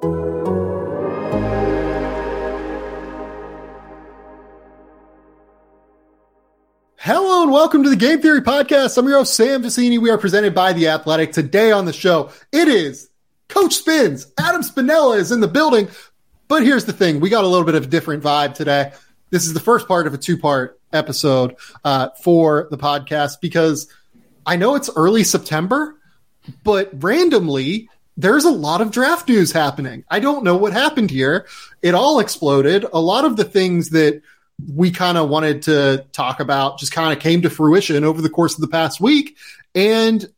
Hello 0.00 0.12
and 7.42 7.50
welcome 7.50 7.82
to 7.82 7.90
the 7.90 7.96
Game 7.96 8.22
Theory 8.22 8.42
Podcast. 8.42 8.96
I'm 8.96 9.08
your 9.08 9.18
host, 9.18 9.34
Sam 9.34 9.64
Vecenie. 9.64 9.98
We 9.98 10.10
are 10.10 10.18
presented 10.18 10.54
by 10.54 10.72
The 10.72 10.86
Athletic. 10.86 11.32
Today 11.32 11.72
on 11.72 11.84
the 11.84 11.92
show, 11.92 12.30
it 12.52 12.68
is 12.68 13.10
Coach 13.48 13.74
Spins. 13.74 14.30
Adam 14.38 14.62
Spinella 14.62 15.18
is 15.18 15.32
in 15.32 15.40
the 15.40 15.48
building. 15.48 15.88
But 16.46 16.62
here's 16.62 16.84
the 16.84 16.92
thing 16.92 17.18
we 17.18 17.28
got 17.28 17.42
a 17.42 17.48
little 17.48 17.66
bit 17.66 17.74
of 17.74 17.82
a 17.82 17.88
different 17.88 18.22
vibe 18.22 18.54
today. 18.54 18.92
This 19.30 19.46
is 19.46 19.52
the 19.52 19.60
first 19.60 19.88
part 19.88 20.06
of 20.06 20.14
a 20.14 20.18
two 20.18 20.38
part 20.38 20.78
episode 20.92 21.56
uh, 21.82 22.10
for 22.22 22.68
the 22.70 22.78
podcast 22.78 23.40
because 23.42 23.92
I 24.46 24.54
know 24.54 24.76
it's 24.76 24.90
early 24.94 25.24
September, 25.24 25.96
but 26.62 26.90
randomly, 27.02 27.88
there's 28.18 28.44
a 28.44 28.50
lot 28.50 28.80
of 28.80 28.90
draft 28.90 29.28
news 29.28 29.52
happening. 29.52 30.04
I 30.10 30.18
don't 30.18 30.42
know 30.42 30.56
what 30.56 30.72
happened 30.72 31.08
here. 31.08 31.46
It 31.82 31.94
all 31.94 32.18
exploded. 32.18 32.84
A 32.92 33.00
lot 33.00 33.24
of 33.24 33.36
the 33.36 33.44
things 33.44 33.90
that 33.90 34.20
we 34.74 34.90
kind 34.90 35.16
of 35.16 35.28
wanted 35.28 35.62
to 35.62 36.04
talk 36.12 36.40
about 36.40 36.80
just 36.80 36.90
kind 36.90 37.16
of 37.16 37.22
came 37.22 37.42
to 37.42 37.50
fruition 37.50 38.02
over 38.02 38.20
the 38.20 38.28
course 38.28 38.56
of 38.56 38.60
the 38.60 38.68
past 38.68 39.00
week. 39.00 39.36
And 39.72 40.28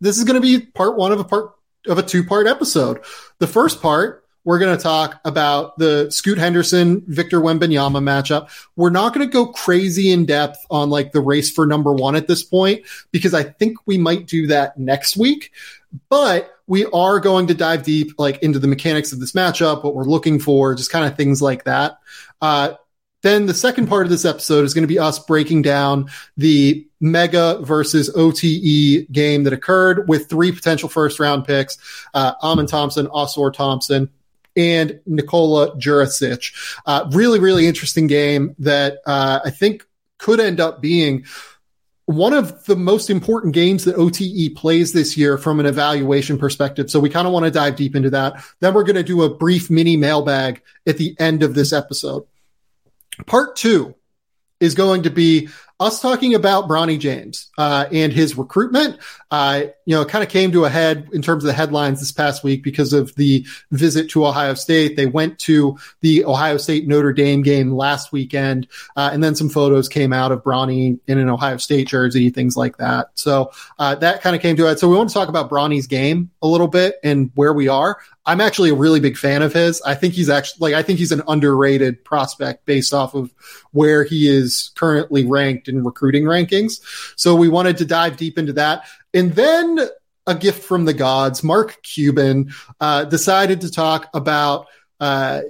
this 0.00 0.18
is 0.18 0.24
going 0.24 0.42
to 0.42 0.46
be 0.46 0.66
part 0.66 0.96
one 0.96 1.12
of 1.12 1.20
a 1.20 1.24
part 1.24 1.54
of 1.86 1.98
a 1.98 2.02
two 2.02 2.24
part 2.24 2.48
episode. 2.48 3.04
The 3.38 3.46
first 3.46 3.80
part, 3.80 4.24
we're 4.42 4.58
going 4.58 4.76
to 4.76 4.82
talk 4.82 5.20
about 5.24 5.78
the 5.78 6.10
Scoot 6.10 6.38
Henderson 6.38 7.04
Victor 7.06 7.40
Wembanyama 7.40 8.02
matchup. 8.02 8.50
We're 8.74 8.90
not 8.90 9.14
going 9.14 9.24
to 9.24 9.32
go 9.32 9.46
crazy 9.46 10.10
in 10.10 10.26
depth 10.26 10.66
on 10.68 10.90
like 10.90 11.12
the 11.12 11.20
race 11.20 11.52
for 11.52 11.64
number 11.64 11.92
one 11.92 12.16
at 12.16 12.26
this 12.26 12.42
point 12.42 12.84
because 13.12 13.34
I 13.34 13.44
think 13.44 13.76
we 13.86 13.98
might 13.98 14.26
do 14.26 14.48
that 14.48 14.78
next 14.78 15.16
week. 15.16 15.52
But 16.08 16.50
we 16.70 16.86
are 16.86 17.18
going 17.18 17.48
to 17.48 17.54
dive 17.54 17.82
deep 17.82 18.12
like 18.16 18.40
into 18.44 18.60
the 18.60 18.68
mechanics 18.68 19.12
of 19.12 19.18
this 19.18 19.32
matchup, 19.32 19.82
what 19.82 19.92
we're 19.92 20.04
looking 20.04 20.38
for, 20.38 20.72
just 20.76 20.92
kind 20.92 21.04
of 21.04 21.16
things 21.16 21.42
like 21.42 21.64
that. 21.64 21.98
Uh, 22.40 22.74
then 23.22 23.46
the 23.46 23.54
second 23.54 23.88
part 23.88 24.06
of 24.06 24.10
this 24.10 24.24
episode 24.24 24.64
is 24.64 24.72
going 24.72 24.84
to 24.84 24.88
be 24.88 25.00
us 25.00 25.18
breaking 25.18 25.62
down 25.62 26.08
the 26.36 26.86
mega 27.00 27.58
versus 27.62 28.08
OTE 28.14 29.10
game 29.10 29.42
that 29.42 29.52
occurred 29.52 30.08
with 30.08 30.30
three 30.30 30.52
potential 30.52 30.88
first 30.88 31.18
round 31.18 31.44
picks, 31.44 31.76
uh, 32.14 32.34
Amen 32.40 32.66
Thompson, 32.66 33.08
Ausar 33.08 33.52
Thompson, 33.52 34.08
and 34.54 35.00
Nikola 35.06 35.76
Jurisic. 35.76 36.54
Uh, 36.86 37.10
really, 37.10 37.40
really 37.40 37.66
interesting 37.66 38.06
game 38.06 38.54
that 38.60 38.98
uh, 39.06 39.40
I 39.44 39.50
think 39.50 39.84
could 40.18 40.38
end 40.38 40.60
up 40.60 40.80
being 40.80 41.24
one 42.10 42.32
of 42.32 42.64
the 42.64 42.74
most 42.74 43.08
important 43.08 43.54
games 43.54 43.84
that 43.84 43.94
OTE 43.94 44.56
plays 44.56 44.92
this 44.92 45.16
year 45.16 45.38
from 45.38 45.60
an 45.60 45.66
evaluation 45.66 46.38
perspective. 46.38 46.90
So 46.90 46.98
we 46.98 47.08
kind 47.08 47.24
of 47.24 47.32
want 47.32 47.44
to 47.44 47.52
dive 47.52 47.76
deep 47.76 47.94
into 47.94 48.10
that. 48.10 48.44
Then 48.58 48.74
we're 48.74 48.82
going 48.82 48.96
to 48.96 49.04
do 49.04 49.22
a 49.22 49.32
brief 49.32 49.70
mini 49.70 49.96
mailbag 49.96 50.60
at 50.88 50.98
the 50.98 51.14
end 51.20 51.44
of 51.44 51.54
this 51.54 51.72
episode. 51.72 52.26
Part 53.26 53.54
two 53.54 53.94
is 54.58 54.74
going 54.74 55.04
to 55.04 55.10
be 55.10 55.50
us 55.78 56.00
talking 56.00 56.34
about 56.34 56.68
Bronny 56.68 56.98
James 56.98 57.48
uh, 57.56 57.86
and 57.92 58.12
his 58.12 58.36
recruitment. 58.36 58.98
Uh, 59.30 59.62
you 59.84 59.94
know, 59.94 60.04
kind 60.04 60.24
of 60.24 60.30
came 60.30 60.52
to 60.52 60.64
a 60.64 60.68
head 60.68 61.08
in 61.12 61.22
terms 61.22 61.44
of 61.44 61.48
the 61.48 61.52
headlines 61.52 62.00
this 62.00 62.12
past 62.12 62.42
week 62.42 62.62
because 62.62 62.92
of 62.92 63.14
the 63.14 63.46
visit 63.70 64.10
to 64.10 64.26
Ohio 64.26 64.54
State. 64.54 64.96
They 64.96 65.06
went 65.06 65.38
to 65.40 65.78
the 66.00 66.24
Ohio 66.24 66.56
State 66.56 66.88
Notre 66.88 67.12
Dame 67.12 67.42
game 67.42 67.72
last 67.72 68.12
weekend, 68.12 68.66
uh, 68.96 69.10
and 69.12 69.22
then 69.22 69.34
some 69.34 69.48
photos 69.48 69.88
came 69.88 70.12
out 70.12 70.32
of 70.32 70.42
Bronny 70.42 70.98
in 71.06 71.18
an 71.18 71.28
Ohio 71.28 71.58
State 71.58 71.88
jersey, 71.88 72.30
things 72.30 72.56
like 72.56 72.76
that. 72.78 73.08
So 73.14 73.52
uh, 73.78 73.94
that 73.96 74.22
kind 74.22 74.34
of 74.34 74.42
came 74.42 74.56
to 74.56 74.64
head. 74.64 74.78
So 74.78 74.88
we 74.88 74.96
want 74.96 75.10
to 75.10 75.14
talk 75.14 75.28
about 75.28 75.50
Bronny's 75.50 75.86
game 75.86 76.30
a 76.42 76.46
little 76.46 76.68
bit 76.68 76.96
and 77.02 77.30
where 77.34 77.52
we 77.52 77.68
are. 77.68 77.98
I'm 78.26 78.40
actually 78.40 78.70
a 78.70 78.74
really 78.74 79.00
big 79.00 79.16
fan 79.16 79.42
of 79.42 79.52
his. 79.52 79.80
I 79.82 79.94
think 79.94 80.14
he's 80.14 80.28
actually 80.28 80.58
like 80.60 80.74
I 80.74 80.82
think 80.82 80.98
he's 80.98 81.10
an 81.10 81.22
underrated 81.26 82.04
prospect 82.04 82.66
based 82.66 82.92
off 82.92 83.14
of 83.14 83.32
where 83.72 84.04
he 84.04 84.28
is 84.28 84.70
currently 84.76 85.26
ranked 85.26 85.68
in 85.68 85.82
recruiting 85.84 86.24
rankings. 86.24 86.80
So 87.16 87.34
we 87.34 87.48
wanted 87.48 87.78
to 87.78 87.84
dive 87.84 88.16
deep 88.16 88.38
into 88.38 88.52
that. 88.54 88.84
And 89.14 89.34
then 89.34 89.80
a 90.26 90.34
gift 90.34 90.62
from 90.62 90.84
the 90.84 90.94
gods, 90.94 91.42
Mark 91.42 91.82
Cuban 91.82 92.52
uh, 92.80 93.04
decided 93.04 93.62
to 93.62 93.70
talk 93.70 94.08
about 94.14 94.66
uh, 95.00 95.40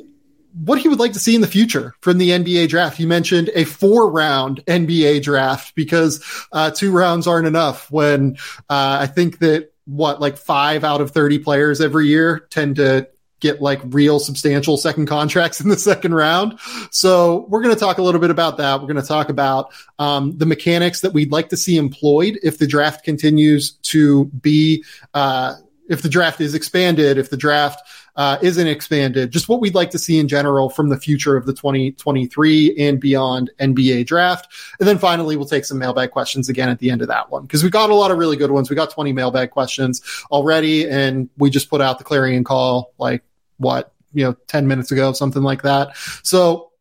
what 0.64 0.78
he 0.78 0.88
would 0.88 0.98
like 0.98 1.12
to 1.12 1.18
see 1.18 1.34
in 1.34 1.40
the 1.40 1.46
future 1.46 1.94
from 2.00 2.18
the 2.18 2.30
NBA 2.30 2.68
draft. 2.68 2.96
He 2.96 3.06
mentioned 3.06 3.50
a 3.54 3.64
four 3.64 4.10
round 4.10 4.64
NBA 4.66 5.22
draft 5.22 5.74
because 5.74 6.24
uh, 6.52 6.70
two 6.70 6.92
rounds 6.92 7.26
aren't 7.26 7.46
enough 7.46 7.90
when 7.90 8.36
uh, 8.68 8.98
I 9.00 9.06
think 9.06 9.38
that 9.38 9.72
what 9.84 10.20
like 10.20 10.36
five 10.36 10.84
out 10.84 11.00
of 11.00 11.10
30 11.10 11.40
players 11.40 11.80
every 11.80 12.06
year 12.06 12.46
tend 12.50 12.76
to 12.76 13.08
get 13.40 13.60
like 13.60 13.80
real 13.86 14.20
substantial 14.20 14.76
second 14.76 15.06
contracts 15.06 15.60
in 15.60 15.68
the 15.68 15.78
second 15.78 16.14
round. 16.14 16.58
So 16.90 17.46
we're 17.48 17.62
going 17.62 17.74
to 17.74 17.80
talk 17.80 17.98
a 17.98 18.02
little 18.02 18.20
bit 18.20 18.30
about 18.30 18.58
that. 18.58 18.80
We're 18.80 18.86
going 18.86 19.02
to 19.02 19.08
talk 19.08 19.28
about 19.28 19.72
um, 19.98 20.36
the 20.36 20.46
mechanics 20.46 21.00
that 21.00 21.12
we'd 21.12 21.32
like 21.32 21.48
to 21.50 21.56
see 21.56 21.76
employed 21.76 22.38
if 22.42 22.58
the 22.58 22.66
draft 22.66 23.04
continues 23.04 23.72
to 23.82 24.26
be, 24.26 24.84
uh, 25.14 25.54
if 25.88 26.02
the 26.02 26.08
draft 26.08 26.40
is 26.40 26.54
expanded, 26.54 27.18
if 27.18 27.30
the 27.30 27.36
draft 27.36 27.82
uh, 28.16 28.38
isn't 28.42 28.66
expanded, 28.66 29.30
just 29.30 29.48
what 29.48 29.60
we'd 29.60 29.74
like 29.74 29.90
to 29.90 29.98
see 29.98 30.18
in 30.18 30.28
general 30.28 30.68
from 30.68 30.88
the 30.88 30.96
future 30.96 31.36
of 31.36 31.46
the 31.46 31.52
2023 31.52 32.76
and 32.78 33.00
beyond 33.00 33.50
NBA 33.58 34.06
draft. 34.06 34.52
And 34.78 34.88
then 34.88 34.98
finally, 34.98 35.36
we'll 35.36 35.46
take 35.46 35.64
some 35.64 35.78
mailbag 35.78 36.10
questions 36.10 36.48
again 36.48 36.68
at 36.68 36.78
the 36.78 36.90
end 36.90 37.02
of 37.02 37.08
that 37.08 37.30
one 37.30 37.42
because 37.42 37.64
we 37.64 37.70
got 37.70 37.90
a 37.90 37.94
lot 37.94 38.10
of 38.10 38.18
really 38.18 38.36
good 38.36 38.50
ones. 38.50 38.68
We 38.68 38.76
got 38.76 38.90
20 38.90 39.12
mailbag 39.12 39.50
questions 39.50 40.02
already, 40.30 40.88
and 40.88 41.28
we 41.38 41.50
just 41.50 41.70
put 41.70 41.80
out 41.80 41.98
the 41.98 42.04
clarion 42.04 42.44
call 42.44 42.92
like 42.98 43.22
what, 43.60 43.92
you 44.12 44.24
know, 44.24 44.36
10 44.48 44.66
minutes 44.66 44.90
ago, 44.90 45.12
something 45.12 45.42
like 45.42 45.62
that. 45.62 45.96
So 46.22 46.72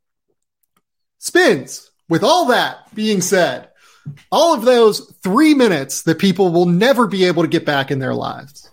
spins 1.19 1.91
with 2.07 2.23
all 2.23 2.47
that 2.47 2.93
being 2.95 3.21
said, 3.21 3.69
all 4.31 4.53
of 4.53 4.63
those 4.63 5.13
three 5.21 5.53
minutes 5.53 6.03
that 6.03 6.17
people 6.17 6.51
will 6.51 6.65
never 6.65 7.05
be 7.05 7.25
able 7.25 7.43
to 7.43 7.49
get 7.49 7.65
back 7.65 7.91
in 7.91 7.99
their 7.99 8.15
lives. 8.15 8.69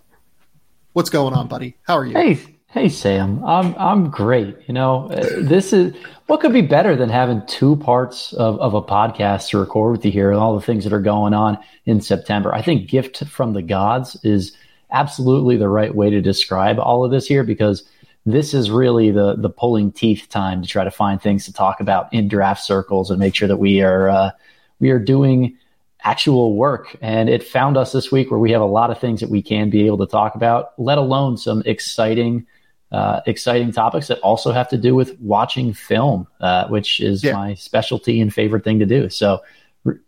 What's 0.93 1.11
going 1.11 1.35
on, 1.35 1.47
buddy? 1.47 1.77
How 1.83 1.97
are 1.97 2.05
you? 2.05 2.15
Hey, 2.15 2.39
Hey 2.69 2.89
Sam, 2.89 3.43
I'm 3.45 3.73
I'm 3.75 4.09
great. 4.11 4.55
You 4.67 4.73
know, 4.73 5.07
this 5.07 5.71
is 5.71 5.95
what 6.27 6.41
could 6.41 6.51
be 6.51 6.61
better 6.61 6.97
than 6.97 7.09
having 7.09 7.41
two 7.47 7.77
parts 7.77 8.33
of, 8.33 8.59
of 8.59 8.73
a 8.73 8.81
podcast 8.81 9.49
to 9.49 9.57
record 9.57 9.93
with 9.93 10.05
you 10.05 10.11
here 10.11 10.31
and 10.31 10.39
all 10.39 10.53
the 10.53 10.65
things 10.65 10.83
that 10.83 10.91
are 10.91 10.99
going 10.99 11.33
on 11.33 11.57
in 11.85 12.01
September. 12.01 12.53
I 12.53 12.61
think 12.61 12.89
gift 12.89 13.23
from 13.23 13.53
the 13.53 13.61
gods 13.61 14.17
is 14.23 14.55
absolutely 14.91 15.55
the 15.55 15.69
right 15.69 15.95
way 15.95 16.09
to 16.09 16.21
describe 16.21 16.77
all 16.77 17.05
of 17.05 17.09
this 17.09 17.25
here 17.25 17.43
because 17.45 17.83
this 18.27 18.53
is 18.53 18.69
really 18.69 19.09
the 19.09 19.35
the 19.35 19.49
pulling 19.49 19.91
teeth 19.91 20.27
time 20.29 20.61
to 20.61 20.67
try 20.67 20.83
to 20.83 20.91
find 20.91 21.21
things 21.21 21.45
to 21.45 21.53
talk 21.53 21.79
about 21.79 22.13
in 22.13 22.27
draft 22.27 22.61
circles 22.61 23.09
and 23.09 23.19
make 23.19 23.33
sure 23.33 23.47
that 23.47 23.57
we 23.57 23.81
are 23.81 24.09
uh, 24.09 24.31
we 24.79 24.91
are 24.91 24.99
doing 24.99 25.57
actual 26.03 26.55
work. 26.55 26.95
And 27.01 27.29
it 27.29 27.41
found 27.41 27.77
us 27.77 27.93
this 27.93 28.11
week 28.11 28.29
where 28.29 28.39
we 28.39 28.51
have 28.51 28.61
a 28.61 28.65
lot 28.65 28.91
of 28.91 28.99
things 28.99 29.21
that 29.21 29.29
we 29.29 29.41
can 29.41 29.69
be 29.69 29.85
able 29.85 29.97
to 29.99 30.05
talk 30.05 30.35
about, 30.35 30.73
let 30.77 30.97
alone 30.97 31.37
some 31.37 31.63
exciting 31.65 32.45
uh, 32.91 33.21
exciting 33.25 33.71
topics 33.71 34.07
that 34.07 34.19
also 34.19 34.51
have 34.51 34.69
to 34.69 34.77
do 34.77 34.93
with 34.93 35.17
watching 35.19 35.73
film, 35.73 36.27
uh, 36.41 36.67
which 36.67 36.99
is 36.99 37.23
yeah. 37.23 37.33
my 37.33 37.53
specialty 37.53 38.19
and 38.19 38.33
favorite 38.33 38.63
thing 38.63 38.79
to 38.79 38.85
do. 38.85 39.09
So 39.09 39.41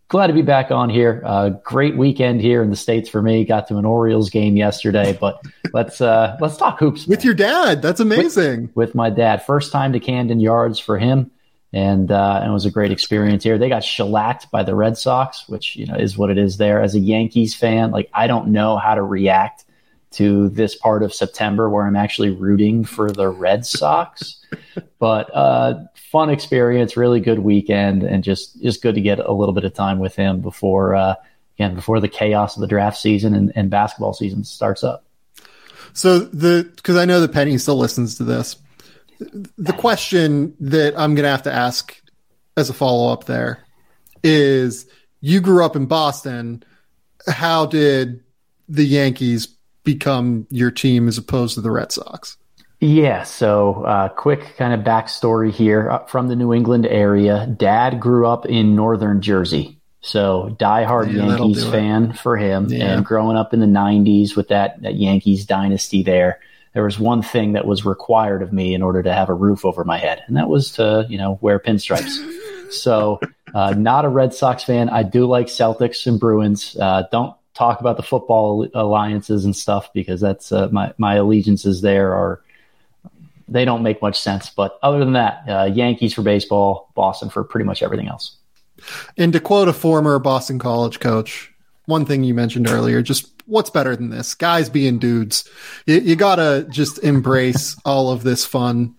glad 0.10 0.28
to 0.28 0.34
be 0.34 0.42
back 0.42 0.72
on 0.72 0.90
here. 0.90 1.22
Uh, 1.26 1.50
great 1.50 1.96
weekend 1.96 2.42
here 2.42 2.62
in 2.62 2.70
the 2.70 2.76
states 2.76 3.08
for 3.08 3.22
me. 3.22 3.46
Got 3.46 3.68
to 3.70 3.78
an 3.78 3.86
Orioles 3.86 4.30
game 4.30 4.58
yesterday, 4.58 5.18
but 5.20 5.42
let's 5.74 6.02
uh, 6.02 6.36
let's 6.42 6.58
talk 6.58 6.80
hoops 6.80 7.08
man. 7.08 7.16
with 7.16 7.24
your 7.24 7.36
dad. 7.36 7.82
That's 7.82 8.02
amazing. 8.02 8.64
With, 8.64 8.76
with, 8.76 8.96
my 8.96 9.10
dad, 9.10 9.46
first 9.46 9.72
time 9.72 9.94
to 9.94 10.00
Camden 10.00 10.40
Yards 10.40 10.80
for 10.80 10.98
him, 10.98 11.32
and 11.72 12.12
uh, 12.12 12.40
and 12.42 12.50
it 12.50 12.54
was 12.54 12.66
a 12.66 12.72
great 12.72 12.92
experience 12.92 13.44
here. 13.44 13.58
They 13.58 13.70
got 13.70 13.84
shellacked 13.84 14.52
by 14.52 14.64
the 14.64 14.76
Red 14.76 14.98
Sox, 14.98 15.48
which 15.48 15.76
you 15.76 15.86
know 15.86 15.96
is 15.96 16.18
what 16.18 16.30
it 16.30 16.38
is. 16.38 16.58
There 16.58 16.82
as 16.82 16.96
a 16.96 17.00
Yankees 17.00 17.56
fan, 17.56 17.92
like 17.92 18.10
I 18.14 18.28
don't 18.28 18.50
know 18.50 18.78
how 18.78 18.96
to 18.96 19.04
react 19.04 19.64
to 20.12 20.50
this 20.50 20.76
part 20.76 21.04
of 21.04 21.14
September 21.14 21.70
where 21.70 21.86
I'm 21.86 21.96
actually 21.96 22.32
rooting 22.32 22.84
for 22.84 23.12
the 23.12 23.30
Red 23.30 23.66
Sox. 23.66 24.44
but 25.00 25.30
uh, 25.36 25.84
fun 26.12 26.30
experience, 26.30 26.98
really 26.98 27.20
good 27.20 27.40
weekend, 27.40 28.04
and 28.04 28.24
just 28.24 28.62
just 28.62 28.82
good 28.82 28.96
to 28.96 29.02
get 29.02 29.20
a 29.20 29.32
little 29.32 29.54
bit 29.54 29.66
of 29.66 29.74
time 29.74 30.00
with 30.00 30.16
him 30.16 30.42
before 30.42 30.96
uh, 30.96 31.16
again 31.58 31.76
before 31.76 32.00
the 32.00 32.08
chaos 32.08 32.56
of 32.56 32.62
the 32.62 32.68
draft 32.68 32.98
season 32.98 33.36
and, 33.36 33.52
and 33.56 33.70
basketball 33.70 34.14
season 34.14 34.44
starts 34.44 34.84
up. 34.84 35.06
So 35.94 36.20
the 36.20 36.72
because 36.76 36.98
I 36.98 37.06
know 37.06 37.22
that 37.22 37.32
Penny 37.32 37.58
still 37.58 37.78
listens 37.78 38.16
to 38.18 38.24
this. 38.24 38.56
The 39.58 39.74
question 39.74 40.56
that 40.62 40.98
I'm 40.98 41.14
going 41.14 41.26
to 41.26 41.30
have 41.30 41.44
to 41.44 41.54
ask 41.54 42.02
as 42.58 42.70
a 42.70 42.74
follow 42.74 43.12
up 43.12 43.26
there 43.26 43.64
is: 44.24 44.88
You 45.22 45.42
grew 45.42 45.64
up 45.64 45.76
in 45.76 45.86
Boston. 45.86 46.64
How 47.28 47.66
did 47.66 48.24
the 48.70 48.86
Yankees 48.86 49.59
become 49.94 50.46
your 50.50 50.72
team 50.72 51.08
as 51.08 51.18
opposed 51.18 51.56
to 51.56 51.62
the 51.62 51.72
Red 51.72 51.92
Sox? 51.92 52.38
Yeah, 52.80 53.24
so 53.24 53.84
uh, 53.84 54.10
quick 54.10 54.56
kind 54.58 54.74
of 54.74 54.86
backstory 54.86 55.52
here 55.52 55.90
uh, 55.90 56.06
from 56.06 56.28
the 56.30 56.36
New 56.36 56.54
England 56.54 56.86
area. 56.86 57.46
Dad 57.46 58.00
grew 58.00 58.26
up 58.26 58.46
in 58.46 58.76
northern 58.76 59.22
Jersey, 59.22 59.78
so 60.00 60.56
diehard 60.58 61.14
yeah, 61.14 61.28
Yankees 61.28 61.68
fan 61.68 62.14
for 62.14 62.38
him. 62.38 62.68
Yeah. 62.70 62.96
And 62.96 63.06
growing 63.06 63.36
up 63.36 63.54
in 63.54 63.60
the 63.60 63.66
'90s 63.66 64.38
with 64.38 64.48
that, 64.48 64.82
that 64.84 64.96
Yankees 64.96 65.46
dynasty 65.46 66.04
there, 66.04 66.40
there 66.74 66.84
was 66.84 66.98
one 66.98 67.22
thing 67.22 67.54
that 67.54 67.66
was 67.66 67.84
required 67.84 68.42
of 68.42 68.54
me 68.54 68.74
in 68.74 68.82
order 68.82 69.04
to 69.04 69.14
have 69.14 69.28
a 69.28 69.34
roof 69.34 69.66
over 69.66 69.84
my 69.84 69.98
head, 69.98 70.24
and 70.28 70.38
that 70.38 70.48
was 70.48 70.72
to 70.74 71.06
you 71.10 71.18
know 71.18 71.38
wear 71.42 71.60
pinstripes. 71.60 72.72
so, 72.72 73.20
uh, 73.54 73.72
not 73.72 74.06
a 74.06 74.10
Red 74.10 74.34
Sox 74.34 74.64
fan. 74.64 74.88
I 74.88 75.04
do 75.04 75.26
like 75.26 75.48
Celtics 75.48 76.08
and 76.08 76.18
Bruins. 76.18 76.78
Uh, 76.80 77.04
don't 77.12 77.36
talk 77.54 77.80
about 77.82 77.98
the 77.98 78.04
football 78.04 78.68
alliances 78.74 79.46
and 79.46 79.56
stuff 79.56 79.92
because 79.94 80.22
that's 80.22 80.52
uh, 80.52 80.70
my 80.72 80.94
my 80.98 81.16
allegiances 81.16 81.82
there 81.82 82.14
are 82.14 82.42
they 83.48 83.66
don't 83.66 83.84
make 83.84 84.02
much 84.02 84.20
sense. 84.20 84.50
But 84.50 84.78
other 84.84 85.00
than 85.00 85.14
that, 85.14 85.44
uh, 85.48 85.66
Yankees 85.66 86.14
for 86.14 86.22
baseball, 86.22 86.92
Boston 86.96 87.30
for 87.30 87.44
pretty 87.44 87.66
much 87.66 87.82
everything 87.84 88.08
else. 88.08 88.38
And 89.18 89.34
to 89.34 89.40
quote 89.40 89.68
a 89.68 89.74
former 89.74 90.20
Boston 90.20 90.60
College 90.60 91.00
coach, 91.00 91.52
one 91.86 92.06
thing 92.06 92.24
you 92.24 92.34
mentioned 92.34 92.70
earlier, 92.70 93.02
just 93.02 93.32
what's 93.46 93.70
better 93.70 93.96
than 93.96 94.10
this? 94.10 94.36
Guys 94.36 94.70
being 94.70 95.00
dudes. 95.00 95.50
You, 95.86 96.00
you 96.00 96.16
got 96.16 96.36
to 96.36 96.68
just 96.70 97.00
embrace 97.00 97.76
all 97.86 98.12
of 98.12 98.24
this 98.24 98.46
fun 98.46 98.96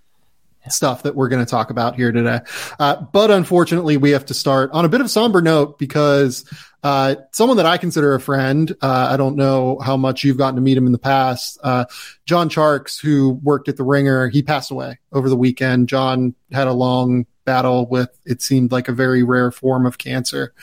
stuff 0.68 1.04
that 1.04 1.14
we're 1.14 1.28
going 1.28 1.44
to 1.44 1.50
talk 1.50 1.70
about 1.70 1.96
here 1.96 2.12
today. 2.12 2.40
Uh, 2.78 3.00
but 3.12 3.30
unfortunately, 3.30 3.96
we 3.96 4.10
have 4.10 4.26
to 4.26 4.34
start 4.34 4.70
on 4.72 4.84
a 4.84 4.88
bit 4.88 5.00
of 5.00 5.10
somber 5.10 5.40
note 5.40 5.78
because 5.78 6.44
uh, 6.82 7.16
someone 7.32 7.58
that 7.58 7.66
I 7.66 7.76
consider 7.76 8.14
a 8.14 8.20
friend, 8.20 8.70
uh, 8.80 9.08
I 9.10 9.16
don't 9.16 9.36
know 9.36 9.78
how 9.78 9.96
much 9.96 10.24
you've 10.24 10.38
gotten 10.38 10.56
to 10.56 10.62
meet 10.62 10.76
him 10.76 10.86
in 10.86 10.92
the 10.92 10.98
past, 10.98 11.58
uh, 11.62 11.84
John 12.24 12.48
Tjarks, 12.48 13.00
who 13.00 13.40
worked 13.42 13.68
at 13.68 13.76
the 13.76 13.84
Ringer, 13.84 14.28
he 14.28 14.42
passed 14.42 14.70
away 14.70 14.98
over 15.12 15.28
the 15.28 15.36
weekend. 15.36 15.88
John 15.88 16.34
had 16.52 16.68
a 16.68 16.72
long 16.72 17.26
battle 17.44 17.86
with, 17.86 18.10
it 18.24 18.42
seemed 18.42 18.72
like 18.72 18.88
a 18.88 18.92
very 18.92 19.22
rare 19.22 19.50
form 19.50 19.84
of 19.84 19.98
cancer. 19.98 20.54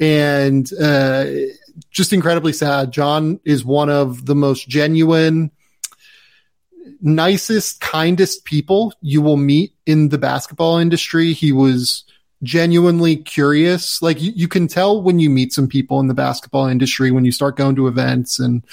And 0.00 0.70
uh, 0.80 1.26
just 1.90 2.12
incredibly 2.12 2.52
sad. 2.52 2.92
John 2.92 3.40
is 3.44 3.64
one 3.64 3.90
of 3.90 4.24
the 4.24 4.34
most 4.34 4.68
genuine, 4.68 5.50
nicest, 7.00 7.80
kindest 7.80 8.44
people 8.44 8.94
you 9.00 9.20
will 9.20 9.36
meet 9.36 9.74
in 9.84 10.08
the 10.08 10.18
basketball 10.18 10.78
industry. 10.78 11.32
He 11.32 11.52
was 11.52 12.04
genuinely 12.42 13.16
curious. 13.16 14.00
Like 14.02 14.20
you, 14.20 14.32
you 14.34 14.48
can 14.48 14.68
tell 14.68 15.02
when 15.02 15.18
you 15.18 15.30
meet 15.30 15.52
some 15.52 15.68
people 15.68 16.00
in 16.00 16.06
the 16.06 16.14
basketball 16.14 16.66
industry, 16.66 17.10
when 17.10 17.24
you 17.24 17.32
start 17.32 17.56
going 17.56 17.76
to 17.76 17.88
events 17.88 18.38
and 18.38 18.64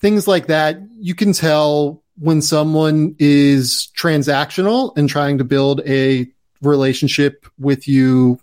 things 0.00 0.28
like 0.28 0.46
that, 0.48 0.78
you 0.98 1.14
can 1.14 1.32
tell 1.32 2.02
when 2.18 2.40
someone 2.40 3.14
is 3.18 3.88
transactional 3.98 4.96
and 4.96 5.08
trying 5.08 5.38
to 5.38 5.44
build 5.44 5.82
a 5.86 6.26
relationship 6.62 7.46
with 7.58 7.86
you 7.86 8.38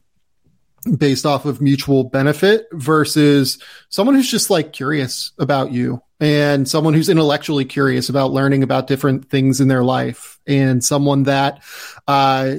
based 0.97 1.25
off 1.25 1.45
of 1.45 1.61
mutual 1.61 2.03
benefit 2.03 2.67
versus 2.73 3.57
someone 3.89 4.15
who's 4.15 4.29
just 4.29 4.49
like 4.49 4.73
curious 4.73 5.31
about 5.39 5.71
you 5.71 6.01
and 6.19 6.67
someone 6.67 6.93
who's 6.93 7.09
intellectually 7.09 7.65
curious 7.65 8.09
about 8.09 8.31
learning 8.31 8.63
about 8.63 8.87
different 8.87 9.29
things 9.29 9.61
in 9.61 9.69
their 9.69 9.83
life 9.83 10.39
and 10.45 10.83
someone 10.83 11.23
that 11.23 11.63
uh, 12.07 12.55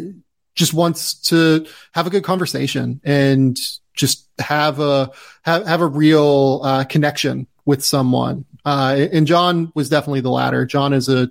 just 0.55 0.75
wants 0.75 1.15
to 1.15 1.67
have 1.93 2.07
a 2.07 2.11
good 2.11 2.25
conversation 2.25 3.01
and 3.05 3.59
just 3.95 4.29
have 4.39 4.81
a 4.81 5.11
have, 5.43 5.67
have 5.67 5.81
a 5.81 5.87
real 5.87 6.61
uh, 6.65 6.85
connection 6.85 7.47
with 7.65 7.85
someone. 7.85 8.45
Uh, 8.65 9.07
and 9.13 9.27
john 9.27 9.71
was 9.75 9.89
definitely 9.89 10.21
the 10.21 10.31
latter. 10.31 10.65
John 10.67 10.93
is 10.93 11.09
a 11.09 11.31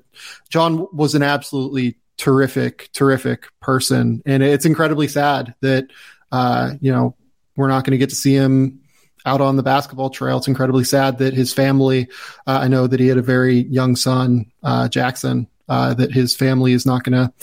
john 0.49 0.87
was 0.93 1.15
an 1.15 1.23
absolutely 1.23 1.97
terrific 2.17 2.89
terrific 2.93 3.47
person. 3.59 4.21
And 4.25 4.43
it's 4.43 4.65
incredibly 4.65 5.07
sad 5.07 5.55
that 5.61 5.87
uh, 6.33 6.73
you 6.81 6.91
know, 6.91 7.15
we're 7.55 7.67
not 7.67 7.85
going 7.85 7.91
to 7.91 7.97
get 7.97 8.09
to 8.09 8.15
see 8.15 8.33
him 8.33 8.81
out 9.23 9.39
on 9.39 9.55
the 9.55 9.63
basketball 9.63 10.09
trail. 10.09 10.37
It's 10.37 10.47
incredibly 10.47 10.83
sad 10.83 11.19
that 11.19 11.35
his 11.35 11.53
family, 11.53 12.09
uh, 12.47 12.59
I 12.63 12.67
know 12.67 12.87
that 12.87 12.99
he 12.99 13.07
had 13.07 13.19
a 13.19 13.21
very 13.21 13.57
young 13.57 13.95
son, 13.95 14.51
uh, 14.63 14.89
Jackson, 14.89 15.47
uh, 15.73 15.93
that 15.95 16.11
his 16.11 16.35
family 16.35 16.73
is 16.73 16.85
not 16.85 17.03
going 17.03 17.13
to 17.13 17.33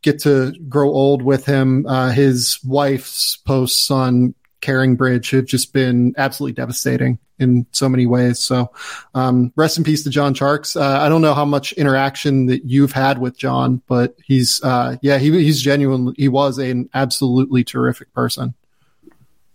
get 0.00 0.18
to 0.20 0.52
grow 0.66 0.88
old 0.88 1.20
with 1.20 1.44
him. 1.44 1.84
Uh, 1.86 2.10
his 2.10 2.58
wife's 2.64 3.36
post 3.36 3.86
son, 3.86 4.34
CaringBridge, 4.62 5.30
have 5.32 5.44
just 5.44 5.74
been 5.74 6.14
absolutely 6.16 6.54
devastating 6.54 7.18
in 7.38 7.66
so 7.72 7.86
many 7.86 8.06
ways. 8.06 8.38
So, 8.38 8.72
um, 9.14 9.52
rest 9.56 9.76
in 9.76 9.84
peace 9.84 10.04
to 10.04 10.10
John 10.10 10.32
Tjarks. 10.32 10.80
Uh, 10.80 11.02
I 11.02 11.10
don't 11.10 11.20
know 11.20 11.34
how 11.34 11.44
much 11.44 11.74
interaction 11.74 12.46
that 12.46 12.64
you've 12.64 12.92
had 12.92 13.18
with 13.18 13.36
John, 13.36 13.82
but 13.86 14.16
he's, 14.24 14.62
uh, 14.62 14.96
yeah, 15.02 15.18
he, 15.18 15.30
he's 15.30 15.60
genuine. 15.60 16.14
He 16.16 16.28
was 16.28 16.56
an 16.56 16.88
absolutely 16.94 17.62
terrific 17.62 18.10
person. 18.14 18.54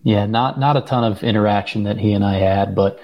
Yeah, 0.03 0.27
not 0.27 0.59
not 0.59 0.77
a 0.77 0.81
ton 0.81 1.03
of 1.03 1.23
interaction 1.23 1.83
that 1.83 1.97
he 1.97 2.13
and 2.13 2.23
I 2.23 2.35
had, 2.35 2.75
but 2.75 2.99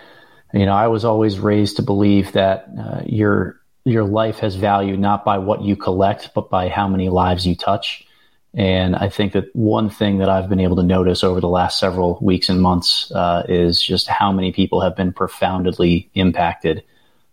you 0.53 0.65
know, 0.65 0.73
I 0.73 0.87
was 0.87 1.05
always 1.05 1.37
raised 1.37 1.75
to 1.75 1.83
believe 1.83 2.31
that 2.31 2.67
uh, 2.79 3.01
your 3.05 3.59
your 3.87 4.03
life 4.03 4.39
has 4.39 4.55
value 4.55 4.97
not 4.97 5.23
by 5.23 5.37
what 5.37 5.61
you 5.61 5.75
collect, 5.75 6.31
but 6.35 6.49
by 6.49 6.67
how 6.67 6.87
many 6.87 7.09
lives 7.09 7.47
you 7.47 7.55
touch. 7.55 8.05
And 8.53 8.95
I 8.95 9.09
think 9.09 9.33
that 9.33 9.55
one 9.55 9.89
thing 9.89 10.17
that 10.17 10.29
I've 10.29 10.49
been 10.49 10.59
able 10.59 10.77
to 10.77 10.83
notice 10.83 11.23
over 11.23 11.39
the 11.39 11.47
last 11.47 11.79
several 11.79 12.17
weeks 12.21 12.49
and 12.49 12.61
months 12.61 13.11
uh, 13.11 13.43
is 13.47 13.81
just 13.81 14.07
how 14.07 14.31
many 14.31 14.51
people 14.51 14.81
have 14.81 14.95
been 14.95 15.13
profoundly 15.13 16.09
impacted 16.15 16.83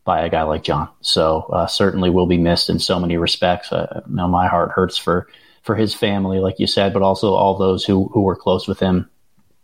by 0.05 0.21
a 0.21 0.29
guy 0.29 0.43
like 0.43 0.63
John. 0.63 0.89
So 1.01 1.49
uh, 1.53 1.67
certainly 1.67 2.11
will 2.11 2.27
be 2.27 2.37
missed 2.37 2.69
in 2.69 2.79
so 2.79 3.01
many 3.01 3.17
respects. 3.17 3.73
Uh, 3.73 4.03
now 4.07 4.29
my 4.29 4.47
heart 4.47 4.71
hurts 4.71 4.99
for 4.99 5.29
for 5.63 5.75
his 5.75 5.95
family, 5.95 6.41
like 6.41 6.59
you 6.59 6.67
said, 6.67 6.93
but 6.93 7.01
also 7.03 7.33
all 7.33 7.57
those 7.57 7.85
who 7.85 8.09
who 8.13 8.21
were 8.21 8.37
close 8.37 8.69
with 8.69 8.79
him 8.79 9.09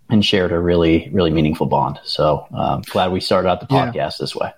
and 0.08 0.24
shared 0.24 0.50
a 0.50 0.58
really 0.58 1.10
really 1.12 1.30
meaningful 1.30 1.66
bond. 1.66 2.00
So 2.04 2.46
um, 2.54 2.82
glad 2.86 3.12
we 3.12 3.20
started 3.20 3.48
out 3.48 3.60
the 3.60 3.66
podcast 3.66 3.94
yeah. 3.94 4.10
this 4.18 4.34
way. 4.34 4.50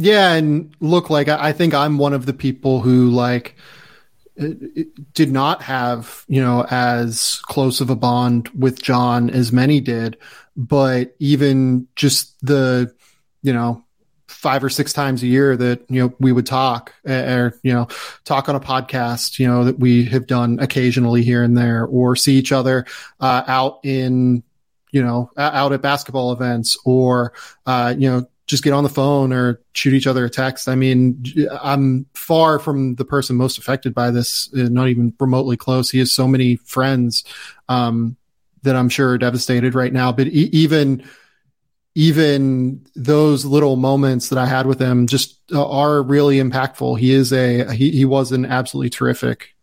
Yeah, 0.00 0.34
and 0.34 0.76
look, 0.78 1.10
like 1.10 1.28
I, 1.28 1.52
think 1.52 1.74
I'm 1.74 1.98
one 1.98 2.12
of 2.12 2.24
the 2.24 2.32
people 2.32 2.80
who 2.80 3.10
like 3.10 3.56
did 4.36 5.32
not 5.32 5.62
have, 5.62 6.24
you 6.28 6.40
know, 6.40 6.64
as 6.70 7.40
close 7.46 7.80
of 7.80 7.90
a 7.90 7.96
bond 7.96 8.48
with 8.50 8.80
John 8.80 9.28
as 9.28 9.50
many 9.50 9.80
did, 9.80 10.16
but 10.56 11.16
even 11.18 11.88
just 11.96 12.36
the, 12.46 12.94
you 13.42 13.52
know, 13.52 13.84
five 14.28 14.62
or 14.62 14.70
six 14.70 14.92
times 14.92 15.24
a 15.24 15.26
year 15.26 15.56
that, 15.56 15.84
you 15.90 16.00
know, 16.00 16.14
we 16.20 16.30
would 16.30 16.46
talk 16.46 16.94
or, 17.04 17.58
you 17.64 17.72
know, 17.72 17.88
talk 18.24 18.48
on 18.48 18.54
a 18.54 18.60
podcast, 18.60 19.40
you 19.40 19.48
know, 19.48 19.64
that 19.64 19.80
we 19.80 20.04
have 20.04 20.28
done 20.28 20.60
occasionally 20.60 21.24
here 21.24 21.42
and 21.42 21.58
there 21.58 21.84
or 21.84 22.14
see 22.14 22.36
each 22.36 22.52
other, 22.52 22.86
uh, 23.18 23.42
out 23.48 23.80
in, 23.82 24.44
you 24.92 25.02
know, 25.02 25.28
out 25.36 25.72
at 25.72 25.82
basketball 25.82 26.30
events 26.30 26.78
or, 26.84 27.32
uh, 27.66 27.92
you 27.98 28.08
know, 28.08 28.28
just 28.48 28.64
get 28.64 28.72
on 28.72 28.82
the 28.82 28.90
phone 28.90 29.32
or 29.32 29.60
shoot 29.74 29.92
each 29.92 30.06
other 30.06 30.24
a 30.24 30.30
text. 30.30 30.68
I 30.68 30.74
mean, 30.74 31.22
I'm 31.62 32.06
far 32.14 32.58
from 32.58 32.94
the 32.94 33.04
person 33.04 33.36
most 33.36 33.58
affected 33.58 33.94
by 33.94 34.10
this, 34.10 34.52
uh, 34.54 34.68
not 34.70 34.88
even 34.88 35.14
remotely 35.20 35.56
close. 35.56 35.90
He 35.90 35.98
has 35.98 36.10
so 36.10 36.26
many 36.26 36.56
friends 36.56 37.24
um, 37.68 38.16
that 38.62 38.74
I'm 38.74 38.88
sure 38.88 39.10
are 39.10 39.18
devastated 39.18 39.74
right 39.74 39.92
now. 39.92 40.12
But 40.12 40.28
e- 40.28 40.50
even 40.52 41.04
even 41.94 42.86
those 42.94 43.44
little 43.44 43.76
moments 43.76 44.30
that 44.30 44.38
I 44.38 44.46
had 44.46 44.66
with 44.66 44.80
him 44.80 45.08
just 45.08 45.38
uh, 45.52 45.68
are 45.68 46.02
really 46.02 46.38
impactful. 46.38 46.98
He 46.98 47.12
is 47.12 47.32
a 47.32 47.70
he 47.74 47.90
he 47.90 48.06
was 48.06 48.32
an 48.32 48.46
absolutely 48.46 48.90
terrific 48.90 49.54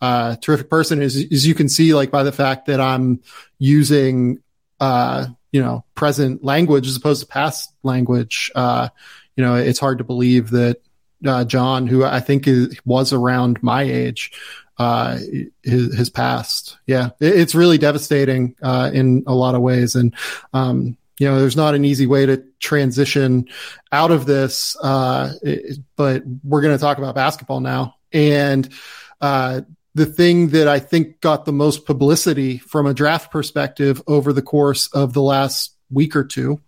uh, 0.00 0.34
terrific 0.36 0.68
person. 0.68 1.00
As 1.00 1.14
as 1.14 1.46
you 1.46 1.54
can 1.54 1.68
see, 1.68 1.94
like 1.94 2.10
by 2.10 2.24
the 2.24 2.32
fact 2.32 2.66
that 2.66 2.80
I'm 2.80 3.20
using 3.58 4.42
uh, 4.80 5.26
you 5.52 5.60
know 5.60 5.84
present 5.94 6.42
language 6.42 6.86
as 6.88 6.96
opposed 6.96 7.20
to 7.20 7.26
past 7.28 7.72
language 7.82 8.50
uh, 8.54 8.88
you 9.36 9.44
know 9.44 9.54
it's 9.54 9.78
hard 9.78 9.98
to 9.98 10.04
believe 10.04 10.50
that 10.50 10.82
uh, 11.26 11.44
john 11.44 11.86
who 11.86 12.04
i 12.04 12.18
think 12.20 12.48
is, 12.48 12.76
was 12.84 13.12
around 13.12 13.62
my 13.62 13.82
age 13.82 14.32
uh, 14.78 15.18
his, 15.62 15.94
his 15.94 16.10
past. 16.10 16.78
Yeah 16.86 17.10
it, 17.20 17.36
it's 17.36 17.54
really 17.54 17.78
devastating 17.78 18.56
uh, 18.62 18.90
in 18.92 19.24
a 19.26 19.34
lot 19.34 19.54
of 19.54 19.62
ways. 19.62 19.94
And 19.94 20.14
um, 20.52 20.96
you 21.18 21.28
know 21.28 21.38
there's 21.38 21.56
not 21.56 21.74
an 21.74 21.84
easy 21.84 22.06
way 22.06 22.26
to 22.26 22.44
transition 22.58 23.48
out 23.92 24.10
of 24.10 24.26
this 24.26 24.76
uh, 24.82 25.34
it, 25.42 25.78
but 25.96 26.22
we're 26.42 26.62
going 26.62 26.76
to 26.76 26.80
talk 26.80 26.98
about 26.98 27.14
basketball 27.14 27.60
now. 27.60 27.96
And 28.12 28.68
uh, 29.20 29.60
the 29.94 30.06
thing 30.06 30.48
that 30.48 30.68
I 30.68 30.78
think 30.78 31.20
got 31.20 31.44
the 31.44 31.52
most 31.52 31.84
publicity 31.84 32.58
from 32.58 32.86
a 32.86 32.94
draft 32.94 33.30
perspective 33.30 34.02
over 34.06 34.32
the 34.32 34.42
course 34.42 34.88
of 34.88 35.12
the 35.12 35.22
last 35.22 35.76
week 35.90 36.16
or 36.16 36.24
two 36.24 36.60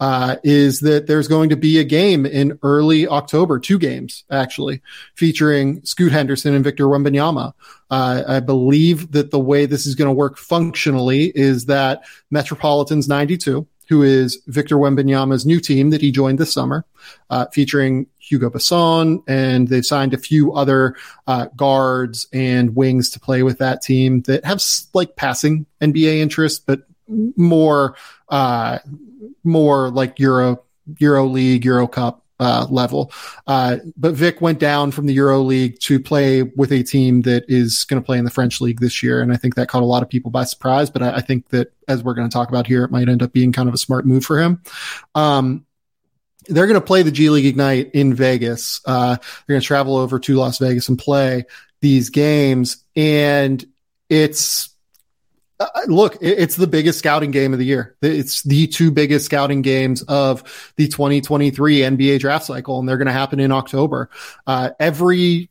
uh, 0.00 0.36
is 0.42 0.80
that 0.80 1.06
there's 1.06 1.28
going 1.28 1.50
to 1.50 1.56
be 1.56 1.78
a 1.78 1.84
game 1.84 2.26
in 2.26 2.58
early 2.64 3.06
October, 3.06 3.60
two 3.60 3.78
games 3.78 4.24
actually, 4.30 4.82
featuring 5.14 5.84
Scoot 5.84 6.10
Henderson 6.10 6.54
and 6.54 6.64
Victor 6.64 6.86
Wembanyama. 6.86 7.52
Uh, 7.88 8.24
I 8.26 8.40
believe 8.40 9.12
that 9.12 9.30
the 9.30 9.38
way 9.38 9.66
this 9.66 9.86
is 9.86 9.94
going 9.94 10.08
to 10.08 10.12
work 10.12 10.38
functionally 10.38 11.26
is 11.32 11.66
that 11.66 12.02
Metropolitans 12.32 13.06
92, 13.06 13.64
who 13.92 14.02
is 14.02 14.40
Victor 14.46 14.76
Wembanyama's 14.76 15.44
new 15.44 15.60
team 15.60 15.90
that 15.90 16.00
he 16.00 16.10
joined 16.10 16.38
this 16.38 16.50
summer, 16.50 16.86
uh, 17.28 17.44
featuring 17.52 18.06
Hugo 18.18 18.48
Besson, 18.48 19.22
and 19.28 19.68
they've 19.68 19.84
signed 19.84 20.14
a 20.14 20.18
few 20.18 20.54
other 20.54 20.96
uh, 21.26 21.48
guards 21.54 22.26
and 22.32 22.74
wings 22.74 23.10
to 23.10 23.20
play 23.20 23.42
with 23.42 23.58
that 23.58 23.82
team 23.82 24.22
that 24.22 24.46
have 24.46 24.62
like 24.94 25.14
passing 25.14 25.66
NBA 25.82 26.20
interest, 26.20 26.64
but 26.64 26.84
more 27.36 27.96
uh, 28.30 28.78
more 29.44 29.90
like 29.90 30.18
Euro, 30.20 30.64
Euro 30.96 31.26
League, 31.26 31.66
Euro 31.66 31.86
Cup 31.86 32.21
uh, 32.40 32.66
level. 32.70 33.12
Uh, 33.46 33.78
but 33.96 34.14
Vic 34.14 34.40
went 34.40 34.58
down 34.58 34.90
from 34.90 35.06
the 35.06 35.14
Euro 35.14 35.40
League 35.40 35.78
to 35.80 36.00
play 36.00 36.42
with 36.42 36.72
a 36.72 36.82
team 36.82 37.22
that 37.22 37.44
is 37.48 37.84
going 37.84 38.00
to 38.00 38.04
play 38.04 38.18
in 38.18 38.24
the 38.24 38.30
French 38.30 38.60
League 38.60 38.80
this 38.80 39.02
year. 39.02 39.20
And 39.20 39.32
I 39.32 39.36
think 39.36 39.54
that 39.54 39.68
caught 39.68 39.82
a 39.82 39.86
lot 39.86 40.02
of 40.02 40.08
people 40.08 40.30
by 40.30 40.44
surprise. 40.44 40.90
But 40.90 41.02
I, 41.02 41.16
I 41.16 41.20
think 41.20 41.48
that 41.50 41.72
as 41.88 42.02
we're 42.02 42.14
going 42.14 42.28
to 42.28 42.32
talk 42.32 42.48
about 42.48 42.66
here, 42.66 42.84
it 42.84 42.90
might 42.90 43.08
end 43.08 43.22
up 43.22 43.32
being 43.32 43.52
kind 43.52 43.68
of 43.68 43.74
a 43.74 43.78
smart 43.78 44.06
move 44.06 44.24
for 44.24 44.40
him. 44.40 44.62
Um, 45.14 45.66
they're 46.48 46.66
going 46.66 46.80
to 46.80 46.86
play 46.86 47.02
the 47.02 47.12
G 47.12 47.30
League 47.30 47.46
Ignite 47.46 47.92
in 47.92 48.14
Vegas. 48.14 48.80
Uh, 48.84 49.16
they're 49.16 49.54
going 49.54 49.60
to 49.60 49.66
travel 49.66 49.96
over 49.96 50.18
to 50.18 50.34
Las 50.34 50.58
Vegas 50.58 50.88
and 50.88 50.98
play 50.98 51.44
these 51.80 52.10
games. 52.10 52.84
And 52.96 53.64
it's 54.08 54.71
uh, 55.62 55.68
uh, 55.74 55.80
look, 55.86 56.18
it's 56.20 56.56
the 56.56 56.66
biggest 56.66 56.98
scouting 56.98 57.30
game 57.30 57.52
of 57.52 57.58
the 57.58 57.64
year. 57.64 57.96
It's 58.02 58.42
the 58.42 58.66
two 58.66 58.90
biggest 58.90 59.26
scouting 59.26 59.62
games 59.62 60.02
of 60.02 60.72
the 60.76 60.88
2023 60.88 61.78
NBA 61.78 62.20
draft 62.20 62.46
cycle, 62.46 62.78
and 62.78 62.88
they're 62.88 62.96
going 62.96 63.06
to 63.06 63.12
happen 63.12 63.40
in 63.40 63.52
October. 63.52 64.10
Uh, 64.46 64.70
every 64.80 65.50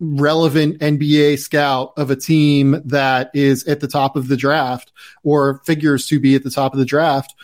relevant 0.00 0.80
NBA 0.80 1.38
scout 1.38 1.92
of 1.96 2.10
a 2.10 2.16
team 2.16 2.82
that 2.86 3.30
is 3.34 3.64
at 3.68 3.80
the 3.80 3.88
top 3.88 4.16
of 4.16 4.28
the 4.28 4.36
draft 4.36 4.92
or 5.22 5.60
figures 5.64 6.06
to 6.08 6.18
be 6.18 6.34
at 6.34 6.42
the 6.42 6.50
top 6.50 6.72
of 6.72 6.78
the 6.78 6.84
draft 6.84 7.34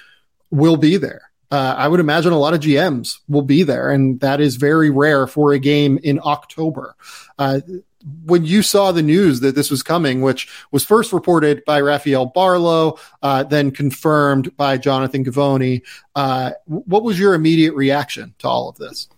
will 0.50 0.76
be 0.76 0.96
there. 0.96 1.22
Uh, 1.50 1.74
I 1.78 1.88
would 1.88 2.00
imagine 2.00 2.32
a 2.32 2.38
lot 2.38 2.54
of 2.54 2.60
GMs 2.60 3.18
will 3.26 3.42
be 3.42 3.62
there, 3.62 3.90
and 3.90 4.20
that 4.20 4.40
is 4.40 4.56
very 4.56 4.90
rare 4.90 5.26
for 5.26 5.52
a 5.52 5.58
game 5.58 5.98
in 6.02 6.20
October. 6.22 6.94
Uh, 7.38 7.60
when 8.24 8.44
you 8.44 8.62
saw 8.62 8.92
the 8.92 9.02
news 9.02 9.40
that 9.40 9.54
this 9.54 9.70
was 9.70 9.82
coming, 9.82 10.20
which 10.20 10.48
was 10.70 10.84
first 10.84 11.12
reported 11.12 11.64
by 11.64 11.80
Rafael 11.80 12.30
Barlowe, 12.30 12.98
uh, 13.22 13.42
then 13.44 13.70
confirmed 13.70 14.56
by 14.56 14.78
Jonathan 14.78 15.24
Givony, 15.24 15.82
uh, 16.14 16.52
what 16.66 17.02
was 17.02 17.18
your 17.18 17.34
immediate 17.34 17.74
reaction 17.74 18.34
to 18.38 18.48
all 18.48 18.68
of 18.68 18.76
this? 18.76 19.08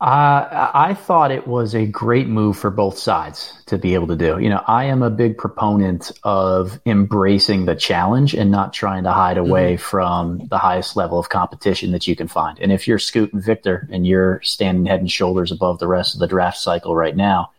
Uh, 0.00 0.70
I 0.72 0.94
thought 0.94 1.30
it 1.30 1.46
was 1.46 1.74
a 1.74 1.84
great 1.84 2.26
move 2.26 2.56
for 2.56 2.70
both 2.70 2.96
sides 2.96 3.62
to 3.66 3.76
be 3.76 3.92
able 3.92 4.06
to 4.06 4.16
do. 4.16 4.38
You 4.38 4.48
know, 4.48 4.64
I 4.66 4.84
am 4.84 5.02
a 5.02 5.10
big 5.10 5.36
proponent 5.36 6.10
of 6.24 6.80
embracing 6.86 7.66
the 7.66 7.74
challenge 7.74 8.32
and 8.32 8.50
not 8.50 8.72
trying 8.72 9.04
to 9.04 9.12
hide 9.12 9.36
away 9.36 9.74
mm-hmm. 9.74 9.82
from 9.82 10.46
the 10.48 10.56
highest 10.56 10.96
level 10.96 11.18
of 11.18 11.28
competition 11.28 11.92
that 11.92 12.06
you 12.06 12.16
can 12.16 12.28
find. 12.28 12.58
And 12.60 12.72
if 12.72 12.88
you're 12.88 12.98
Scoot 12.98 13.34
and 13.34 13.44
Victor 13.44 13.86
and 13.92 14.06
you're 14.06 14.40
standing 14.40 14.86
head 14.86 15.00
and 15.00 15.10
shoulders 15.10 15.52
above 15.52 15.78
the 15.78 15.88
rest 15.88 16.14
of 16.14 16.20
the 16.20 16.26
draft 16.26 16.56
cycle 16.56 16.96
right 16.96 17.14
now, 17.14 17.50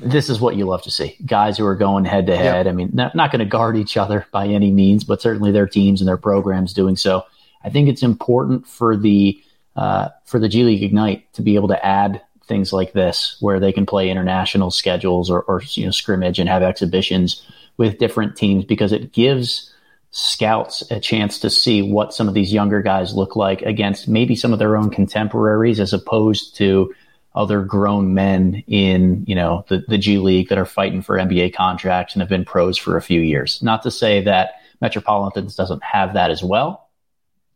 this 0.00 0.28
is 0.28 0.40
what 0.40 0.56
you 0.56 0.64
love 0.64 0.82
to 0.82 0.90
see. 0.90 1.16
Guys 1.24 1.58
who 1.58 1.66
are 1.66 1.74
going 1.74 2.04
head 2.04 2.26
to 2.26 2.36
head. 2.36 2.66
I 2.66 2.72
mean, 2.72 2.90
not, 2.92 3.14
not 3.14 3.32
going 3.32 3.40
to 3.40 3.44
guard 3.44 3.76
each 3.76 3.96
other 3.96 4.26
by 4.30 4.46
any 4.46 4.70
means, 4.70 5.04
but 5.04 5.20
certainly 5.20 5.52
their 5.52 5.66
teams 5.66 6.00
and 6.00 6.08
their 6.08 6.16
programs 6.16 6.72
doing 6.72 6.96
so. 6.96 7.24
I 7.64 7.70
think 7.70 7.88
it's 7.88 8.02
important 8.02 8.66
for 8.66 8.96
the 8.96 9.42
uh, 9.76 10.08
for 10.24 10.38
the 10.38 10.48
G 10.48 10.64
League 10.64 10.82
Ignite 10.82 11.32
to 11.34 11.42
be 11.42 11.54
able 11.54 11.68
to 11.68 11.86
add 11.86 12.20
things 12.46 12.72
like 12.72 12.92
this, 12.92 13.36
where 13.40 13.60
they 13.60 13.72
can 13.72 13.86
play 13.86 14.08
international 14.08 14.70
schedules 14.70 15.30
or, 15.30 15.42
or 15.42 15.62
you 15.62 15.84
know 15.84 15.90
scrimmage 15.90 16.38
and 16.38 16.48
have 16.48 16.62
exhibitions 16.62 17.46
with 17.76 17.98
different 17.98 18.36
teams, 18.36 18.64
because 18.64 18.92
it 18.92 19.12
gives 19.12 19.72
scouts 20.10 20.82
a 20.90 20.98
chance 20.98 21.38
to 21.40 21.50
see 21.50 21.82
what 21.82 22.14
some 22.14 22.28
of 22.28 22.34
these 22.34 22.52
younger 22.52 22.80
guys 22.80 23.14
look 23.14 23.36
like 23.36 23.62
against 23.62 24.08
maybe 24.08 24.34
some 24.34 24.52
of 24.52 24.58
their 24.58 24.76
own 24.76 24.90
contemporaries, 24.90 25.80
as 25.80 25.92
opposed 25.92 26.56
to 26.56 26.94
other 27.34 27.62
grown 27.62 28.14
men 28.14 28.62
in, 28.66 29.24
you 29.26 29.34
know, 29.34 29.64
the, 29.68 29.84
the 29.86 29.98
G 29.98 30.18
League 30.18 30.48
that 30.48 30.58
are 30.58 30.64
fighting 30.64 31.02
for 31.02 31.16
NBA 31.16 31.54
contracts 31.54 32.14
and 32.14 32.22
have 32.22 32.28
been 32.28 32.44
pros 32.44 32.76
for 32.76 32.96
a 32.96 33.02
few 33.02 33.20
years. 33.20 33.62
Not 33.62 33.82
to 33.82 33.90
say 33.90 34.22
that 34.22 34.60
Metropolitans 34.80 35.54
doesn't 35.54 35.82
have 35.82 36.14
that 36.14 36.30
as 36.30 36.42
well, 36.42 36.88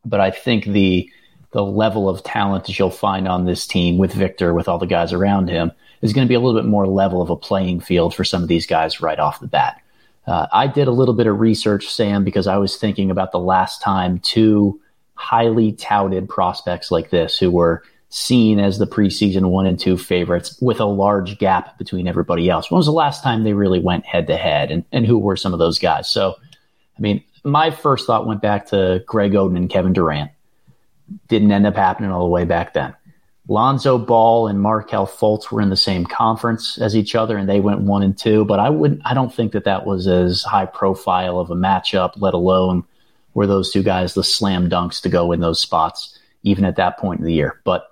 but 0.05 0.21
I 0.21 0.31
think 0.31 0.65
the 0.65 1.11
the 1.53 1.65
level 1.65 2.09
of 2.09 2.25
talent 2.25 2.65
that 2.65 2.79
you'll 2.79 2.91
find 2.91 3.29
on 3.29 3.45
this 3.45 3.67
team 3.67 3.99
with 3.99 4.13
Victor, 4.13 4.55
with 4.55 4.69
all 4.69 4.79
the 4.79 4.87
guys 4.87 5.13
around 5.13 5.51
him, 5.51 5.71
is 6.01 6.15
going 6.15 6.27
to 6.27 6.29
be 6.29 6.35
a 6.35 6.41
little 6.41 6.59
bit 6.59 6.69
more 6.69 6.87
level 6.87 7.21
of 7.21 7.29
a 7.29 7.37
playing 7.37 7.81
field 7.81 8.15
for 8.15 8.25
some 8.25 8.43
of 8.43 8.49
these 8.49 8.67
guys 8.67 9.03
right 9.03 9.19
off 9.19 9.41
the 9.41 9.47
bat. 9.47 9.81
Uh, 10.27 10.47
I 10.53 10.67
did 10.67 10.89
a 10.89 10.93
little 10.93 11.15
bit 11.15 11.27
of 11.27 11.41
research, 11.41 11.89
Sam, 11.89 12.25
because 12.25 12.47
I 12.47 12.57
was 12.57 12.77
thinking 12.77 13.11
about 13.11 13.33
the 13.33 13.39
last 13.39 13.83
time 13.83 14.19
two 14.21 14.81
highly 15.15 15.73
touted 15.73 16.29
prospects 16.29 16.91
like 16.91 17.11
this 17.11 17.39
who 17.39 17.51
were 17.51 17.83
seen 18.15 18.61
as 18.61 18.79
the 18.79 18.87
preseason 18.87 19.49
one 19.49 19.65
and 19.65 19.81
two 19.81 19.97
favorites 19.97 20.59
with 20.61 20.81
a 20.81 20.85
large 20.85 21.39
gap 21.39 21.79
between 21.79 22.07
everybody 22.07 22.51
else. 22.51 22.71
When 22.71 22.77
was 22.77 22.85
the 22.85 22.93
last 22.93 23.23
time 23.23 23.43
they 23.43 23.55
really 23.55 23.81
went 23.81 24.05
head 24.05 24.27
to 24.27 24.37
head 24.37 24.71
and, 24.71 24.85
and 24.93 25.07
who 25.07 25.19
were 25.19 25.35
some 25.35 25.55
of 25.55 25.59
those 25.59 25.79
guys? 25.79 26.11
So, 26.11 26.37
I 26.99 27.01
mean, 27.01 27.25
my 27.43 27.71
first 27.71 28.07
thought 28.07 28.27
went 28.27 28.43
back 28.43 28.67
to 28.67 29.03
Greg 29.07 29.33
Oden 29.33 29.57
and 29.57 29.71
Kevin 29.71 29.95
Durant. 29.95 30.31
Didn't 31.29 31.53
end 31.53 31.67
up 31.67 31.75
happening 31.75 32.11
all 32.11 32.25
the 32.25 32.31
way 32.31 32.45
back 32.45 32.75
then. 32.75 32.95
Lonzo 33.49 33.97
Ball 33.97 34.47
and 34.47 34.61
Markelle 34.61 35.07
Fultz 35.07 35.51
were 35.51 35.63
in 35.63 35.71
the 35.71 35.77
same 35.77 36.05
conference 36.05 36.77
as 36.77 36.95
each 36.95 37.15
other 37.15 37.39
and 37.39 37.49
they 37.49 37.61
went 37.61 37.81
one 37.81 38.03
and 38.03 38.17
two, 38.17 38.45
but 38.45 38.61
I 38.61 38.69
wouldn't, 38.69 39.01
I 39.07 39.15
don't 39.15 39.33
think 39.33 39.53
that 39.53 39.65
that 39.65 39.87
was 39.87 40.07
as 40.07 40.43
high 40.43 40.67
profile 40.67 41.41
of 41.41 41.51
a 41.51 41.57
matchup, 41.57 42.13
let 42.17 42.35
alone 42.35 42.85
were 43.33 43.47
those 43.47 43.73
two 43.73 43.83
guys 43.83 44.13
the 44.13 44.23
slam 44.23 44.69
dunks 44.69 45.01
to 45.01 45.09
go 45.09 45.33
in 45.33 45.41
those 45.41 45.61
spots 45.61 46.19
even 46.43 46.65
at 46.65 46.77
that 46.77 46.99
point 46.99 47.21
in 47.21 47.27
the 47.27 47.33
year. 47.33 47.61
But 47.65 47.85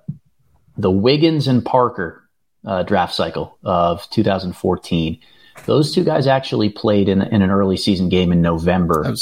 the 0.76 0.90
Wiggins 0.90 1.46
and 1.46 1.64
Parker 1.64 2.28
uh, 2.64 2.82
draft 2.82 3.14
cycle 3.14 3.58
of 3.64 4.08
2014, 4.10 5.20
those 5.66 5.94
two 5.94 6.04
guys 6.04 6.26
actually 6.26 6.70
played 6.70 7.08
in, 7.08 7.22
in 7.22 7.42
an 7.42 7.50
early 7.50 7.76
season 7.76 8.08
game 8.08 8.32
in 8.32 8.42
November. 8.42 9.14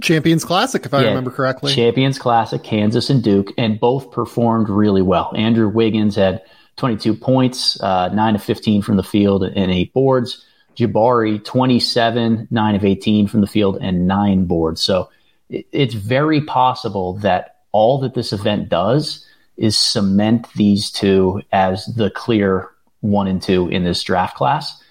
Champions 0.00 0.44
Classic, 0.44 0.84
if 0.86 0.94
I 0.94 1.02
yeah, 1.02 1.08
remember 1.08 1.30
correctly. 1.30 1.74
Champions 1.74 2.18
Classic, 2.18 2.62
Kansas 2.62 3.10
and 3.10 3.22
Duke, 3.22 3.52
and 3.58 3.80
both 3.80 4.12
performed 4.12 4.68
really 4.68 5.02
well. 5.02 5.32
Andrew 5.34 5.68
Wiggins 5.68 6.14
had 6.14 6.42
22 6.76 7.14
points, 7.14 7.80
uh, 7.82 8.08
9 8.08 8.36
of 8.36 8.42
15 8.42 8.82
from 8.82 8.96
the 8.96 9.02
field, 9.02 9.42
and 9.42 9.70
8 9.70 9.92
boards. 9.92 10.44
Jabari, 10.76 11.44
27, 11.44 12.48
9 12.50 12.74
of 12.74 12.84
18 12.84 13.26
from 13.26 13.40
the 13.40 13.46
field, 13.46 13.78
and 13.80 14.06
9 14.06 14.44
boards. 14.46 14.80
So 14.80 15.10
it, 15.48 15.66
it's 15.72 15.94
very 15.94 16.40
possible 16.42 17.14
that 17.18 17.49
all 17.72 17.98
that 18.00 18.14
this 18.14 18.32
event 18.32 18.68
does 18.68 19.26
is 19.56 19.76
cement 19.76 20.46
these 20.54 20.90
two 20.90 21.42
as 21.52 21.86
the 21.86 22.10
clear 22.10 22.68
one 23.00 23.26
and 23.26 23.42
two 23.42 23.68
in 23.68 23.84
this 23.84 24.02
draft 24.02 24.36
class. 24.36 24.82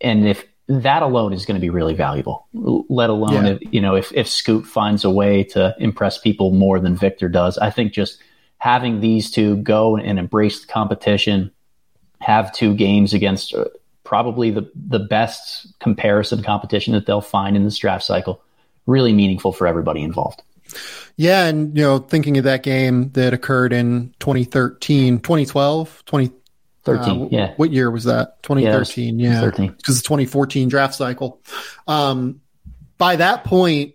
And 0.00 0.26
if 0.26 0.44
that 0.68 1.02
alone 1.02 1.32
is 1.32 1.44
going 1.44 1.56
to 1.56 1.60
be 1.60 1.70
really 1.70 1.94
valuable, 1.94 2.46
let 2.52 3.10
alone 3.10 3.46
yeah. 3.46 3.52
if, 3.52 3.74
you 3.74 3.80
know, 3.80 3.94
if, 3.94 4.12
if 4.12 4.28
Scoot 4.28 4.66
finds 4.66 5.04
a 5.04 5.10
way 5.10 5.44
to 5.44 5.74
impress 5.78 6.18
people 6.18 6.52
more 6.52 6.78
than 6.78 6.96
Victor 6.96 7.28
does, 7.28 7.58
I 7.58 7.70
think 7.70 7.92
just 7.92 8.18
having 8.58 9.00
these 9.00 9.30
two 9.30 9.56
go 9.56 9.96
and 9.96 10.18
embrace 10.18 10.60
the 10.60 10.72
competition, 10.72 11.50
have 12.20 12.52
two 12.52 12.74
games 12.74 13.12
against 13.12 13.54
uh, 13.54 13.64
probably 14.04 14.50
the, 14.50 14.70
the 14.74 15.00
best 15.00 15.66
comparison 15.80 16.42
competition 16.42 16.92
that 16.92 17.06
they'll 17.06 17.20
find 17.20 17.56
in 17.56 17.64
this 17.64 17.78
draft 17.78 18.04
cycle, 18.04 18.40
really 18.86 19.12
meaningful 19.12 19.52
for 19.52 19.66
everybody 19.66 20.02
involved. 20.02 20.42
Yeah, 21.16 21.46
and 21.46 21.76
you 21.76 21.82
know, 21.82 21.98
thinking 21.98 22.38
of 22.38 22.44
that 22.44 22.62
game 22.62 23.10
that 23.12 23.34
occurred 23.34 23.72
in 23.72 24.14
2013, 24.18 25.20
2012, 25.20 26.02
2013, 26.06 27.22
uh, 27.22 27.28
yeah. 27.30 27.54
What 27.56 27.72
year 27.72 27.90
was 27.90 28.04
that? 28.04 28.42
2013, 28.42 29.18
yeah. 29.18 29.44
Because 29.44 29.58
yeah. 29.58 29.66
the 29.68 30.02
2014 30.02 30.68
draft 30.68 30.94
cycle. 30.94 31.40
Um, 31.86 32.40
by 32.98 33.16
that 33.16 33.44
point, 33.44 33.94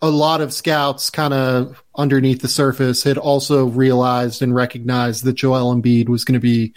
a 0.00 0.10
lot 0.10 0.40
of 0.40 0.52
scouts 0.52 1.10
kind 1.10 1.34
of 1.34 1.82
underneath 1.94 2.40
the 2.40 2.48
surface 2.48 3.02
had 3.02 3.18
also 3.18 3.66
realized 3.66 4.42
and 4.42 4.54
recognized 4.54 5.24
that 5.24 5.34
Joel 5.34 5.74
Embiid 5.74 6.08
was 6.08 6.24
going 6.24 6.34
to 6.34 6.40
be 6.40 6.74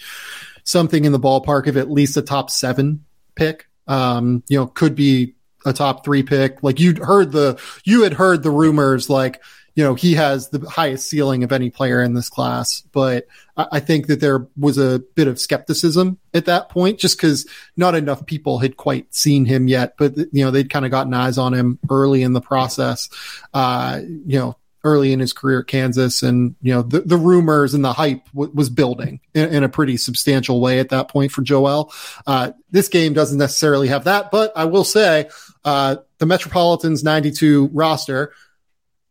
something 0.64 1.06
in 1.06 1.12
the 1.12 1.20
ballpark 1.20 1.68
of 1.68 1.78
at 1.78 1.90
least 1.90 2.18
a 2.18 2.22
top 2.22 2.50
seven 2.50 3.06
pick. 3.36 3.68
Um, 3.88 4.44
you 4.48 4.58
know, 4.58 4.68
could 4.68 4.96
be 4.96 5.36
a 5.66 5.74
top 5.74 6.04
three 6.04 6.24
pick. 6.24 6.64
Like 6.64 6.80
you'd 6.80 7.00
heard 7.00 7.32
the, 7.32 7.60
you 7.84 8.04
had 8.04 8.14
heard 8.14 8.44
the 8.44 8.52
rumors 8.52 9.10
like 9.10 9.42
you 9.76 9.84
know, 9.84 9.96
he 9.96 10.16
has 10.16 10.50
the 10.50 10.68
highest 10.70 11.10
ceiling 11.10 11.44
of 11.44 11.52
any 11.52 11.70
player 11.70 12.02
in 12.02 12.14
this 12.14 12.30
class. 12.30 12.82
But 12.92 13.28
I 13.56 13.80
think 13.80 14.08
that 14.08 14.20
there 14.20 14.48
was 14.58 14.78
a 14.78 15.00
bit 15.16 15.28
of 15.28 15.40
skepticism 15.40 16.18
at 16.34 16.46
that 16.46 16.70
point, 16.70 17.00
just 17.00 17.18
because 17.18 17.48
not 17.78 17.96
enough 17.96 18.26
people 18.26 18.60
had 18.60 18.76
quite 18.76 19.14
seen 19.14 19.46
him 19.46 19.68
yet. 19.68 19.96
But, 19.98 20.18
you 20.18 20.44
know, 20.44 20.52
they'd 20.52 20.70
kind 20.70 20.86
of 20.86 20.92
gotten 20.92 21.14
eyes 21.14 21.38
on 21.38 21.54
him 21.54 21.80
early 21.90 22.22
in 22.22 22.34
the 22.34 22.42
process. 22.42 23.10
Uh, 23.54 24.02
you 24.04 24.40
know, 24.40 24.58
early 24.84 25.14
in 25.14 25.20
his 25.20 25.32
career 25.32 25.60
at 25.60 25.68
Kansas, 25.68 26.24
and 26.24 26.56
you 26.62 26.74
know 26.74 26.82
the, 26.82 27.02
the 27.02 27.18
rumors 27.18 27.76
and 27.76 27.86
the 27.86 27.94
hype 27.94 28.26
w- 28.32 28.52
was 28.54 28.70
building 28.70 29.20
in, 29.36 29.54
in, 29.54 29.64
a 29.64 29.70
pretty 29.70 29.96
substantial 29.96 30.60
way 30.60 30.80
at 30.80 30.90
that 30.90 31.08
point 31.08 31.32
for 31.32 31.44
Joel. 31.44 31.94
Uh, 32.26 32.52
this 32.72 32.88
game 32.88 33.14
doesn't 33.14 33.38
necessarily 33.38 33.90
have 33.90 34.06
that, 34.06 34.32
but 34.32 34.52
I 34.56 34.66
will 34.66 34.84
say 34.84 35.30
uh, 35.64 35.98
the 36.18 36.26
Metropolitans 36.26 37.04
92 37.04 37.70
roster 37.74 38.34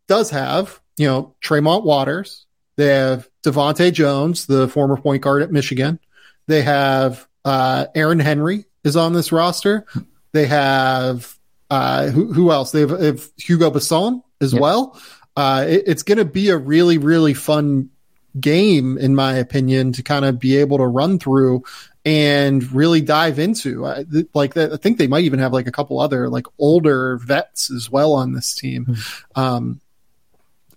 does 0.08 0.30
have 0.30 0.80
you 0.96 1.06
know 1.06 1.34
Tremont 1.40 1.84
Waters. 1.84 2.46
They 2.76 2.88
have 2.88 3.28
DeVante' 3.42 3.92
Jones, 3.92 4.46
the 4.46 4.68
former 4.68 4.96
point 4.96 5.22
guard 5.22 5.42
at 5.42 5.52
Michigan. 5.52 5.98
They 6.46 6.62
have 6.62 7.26
uh, 7.44 7.86
Aaron 7.94 8.20
Henry 8.20 8.64
is 8.84 8.96
on 8.96 9.12
this 9.12 9.32
roster. 9.32 9.86
They 10.32 10.46
have 10.46 11.36
uh, 11.70 12.08
who, 12.08 12.32
who 12.32 12.50
else? 12.50 12.72
They 12.72 12.80
have, 12.80 12.98
they 12.98 13.06
have 13.06 13.28
Hugo 13.36 13.70
Besson 13.70 14.22
as 14.40 14.52
yep. 14.52 14.60
well. 14.60 15.00
Uh, 15.36 15.64
it, 15.68 15.84
it's 15.86 16.02
going 16.02 16.18
to 16.18 16.24
be 16.24 16.50
a 16.50 16.56
really, 16.56 16.98
really 16.98 17.34
fun 17.34 17.90
game, 18.38 18.98
in 18.98 19.14
my 19.14 19.34
opinion, 19.34 19.92
to 19.92 20.02
kind 20.02 20.24
of 20.24 20.38
be 20.38 20.56
able 20.58 20.78
to 20.78 20.86
run 20.86 21.18
through 21.18 21.64
and 22.04 22.70
really 22.72 23.00
dive 23.00 23.38
into. 23.38 23.84
Uh, 23.84 24.04
like, 24.34 24.56
I 24.56 24.76
think 24.76 24.98
they 24.98 25.06
might 25.06 25.24
even 25.24 25.38
have 25.38 25.52
like 25.52 25.66
a 25.66 25.72
couple 25.72 26.00
other 26.00 26.28
like 26.28 26.46
older 26.58 27.18
vets 27.18 27.70
as 27.70 27.90
well 27.90 28.14
on 28.14 28.32
this 28.32 28.54
team. 28.54 28.86
Mm-hmm. 28.86 29.40
Um, 29.40 29.80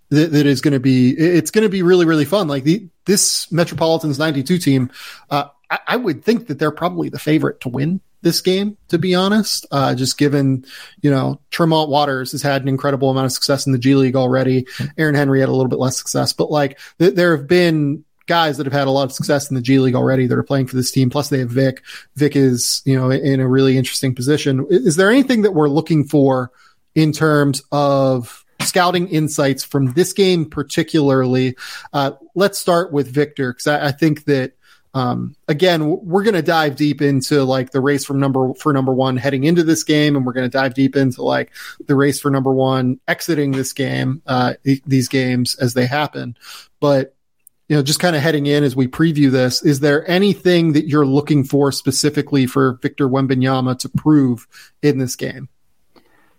that, 0.10 0.32
that 0.32 0.46
is 0.46 0.62
going 0.62 0.74
to 0.74 0.80
be, 0.80 1.12
it's 1.12 1.52
going 1.52 1.64
to 1.64 1.70
be 1.70 1.82
really, 1.82 2.06
really 2.06 2.26
fun. 2.26 2.48
Like 2.48 2.64
the, 2.64 2.88
this 3.06 3.52
Metropolitans 3.52 4.20
92 4.20 4.58
team, 4.60 4.92
uh, 5.30 5.46
I, 5.70 5.80
I 5.88 5.96
would 5.98 6.24
think 6.24 6.48
that 6.48 6.60
they're 6.60 6.72
probably 6.72 7.10
the 7.10 7.20
favorite 7.20 7.62
to 7.62 7.70
win 7.70 8.00
this 8.24 8.42
game, 8.42 8.78
to 8.88 8.98
be 8.98 9.14
honest. 9.14 9.68
Uh, 9.70 9.94
just 9.94 10.18
given, 10.18 10.66
you 11.02 11.12
know, 11.12 11.40
Tremont 11.52 11.90
Waters 11.90 12.32
has 12.32 12.42
had 12.42 12.64
an 12.64 12.68
incredible 12.68 13.10
amount 13.10 13.26
of 13.26 13.32
success 13.32 13.68
in 13.68 13.72
the 13.74 13.78
G 13.78 13.94
League 13.96 14.16
already. 14.16 14.66
Aaron 14.98 15.16
Henry 15.16 15.42
had 15.42 15.50
a 15.50 15.52
little 15.52 15.70
bit 15.70 15.80
less 15.80 15.98
success, 15.98 16.34
but 16.34 16.50
like 16.50 16.80
th- 16.98 17.14
there 17.14 17.38
have 17.38 17.48
been 17.48 18.04
guys 18.26 18.58
that 18.58 18.66
have 18.66 18.74
had 18.74 18.88
a 18.88 18.92
lot 18.92 19.04
of 19.04 19.12
success 19.12 19.50
in 19.50 19.56
the 19.56 19.62
G 19.62 19.80
League 19.80 19.96
already 19.96 20.28
that 20.28 20.38
are 20.38 20.44
playing 20.44 20.68
for 20.68 20.76
this 20.76 20.92
team. 20.92 21.10
Plus 21.10 21.30
they 21.30 21.40
have 21.40 21.50
Vic. 21.50 21.84
Vic 22.16 22.36
is, 22.36 22.82
you 22.86 22.96
know, 22.96 23.12
in 23.12 23.40
a 23.40 23.48
really 23.48 23.78
interesting 23.78 24.16
position. 24.16 24.66
Is 24.70 24.96
there 24.96 25.12
anything 25.12 25.44
that 25.44 25.54
we're 25.54 25.70
looking 25.70 26.06
for 26.06 26.52
in 26.96 27.12
terms 27.12 27.62
of 27.72 28.46
scouting 28.62 29.10
insights 29.10 29.64
from 29.64 29.92
this 29.94 30.14
game 30.14 30.50
particularly? 30.50 31.56
Uh, 31.92 32.12
let's 32.34 32.58
start 32.58 32.94
with 32.94 33.08
Victor 33.08 33.52
because 33.52 33.68
I, 33.68 33.88
I 33.88 33.92
think 33.92 34.24
that 34.26 34.54
um, 34.94 35.36
again, 35.48 35.90
we're 36.06 36.24
going 36.24 36.36
to 36.36 36.44
dive 36.44 36.76
deep 36.76 37.02
into 37.02 37.44
like 37.44 37.72
the 37.72 37.82
race 37.82 38.06
from 38.06 38.20
number 38.20 38.54
for 38.54 38.74
number 38.74 38.94
one 38.94 39.18
heading 39.18 39.44
into 39.44 39.64
this 39.64 39.84
game, 39.84 40.16
and 40.16 40.26
we're 40.26 40.34
going 40.34 40.50
to 40.50 40.58
dive 40.58 40.76
deep 40.76 40.96
into 40.96 41.24
like 41.24 41.52
the 41.88 41.96
race 41.96 42.20
for 42.20 42.30
number 42.30 42.54
one 42.54 43.00
exiting 43.08 43.52
this 43.52 43.74
game, 43.74 44.22
uh, 44.28 44.54
these 44.64 45.08
games 45.08 45.56
as 45.56 45.74
they 45.74 45.88
happen. 45.88 46.38
But 46.80 47.16
you 47.70 47.76
know, 47.76 47.82
just 47.82 48.00
kind 48.00 48.16
of 48.16 48.22
heading 48.22 48.46
in 48.46 48.64
as 48.64 48.76
we 48.76 48.88
preview 48.88 49.32
this, 49.32 49.64
is 49.64 49.80
there 49.80 50.08
anything 50.10 50.74
that 50.74 50.88
you're 50.88 51.06
looking 51.06 51.44
for 51.44 51.72
specifically 51.72 52.46
for 52.46 52.78
Victor 52.82 53.08
Wembanyama 53.08 53.80
to 53.80 53.90
prove 53.90 54.48
in 54.84 55.00
this 55.00 55.16
game? 55.16 55.50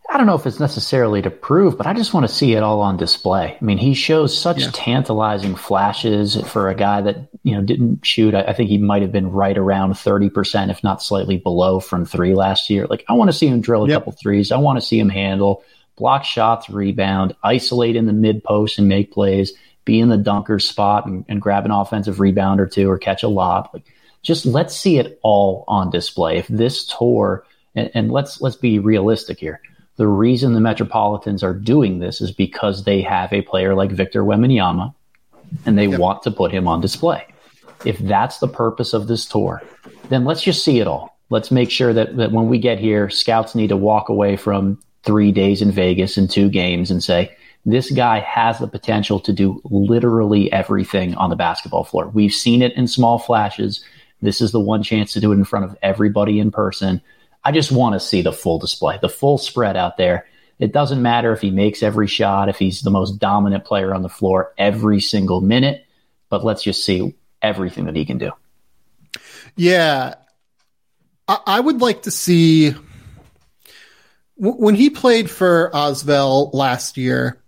I 0.08 0.18
don't 0.18 0.26
know 0.26 0.34
if 0.34 0.46
it's 0.46 0.60
necessarily 0.60 1.22
to 1.22 1.30
prove, 1.30 1.78
but 1.78 1.86
I 1.86 1.94
just 1.94 2.12
want 2.12 2.28
to 2.28 2.32
see 2.32 2.52
it 2.52 2.62
all 2.62 2.82
on 2.82 2.98
display. 2.98 3.56
I 3.60 3.64
mean, 3.64 3.78
he 3.78 3.94
shows 3.94 4.38
such 4.38 4.60
yeah. 4.60 4.70
tantalizing 4.72 5.54
flashes 5.56 6.36
for 6.48 6.68
a 6.68 6.74
guy 6.74 7.00
that, 7.00 7.28
you 7.42 7.54
know, 7.54 7.62
didn't 7.62 8.04
shoot. 8.04 8.34
I, 8.34 8.42
I 8.42 8.52
think 8.52 8.68
he 8.68 8.76
might 8.76 9.00
have 9.00 9.12
been 9.12 9.30
right 9.30 9.56
around 9.56 9.94
30%, 9.94 10.70
if 10.70 10.84
not 10.84 11.02
slightly 11.02 11.38
below 11.38 11.80
from 11.80 12.04
three 12.04 12.34
last 12.34 12.68
year. 12.68 12.86
Like, 12.86 13.04
I 13.08 13.14
want 13.14 13.30
to 13.30 13.36
see 13.36 13.46
him 13.46 13.62
drill 13.62 13.84
a 13.84 13.88
yep. 13.88 14.00
couple 14.00 14.12
threes. 14.12 14.52
I 14.52 14.58
want 14.58 14.78
to 14.78 14.86
see 14.86 14.98
him 14.98 15.08
handle, 15.08 15.64
block 15.96 16.24
shots, 16.24 16.68
rebound, 16.68 17.34
isolate 17.42 17.96
in 17.96 18.04
the 18.04 18.12
mid 18.12 18.44
post 18.44 18.78
and 18.78 18.88
make 18.88 19.10
plays, 19.10 19.54
be 19.86 20.00
in 20.00 20.10
the 20.10 20.18
dunker 20.18 20.58
spot 20.58 21.06
and, 21.06 21.24
and 21.28 21.40
grab 21.40 21.64
an 21.64 21.70
offensive 21.70 22.20
rebound 22.20 22.60
or 22.60 22.66
two 22.66 22.90
or 22.90 22.98
catch 22.98 23.22
a 23.22 23.28
lob. 23.28 23.70
Like, 23.72 23.84
just 24.20 24.44
let's 24.44 24.76
see 24.76 24.98
it 24.98 25.18
all 25.22 25.64
on 25.66 25.90
display. 25.90 26.36
If 26.36 26.46
this 26.48 26.84
tour, 26.86 27.46
and, 27.74 27.90
and 27.94 28.12
let's, 28.12 28.42
let's 28.42 28.56
be 28.56 28.78
realistic 28.78 29.40
here 29.40 29.62
the 29.96 30.06
reason 30.06 30.54
the 30.54 30.60
Metropolitans 30.60 31.42
are 31.42 31.54
doing 31.54 31.98
this 31.98 32.20
is 32.20 32.32
because 32.32 32.84
they 32.84 33.00
have 33.02 33.32
a 33.32 33.42
player 33.42 33.74
like 33.74 33.92
Victor 33.92 34.24
Wembanyama 34.24 34.94
and 35.64 35.78
they 35.78 35.86
yep. 35.86 36.00
want 36.00 36.22
to 36.22 36.30
put 36.30 36.50
him 36.50 36.66
on 36.66 36.80
display. 36.80 37.26
If 37.84 37.98
that's 37.98 38.38
the 38.38 38.48
purpose 38.48 38.92
of 38.92 39.06
this 39.06 39.26
tour, 39.26 39.62
then 40.08 40.24
let's 40.24 40.42
just 40.42 40.64
see 40.64 40.80
it 40.80 40.86
all. 40.86 41.16
Let's 41.30 41.50
make 41.50 41.70
sure 41.70 41.92
that, 41.92 42.16
that 42.16 42.32
when 42.32 42.48
we 42.48 42.58
get 42.58 42.78
here, 42.78 43.08
scouts 43.08 43.54
need 43.54 43.68
to 43.68 43.76
walk 43.76 44.08
away 44.08 44.36
from 44.36 44.80
three 45.04 45.32
days 45.32 45.62
in 45.62 45.70
Vegas 45.70 46.16
and 46.16 46.30
two 46.30 46.48
games 46.48 46.90
and 46.90 47.02
say, 47.02 47.34
this 47.66 47.90
guy 47.90 48.20
has 48.20 48.58
the 48.58 48.66
potential 48.66 49.20
to 49.20 49.32
do 49.32 49.60
literally 49.64 50.52
everything 50.52 51.14
on 51.14 51.30
the 51.30 51.36
basketball 51.36 51.84
floor. 51.84 52.08
We've 52.08 52.32
seen 52.32 52.62
it 52.62 52.74
in 52.74 52.86
small 52.88 53.18
flashes. 53.18 53.82
This 54.20 54.40
is 54.40 54.52
the 54.52 54.60
one 54.60 54.82
chance 54.82 55.12
to 55.14 55.20
do 55.20 55.32
it 55.32 55.36
in 55.36 55.44
front 55.44 55.64
of 55.64 55.76
everybody 55.82 56.40
in 56.40 56.50
person. 56.50 57.00
I 57.44 57.52
just 57.52 57.70
want 57.70 57.94
to 57.94 58.00
see 58.00 58.22
the 58.22 58.32
full 58.32 58.58
display, 58.58 58.98
the 59.00 59.08
full 59.08 59.38
spread 59.38 59.76
out 59.76 59.96
there. 59.96 60.26
It 60.58 60.72
doesn't 60.72 61.02
matter 61.02 61.32
if 61.32 61.40
he 61.40 61.50
makes 61.50 61.82
every 61.82 62.06
shot, 62.06 62.48
if 62.48 62.58
he's 62.58 62.82
the 62.82 62.90
most 62.90 63.18
dominant 63.18 63.64
player 63.64 63.94
on 63.94 64.02
the 64.02 64.08
floor 64.08 64.54
every 64.56 65.00
single 65.00 65.40
minute, 65.40 65.84
but 66.28 66.44
let's 66.44 66.62
just 66.62 66.84
see 66.84 67.14
everything 67.42 67.84
that 67.86 67.96
he 67.96 68.04
can 68.04 68.18
do. 68.18 68.30
Yeah. 69.56 70.14
I, 71.28 71.38
I 71.46 71.60
would 71.60 71.80
like 71.80 72.02
to 72.02 72.10
see 72.10 72.74
when 74.36 74.74
he 74.74 74.90
played 74.90 75.30
for 75.30 75.70
ASVEL 75.72 76.52
last 76.54 76.96
year, 76.96 77.40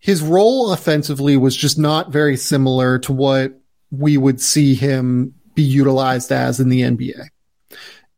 his 0.00 0.22
role 0.22 0.72
offensively 0.72 1.36
was 1.36 1.56
just 1.56 1.78
not 1.78 2.12
very 2.12 2.36
similar 2.36 2.98
to 3.00 3.12
what 3.12 3.58
we 3.90 4.16
would 4.16 4.40
see 4.40 4.74
him 4.74 5.34
be 5.54 5.62
utilized 5.62 6.32
as 6.32 6.60
in 6.60 6.68
the 6.68 6.82
NBA. 6.82 7.28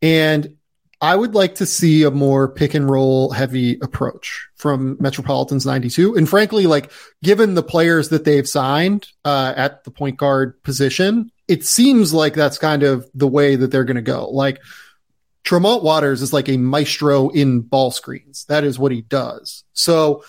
And 0.01 0.56
I 0.99 1.15
would 1.15 1.35
like 1.35 1.55
to 1.55 1.65
see 1.65 2.03
a 2.03 2.11
more 2.11 2.47
pick 2.47 2.73
and 2.73 2.89
roll 2.89 3.29
heavy 3.29 3.77
approach 3.81 4.47
from 4.55 4.97
Metropolitans 4.99 5.65
92. 5.65 6.15
And 6.15 6.27
frankly, 6.27 6.65
like 6.65 6.91
given 7.21 7.53
the 7.53 7.63
players 7.63 8.09
that 8.09 8.25
they've 8.25 8.47
signed 8.47 9.07
uh, 9.23 9.53
at 9.55 9.83
the 9.83 9.91
point 9.91 10.17
guard 10.17 10.61
position, 10.63 11.31
it 11.47 11.65
seems 11.65 12.13
like 12.13 12.33
that's 12.33 12.57
kind 12.57 12.81
of 12.81 13.07
the 13.13 13.27
way 13.27 13.55
that 13.55 13.67
they're 13.67 13.83
going 13.83 13.95
to 13.95 14.01
go. 14.01 14.29
Like 14.29 14.59
Tremont 15.43 15.83
Waters 15.83 16.21
is 16.23 16.33
like 16.33 16.49
a 16.49 16.57
maestro 16.57 17.29
in 17.29 17.61
ball 17.61 17.91
screens. 17.91 18.45
That 18.45 18.63
is 18.63 18.79
what 18.79 18.91
he 18.91 19.01
does. 19.01 19.63
So 19.73 20.23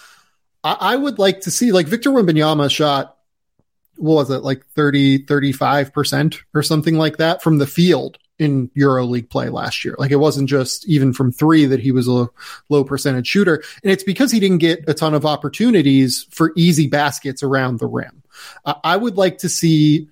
I, 0.62 0.76
I 0.80 0.96
would 0.96 1.18
like 1.18 1.40
to 1.42 1.50
see 1.50 1.72
like 1.72 1.86
Victor 1.86 2.10
Wembanyama 2.10 2.70
shot 2.70 3.16
what 3.96 4.14
was 4.14 4.30
it 4.30 4.44
like 4.44 4.64
30 4.76 5.24
35% 5.26 6.38
or 6.54 6.62
something 6.62 6.96
like 6.96 7.16
that 7.16 7.42
from 7.42 7.58
the 7.58 7.66
field 7.66 8.16
in 8.38 8.68
EuroLeague 8.76 9.30
play 9.30 9.48
last 9.48 9.84
year. 9.84 9.96
Like 9.98 10.10
it 10.10 10.16
wasn't 10.16 10.48
just 10.48 10.86
even 10.86 11.12
from 11.12 11.32
three 11.32 11.66
that 11.66 11.80
he 11.80 11.92
was 11.92 12.08
a 12.08 12.28
low 12.68 12.84
percentage 12.84 13.26
shooter. 13.26 13.62
And 13.82 13.92
it's 13.92 14.04
because 14.04 14.30
he 14.30 14.40
didn't 14.40 14.58
get 14.58 14.88
a 14.88 14.94
ton 14.94 15.14
of 15.14 15.26
opportunities 15.26 16.26
for 16.30 16.52
easy 16.56 16.86
baskets 16.86 17.42
around 17.42 17.78
the 17.78 17.86
rim. 17.86 18.22
Uh, 18.64 18.74
I 18.84 18.96
would 18.96 19.16
like 19.16 19.38
to 19.38 19.48
see 19.48 20.08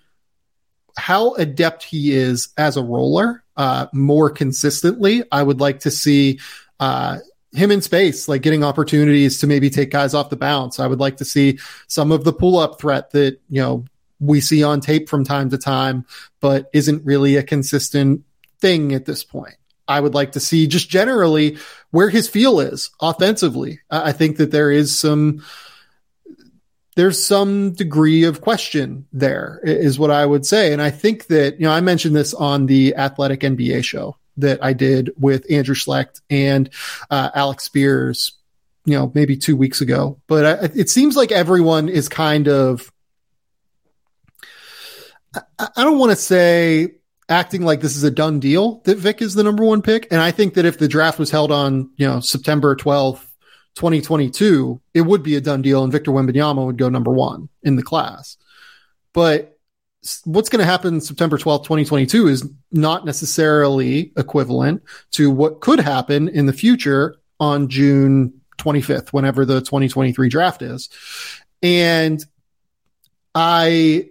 how 0.96 1.34
adept 1.34 1.82
he 1.84 2.12
is 2.12 2.48
as 2.56 2.76
a 2.76 2.82
roller 2.82 3.44
uh, 3.56 3.86
more 3.92 4.30
consistently. 4.30 5.22
I 5.30 5.42
would 5.42 5.60
like 5.60 5.80
to 5.80 5.90
see 5.90 6.40
uh, 6.80 7.18
him 7.52 7.70
in 7.70 7.82
space, 7.82 8.28
like 8.28 8.42
getting 8.42 8.64
opportunities 8.64 9.38
to 9.40 9.46
maybe 9.46 9.70
take 9.70 9.90
guys 9.90 10.14
off 10.14 10.30
the 10.30 10.36
bounce. 10.36 10.80
I 10.80 10.86
would 10.86 11.00
like 11.00 11.18
to 11.18 11.24
see 11.24 11.58
some 11.86 12.12
of 12.12 12.24
the 12.24 12.32
pull 12.32 12.58
up 12.58 12.80
threat 12.80 13.10
that, 13.10 13.40
you 13.48 13.62
know, 13.62 13.84
we 14.20 14.40
see 14.40 14.62
on 14.62 14.80
tape 14.80 15.08
from 15.08 15.24
time 15.24 15.50
to 15.50 15.58
time, 15.58 16.06
but 16.40 16.70
isn't 16.72 17.04
really 17.04 17.36
a 17.36 17.42
consistent 17.42 18.22
thing 18.60 18.92
at 18.92 19.04
this 19.04 19.24
point. 19.24 19.56
I 19.88 20.00
would 20.00 20.14
like 20.14 20.32
to 20.32 20.40
see 20.40 20.66
just 20.66 20.88
generally 20.88 21.58
where 21.90 22.10
his 22.10 22.28
feel 22.28 22.60
is 22.60 22.90
offensively. 23.00 23.80
I 23.90 24.12
think 24.12 24.38
that 24.38 24.50
there 24.50 24.70
is 24.70 24.98
some 24.98 25.44
there's 26.96 27.24
some 27.24 27.72
degree 27.72 28.24
of 28.24 28.40
question 28.40 29.06
there 29.12 29.60
is 29.62 29.98
what 29.98 30.10
I 30.10 30.24
would 30.24 30.46
say. 30.46 30.72
And 30.72 30.80
I 30.80 30.90
think 30.90 31.26
that, 31.26 31.60
you 31.60 31.66
know, 31.66 31.72
I 31.72 31.80
mentioned 31.80 32.16
this 32.16 32.32
on 32.32 32.66
the 32.66 32.96
athletic 32.96 33.40
NBA 33.40 33.84
show 33.84 34.16
that 34.38 34.64
I 34.64 34.72
did 34.72 35.10
with 35.18 35.50
Andrew 35.50 35.74
Schlecht 35.74 36.22
and 36.30 36.70
uh, 37.10 37.30
Alex 37.34 37.64
Spears, 37.64 38.32
you 38.86 38.94
know, 38.94 39.12
maybe 39.14 39.36
two 39.36 39.56
weeks 39.56 39.82
ago, 39.82 40.18
but 40.26 40.46
I, 40.46 40.64
it 40.74 40.88
seems 40.88 41.16
like 41.16 41.32
everyone 41.32 41.90
is 41.90 42.08
kind 42.08 42.48
of 42.48 42.90
I, 45.58 45.84
don't 45.84 45.98
want 45.98 46.10
to 46.10 46.16
say 46.16 46.94
acting 47.28 47.62
like 47.62 47.80
this 47.80 47.96
is 47.96 48.04
a 48.04 48.10
done 48.10 48.40
deal 48.40 48.80
that 48.84 48.98
Vic 48.98 49.20
is 49.20 49.34
the 49.34 49.42
number 49.42 49.64
one 49.64 49.82
pick. 49.82 50.06
And 50.10 50.20
I 50.20 50.30
think 50.30 50.54
that 50.54 50.64
if 50.64 50.78
the 50.78 50.88
draft 50.88 51.18
was 51.18 51.30
held 51.30 51.50
on, 51.50 51.90
you 51.96 52.06
know, 52.06 52.20
September 52.20 52.76
12th, 52.76 53.22
2022, 53.74 54.80
it 54.94 55.02
would 55.02 55.22
be 55.22 55.36
a 55.36 55.40
done 55.40 55.62
deal 55.62 55.82
and 55.82 55.92
Victor 55.92 56.10
Wembanyama 56.10 56.64
would 56.64 56.78
go 56.78 56.88
number 56.88 57.12
one 57.12 57.48
in 57.62 57.76
the 57.76 57.82
class. 57.82 58.36
But 59.12 59.58
what's 60.24 60.48
going 60.48 60.60
to 60.60 60.66
happen 60.70 61.00
September 61.00 61.36
12th, 61.36 61.64
2022 61.64 62.28
is 62.28 62.48
not 62.72 63.04
necessarily 63.04 64.12
equivalent 64.16 64.82
to 65.12 65.30
what 65.30 65.60
could 65.60 65.80
happen 65.80 66.28
in 66.28 66.46
the 66.46 66.52
future 66.52 67.16
on 67.40 67.68
June 67.68 68.40
25th, 68.58 69.10
whenever 69.10 69.44
the 69.44 69.60
2023 69.60 70.28
draft 70.28 70.62
is. 70.62 70.88
And 71.62 72.24
I 73.34 74.10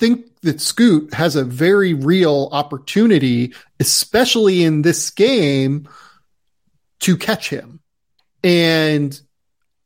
think 0.00 0.40
that 0.40 0.62
Scoot 0.62 1.12
has 1.12 1.36
a 1.36 1.44
very 1.44 1.92
real 1.92 2.48
opportunity, 2.52 3.52
especially 3.78 4.64
in 4.64 4.80
this 4.80 5.10
game, 5.10 5.86
to 7.00 7.16
catch 7.18 7.50
him. 7.50 7.80
And 8.42 9.20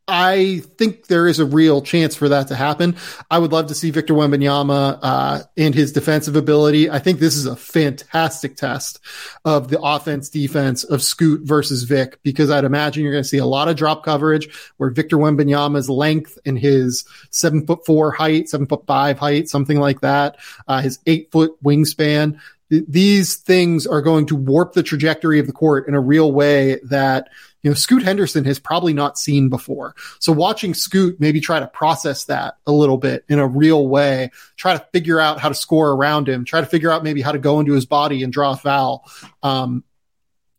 I 0.06 0.62
think 0.76 1.06
there 1.06 1.26
is 1.26 1.38
a 1.38 1.46
real 1.46 1.80
chance 1.80 2.14
for 2.14 2.28
that 2.28 2.48
to 2.48 2.54
happen. 2.54 2.96
I 3.30 3.38
would 3.38 3.52
love 3.52 3.68
to 3.68 3.74
see 3.74 3.90
Victor 3.90 4.12
Wembanyama 4.12 4.98
uh, 5.00 5.42
and 5.56 5.74
his 5.74 5.92
defensive 5.92 6.36
ability. 6.36 6.90
I 6.90 6.98
think 6.98 7.20
this 7.20 7.36
is 7.36 7.46
a 7.46 7.56
fantastic 7.56 8.56
test 8.56 9.00
of 9.46 9.68
the 9.68 9.80
offense 9.80 10.28
defense 10.28 10.84
of 10.84 11.02
Scoot 11.02 11.40
versus 11.44 11.84
Vic 11.84 12.18
because 12.22 12.50
I'd 12.50 12.64
imagine 12.64 13.02
you're 13.02 13.12
going 13.12 13.24
to 13.24 13.28
see 13.28 13.38
a 13.38 13.46
lot 13.46 13.68
of 13.68 13.76
drop 13.76 14.04
coverage 14.04 14.48
where 14.76 14.90
Victor 14.90 15.16
Wembanyama's 15.16 15.88
length 15.88 16.38
and 16.44 16.58
his 16.58 17.06
seven 17.30 17.66
foot 17.66 17.86
four 17.86 18.12
height, 18.12 18.50
seven 18.50 18.66
foot 18.66 18.86
five 18.86 19.18
height, 19.18 19.48
something 19.48 19.80
like 19.80 20.02
that, 20.02 20.36
uh, 20.68 20.82
his 20.82 20.98
eight 21.06 21.32
foot 21.32 21.52
wingspan. 21.64 22.38
These 22.70 23.36
things 23.36 23.86
are 23.86 24.02
going 24.02 24.26
to 24.26 24.36
warp 24.36 24.72
the 24.72 24.82
trajectory 24.82 25.38
of 25.38 25.46
the 25.46 25.52
court 25.52 25.86
in 25.88 25.94
a 25.94 26.00
real 26.00 26.32
way 26.32 26.80
that 26.84 27.28
you 27.62 27.70
know, 27.70 27.74
Scoot 27.74 28.02
Henderson 28.02 28.44
has 28.44 28.58
probably 28.58 28.92
not 28.92 29.18
seen 29.18 29.48
before. 29.48 29.94
So 30.18 30.32
watching 30.32 30.74
Scoot 30.74 31.18
maybe 31.18 31.40
try 31.40 31.60
to 31.60 31.66
process 31.66 32.24
that 32.24 32.58
a 32.66 32.72
little 32.72 32.98
bit 32.98 33.24
in 33.26 33.38
a 33.38 33.46
real 33.46 33.88
way, 33.88 34.30
try 34.56 34.76
to 34.76 34.86
figure 34.92 35.18
out 35.18 35.40
how 35.40 35.48
to 35.48 35.54
score 35.54 35.92
around 35.92 36.28
him, 36.28 36.44
try 36.44 36.60
to 36.60 36.66
figure 36.66 36.90
out 36.90 37.02
maybe 37.02 37.22
how 37.22 37.32
to 37.32 37.38
go 37.38 37.60
into 37.60 37.72
his 37.72 37.86
body 37.86 38.22
and 38.22 38.34
draw 38.34 38.52
a 38.52 38.56
foul. 38.56 39.10
Um, 39.42 39.82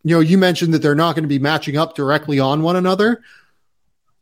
you 0.04 0.16
know, 0.16 0.20
you 0.20 0.40
mentioned 0.40 0.74
that 0.74 0.80
they're 0.80 0.96
not 0.96 1.14
going 1.14 1.24
to 1.24 1.30
be 1.30 1.40
matching 1.40 1.78
up 1.78 1.96
directly 1.96 2.40
on 2.40 2.64
one 2.64 2.76
another. 2.76 3.22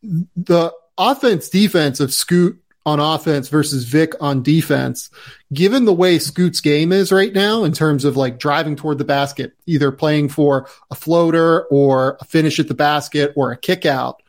The 0.02 0.74
offense 0.98 1.50
defense 1.50 2.02
of 2.02 2.14
Scoot 2.14 2.62
on 2.86 3.00
offense 3.00 3.48
versus 3.48 3.86
Vic 3.86 4.14
on 4.20 4.44
defense, 4.44 5.10
given 5.54 5.86
the 5.86 5.94
way 5.94 6.20
Scoot's 6.20 6.60
game 6.60 6.92
is 6.92 7.12
right 7.12 7.32
now 7.32 7.64
in 7.64 7.72
terms 7.72 8.04
of 8.04 8.18
like 8.18 8.40
driving 8.40 8.76
toward 8.76 8.98
the 8.98 9.06
basket, 9.06 9.54
either 9.66 9.92
playing 9.92 10.30
for 10.30 10.68
a 10.92 10.96
floater 10.96 11.64
or 11.66 12.18
a 12.20 12.26
finish 12.26 12.60
at 12.60 12.68
the 12.68 12.74
basket 12.74 13.34
or 13.36 13.52
a 13.52 13.58
kick 13.58 13.86
out, 13.86 14.22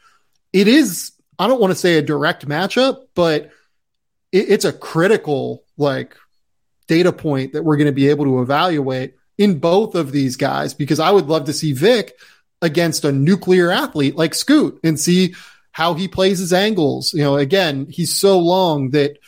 it 0.53 0.69
is, 0.69 1.12
I 1.38 1.49
don't 1.49 1.61
want 1.61 1.73
to 1.73 1.79
say 1.79 1.99
a 1.99 2.03
direct 2.03 2.47
matchup, 2.47 3.07
but 3.14 3.51
it, 4.31 4.51
it's 4.51 4.64
a 4.64 4.73
critical 4.73 5.64
like 5.77 6.17
data 6.87 7.12
point 7.12 7.55
that 7.55 7.64
we're 7.64 7.77
going 7.77 7.87
to 7.87 7.93
be 7.93 8.09
able 8.09 8.25
to 8.25 8.40
evaluate 8.40 9.14
in 9.37 9.59
both 9.59 9.97
of 9.97 10.12
these 10.12 10.37
guys 10.37 10.75
because 10.75 11.01
I 11.01 11.11
would 11.11 11.27
love 11.27 11.47
to 11.47 11.53
see 11.53 11.73
Vic 11.73 12.14
against 12.62 13.05
a 13.05 13.12
nuclear 13.12 13.71
athlete 13.71 14.14
like 14.17 14.35
Scoot 14.35 14.79
and 14.85 14.99
see 14.99 15.35
how 15.74 15.94
he 15.94 16.06
plays 16.06 16.38
his 16.38 16.52
angles. 16.52 17.12
You 17.12 17.24
know, 17.24 17.37
again, 17.37 17.88
he's 17.90 18.16
so 18.16 18.38
long 18.38 18.90
that 18.90 19.18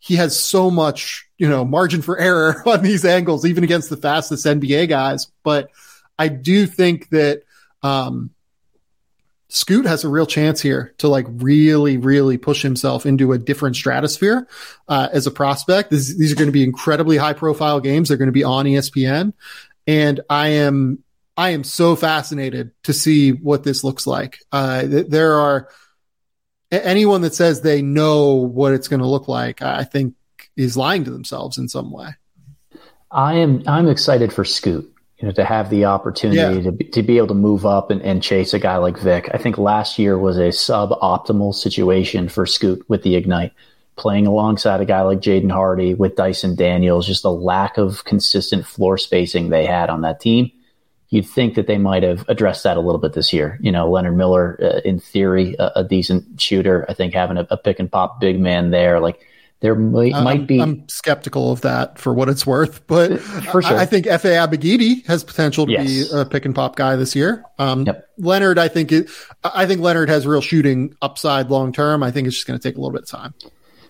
he 0.00 0.16
has 0.16 0.38
so 0.38 0.70
much, 0.70 1.26
you 1.38 1.48
know, 1.48 1.64
margin 1.64 2.02
for 2.02 2.18
error 2.18 2.62
on 2.68 2.82
these 2.82 3.06
angles, 3.06 3.46
even 3.46 3.64
against 3.64 3.88
the 3.88 3.96
fastest 3.96 4.44
NBA 4.44 4.90
guys. 4.90 5.28
But 5.42 5.70
I 6.18 6.28
do 6.28 6.66
think 6.66 7.08
that, 7.08 7.42
um, 7.82 8.30
Scoot 9.48 9.86
has 9.86 10.04
a 10.04 10.08
real 10.10 10.26
chance 10.26 10.60
here 10.60 10.92
to 10.98 11.08
like 11.08 11.26
really, 11.28 11.96
really 11.96 12.36
push 12.36 12.60
himself 12.60 13.06
into 13.06 13.32
a 13.32 13.38
different 13.38 13.76
stratosphere 13.76 14.46
uh, 14.88 15.08
as 15.10 15.26
a 15.26 15.30
prospect. 15.30 15.90
This, 15.90 16.14
these 16.18 16.32
are 16.32 16.36
going 16.36 16.48
to 16.48 16.52
be 16.52 16.64
incredibly 16.64 17.16
high 17.16 17.34
profile 17.34 17.80
games. 17.80 18.08
They're 18.08 18.18
going 18.18 18.28
to 18.28 18.32
be 18.32 18.44
on 18.44 18.66
ESPN, 18.66 19.32
and 19.86 20.20
I 20.28 20.48
am 20.48 21.04
I 21.36 21.50
am 21.50 21.62
so 21.64 21.94
fascinated 21.96 22.72
to 22.82 22.92
see 22.92 23.30
what 23.30 23.62
this 23.62 23.84
looks 23.84 24.06
like. 24.06 24.40
Uh, 24.50 24.82
th- 24.82 25.06
there 25.08 25.34
are 25.34 25.68
anyone 26.82 27.22
that 27.22 27.34
says 27.34 27.60
they 27.60 27.82
know 27.82 28.32
what 28.32 28.72
it's 28.72 28.88
going 28.88 29.00
to 29.00 29.06
look 29.06 29.28
like, 29.28 29.62
I 29.62 29.84
think 29.84 30.14
is 30.56 30.76
lying 30.76 31.04
to 31.04 31.10
themselves 31.10 31.58
in 31.58 31.68
some 31.68 31.90
way. 31.90 32.10
I 33.10 33.34
am 33.34 33.62
I'm 33.66 33.88
excited 33.88 34.32
for 34.32 34.44
Scoot, 34.44 34.92
you 35.18 35.26
know, 35.26 35.32
to 35.34 35.44
have 35.44 35.70
the 35.70 35.84
opportunity 35.84 36.56
yeah. 36.56 36.62
to 36.62 36.72
be, 36.72 36.84
to 36.86 37.02
be 37.02 37.16
able 37.16 37.28
to 37.28 37.34
move 37.34 37.64
up 37.64 37.90
and, 37.90 38.02
and 38.02 38.22
chase 38.22 38.54
a 38.54 38.58
guy 38.58 38.76
like 38.76 38.98
Vic. 38.98 39.30
I 39.32 39.38
think 39.38 39.58
last 39.58 39.98
year 39.98 40.18
was 40.18 40.36
a 40.36 40.48
suboptimal 40.48 41.54
situation 41.54 42.28
for 42.28 42.46
Scoot 42.46 42.84
with 42.88 43.02
the 43.02 43.16
Ignite. 43.16 43.52
Playing 43.96 44.26
alongside 44.26 44.80
a 44.80 44.84
guy 44.84 45.02
like 45.02 45.20
Jaden 45.20 45.52
Hardy 45.52 45.94
with 45.94 46.16
Dyson 46.16 46.56
Daniels, 46.56 47.06
just 47.06 47.22
the 47.22 47.30
lack 47.30 47.78
of 47.78 48.04
consistent 48.04 48.66
floor 48.66 48.98
spacing 48.98 49.50
they 49.50 49.64
had 49.64 49.88
on 49.88 50.00
that 50.00 50.18
team 50.18 50.50
you'd 51.10 51.26
think 51.28 51.54
that 51.54 51.66
they 51.66 51.78
might 51.78 52.02
have 52.02 52.24
addressed 52.28 52.64
that 52.64 52.76
a 52.76 52.80
little 52.80 53.00
bit 53.00 53.12
this 53.12 53.32
year. 53.32 53.58
You 53.60 53.70
know, 53.70 53.90
Leonard 53.90 54.16
Miller, 54.16 54.58
uh, 54.60 54.80
in 54.84 54.98
theory, 54.98 55.54
a, 55.58 55.72
a, 55.76 55.84
decent 55.84 56.40
shooter. 56.40 56.84
I 56.88 56.94
think 56.94 57.14
having 57.14 57.36
a, 57.36 57.46
a, 57.50 57.56
pick 57.56 57.78
and 57.78 57.90
pop 57.90 58.20
big 58.20 58.40
man 58.40 58.70
there, 58.70 59.00
like 59.00 59.20
there 59.60 59.74
might, 59.74 60.12
uh, 60.12 60.22
might 60.22 60.46
be. 60.46 60.60
I'm 60.60 60.88
skeptical 60.88 61.52
of 61.52 61.60
that 61.62 61.98
for 61.98 62.12
what 62.12 62.28
it's 62.28 62.46
worth, 62.46 62.86
but 62.86 63.12
uh, 63.12 63.16
for 63.18 63.62
sure. 63.62 63.76
I, 63.76 63.82
I 63.82 63.86
think 63.86 64.06
Efe 64.06 64.24
Abogidi 64.24 65.06
has 65.06 65.24
potential 65.24 65.66
to 65.66 65.72
yes. 65.72 66.08
be 66.08 66.18
a 66.18 66.24
pick 66.24 66.44
and 66.44 66.54
pop 66.54 66.76
guy 66.76 66.96
this 66.96 67.14
year. 67.14 67.44
Um, 67.58 67.84
yep. 67.84 68.08
Leonard, 68.18 68.58
I 68.58 68.68
think 68.68 68.92
it, 68.92 69.08
I 69.42 69.66
think 69.66 69.80
Leonard 69.80 70.08
has 70.08 70.26
real 70.26 70.40
shooting 70.40 70.94
upside 71.00 71.50
long 71.50 71.72
term. 71.72 72.02
I 72.02 72.10
think 72.10 72.26
it's 72.26 72.36
just 72.36 72.46
going 72.46 72.58
to 72.58 72.62
take 72.62 72.76
a 72.76 72.80
little 72.80 72.92
bit 72.92 73.02
of 73.02 73.08
time. 73.08 73.34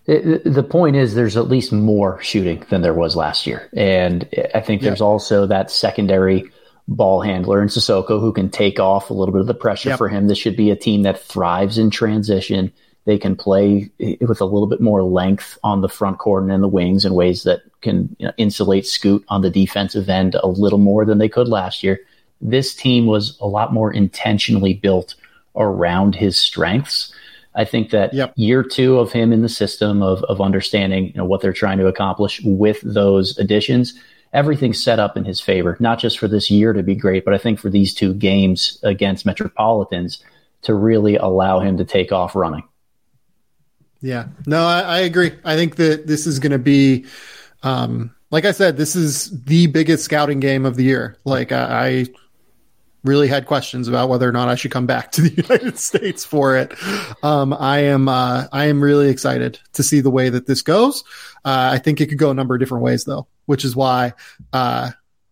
the 0.06 0.66
point 0.68 0.96
is 0.96 1.14
there's 1.14 1.36
at 1.36 1.48
least 1.48 1.72
more 1.72 2.22
shooting 2.22 2.64
than 2.68 2.82
there 2.82 2.94
was 2.94 3.16
last 3.16 3.46
year. 3.46 3.68
And 3.74 4.28
I 4.54 4.60
think 4.60 4.82
there's 4.82 5.00
also 5.00 5.46
that 5.46 5.70
secondary 5.70 6.50
ball 6.86 7.22
handler 7.22 7.62
in 7.62 7.68
Cissoko 7.68 8.20
who 8.20 8.32
can 8.32 8.50
take 8.50 8.78
off 8.78 9.10
a 9.10 9.14
little 9.14 9.32
bit 9.32 9.40
of 9.40 9.46
the 9.46 9.54
pressure 9.54 9.90
yep. 9.90 9.98
for 9.98 10.08
him. 10.08 10.26
This 10.26 10.38
should 10.38 10.56
be 10.56 10.70
a 10.70 10.76
team 10.76 11.02
that 11.02 11.20
thrives 11.20 11.78
in 11.78 11.90
transition. 11.90 12.72
They 13.06 13.18
can 13.18 13.36
play 13.36 13.90
with 14.20 14.40
a 14.40 14.46
little 14.46 14.66
bit 14.66 14.80
more 14.80 15.02
length 15.02 15.58
on 15.62 15.80
the 15.80 15.88
front 15.88 16.18
court 16.18 16.42
and 16.42 16.52
in 16.52 16.60
the 16.60 16.68
wings 16.68 17.04
in 17.04 17.14
ways 17.14 17.42
that 17.44 17.62
can 17.80 18.14
you 18.18 18.26
know, 18.26 18.32
insulate 18.36 18.86
Scoot 18.86 19.24
on 19.28 19.42
the 19.42 19.50
defensive 19.50 20.08
end 20.08 20.36
a 20.36 20.46
little 20.46 20.78
more 20.78 21.04
than 21.04 21.18
they 21.18 21.28
could 21.28 21.48
last 21.48 21.82
year. 21.82 22.00
This 22.40 22.74
team 22.74 23.06
was 23.06 23.38
a 23.40 23.46
lot 23.46 23.72
more 23.72 23.92
intentionally 23.92 24.74
built 24.74 25.14
around 25.56 26.14
his 26.14 26.36
strengths. 26.36 27.14
I 27.54 27.64
think 27.64 27.90
that 27.90 28.12
yep. 28.12 28.32
year 28.36 28.62
two 28.62 28.98
of 28.98 29.12
him 29.12 29.32
in 29.32 29.42
the 29.42 29.48
system 29.48 30.02
of, 30.02 30.22
of 30.24 30.40
understanding 30.40 31.06
you 31.06 31.14
know, 31.14 31.24
what 31.24 31.40
they're 31.40 31.52
trying 31.52 31.78
to 31.78 31.86
accomplish 31.86 32.42
with 32.44 32.80
those 32.82 33.38
additions– 33.38 33.98
everything's 34.34 34.82
set 34.82 34.98
up 34.98 35.16
in 35.16 35.24
his 35.24 35.40
favor, 35.40 35.76
not 35.80 35.98
just 35.98 36.18
for 36.18 36.28
this 36.28 36.50
year 36.50 36.72
to 36.72 36.82
be 36.82 36.94
great, 36.94 37.24
but 37.24 37.32
I 37.32 37.38
think 37.38 37.58
for 37.58 37.70
these 37.70 37.94
two 37.94 38.12
games 38.12 38.78
against 38.82 39.24
Metropolitans 39.24 40.22
to 40.62 40.74
really 40.74 41.16
allow 41.16 41.60
him 41.60 41.76
to 41.78 41.84
take 41.84 42.12
off 42.12 42.34
running. 42.34 42.64
Yeah, 44.00 44.26
no, 44.46 44.66
I, 44.66 44.80
I 44.80 44.98
agree. 44.98 45.32
I 45.44 45.54
think 45.54 45.76
that 45.76 46.06
this 46.06 46.26
is 46.26 46.38
going 46.38 46.52
to 46.52 46.58
be, 46.58 47.06
um, 47.62 48.14
like 48.30 48.44
I 48.44 48.52
said, 48.52 48.76
this 48.76 48.96
is 48.96 49.30
the 49.44 49.68
biggest 49.68 50.04
scouting 50.04 50.40
game 50.40 50.66
of 50.66 50.76
the 50.76 50.84
year. 50.84 51.16
Like 51.24 51.52
I, 51.52 51.86
I 51.86 52.06
really 53.04 53.28
had 53.28 53.46
questions 53.46 53.86
about 53.86 54.08
whether 54.08 54.28
or 54.28 54.32
not 54.32 54.48
I 54.48 54.56
should 54.56 54.72
come 54.72 54.86
back 54.86 55.12
to 55.12 55.22
the 55.22 55.42
United 55.42 55.78
States 55.78 56.24
for 56.24 56.56
it. 56.56 56.74
Um, 57.22 57.52
I 57.54 57.78
am 57.78 58.08
uh, 58.08 58.46
I 58.52 58.66
am 58.66 58.82
really 58.82 59.08
excited 59.08 59.60
to 59.74 59.82
see 59.82 60.00
the 60.00 60.10
way 60.10 60.28
that 60.28 60.46
this 60.46 60.60
goes. 60.60 61.04
Uh, 61.44 61.70
I 61.72 61.78
think 61.78 62.00
it 62.00 62.06
could 62.08 62.18
go 62.18 62.30
a 62.30 62.34
number 62.34 62.54
of 62.54 62.60
different 62.60 62.82
ways 62.82 63.04
though, 63.04 63.26
which 63.46 63.64
is 63.64 63.74
why 63.76 64.12
uh, 64.52 64.90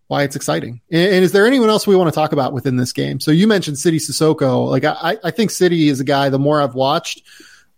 why 0.09 0.25
it's 0.25 0.37
exciting. 0.37 0.81
And, 0.91 1.15
and, 1.15 1.25
is 1.25 1.33
there 1.33 1.47
anyone 1.47 1.71
else 1.71 1.87
we 1.87 1.97
want 1.97 2.13
to 2.13 2.15
talk 2.15 2.33
about 2.33 2.53
within 2.53 2.77
this 2.77 2.93
game? 2.93 3.21
So 3.21 3.31
you 3.31 3.47
mentioned 3.47 3.79
Sidy 3.79 3.99
Cissoko. 3.99 4.69
Like 4.69 4.85
I, 4.85 5.17
I 5.25 5.31
think 5.31 5.51
Sidy 5.51 5.89
is 5.89 6.01
a 6.01 6.05
guy. 6.05 6.29
The 6.29 6.39
more 6.39 6.61
I've 6.61 6.75
watched. 6.75 7.23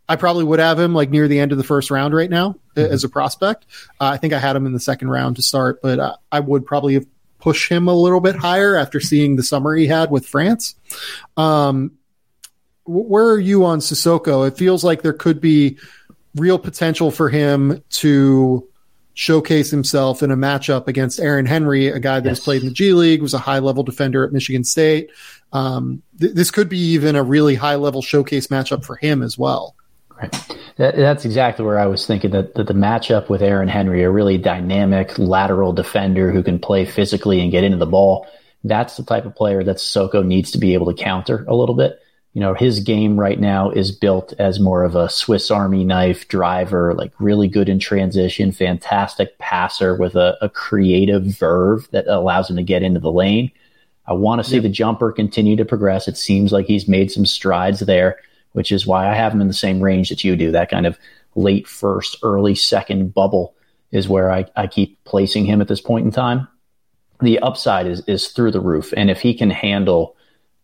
I 0.07 0.17
probably 0.17 0.45
would 0.45 0.59
have 0.59 0.79
him 0.79 0.95
like 0.95 1.09
near 1.09 1.29
the 1.29 1.41
end 1.41 1.53
of 1.53 1.59
the 1.59 1.65
first 1.65 1.91
round 1.91 2.13
right 2.13 2.29
now 2.29 2.57
mm-hmm. 2.77 2.93
as 2.93 3.05
a 3.05 3.09
prospect. 3.09 3.65
Uh, 4.01 4.09
I 4.09 4.17
think 4.19 4.35
I 4.35 4.39
had 4.39 4.55
him 4.55 4.67
in 4.67 4.75
the 4.75 4.81
second 4.81 5.09
round 5.09 5.37
to 5.37 5.43
start, 5.43 5.81
but 5.81 5.99
uh, 5.99 6.17
I 6.31 6.41
would 6.41 6.67
probably 6.67 6.95
have 6.95 7.07
push 7.45 7.71
him 7.71 7.89
a 7.89 7.95
little 7.95 8.21
bit 8.21 8.35
higher 8.35 8.75
after 8.75 9.01
seeing 9.01 9.37
the 9.37 9.43
summer 9.43 9.75
he 9.75 9.87
had 9.87 10.11
with 10.11 10.27
France. 10.27 10.75
Um, 11.37 11.93
where 12.85 13.27
are 13.27 13.39
you 13.39 13.67
on 13.67 13.81
Cissoko? 13.81 14.49
It 14.49 14.57
feels 14.57 14.83
like 14.83 15.03
there 15.03 15.13
could 15.13 15.43
be 15.43 15.77
real 16.35 16.59
potential 16.59 17.11
for 17.11 17.29
him 17.29 17.83
to 17.91 18.67
showcase 19.15 19.71
himself 19.71 20.23
in 20.23 20.31
a 20.31 20.37
matchup 20.37 20.89
against 20.89 21.21
Aaron 21.21 21.47
Henry, 21.47 21.87
a 21.87 22.01
guy 22.01 22.21
that 22.21 22.29
yes. 22.29 22.39
has 22.39 22.45
played 22.45 22.63
in 22.63 22.69
the 22.69 22.75
G 22.75 22.93
League, 22.93 23.23
was 23.23 23.35
a 23.35 23.39
high 23.39 23.61
level 23.61 23.83
defender 23.83 24.25
at 24.25 24.33
Michigan 24.33 24.65
State. 24.65 25.11
Um, 25.53 26.03
th- 26.21 26.35
this 26.35 26.51
could 26.51 26.69
be 26.69 26.79
even 26.79 27.17
a 27.17 27.23
really 27.23 27.55
high 27.55 27.77
level 27.77 28.03
showcase 28.03 28.49
matchup 28.49 28.85
for 28.85 28.97
him 28.97 29.23
as 29.23 29.39
well. 29.39 29.77
Right. 30.17 30.33
That, 30.77 30.97
that's 30.97 31.25
exactly 31.25 31.65
where 31.65 31.79
I 31.79 31.87
was 31.87 32.07
thinking 32.07 32.33
that, 32.33 32.55
that 32.57 32.67
the 32.67 32.75
matchup 32.75 33.29
with 33.29 33.43
Aaron 33.43 33.69
Henry, 33.69 34.03
a 34.03 34.11
really 34.11 34.39
dynamic 34.39 35.17
lateral 35.19 35.73
defender 35.73 36.33
who 36.33 36.43
can 36.43 36.59
play 36.59 36.85
physically 36.85 37.41
and 37.41 37.53
get 37.53 37.65
into 37.65 37.79
the 37.79 37.87
ball, 37.87 38.27
that's 38.65 38.97
the 38.97 39.05
type 39.05 39.27
of 39.27 39.37
player 39.37 39.63
that 39.63 39.77
Cissoko 39.77 40.25
needs 40.25 40.51
to 40.53 40.59
be 40.59 40.75
able 40.75 40.93
to 40.93 41.03
counter 41.03 41.45
a 41.47 41.55
little 41.55 41.75
bit. 41.75 42.01
You 42.35 42.41
know, 42.41 42.53
his 42.53 42.81
game 42.81 43.19
right 43.19 43.39
now 43.39 43.71
is 43.71 43.93
built 43.93 44.33
as 44.41 44.59
more 44.59 44.83
of 44.83 44.97
a 44.97 45.09
Swiss 45.09 45.53
Army 45.53 45.85
knife 45.85 46.27
driver, 46.27 46.93
like 46.93 47.13
really 47.21 47.47
good 47.47 47.69
in 47.69 47.79
transition, 47.79 48.51
fantastic 48.51 49.39
passer 49.39 49.95
with 49.95 50.17
a, 50.17 50.37
a 50.43 50.49
creative 50.49 51.25
verve 51.25 51.89
that 51.93 52.09
allows 52.09 52.51
him 52.51 52.57
to 52.57 52.63
get 52.65 52.83
into 52.83 52.99
the 52.99 53.13
lane. 53.13 53.53
I 54.07 54.15
want 54.15 54.43
to 54.43 54.49
see 54.49 54.57
yep. 54.57 54.65
the 54.65 54.69
jumper 54.69 55.13
continue 55.13 55.55
to 55.57 55.65
progress. 55.65 56.09
It 56.09 56.17
seems 56.17 56.51
like 56.51 56.67
he's 56.67 56.89
made 56.89 57.13
some 57.13 57.25
strides 57.25 57.79
there, 57.81 58.19
which 58.53 58.73
is 58.73 58.85
why 58.85 59.09
I 59.09 59.15
have 59.15 59.33
him 59.33 59.41
in 59.41 59.49
the 59.49 59.55
same 59.55 59.81
range 59.81 60.09
that 60.09 60.25
you 60.25 60.35
do. 60.35 60.51
That 60.51 60.71
kind 60.71 60.87
of 60.87 60.99
late 61.37 61.69
first, 61.69 62.19
early 62.25 62.57
second 62.57 63.15
bubble 63.15 63.55
is 63.93 64.09
where 64.09 64.33
I, 64.33 64.47
I 64.57 64.67
keep 64.67 65.03
placing 65.05 65.47
him 65.47 65.61
at 65.61 65.69
this 65.69 65.81
point 65.81 66.05
in 66.05 66.11
time. 66.11 66.49
The 67.21 67.39
upside 67.39 67.87
is, 67.87 68.01
is 68.09 68.29
through 68.29 68.51
the 68.51 68.61
roof. 68.61 68.93
And 68.97 69.09
if 69.09 69.21
he 69.21 69.35
can 69.35 69.51
handle 69.51 70.17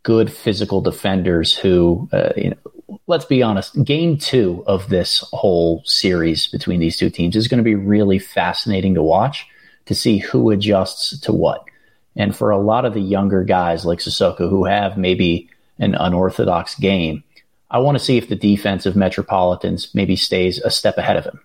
good 0.02 0.32
physical 0.32 0.80
defenders 0.80 1.54
who, 1.54 2.08
uh, 2.12 2.30
you 2.36 2.50
know, 2.50 2.98
let's 3.06 3.24
be 3.24 3.42
honest, 3.42 3.82
game 3.84 4.16
two 4.16 4.64
of 4.66 4.88
this 4.88 5.24
whole 5.32 5.82
series 5.84 6.46
between 6.46 6.80
these 6.80 6.96
two 6.96 7.10
teams 7.10 7.36
is 7.36 7.48
going 7.48 7.58
to 7.58 7.64
be 7.64 7.74
really 7.74 8.18
fascinating 8.18 8.94
to 8.94 9.02
watch 9.02 9.46
to 9.86 9.94
see 9.94 10.18
who 10.18 10.50
adjusts 10.50 11.18
to 11.20 11.32
what. 11.32 11.64
And 12.16 12.34
for 12.34 12.50
a 12.50 12.58
lot 12.58 12.84
of 12.84 12.94
the 12.94 13.00
younger 13.00 13.44
guys 13.44 13.84
like 13.84 13.98
Cissoko 13.98 14.48
who 14.48 14.64
have 14.64 14.96
maybe 14.96 15.50
an 15.78 15.94
unorthodox 15.94 16.74
game, 16.76 17.22
I 17.70 17.78
want 17.78 17.98
to 17.98 18.04
see 18.04 18.16
if 18.16 18.28
the 18.28 18.36
defense 18.36 18.86
of 18.86 18.96
Metropolitans 18.96 19.94
maybe 19.94 20.16
stays 20.16 20.58
a 20.58 20.70
step 20.70 20.98
ahead 20.98 21.16
of 21.16 21.24
him. 21.24 21.40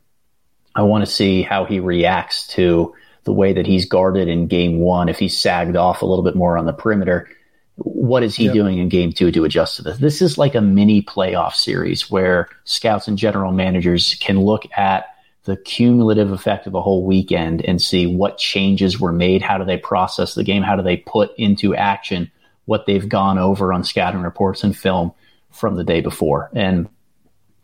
I 0.75 0.81
want 0.81 1.05
to 1.05 1.11
see 1.11 1.43
how 1.43 1.65
he 1.65 1.79
reacts 1.79 2.47
to 2.49 2.93
the 3.23 3.33
way 3.33 3.53
that 3.53 3.67
he's 3.67 3.85
guarded 3.85 4.27
in 4.27 4.47
game 4.47 4.79
one. 4.79 5.07
If 5.07 5.19
he's 5.19 5.39
sagged 5.39 5.75
off 5.75 6.01
a 6.01 6.05
little 6.05 6.23
bit 6.23 6.35
more 6.35 6.57
on 6.57 6.65
the 6.65 6.73
perimeter, 6.73 7.29
what 7.77 8.23
is 8.23 8.35
he 8.35 8.45
yep. 8.45 8.53
doing 8.53 8.77
in 8.77 8.89
game 8.89 9.11
two 9.11 9.31
to 9.31 9.43
adjust 9.43 9.77
to 9.77 9.81
this? 9.81 9.97
This 9.97 10.21
is 10.21 10.37
like 10.37 10.55
a 10.55 10.61
mini 10.61 11.01
playoff 11.01 11.53
series 11.53 12.09
where 12.09 12.47
scouts 12.63 13.07
and 13.07 13.17
general 13.17 13.51
managers 13.51 14.15
can 14.21 14.39
look 14.39 14.63
at 14.77 15.07
the 15.43 15.57
cumulative 15.57 16.31
effect 16.31 16.67
of 16.67 16.73
a 16.73 16.81
whole 16.81 17.05
weekend 17.05 17.63
and 17.63 17.81
see 17.81 18.07
what 18.07 18.37
changes 18.37 18.99
were 18.99 19.11
made. 19.11 19.41
How 19.41 19.57
do 19.57 19.65
they 19.65 19.77
process 19.77 20.33
the 20.35 20.43
game? 20.43 20.63
How 20.63 20.75
do 20.75 20.81
they 20.81 20.97
put 20.97 21.37
into 21.37 21.75
action 21.75 22.31
what 22.65 22.85
they've 22.85 23.07
gone 23.07 23.37
over 23.37 23.71
on 23.71 23.83
scouting 23.83 24.21
reports 24.21 24.63
and 24.63 24.75
film 24.75 25.11
from 25.51 25.75
the 25.75 25.83
day 25.83 26.01
before? 26.01 26.49
And 26.53 26.89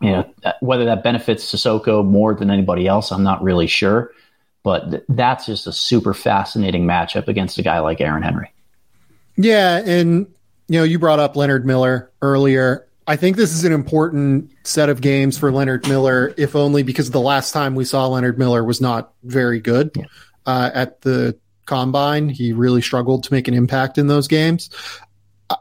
you 0.02 0.12
know 0.12 0.34
whether 0.62 0.86
that 0.86 1.04
benefits 1.04 1.52
Cissoko 1.52 2.06
more 2.06 2.34
than 2.34 2.50
anybody 2.50 2.88
else, 2.88 3.12
I'm 3.12 3.24
not 3.24 3.44
really 3.44 3.68
sure. 3.68 4.12
But 4.64 4.92
th- 4.92 5.04
that's 5.10 5.46
just 5.46 5.68
a 5.68 5.72
super 5.72 6.14
fascinating 6.14 6.86
matchup 6.86 7.28
against 7.28 7.58
a 7.58 7.64
guy 7.64 7.80
like 7.80 8.02
Aaron 8.02 8.24
Henry. 8.24 8.52
Yeah, 9.36 9.78
and 9.78 10.28
you 10.68 10.80
know, 10.80 10.84
you 10.84 11.00
brought 11.00 11.20
up 11.20 11.36
Leonard 11.36 11.66
Miller 11.66 12.12
earlier. 12.22 12.88
I 13.08 13.18
think 13.18 13.36
this 13.36 13.54
is 13.54 13.66
an 13.66 13.74
important 13.74 14.52
set 14.64 14.90
of 14.90 15.02
games 15.02 15.38
for 15.38 15.52
Leonard 15.52 15.88
Miller, 15.88 16.34
if 16.38 16.56
only 16.56 16.84
because 16.84 17.12
the 17.12 17.20
last 17.20 17.52
time 17.52 17.76
we 17.76 17.84
saw 17.84 18.08
Leonard 18.08 18.40
Miller 18.40 18.64
was 18.64 18.80
not 18.80 19.14
very 19.24 19.60
good 19.60 19.92
uh, 20.46 20.70
at 20.74 21.02
the 21.02 21.38
combine. 21.66 22.30
He 22.30 22.54
really 22.54 22.82
struggled 22.82 23.24
to 23.24 23.34
make 23.34 23.50
an 23.50 23.54
impact 23.54 23.98
in 23.98 24.08
those 24.08 24.30
games. 24.30 24.70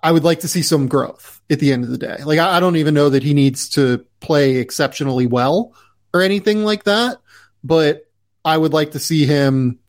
I 0.02 0.12
would 0.12 0.22
like 0.22 0.40
to 0.40 0.48
see 0.48 0.62
some 0.62 0.86
growth 0.86 1.40
at 1.50 1.58
the 1.58 1.72
end 1.72 1.82
of 1.82 1.90
the 1.90 1.98
day. 1.98 2.18
Like, 2.24 2.38
I 2.38 2.60
don't 2.60 2.76
even 2.76 2.94
know 2.94 3.08
that 3.10 3.24
he 3.24 3.34
needs 3.34 3.68
to 3.70 4.06
play 4.20 4.56
exceptionally 4.56 5.26
well 5.26 5.74
or 6.14 6.22
anything 6.22 6.62
like 6.62 6.84
that, 6.84 7.18
but 7.64 8.06
I 8.44 8.56
would 8.56 8.72
like 8.72 8.92
to 8.92 9.00
see 9.00 9.26
him 9.26 9.79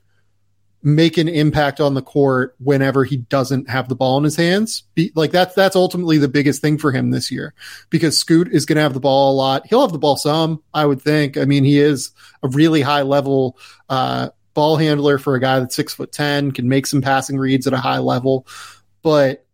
make 0.84 1.18
an 1.18 1.28
impact 1.28 1.80
on 1.80 1.94
the 1.94 2.02
court 2.02 2.56
whenever 2.60 3.04
he 3.04 3.18
doesn't 3.18 3.70
have 3.70 3.88
the 3.88 3.96
ball 3.96 4.18
in 4.18 4.24
his 4.24 4.36
hands. 4.36 4.84
Be, 4.96 5.12
like 5.16 5.32
that's 5.32 5.54
that's 5.54 5.76
ultimately 5.76 6.18
the 6.18 6.28
biggest 6.28 6.62
thing 6.62 6.78
for 6.78 6.92
him 6.92 7.12
this 7.12 7.32
year 7.32 7.54
because 7.90 8.18
Scoot 8.18 8.48
is 8.52 8.66
going 8.66 8.78
to 8.78 8.82
have 8.82 8.94
the 8.94 9.00
ball 9.00 9.32
a 9.32 9.36
lot. 9.36 9.68
He'll 9.68 9.82
have 9.82 9.92
the 9.92 10.00
ball 10.00 10.18
some, 10.18 10.64
I 10.74 10.86
would 10.86 11.02
think. 11.02 11.38
I 11.38 11.46
mean, 11.46 11.64
he 11.64 11.80
is 11.80 12.12
a 12.42 12.48
really 12.48 12.82
high 12.82 13.04
level 13.04 13.58
uh, 13.90 14.30
ball 14.54 14.78
handler 14.78 15.18
for 15.18 15.36
a 15.36 15.40
guy 15.40 15.60
that's 15.60 15.76
six 15.76 15.94
foot 15.94 16.12
ten, 16.12 16.52
can 16.52 16.68
make 16.68 16.88
some 16.88 17.02
passing 17.02 17.38
reads 17.38 17.68
at 17.68 17.74
a 17.74 17.78
high 17.78 18.00
level, 18.00 18.48
but 19.04 19.46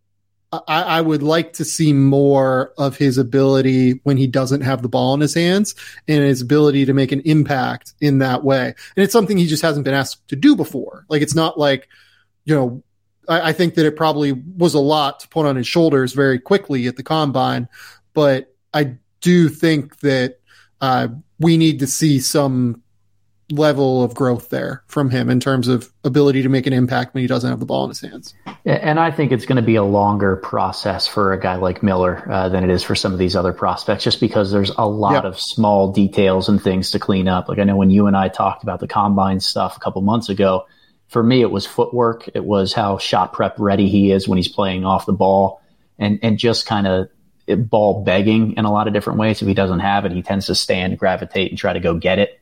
I, 0.52 0.60
I, 0.68 1.02
would 1.02 1.24
like 1.24 1.54
to 1.54 1.66
see 1.66 1.92
more 1.92 2.74
of 2.78 2.96
his 2.98 3.18
ability 3.18 4.00
when 4.04 4.16
he 4.16 4.28
doesn't 4.28 4.62
have 4.62 4.82
the 4.82 4.88
ball 4.88 5.14
in 5.14 5.20
his 5.20 5.34
hands 5.34 5.76
and 6.08 6.24
his 6.24 6.42
ability 6.42 6.86
to 6.86 6.94
make 6.94 7.12
an 7.12 7.22
impact 7.26 7.94
in 8.00 8.20
that 8.20 8.46
way. 8.46 8.68
And 8.68 9.04
it's 9.04 9.12
something 9.12 9.38
he 9.38 9.48
just 9.48 9.62
hasn't 9.62 9.84
been 9.84 9.94
asked 9.94 10.26
to 10.30 10.38
do 10.38 10.56
before. 10.56 11.06
Like 11.10 11.22
it's 11.22 11.36
not 11.36 11.60
like, 11.60 11.90
you 12.46 12.56
know, 12.56 12.84
I, 13.28 13.50
I 13.50 13.54
think 13.54 13.76
that 13.76 13.86
it 13.86 13.98
probably 13.98 14.32
was 14.32 14.74
a 14.74 14.80
lot 14.80 15.20
to 15.22 15.28
put 15.28 15.46
on 15.46 15.58
his 15.58 15.68
shoulders 15.68 16.14
very 16.14 16.40
quickly 16.40 16.88
at 16.88 16.96
the 16.96 17.04
combine, 17.04 17.68
but 18.14 18.56
I 18.74 18.96
do 19.20 19.50
think 19.50 20.00
that 20.00 20.40
uh, 20.80 21.10
we 21.40 21.58
need 21.58 21.80
to 21.80 21.88
see 21.88 22.20
some 22.20 22.84
level 23.50 24.04
of 24.04 24.14
growth 24.14 24.50
there 24.50 24.84
from 24.88 25.10
him 25.10 25.30
in 25.30 25.40
terms 25.40 25.70
of 25.70 25.90
ability 26.04 26.44
to 26.44 26.50
make 26.50 26.68
an 26.68 26.74
impact 26.74 27.14
when 27.14 27.22
he 27.22 27.28
doesn't 27.28 27.50
have 27.50 27.60
the 27.60 27.66
ball 27.66 27.86
in 27.86 27.90
his 27.90 28.02
hands. 28.02 28.34
And 28.66 29.00
I 29.00 29.10
think 29.10 29.32
it's 29.32 29.46
going 29.46 29.56
to 29.56 29.62
be 29.62 29.76
a 29.76 29.84
longer 29.84 30.36
process 30.36 31.08
for 31.08 31.32
a 31.32 31.40
guy 31.40 31.56
like 31.56 31.82
Miller 31.82 32.30
uh, 32.30 32.50
than 32.50 32.66
it 32.66 32.70
is 32.70 32.84
for 32.84 32.94
some 32.94 33.14
of 33.14 33.20
these 33.20 33.38
other 33.38 33.54
prospects, 33.54 34.04
just 34.04 34.20
because 34.20 34.52
there's 34.52 34.72
a 34.78 34.86
lot 34.88 35.14
yep. 35.14 35.24
of 35.24 35.40
small 35.40 35.94
details 35.94 36.50
and 36.50 36.62
things 36.62 36.92
to 36.92 37.00
clean 37.00 37.30
up. 37.30 37.48
Like 37.48 37.60
I 37.60 37.64
know 37.64 37.78
when 37.78 37.90
you 37.90 38.08
and 38.08 38.18
I 38.18 38.28
talked 38.28 38.64
about 38.64 38.82
the 38.82 38.88
combine 38.88 39.40
stuff 39.40 39.78
a 39.78 39.80
couple 39.80 40.02
months 40.02 40.28
ago, 40.28 40.66
for 41.08 41.24
me 41.24 41.42
it 41.42 41.50
was 41.52 41.66
footwork. 41.66 42.28
It 42.34 42.44
was 42.44 42.74
how 42.74 42.98
shot 42.98 43.32
prep 43.32 43.56
ready 43.60 43.88
he 43.88 44.12
is 44.12 44.28
when 44.28 44.38
he's 44.38 44.50
playing 44.50 44.84
off 44.84 45.06
the 45.06 45.14
ball, 45.14 45.62
and 45.98 46.20
and 46.22 46.38
just 46.38 46.66
kind 46.66 46.86
of 46.86 47.10
ball 47.70 48.04
begging 48.04 48.58
in 48.58 48.66
a 48.66 48.72
lot 48.72 48.88
of 48.88 48.94
different 48.94 49.20
ways. 49.20 49.42
If 49.42 49.48
he 49.48 49.54
doesn't 49.54 49.80
have 49.80 50.04
it, 50.04 50.12
he 50.12 50.22
tends 50.22 50.48
to 50.48 50.56
stand, 50.56 51.00
gravitate, 51.00 51.50
and 51.50 51.58
try 51.58 51.72
to 51.72 51.80
go 51.80 51.94
get 51.94 52.20
it 52.20 52.42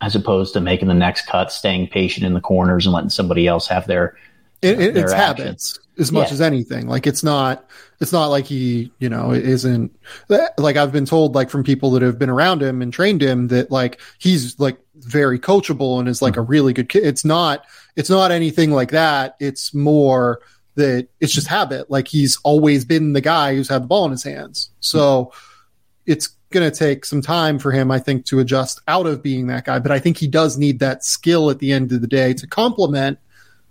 as 0.00 0.14
opposed 0.14 0.54
to 0.54 0.60
making 0.60 0.88
the 0.88 0.94
next 0.94 1.26
cut, 1.26 1.50
staying 1.50 1.88
patient 1.88 2.24
in 2.24 2.34
the 2.34 2.40
corners 2.40 2.86
and 2.86 2.92
letting 2.92 3.10
somebody 3.10 3.46
else 3.46 3.66
have 3.66 3.86
their. 3.86 4.16
It, 4.60 4.80
it, 4.80 4.96
it's 4.96 5.12
actions. 5.12 5.38
habits 5.38 5.78
as 5.98 6.12
much 6.12 6.28
yeah. 6.28 6.34
as 6.34 6.40
anything. 6.40 6.88
Like 6.88 7.06
it's 7.06 7.22
not, 7.22 7.68
it's 8.00 8.12
not 8.12 8.26
like 8.26 8.44
he, 8.44 8.92
you 8.98 9.08
know, 9.08 9.32
isn't 9.32 9.96
like 10.28 10.76
I've 10.76 10.92
been 10.92 11.06
told, 11.06 11.34
like 11.34 11.48
from 11.50 11.62
people 11.62 11.92
that 11.92 12.02
have 12.02 12.18
been 12.18 12.30
around 12.30 12.62
him 12.62 12.82
and 12.82 12.92
trained 12.92 13.22
him 13.22 13.48
that 13.48 13.70
like 13.70 14.00
he's 14.18 14.58
like 14.58 14.78
very 14.96 15.38
coachable 15.38 16.00
and 16.00 16.08
is 16.08 16.22
like 16.22 16.32
mm-hmm. 16.32 16.40
a 16.40 16.44
really 16.44 16.72
good 16.72 16.88
kid. 16.88 17.04
It's 17.04 17.24
not, 17.24 17.64
it's 17.94 18.10
not 18.10 18.32
anything 18.32 18.72
like 18.72 18.90
that. 18.90 19.36
It's 19.38 19.72
more 19.74 20.40
that 20.74 21.08
it's 21.20 21.32
just 21.32 21.46
habit. 21.46 21.90
Like 21.90 22.08
he's 22.08 22.38
always 22.44 22.84
been 22.84 23.12
the 23.12 23.20
guy 23.20 23.54
who's 23.54 23.68
had 23.68 23.82
the 23.84 23.88
ball 23.88 24.04
in 24.06 24.12
his 24.12 24.24
hands. 24.24 24.70
So 24.80 25.26
mm-hmm. 25.26 26.12
it's 26.12 26.30
going 26.50 26.70
to 26.70 26.76
take 26.76 27.04
some 27.04 27.20
time 27.20 27.58
for 27.58 27.72
him, 27.72 27.90
I 27.90 27.98
think, 27.98 28.24
to 28.26 28.40
adjust 28.40 28.80
out 28.88 29.06
of 29.06 29.22
being 29.22 29.48
that 29.48 29.64
guy. 29.64 29.78
But 29.78 29.92
I 29.92 29.98
think 29.98 30.16
he 30.16 30.26
does 30.26 30.56
need 30.56 30.78
that 30.78 31.04
skill 31.04 31.50
at 31.50 31.58
the 31.58 31.72
end 31.72 31.92
of 31.92 32.00
the 32.00 32.06
day 32.06 32.34
to 32.34 32.46
complement 32.46 33.18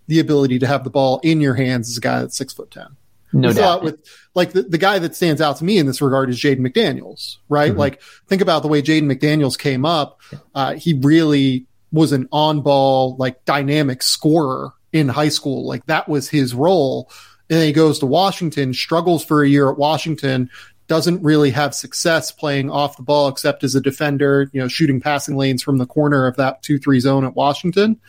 the 0.07 0.19
ability 0.19 0.59
to 0.59 0.67
have 0.67 0.83
the 0.83 0.89
ball 0.89 1.19
in 1.23 1.41
your 1.41 1.55
hands 1.55 1.89
as 1.89 1.97
a 1.97 2.01
guy 2.01 2.19
that's 2.19 2.37
six 2.37 2.53
foot 2.53 2.71
ten. 2.71 2.95
No 3.33 3.51
doubt. 3.51 3.83
With 3.83 3.99
like 4.35 4.53
the, 4.53 4.63
the 4.63 4.77
guy 4.77 4.99
that 4.99 5.15
stands 5.15 5.41
out 5.41 5.57
to 5.57 5.65
me 5.65 5.77
in 5.77 5.85
this 5.85 6.01
regard 6.01 6.29
is 6.29 6.39
Jaden 6.39 6.59
McDaniels, 6.59 7.37
right? 7.49 7.71
Mm-hmm. 7.71 7.79
Like 7.79 8.01
think 8.27 8.41
about 8.41 8.61
the 8.61 8.69
way 8.69 8.81
Jaden 8.81 9.11
McDaniels 9.11 9.57
came 9.57 9.85
up. 9.85 10.21
Uh, 10.55 10.75
he 10.75 10.93
really 10.93 11.65
was 11.91 12.13
an 12.13 12.29
on 12.31 12.61
ball, 12.61 13.17
like 13.17 13.43
dynamic 13.43 14.01
scorer 14.01 14.71
in 14.93 15.09
high 15.09 15.29
school. 15.29 15.67
Like 15.67 15.85
that 15.87 16.07
was 16.07 16.29
his 16.29 16.53
role. 16.53 17.11
And 17.49 17.59
then 17.59 17.67
he 17.67 17.73
goes 17.73 17.99
to 17.99 18.05
Washington, 18.05 18.73
struggles 18.73 19.25
for 19.25 19.43
a 19.43 19.47
year 19.47 19.69
at 19.69 19.77
Washington, 19.77 20.49
doesn't 20.87 21.21
really 21.21 21.51
have 21.51 21.75
success 21.75 22.31
playing 22.31 22.69
off 22.69 22.97
the 22.97 23.03
ball 23.03 23.27
except 23.27 23.63
as 23.63 23.75
a 23.75 23.81
defender, 23.81 24.49
you 24.53 24.61
know, 24.61 24.67
shooting 24.67 25.01
passing 25.01 25.35
lanes 25.35 25.61
from 25.61 25.77
the 25.77 25.85
corner 25.85 26.27
of 26.27 26.37
that 26.37 26.63
2 26.63 26.79
3 26.79 26.99
zone 26.99 27.25
at 27.25 27.35
Washington. 27.35 27.99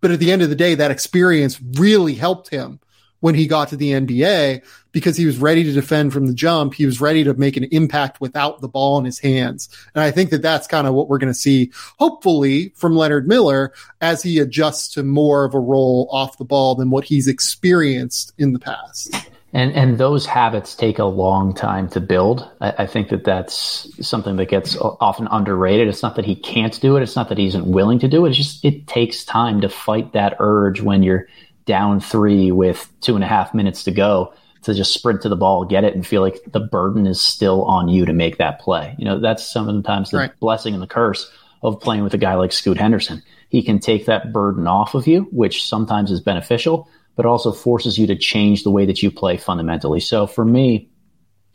But 0.00 0.10
at 0.10 0.18
the 0.18 0.32
end 0.32 0.42
of 0.42 0.50
the 0.50 0.56
day, 0.56 0.74
that 0.74 0.90
experience 0.90 1.60
really 1.78 2.14
helped 2.14 2.48
him 2.48 2.80
when 3.20 3.34
he 3.34 3.46
got 3.46 3.68
to 3.68 3.76
the 3.76 3.92
NBA 3.92 4.62
because 4.92 5.16
he 5.16 5.26
was 5.26 5.38
ready 5.38 5.64
to 5.64 5.72
defend 5.72 6.12
from 6.12 6.26
the 6.26 6.34
jump. 6.34 6.74
He 6.74 6.86
was 6.86 7.00
ready 7.00 7.24
to 7.24 7.34
make 7.34 7.56
an 7.56 7.64
impact 7.64 8.20
without 8.20 8.60
the 8.60 8.68
ball 8.68 8.98
in 8.98 9.04
his 9.04 9.18
hands. 9.18 9.68
And 9.94 10.02
I 10.02 10.10
think 10.10 10.30
that 10.30 10.42
that's 10.42 10.66
kind 10.66 10.86
of 10.86 10.94
what 10.94 11.08
we're 11.08 11.18
going 11.18 11.32
to 11.32 11.38
see, 11.38 11.72
hopefully, 11.98 12.72
from 12.76 12.94
Leonard 12.94 13.26
Miller 13.26 13.72
as 14.00 14.22
he 14.22 14.38
adjusts 14.38 14.94
to 14.94 15.02
more 15.02 15.44
of 15.44 15.54
a 15.54 15.60
role 15.60 16.08
off 16.10 16.38
the 16.38 16.44
ball 16.44 16.74
than 16.74 16.90
what 16.90 17.04
he's 17.04 17.26
experienced 17.26 18.32
in 18.38 18.52
the 18.52 18.58
past 18.58 19.14
and 19.56 19.72
and 19.72 19.96
those 19.96 20.26
habits 20.26 20.74
take 20.74 20.98
a 20.98 21.06
long 21.06 21.54
time 21.54 21.88
to 21.88 22.00
build. 22.00 22.46
I, 22.60 22.74
I, 22.80 22.86
think 22.86 23.08
that 23.08 23.24
that's 23.24 23.88
something 24.06 24.36
that 24.36 24.50
gets 24.50 24.76
often 24.76 25.28
underrated. 25.30 25.88
It's 25.88 26.02
not 26.02 26.16
that 26.16 26.26
he 26.26 26.36
can't 26.36 26.78
do 26.78 26.96
it. 26.98 27.02
It's 27.02 27.16
not 27.16 27.30
that 27.30 27.38
he 27.38 27.46
isn't 27.46 27.66
willing 27.66 27.98
to 28.00 28.08
do 28.08 28.26
it. 28.26 28.28
It's 28.28 28.36
just 28.36 28.62
it 28.66 28.86
takes 28.86 29.24
time 29.24 29.62
to 29.62 29.70
fight 29.70 30.12
that 30.12 30.36
urge 30.40 30.82
when 30.82 31.02
you're 31.02 31.26
down 31.64 32.00
three 32.00 32.52
with 32.52 32.86
two 33.00 33.14
and 33.14 33.24
a 33.24 33.26
half 33.26 33.54
minutes 33.54 33.84
to 33.84 33.90
go 33.90 34.34
to 34.64 34.74
just 34.74 34.92
sprint 34.92 35.22
to 35.22 35.30
the 35.30 35.36
ball, 35.36 35.64
get 35.64 35.84
it, 35.84 35.94
and 35.94 36.06
feel 36.06 36.20
like 36.20 36.38
the 36.52 36.60
burden 36.60 37.06
is 37.06 37.18
still 37.18 37.64
on 37.64 37.88
you 37.88 38.04
to 38.04 38.12
make 38.12 38.36
that 38.36 38.60
play. 38.60 38.94
You 38.98 39.06
know, 39.06 39.20
that's 39.20 39.42
sometimes 39.42 40.10
the 40.10 40.18
right. 40.18 40.38
blessing 40.38 40.74
and 40.74 40.82
the 40.82 40.86
curse 40.86 41.30
of 41.62 41.80
playing 41.80 42.04
with 42.04 42.12
a 42.12 42.18
guy 42.18 42.34
like 42.34 42.52
Scoot 42.52 42.76
Henderson. 42.76 43.22
He 43.48 43.62
can 43.62 43.78
take 43.78 44.04
that 44.04 44.34
burden 44.34 44.66
off 44.66 44.94
of 44.94 45.06
you, 45.06 45.22
which 45.32 45.66
sometimes 45.66 46.10
is 46.10 46.20
beneficial 46.20 46.90
but 47.16 47.26
also 47.26 47.50
forces 47.50 47.98
you 47.98 48.06
to 48.06 48.16
change 48.16 48.62
the 48.62 48.70
way 48.70 48.86
that 48.86 49.02
you 49.02 49.10
play 49.10 49.36
fundamentally. 49.36 50.00
So 50.00 50.26
for 50.26 50.44
me, 50.44 50.90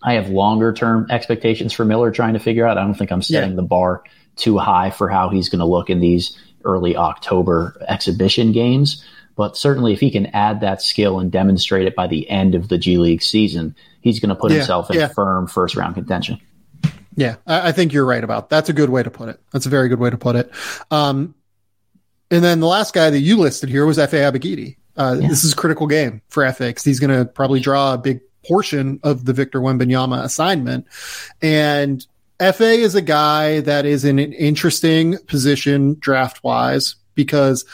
I 0.03 0.13
have 0.13 0.29
longer 0.29 0.73
term 0.73 1.07
expectations 1.09 1.71
for 1.71 1.85
Miller 1.85 2.11
trying 2.11 2.33
to 2.33 2.39
figure 2.39 2.67
out. 2.67 2.77
I 2.77 2.83
don't 2.83 2.95
think 2.95 3.11
I'm 3.11 3.21
setting 3.21 3.51
yeah. 3.51 3.55
the 3.55 3.61
bar 3.61 4.03
too 4.35 4.57
high 4.57 4.89
for 4.89 5.07
how 5.09 5.29
he's 5.29 5.49
going 5.49 5.59
to 5.59 5.65
look 5.65 5.89
in 5.89 5.99
these 5.99 6.37
early 6.65 6.97
October 6.97 7.75
exhibition 7.87 8.51
games. 8.51 9.05
But 9.35 9.55
certainly, 9.55 9.93
if 9.93 9.99
he 9.99 10.11
can 10.11 10.27
add 10.27 10.61
that 10.61 10.81
skill 10.81 11.19
and 11.19 11.31
demonstrate 11.31 11.87
it 11.87 11.95
by 11.95 12.07
the 12.07 12.29
end 12.29 12.55
of 12.55 12.67
the 12.67 12.77
G 12.77 12.97
League 12.97 13.21
season, 13.21 13.75
he's 14.01 14.19
going 14.19 14.29
to 14.29 14.35
put 14.35 14.51
yeah, 14.51 14.57
himself 14.57 14.89
in 14.89 14.97
yeah. 14.97 15.07
firm 15.07 15.47
first 15.47 15.75
round 15.75 15.95
contention. 15.95 16.41
Yeah, 17.15 17.35
I, 17.45 17.69
I, 17.69 17.71
think 17.71 17.93
you're 17.93 18.05
right 18.05 18.23
about 18.23 18.49
that's 18.49 18.69
a 18.69 18.73
good 18.73 18.89
way 18.89 19.03
to 19.03 19.11
put 19.11 19.29
it. 19.29 19.39
That's 19.51 19.65
a 19.65 19.69
very 19.69 19.89
good 19.89 19.99
way 19.99 20.09
to 20.09 20.17
put 20.17 20.35
it. 20.35 20.51
Um, 20.89 21.35
and 22.29 22.43
then 22.43 22.61
the 22.61 22.67
last 22.67 22.93
guy 22.93 23.09
that 23.09 23.19
you 23.19 23.37
listed 23.37 23.69
here 23.69 23.85
was 23.85 23.97
Efe 23.97 24.11
Abogidi. 24.11 24.77
Uh, 24.97 25.17
yeah. 25.19 25.27
This 25.27 25.43
is 25.43 25.53
a 25.53 25.55
critical 25.55 25.87
game 25.87 26.21
for 26.29 26.43
FX. 26.43 26.83
he's 26.83 26.99
going 26.99 27.17
to 27.17 27.25
probably 27.25 27.59
draw 27.59 27.93
a 27.93 27.97
big 27.97 28.21
portion 28.45 28.99
of 29.03 29.25
the 29.25 29.33
Victor 29.33 29.59
Wembanyama 29.59 30.23
assignment. 30.23 30.85
And 31.41 32.05
Efe 32.39 32.77
is 32.79 32.95
a 32.95 33.01
guy 33.01 33.61
that 33.61 33.85
is 33.85 34.03
in 34.03 34.19
an 34.19 34.33
interesting 34.33 35.17
position 35.27 35.97
draft 35.99 36.43
wise 36.43 36.95
because 37.13 37.65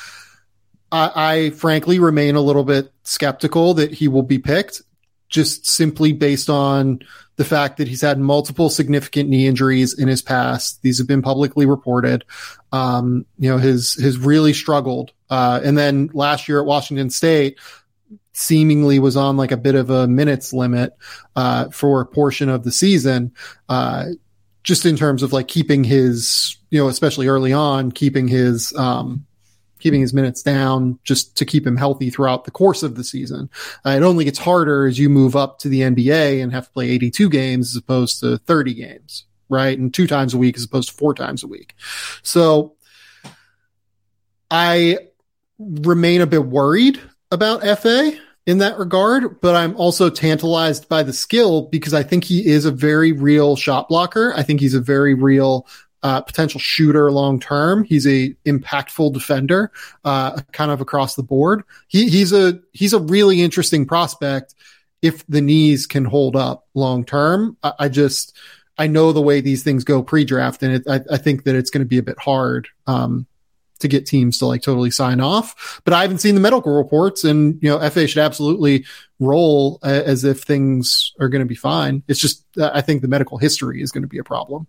I, 0.91 1.11
I, 1.15 1.49
frankly 1.51 1.99
remain 1.99 2.35
a 2.35 2.41
little 2.41 2.63
bit 2.63 2.91
skeptical 3.03 3.75
that 3.75 3.93
he 3.93 4.07
will 4.07 4.23
be 4.23 4.39
picked 4.39 4.81
just 5.29 5.67
simply 5.67 6.13
based 6.13 6.49
on 6.49 6.99
the 7.37 7.45
fact 7.45 7.77
that 7.77 7.87
he's 7.87 8.01
had 8.01 8.19
multiple 8.19 8.69
significant 8.69 9.29
knee 9.29 9.47
injuries 9.47 9.97
in 9.97 10.07
his 10.07 10.21
past. 10.21 10.81
These 10.81 10.97
have 10.97 11.07
been 11.07 11.21
publicly 11.21 11.65
reported. 11.65 12.25
Um, 12.71 13.25
you 13.37 13.49
know, 13.49 13.57
his, 13.59 13.93
his 13.93 14.17
really 14.17 14.53
struggled. 14.53 15.11
Uh, 15.29 15.61
and 15.63 15.77
then 15.77 16.09
last 16.13 16.49
year 16.49 16.59
at 16.59 16.65
Washington 16.65 17.09
State, 17.09 17.59
seemingly 18.33 18.99
was 18.99 19.15
on 19.15 19.37
like 19.37 19.51
a 19.51 19.57
bit 19.57 19.75
of 19.75 19.89
a 19.89 20.07
minutes 20.07 20.51
limit, 20.51 20.93
uh, 21.35 21.69
for 21.69 22.01
a 22.01 22.05
portion 22.05 22.49
of 22.49 22.63
the 22.63 22.71
season. 22.71 23.31
Uh, 23.69 24.05
just 24.63 24.85
in 24.85 24.97
terms 24.97 25.23
of 25.23 25.31
like 25.31 25.47
keeping 25.47 25.83
his, 25.83 26.57
you 26.71 26.79
know, 26.79 26.87
especially 26.89 27.27
early 27.27 27.53
on, 27.53 27.91
keeping 27.91 28.27
his, 28.27 28.73
um, 28.75 29.25
keeping 29.79 30.01
his 30.01 30.13
minutes 30.13 30.41
down 30.41 30.99
just 31.03 31.37
to 31.37 31.45
keep 31.45 31.65
him 31.65 31.77
healthy 31.77 32.09
throughout 32.09 32.45
the 32.45 32.51
course 32.51 32.83
of 32.83 32.95
the 32.95 33.03
season. 33.03 33.49
Uh, 33.85 33.91
it 33.91 34.03
only 34.03 34.25
gets 34.25 34.39
harder 34.39 34.85
as 34.87 34.99
you 34.99 35.09
move 35.09 35.35
up 35.35 35.59
to 35.59 35.69
the 35.69 35.81
NBA 35.81 36.41
and 36.41 36.51
have 36.51 36.67
to 36.67 36.71
play 36.71 36.89
82 36.89 37.29
games 37.29 37.71
as 37.71 37.77
opposed 37.77 38.19
to 38.21 38.37
30 38.37 38.73
games, 38.73 39.25
right? 39.49 39.77
And 39.77 39.93
two 39.93 40.07
times 40.07 40.33
a 40.33 40.37
week 40.37 40.57
as 40.57 40.63
opposed 40.63 40.89
to 40.89 40.95
four 40.95 41.13
times 41.13 41.43
a 41.43 41.47
week. 41.47 41.73
So 42.23 42.75
I 44.49 44.99
remain 45.59 46.21
a 46.21 46.27
bit 46.27 46.45
worried 46.45 46.99
about 47.31 47.61
Efe 47.61 48.17
in 48.45 48.59
that 48.59 48.79
regard, 48.79 49.41
but 49.41 49.55
I'm 49.55 49.75
also 49.75 50.09
tantalized 50.09 50.87
by 50.87 51.03
the 51.03 51.11
skill 51.11 51.63
because 51.63 51.93
I 51.93 52.03
think 52.03 52.23
he 52.23 52.47
is 52.47 52.65
a 52.65 52.71
very 52.71 53.11
real 53.11 53.57
shot 53.57 53.89
blocker. 53.89 54.33
I 54.35 54.43
think 54.43 54.61
he's 54.61 54.73
a 54.73 54.79
very 54.79 55.13
real 55.13 55.67
uh, 56.03 56.21
potential 56.21 56.59
shooter 56.59 57.11
long 57.11 57.39
term. 57.39 57.83
He's 57.83 58.05
a 58.07 58.35
impactful 58.45 59.13
defender, 59.13 59.71
uh, 60.03 60.41
kind 60.51 60.71
of 60.71 60.81
across 60.81 61.15
the 61.15 61.23
board. 61.23 61.63
He, 61.87 62.09
he's 62.09 62.33
a 62.33 62.59
he's 62.71 62.93
a 62.93 62.99
really 62.99 63.41
interesting 63.41 63.85
prospect 63.85 64.55
if 65.01 65.25
the 65.27 65.41
knees 65.41 65.87
can 65.87 66.05
hold 66.05 66.35
up 66.35 66.67
long 66.73 67.05
term. 67.05 67.57
I, 67.63 67.73
I, 67.79 67.89
just 67.89 68.35
I 68.77 68.87
know 68.87 69.11
the 69.11 69.21
way 69.21 69.41
these 69.41 69.63
things 69.63 69.83
go 69.83 70.03
pre 70.03 70.25
draft, 70.25 70.63
and 70.63 70.75
it, 70.75 70.83
I, 70.87 71.01
I, 71.11 71.17
think 71.17 71.43
that 71.43 71.55
it's 71.55 71.69
going 71.69 71.83
to 71.83 71.87
be 71.87 71.97
a 71.97 72.03
bit 72.03 72.19
hard 72.19 72.67
um, 72.85 73.27
to 73.79 73.87
get 73.87 74.05
teams 74.05 74.39
to 74.39 74.45
like 74.45 74.61
totally 74.61 74.91
sign 74.91 75.19
off. 75.19 75.81
But 75.83 75.93
I 75.93 76.01
haven't 76.01 76.19
seen 76.19 76.35
the 76.35 76.41
medical 76.41 76.75
reports, 76.75 77.23
and 77.23 77.61
you 77.61 77.69
know, 77.69 77.79
Efe 77.79 78.07
should 78.07 78.21
absolutely 78.21 78.85
roll 79.19 79.79
uh, 79.83 79.87
as 79.87 80.23
if 80.23 80.43
things 80.43 81.13
are 81.19 81.29
going 81.29 81.43
to 81.43 81.47
be 81.47 81.55
fine. 81.55 82.03
It's 82.07 82.19
just 82.19 82.43
I 82.61 82.81
think 82.81 83.01
the 83.01 83.07
medical 83.07 83.37
history 83.37 83.81
is 83.81 83.91
going 83.91 84.03
to 84.03 84.07
be 84.07 84.19
a 84.19 84.23
problem. 84.23 84.67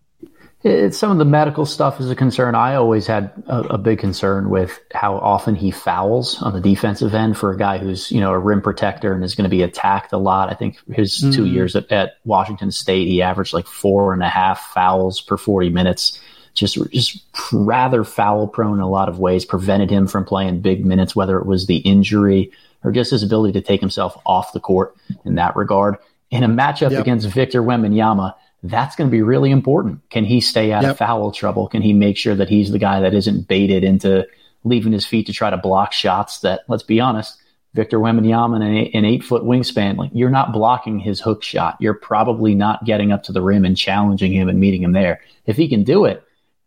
It's 0.64 0.98
some 0.98 1.12
of 1.12 1.18
the 1.18 1.24
medical 1.24 1.64
stuff 1.66 2.00
is 2.00 2.10
a 2.10 2.16
concern. 2.16 2.56
I 2.56 2.74
always 2.74 3.06
had 3.06 3.32
a, 3.46 3.60
a, 3.74 3.78
big 3.78 4.00
concern 4.00 4.50
with 4.50 4.80
how 4.92 5.14
often 5.14 5.54
he 5.54 5.70
fouls 5.70 6.42
on 6.42 6.52
the 6.52 6.60
defensive 6.60 7.14
end 7.14 7.38
for 7.38 7.52
a 7.52 7.56
guy 7.56 7.78
who's, 7.78 8.10
you 8.10 8.20
know, 8.20 8.32
a 8.32 8.38
rim 8.38 8.60
protector 8.60 9.12
and 9.12 9.22
is 9.22 9.36
going 9.36 9.44
to 9.44 9.56
be 9.56 9.62
attacked 9.62 10.12
a 10.12 10.18
lot. 10.18 10.50
I 10.50 10.54
think 10.54 10.78
his 10.92 11.14
mm-hmm. 11.14 11.30
two 11.30 11.46
years 11.46 11.76
at, 11.76 11.92
at, 11.92 12.14
Washington 12.24 12.72
State, 12.72 13.06
he 13.06 13.22
averaged 13.22 13.54
like 13.54 13.68
four 13.68 14.12
and 14.12 14.20
a 14.20 14.28
half 14.28 14.72
fouls 14.74 15.20
per 15.20 15.36
40 15.36 15.70
minutes. 15.70 16.20
Just, 16.54 16.76
just 16.90 17.22
rather 17.52 18.02
foul 18.02 18.48
prone 18.48 18.78
in 18.78 18.80
a 18.80 18.90
lot 18.90 19.08
of 19.08 19.20
ways, 19.20 19.44
prevented 19.44 19.90
him 19.90 20.08
from 20.08 20.24
playing 20.24 20.60
big 20.60 20.84
minutes, 20.84 21.14
whether 21.14 21.38
it 21.38 21.46
was 21.46 21.66
the 21.66 21.76
injury 21.76 22.50
or 22.82 22.90
just 22.90 23.12
his 23.12 23.22
ability 23.22 23.52
to 23.52 23.64
take 23.64 23.80
himself 23.80 24.20
off 24.26 24.52
the 24.52 24.58
court 24.58 24.96
in 25.24 25.36
that 25.36 25.54
regard. 25.54 25.98
In 26.32 26.42
a 26.42 26.48
matchup 26.48 26.90
yep. 26.90 27.00
against 27.00 27.28
Victor 27.28 27.62
Wembanyama, 27.62 28.34
that's 28.62 28.96
going 28.96 29.08
to 29.08 29.12
be 29.12 29.22
really 29.22 29.50
important. 29.50 30.08
Can 30.10 30.24
he 30.24 30.40
stay 30.40 30.72
out 30.72 30.82
yep. 30.82 30.92
of 30.92 30.98
foul 30.98 31.30
trouble? 31.30 31.68
Can 31.68 31.82
he 31.82 31.92
make 31.92 32.16
sure 32.16 32.34
that 32.34 32.48
he's 32.48 32.72
the 32.72 32.78
guy 32.78 33.00
that 33.00 33.14
isn't 33.14 33.46
baited 33.46 33.84
into 33.84 34.26
leaving 34.64 34.92
his 34.92 35.06
feet 35.06 35.26
to 35.26 35.32
try 35.32 35.50
to 35.50 35.56
block 35.56 35.92
shots 35.92 36.40
that, 36.40 36.62
let's 36.68 36.82
be 36.82 37.00
honest, 37.00 37.40
Victor 37.74 37.98
Wembanyama 37.98 38.56
an, 38.56 38.62
eight, 38.62 38.94
an 38.94 39.04
eight 39.04 39.22
foot 39.22 39.44
wingspan, 39.44 39.96
like 39.96 40.10
you're 40.12 40.30
not 40.30 40.52
blocking 40.52 40.98
his 40.98 41.20
hook 41.20 41.42
shot. 41.42 41.76
You're 41.78 41.94
probably 41.94 42.54
not 42.54 42.84
getting 42.84 43.12
up 43.12 43.22
to 43.24 43.32
the 43.32 43.42
rim 43.42 43.64
and 43.64 43.76
challenging 43.76 44.32
him 44.32 44.48
and 44.48 44.58
meeting 44.58 44.82
him 44.82 44.92
there. 44.92 45.20
If 45.46 45.56
he 45.56 45.68
can 45.68 45.84
do 45.84 46.04
it, 46.04 46.24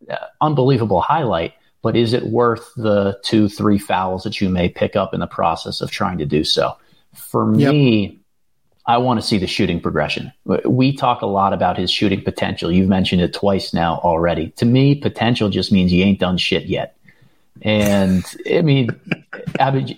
uh, 0.10 0.15
unbelievable 0.39 1.01
highlight. 1.01 1.54
But 1.82 1.97
is 1.97 2.13
it 2.13 2.27
worth 2.27 2.71
the 2.77 3.19
two, 3.23 3.49
three 3.49 3.80
fouls 3.80 4.23
that 4.23 4.39
you 4.39 4.49
may 4.49 4.69
pick 4.69 4.95
up 4.95 5.15
in 5.15 5.19
the 5.19 5.27
process 5.27 5.82
of 5.82 5.89
trying 5.89 6.19
to 6.19 6.25
do 6.27 6.43
so? 6.43 6.77
For 7.13 7.45
me, 7.45 8.01
yep 8.01 8.20
I 8.86 8.98
want 8.98 9.22
to 9.22 9.26
see 9.26 9.38
the 9.38 9.48
shooting 9.48 9.80
progression. 9.80 10.34
We 10.65 10.96
talk 10.96 11.22
a 11.22 11.28
lot 11.28 11.54
about 11.54 11.78
his 11.78 11.91
shooting 11.91 12.24
potential. 12.24 12.72
You've 12.72 12.89
mentioned 12.89 13.22
it 13.22 13.34
twice 13.34 13.74
now 13.74 14.00
already. 14.00 14.50
To 14.58 14.65
me, 14.65 14.96
potential 14.96 15.50
just 15.50 15.72
means 15.72 15.94
you 15.94 16.04
ain't 16.04 16.20
done 16.20 16.38
shit 16.38 16.65
yet. 16.65 16.98
And 17.62 18.26
I 18.52 18.62
mean, 18.62 18.89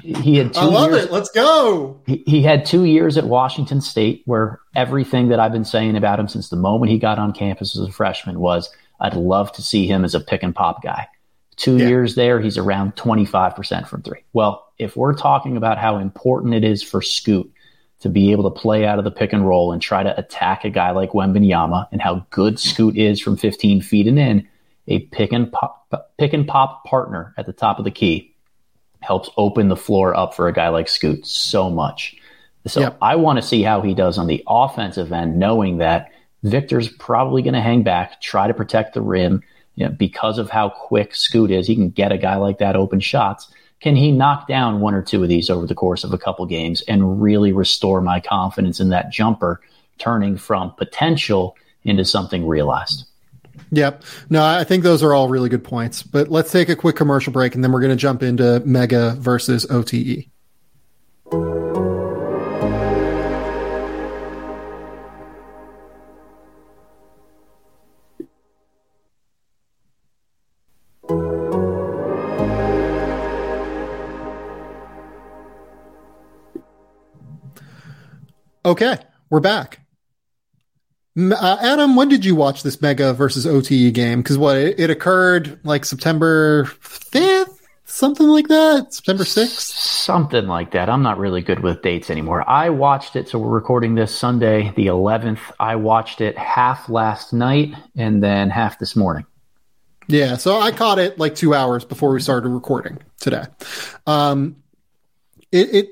he 0.01 0.37
had 0.37 0.53
two 0.53 0.59
I 0.59 0.65
love 0.65 0.91
years, 0.91 1.05
it. 1.05 1.11
Let's 1.11 1.29
go. 1.29 2.01
He, 2.05 2.23
he 2.25 2.41
had 2.41 2.65
two 2.65 2.83
years 2.83 3.17
at 3.17 3.23
Washington 3.23 3.79
State 3.79 4.23
where 4.25 4.59
everything 4.75 5.29
that 5.29 5.39
I've 5.39 5.53
been 5.53 5.63
saying 5.63 5.95
about 5.95 6.19
him 6.19 6.27
since 6.27 6.49
the 6.49 6.57
moment 6.57 6.91
he 6.91 6.97
got 6.97 7.19
on 7.19 7.31
campus 7.31 7.77
as 7.77 7.87
a 7.87 7.91
freshman 7.91 8.39
was 8.39 8.69
I'd 8.99 9.15
love 9.15 9.51
to 9.53 9.61
see 9.61 9.87
him 9.87 10.03
as 10.03 10.13
a 10.13 10.19
pick 10.19 10.43
and 10.43 10.53
pop 10.53 10.83
guy. 10.83 11.07
Two 11.55 11.77
yeah. 11.77 11.87
years 11.87 12.15
there, 12.15 12.41
he's 12.41 12.57
around 12.57 12.95
25% 12.95 13.87
from 13.87 14.01
three. 14.01 14.23
Well, 14.33 14.67
if 14.77 14.97
we're 14.97 15.13
talking 15.13 15.55
about 15.55 15.77
how 15.77 15.99
important 15.99 16.55
it 16.55 16.63
is 16.63 16.81
for 16.83 17.01
Scoot 17.01 17.52
to 18.03 18.09
be 18.09 18.33
able 18.33 18.43
to 18.51 18.59
play 18.61 18.85
out 18.85 18.99
of 18.99 19.05
the 19.05 19.11
pick 19.11 19.31
and 19.31 19.47
roll 19.47 19.71
and 19.71 19.81
try 19.81 20.03
to 20.03 20.19
attack 20.19 20.65
a 20.65 20.69
guy 20.69 20.91
like 20.91 21.11
Wembanyama 21.11 21.87
and 21.93 22.01
how 22.01 22.25
good 22.31 22.59
Scoot 22.59 22.97
is 22.97 23.21
from 23.21 23.37
15 23.37 23.81
feet 23.81 24.07
and 24.07 24.19
in, 24.19 24.45
a 24.89 24.99
pick 24.99 25.31
and 25.31 25.49
pop, 25.49 26.13
pick 26.17 26.33
and 26.33 26.45
pop 26.45 26.83
partner 26.83 27.33
at 27.37 27.45
the 27.45 27.53
top 27.53 27.79
of 27.79 27.85
the 27.85 27.91
key 27.91 28.35
helps 28.99 29.29
open 29.37 29.69
the 29.69 29.77
floor 29.77 30.13
up 30.13 30.33
for 30.33 30.49
a 30.49 30.53
guy 30.53 30.67
like 30.67 30.89
Scoot 30.89 31.25
so 31.25 31.69
much. 31.69 32.17
So 32.67 32.81
yep. 32.81 32.97
I 33.01 33.15
want 33.15 33.37
to 33.37 33.41
see 33.41 33.63
how 33.63 33.81
he 33.81 33.93
does 33.93 34.17
on 34.17 34.27
the 34.27 34.43
offensive 34.49 35.13
end, 35.13 35.39
knowing 35.39 35.77
that 35.77 36.11
Victor's 36.43 36.89
probably 36.89 37.41
going 37.41 37.53
to 37.53 37.61
hang 37.61 37.83
back, 37.83 38.21
try 38.21 38.47
to 38.47 38.53
protect 38.53 38.95
the 38.95 39.01
rim. 39.01 39.43
You 39.75 39.85
know, 39.85 39.91
because 39.91 40.39
of 40.39 40.49
how 40.49 40.69
quick 40.69 41.15
Scoot 41.15 41.51
is, 41.51 41.67
he 41.67 41.75
can 41.75 41.89
get 41.89 42.11
a 42.11 42.17
guy 42.17 42.35
like 42.35 42.57
that 42.57 42.75
open 42.75 42.99
shots. 42.99 43.49
Can 43.83 43.97
he 43.97 44.13
knock 44.13 44.47
down 44.47 44.79
one 44.79 44.93
or 44.93 45.01
two 45.01 45.21
of 45.23 45.27
these 45.27 45.49
over 45.49 45.67
the 45.67 45.75
course 45.75 46.05
of 46.05 46.13
a 46.13 46.17
couple 46.17 46.45
games 46.45 46.81
and 46.87 47.21
really 47.21 47.51
restore 47.51 47.99
my 47.99 48.21
confidence 48.21 48.79
in 48.79 48.87
that 48.89 49.11
jumper, 49.11 49.59
turning 49.97 50.37
from 50.37 50.71
potential 50.75 51.57
into 51.83 52.05
something 52.05 52.47
realized? 52.47 53.03
Yep. 53.71 54.03
No, 54.29 54.41
I 54.41 54.63
think 54.63 54.83
those 54.85 55.03
are 55.03 55.13
all 55.13 55.27
really 55.27 55.49
good 55.49 55.65
points. 55.65 56.01
But 56.01 56.29
let's 56.29 56.49
take 56.49 56.69
a 56.69 56.77
quick 56.77 56.95
commercial 56.95 57.33
break 57.33 57.55
and 57.55 57.63
then 57.63 57.73
we're 57.73 57.81
going 57.81 57.89
to 57.89 57.97
jump 57.97 58.23
into 58.23 58.61
Mega 58.61 59.17
versus 59.19 59.69
OTE. 59.69 60.27
Okay, 78.65 78.97
we're 79.29 79.41
back. 79.41 79.81
Uh, 81.17 81.57
Adam, 81.61 81.97
when 81.97 82.07
did 82.07 82.23
you 82.23 82.33
watch 82.33 82.63
this 82.63 82.81
Mega 82.81 83.13
versus 83.13 83.45
OTE 83.45 83.93
game? 83.93 84.21
Because 84.21 84.37
what 84.37 84.55
it, 84.55 84.79
it, 84.79 84.89
occurred 84.89 85.59
like 85.65 85.83
September 85.83 86.63
fifth, 86.79 87.61
something 87.83 88.25
like 88.25 88.47
that, 88.47 88.93
September 88.93 89.25
sixth, 89.25 89.59
something 89.59 90.47
like 90.47 90.71
that. 90.71 90.89
I'm 90.89 91.03
not 91.03 91.17
really 91.17 91.41
good 91.41 91.59
with 91.59 91.81
dates 91.81 92.09
anymore. 92.09 92.49
I 92.49 92.69
watched 92.69 93.17
it, 93.17 93.27
so 93.27 93.37
we're 93.37 93.49
recording 93.49 93.95
this 93.95 94.15
Sunday, 94.17 94.71
the 94.77 94.87
11th. 94.87 95.41
I 95.59 95.75
watched 95.75 96.21
it 96.21 96.37
half 96.37 96.87
last 96.87 97.33
night 97.33 97.75
and 97.97 98.23
then 98.23 98.49
half 98.49 98.79
this 98.79 98.95
morning. 98.95 99.25
Yeah, 100.07 100.37
so 100.37 100.59
I 100.61 100.71
caught 100.71 100.99
it 100.99 101.19
like 101.19 101.35
two 101.35 101.53
hours 101.53 101.83
before 101.83 102.13
we 102.13 102.21
started 102.21 102.47
recording 102.47 102.99
today. 103.19 103.43
Um, 104.07 104.63
it, 105.51 105.75
it 105.75 105.87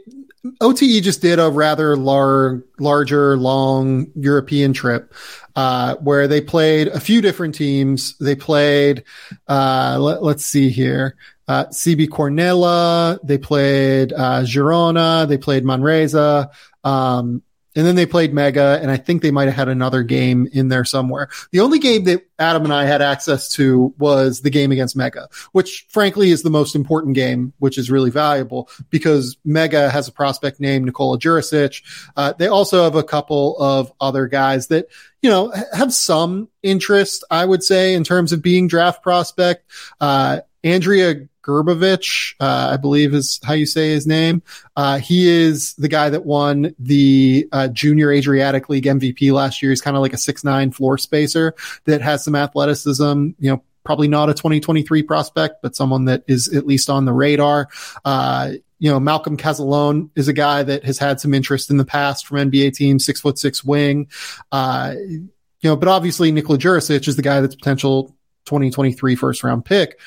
OTE 0.59 1.03
just 1.03 1.21
did 1.21 1.39
a 1.39 1.49
rather 1.49 1.95
lar- 1.95 2.63
larger, 2.79 3.37
long 3.37 4.07
European 4.15 4.73
trip 4.73 5.13
uh, 5.55 5.95
where 5.97 6.27
they 6.27 6.41
played 6.41 6.87
a 6.87 6.99
few 6.99 7.21
different 7.21 7.53
teams. 7.53 8.17
They 8.17 8.35
played, 8.35 9.03
uh, 9.47 9.97
let, 9.99 10.23
us 10.23 10.45
see 10.45 10.69
here, 10.69 11.15
uh, 11.47 11.65
CB 11.65 12.07
Cornella. 12.07 13.19
They 13.23 13.37
played 13.37 14.13
uh, 14.13 14.41
Girona. 14.41 15.27
They 15.27 15.37
played 15.37 15.63
Manresa. 15.63 16.49
Um, 16.83 17.43
and 17.75 17.85
then 17.85 17.95
they 17.95 18.05
played 18.05 18.33
Mega, 18.33 18.79
and 18.81 18.91
I 18.91 18.97
think 18.97 19.21
they 19.21 19.31
might 19.31 19.45
have 19.45 19.55
had 19.55 19.69
another 19.69 20.03
game 20.03 20.47
in 20.51 20.67
there 20.67 20.83
somewhere. 20.83 21.29
The 21.51 21.61
only 21.61 21.79
game 21.79 22.03
that 22.05 22.25
Adam 22.37 22.63
and 22.63 22.73
I 22.73 22.85
had 22.85 23.01
access 23.01 23.49
to 23.53 23.93
was 23.97 24.41
the 24.41 24.49
game 24.49 24.71
against 24.71 24.95
Mega, 24.95 25.29
which 25.53 25.85
frankly 25.89 26.31
is 26.31 26.43
the 26.43 26.49
most 26.49 26.75
important 26.75 27.15
game, 27.15 27.53
which 27.59 27.77
is 27.77 27.89
really 27.89 28.09
valuable 28.09 28.69
because 28.89 29.37
Mega 29.45 29.89
has 29.89 30.07
a 30.07 30.11
prospect 30.11 30.59
named 30.59 30.85
Nikola 30.85 31.17
Jurisic. 31.17 31.81
Uh, 32.17 32.33
they 32.37 32.47
also 32.47 32.83
have 32.83 32.95
a 32.95 33.03
couple 33.03 33.57
of 33.57 33.91
other 34.01 34.27
guys 34.27 34.67
that, 34.67 34.87
you 35.21 35.29
know, 35.29 35.53
have 35.73 35.93
some 35.93 36.49
interest, 36.63 37.23
I 37.31 37.45
would 37.45 37.63
say, 37.63 37.93
in 37.93 38.03
terms 38.03 38.33
of 38.33 38.41
being 38.41 38.67
draft 38.67 39.03
prospect. 39.03 39.69
Uh, 39.99 40.41
Andrija 40.63 41.27
Grbovic, 41.41 42.35
uh, 42.39 42.69
I 42.73 42.77
believe 42.77 43.13
is 43.13 43.39
how 43.43 43.53
you 43.53 43.65
say 43.65 43.89
his 43.89 44.07
name. 44.07 44.41
Uh, 44.75 44.99
he 44.99 45.27
is 45.27 45.73
the 45.75 45.87
guy 45.87 46.09
that 46.09 46.25
won 46.25 46.75
the 46.79 47.47
uh, 47.51 47.67
Junior 47.69 48.11
Adriatic 48.11 48.69
League 48.69 48.85
MVP 48.85 49.31
last 49.33 49.61
year. 49.61 49.71
He's 49.71 49.81
kind 49.81 49.97
of 49.97 50.01
like 50.01 50.13
a 50.13 50.17
six 50.17 50.43
nine 50.43 50.71
floor 50.71 50.97
spacer 50.97 51.55
that 51.85 52.01
has 52.01 52.23
some 52.23 52.35
athleticism. 52.35 53.29
You 53.39 53.51
know, 53.51 53.63
probably 53.83 54.07
not 54.07 54.29
a 54.29 54.33
2023 54.33 55.03
prospect, 55.03 55.61
but 55.61 55.75
someone 55.75 56.05
that 56.05 56.23
is 56.27 56.47
at 56.49 56.67
least 56.67 56.89
on 56.89 57.05
the 57.05 57.13
radar. 57.13 57.69
Uh, 58.05 58.53
you 58.79 58.89
know, 58.89 58.99
Malcolm 58.99 59.37
Cazalon 59.37 60.09
is 60.15 60.27
a 60.27 60.33
guy 60.33 60.63
that 60.63 60.83
has 60.83 60.97
had 60.97 61.19
some 61.19 61.33
interest 61.33 61.69
in 61.69 61.77
the 61.77 61.85
past 61.85 62.25
from 62.25 62.37
NBA 62.51 62.73
teams, 62.73 63.05
six 63.05 63.21
foot 63.21 63.37
six 63.37 63.63
wing. 63.63 64.07
Uh, 64.51 64.95
you 64.97 65.69
know, 65.69 65.75
but 65.75 65.87
obviously 65.87 66.31
Nikola 66.31 66.57
Jurisic 66.57 67.07
is 67.07 67.15
the 67.15 67.21
guy 67.21 67.41
that's 67.41 67.55
potential 67.55 68.15
2023 68.45 69.15
first 69.15 69.43
round 69.43 69.65
pick. 69.65 69.99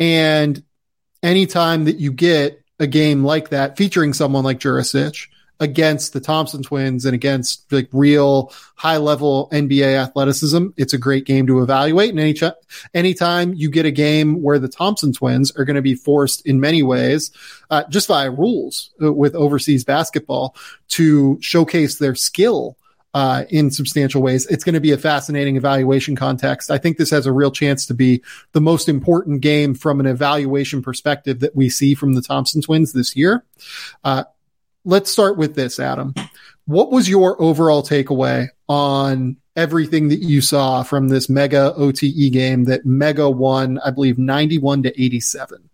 And 0.00 0.62
anytime 1.22 1.84
that 1.84 1.96
you 1.96 2.12
get 2.12 2.62
a 2.78 2.86
game 2.86 3.24
like 3.24 3.50
that 3.50 3.76
featuring 3.76 4.12
someone 4.12 4.44
like 4.44 4.58
Jurisic 4.58 5.28
against 5.60 6.12
the 6.12 6.20
Thompson 6.20 6.60
twins 6.60 7.04
and 7.04 7.14
against 7.14 7.72
like 7.72 7.88
real 7.92 8.52
high 8.74 8.96
level 8.96 9.48
NBA 9.52 9.96
athleticism, 9.96 10.68
it's 10.76 10.92
a 10.92 10.98
great 10.98 11.24
game 11.24 11.46
to 11.46 11.62
evaluate. 11.62 12.10
And 12.10 12.18
any 12.18 12.34
ch- 12.34 12.42
anytime 12.92 13.54
you 13.54 13.70
get 13.70 13.86
a 13.86 13.92
game 13.92 14.42
where 14.42 14.58
the 14.58 14.68
Thompson 14.68 15.12
twins 15.12 15.56
are 15.56 15.64
going 15.64 15.76
to 15.76 15.82
be 15.82 15.94
forced 15.94 16.44
in 16.46 16.58
many 16.58 16.82
ways, 16.82 17.30
uh, 17.70 17.84
just 17.88 18.08
via 18.08 18.30
rules 18.30 18.90
uh, 19.00 19.12
with 19.12 19.36
overseas 19.36 19.84
basketball 19.84 20.56
to 20.88 21.38
showcase 21.40 21.98
their 21.98 22.16
skill 22.16 22.76
uh, 23.14 23.44
in 23.50 23.70
substantial 23.70 24.22
ways. 24.22 24.46
It's 24.46 24.64
going 24.64 24.74
to 24.74 24.80
be 24.80 24.92
a 24.92 24.98
fascinating 24.98 25.56
evaluation 25.56 26.16
context. 26.16 26.70
I 26.70 26.78
think 26.78 26.96
this 26.96 27.10
has 27.10 27.26
a 27.26 27.32
real 27.32 27.50
chance 27.50 27.86
to 27.86 27.94
be 27.94 28.22
the 28.52 28.60
most 28.60 28.88
important 28.88 29.40
game 29.40 29.74
from 29.74 30.00
an 30.00 30.06
evaluation 30.06 30.82
perspective 30.82 31.40
that 31.40 31.54
we 31.54 31.68
see 31.68 31.94
from 31.94 32.14
the 32.14 32.22
Thompson 32.22 32.62
twins 32.62 32.92
this 32.92 33.14
year. 33.16 33.44
Uh, 34.02 34.24
let's 34.84 35.10
start 35.10 35.36
with 35.36 35.54
this, 35.54 35.78
Adam. 35.78 36.14
What 36.64 36.90
was 36.90 37.08
your 37.08 37.40
overall 37.42 37.82
takeaway 37.82 38.48
on 38.68 39.36
everything 39.56 40.08
that 40.08 40.20
you 40.20 40.40
saw 40.40 40.82
from 40.82 41.08
this 41.08 41.28
mega 41.28 41.74
OTE 41.74 42.32
game 42.32 42.64
that 42.64 42.86
mega 42.86 43.28
won, 43.28 43.78
I 43.84 43.90
believe 43.90 44.18
91 44.18 44.84
to 44.84 45.02
87? 45.02 45.68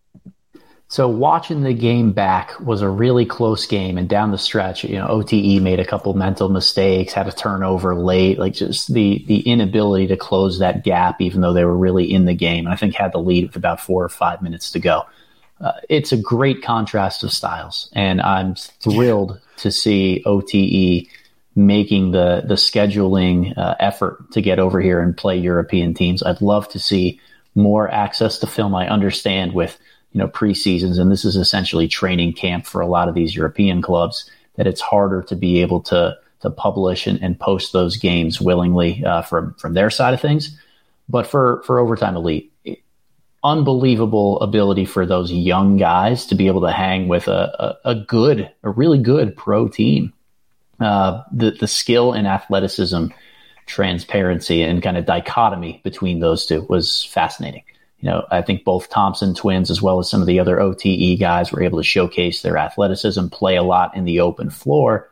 So 0.91 1.07
watching 1.07 1.62
the 1.62 1.74
game 1.74 2.12
back 2.12 2.59
was 2.61 2.80
a 2.80 2.89
really 2.89 3.26
close 3.26 3.66
game, 3.66 3.99
and 3.99 4.09
down 4.09 4.30
the 4.30 4.39
stretch, 4.39 4.84
you 4.84 4.97
know, 4.97 5.07
OTE 5.07 5.61
made 5.61 5.80
a 5.80 5.84
couple 5.84 6.14
mental 6.14 6.49
mistakes, 6.49 7.12
had 7.12 7.28
a 7.28 7.32
turnover 7.32 7.95
late, 7.95 8.39
like 8.39 8.55
just 8.55 8.93
the 8.95 9.22
the 9.26 9.41
inability 9.41 10.07
to 10.07 10.16
close 10.16 10.59
that 10.59 10.84
gap, 10.84 11.20
even 11.20 11.43
though 11.43 11.53
they 11.53 11.64
were 11.64 11.76
really 11.76 12.11
in 12.11 12.24
the 12.24 12.34
game. 12.34 12.64
and 12.64 12.72
I 12.72 12.76
think 12.76 12.95
had 12.95 13.12
the 13.12 13.18
lead 13.18 13.47
with 13.47 13.57
about 13.57 13.80
four 13.80 14.03
or 14.03 14.09
five 14.09 14.41
minutes 14.41 14.70
to 14.70 14.78
go. 14.78 15.03
Uh, 15.61 15.72
it's 15.91 16.12
a 16.12 16.16
great 16.16 16.62
contrast 16.62 17.22
of 17.22 17.32
styles, 17.32 17.91
and 17.93 18.22
I'm 18.22 18.55
thrilled 18.55 19.39
to 19.59 19.70
see 19.70 20.22
OTE 20.24 21.07
making 21.55 22.12
the 22.12 22.45
the 22.47 22.55
scheduling 22.55 23.53
uh, 23.59 23.74
effort 23.78 24.30
to 24.32 24.41
get 24.41 24.59
over 24.59 24.80
here 24.80 25.01
and 25.01 25.14
play 25.14 25.36
European 25.36 25.93
teams. 25.93 26.22
I'd 26.22 26.41
love 26.41 26.66
to 26.70 26.78
see 26.78 27.20
more 27.55 27.91
access 27.91 28.39
to 28.39 28.47
film. 28.47 28.74
I 28.74 28.89
understand 28.89 29.53
with 29.53 29.78
you 30.12 30.18
know 30.18 30.28
preseasons, 30.28 30.98
and 30.98 31.11
this 31.11 31.24
is 31.24 31.36
essentially 31.36 31.88
training 31.88 32.32
camp 32.32 32.66
for 32.66 32.80
a 32.80 32.86
lot 32.86 33.09
of 33.09 33.14
these 33.14 33.34
European 33.34 33.82
clubs. 33.82 34.30
That 34.56 34.66
it's 34.66 34.80
harder 34.80 35.22
to 35.22 35.36
be 35.36 35.61
able 35.61 35.80
to 35.82 36.16
to 36.40 36.50
publish 36.50 37.06
and, 37.06 37.20
and 37.22 37.38
post 37.38 37.72
those 37.72 37.96
games 37.96 38.40
willingly 38.40 39.04
uh, 39.04 39.22
from 39.22 39.54
from 39.54 39.74
their 39.74 39.90
side 39.90 40.14
of 40.14 40.20
things. 40.20 40.59
But 41.09 41.26
for 41.26 41.62
for 41.66 41.78
overtime 41.78 42.16
elite, 42.16 42.52
unbelievable 43.44 44.40
ability 44.40 44.84
for 44.84 45.06
those 45.06 45.30
young 45.30 45.76
guys 45.76 46.26
to 46.26 46.34
be 46.34 46.46
able 46.46 46.61
to 46.62 46.72
hang 46.72 47.09
with 47.09 47.28
a, 47.28 47.78
a, 47.84 47.90
a 47.90 47.94
good, 47.94 48.50
a 48.62 48.70
really 48.70 48.98
good 48.98 49.36
pro 49.36 49.68
team. 49.68 50.12
Uh, 50.80 51.22
the 51.32 51.50
the 51.52 51.66
skill 51.66 52.12
and 52.12 52.26
athleticism, 52.26 53.06
transparency, 53.66 54.62
and 54.62 54.82
kind 54.82 54.96
of 54.96 55.06
dichotomy 55.06 55.80
between 55.82 56.20
those 56.20 56.46
two 56.46 56.64
was 56.68 57.04
fascinating 57.04 57.62
you 58.01 58.09
know, 58.09 58.26
I 58.30 58.42
think 58.42 58.64
both 58.64 58.90
Thompson 58.90 59.34
twins 59.34 59.70
as 59.70 59.82
well 59.82 59.99
as 59.99 60.09
some 60.09 60.20
of 60.20 60.26
the 60.26 60.38
other 60.38 60.61
OTE 60.61 61.18
guys 61.18 61.51
were 61.51 61.62
able 61.62 61.78
to 61.78 61.84
showcase 61.84 62.42
their 62.42 62.57
athleticism, 62.57 63.28
play 63.28 63.57
a 63.57 63.62
lot 63.62 63.96
in 63.96 64.05
the 64.05 64.20
open 64.20 64.51
floor, 64.51 65.11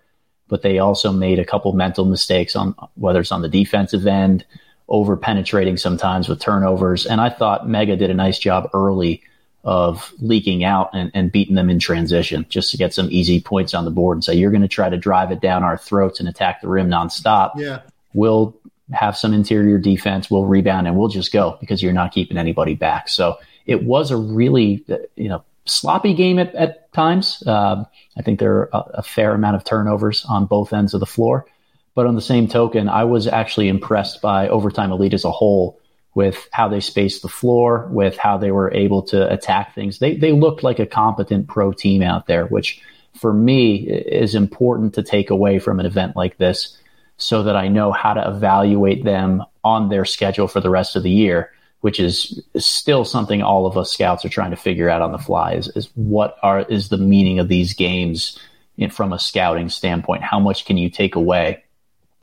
but 0.49 0.63
they 0.63 0.79
also 0.79 1.11
made 1.11 1.41
a 1.41 1.45
couple 1.45 1.73
mental 1.73 2.05
mistakes 2.05 2.55
on 2.55 2.77
whether 2.95 3.21
it's 3.21 3.33
on 3.33 3.43
the 3.43 3.49
defensive 3.49 4.07
end, 4.07 4.45
over 4.89 5.17
penetrating 5.17 5.77
sometimes 5.77 6.29
with 6.29 6.39
turnovers. 6.39 7.07
And 7.07 7.21
I 7.21 7.29
thought 7.29 7.69
Mega 7.69 7.97
did 7.97 8.11
a 8.11 8.15
nice 8.15 8.39
job 8.39 8.71
early 8.73 9.23
of 9.65 10.13
leaking 10.21 10.63
out 10.63 10.91
and, 10.93 11.11
and 11.13 11.33
beating 11.33 11.57
them 11.57 11.69
in 11.69 11.81
transition 11.81 12.47
just 12.49 12.71
to 12.71 12.77
get 12.77 12.95
some 12.95 13.09
easy 13.11 13.41
points 13.41 13.75
on 13.75 13.85
the 13.85 13.91
board 13.91 14.17
and 14.17 14.25
say, 14.25 14.35
you're 14.35 14.53
going 14.53 14.63
to 14.63 14.69
try 14.69 14.89
to 14.89 14.97
drive 14.97 15.33
it 15.33 15.41
down 15.41 15.65
our 15.65 15.77
throats 15.77 16.21
and 16.21 16.29
attack 16.29 16.61
the 16.61 16.69
rim 16.69 16.89
nonstop. 16.89 17.51
Yeah. 17.57 17.81
We'll 18.15 18.57
have 18.93 19.17
some 19.17 19.35
interior 19.35 19.79
defense, 19.79 20.31
we'll 20.31 20.45
rebound 20.45 20.87
and 20.87 20.97
we'll 20.97 21.09
just 21.09 21.33
go 21.33 21.57
because 21.61 21.83
you're 21.83 21.93
not 21.93 22.13
keeping 22.13 22.37
anybody 22.37 22.75
back. 22.75 23.09
So 23.09 23.37
it 23.67 23.83
was 23.83 24.11
a 24.11 24.17
really, 24.17 24.85
you 25.17 25.29
know, 25.29 25.45
sloppy 25.65 26.15
game 26.15 26.39
at, 26.39 26.55
at 26.55 26.93
times. 26.93 27.43
Uh, 27.47 27.85
I 28.17 28.23
think 28.23 28.39
there 28.39 28.55
are 28.55 28.71
a, 28.73 28.79
a, 28.99 29.03
fair 29.03 29.35
amount 29.35 29.57
of 29.57 29.65
turnovers 29.65 30.25
on 30.29 30.47
both 30.47 30.73
ends 30.73 30.95
of 30.95 31.01
the 31.01 31.07
floor. 31.07 31.47
But 31.95 32.07
on 32.07 32.15
the 32.15 32.21
same 32.21 32.47
token, 32.47 32.89
I 32.89 33.05
was 33.05 33.27
actually 33.27 33.69
impressed 33.69 34.23
by 34.23 34.49
Overtime 34.49 34.93
Elite 34.93 35.15
as 35.15 35.25
a 35.25 35.33
whole 35.33 35.81
with 36.15 36.49
how 36.53 36.69
they 36.69 36.81
spaced 36.81 37.23
the 37.23 37.29
floor, 37.29 37.89
with 37.91 38.17
how 38.17 38.39
they 38.39 38.51
were 38.51 38.73
able 38.73 39.03
to 39.03 39.31
attack 39.33 39.75
things. 39.75 39.99
They, 39.99 40.17
they 40.17 40.33
looked 40.33 40.63
like 40.63 40.79
a 40.79 40.87
competent 40.87 41.49
pro 41.49 41.73
team 41.73 42.03
out 42.03 42.27
there, 42.27 42.47
which 42.47 42.81
for 43.15 43.33
me 43.33 43.77
is 43.77 44.35
important 44.35 44.95
to 44.95 45.03
take 45.03 45.31
away 45.31 45.59
from 45.59 45.81
an 45.81 45.87
event 45.87 46.17
like 46.17 46.37
this 46.39 46.79
so 47.19 47.43
that 47.43 47.57
I 47.57 47.69
know 47.69 47.93
how 47.93 48.15
to 48.15 48.29
evaluate 48.29 49.05
them 49.05 49.43
on 49.65 49.89
their 49.89 50.05
schedule 50.05 50.49
for 50.49 50.61
the 50.61 50.71
rest 50.71 50.97
of 50.97 51.03
the 51.03 51.11
year, 51.11 51.51
which 51.81 51.99
is 51.99 52.43
still 52.57 53.05
something 53.05 53.43
all 53.43 53.67
of 53.67 53.77
us 53.77 53.93
scouts 53.93 54.25
are 54.25 54.31
trying 54.31 54.51
to 54.51 54.57
figure 54.57 54.91
out 54.91 55.03
on 55.03 55.13
the 55.13 55.19
fly 55.19 55.55
is, 55.55 55.69
is 55.69 55.91
what 55.95 56.37
are 56.43 56.61
is 56.61 56.89
the 56.89 56.99
meaning 56.99 57.39
of 57.39 57.49
these 57.49 57.75
games 57.75 58.39
in, 58.77 58.91
from 58.91 59.13
a 59.13 59.19
scouting 59.19 59.69
standpoint? 59.69 60.23
How 60.23 60.39
much 60.39 60.67
can 60.67 60.77
you 60.77 60.91
take 60.91 61.15
away 61.15 61.65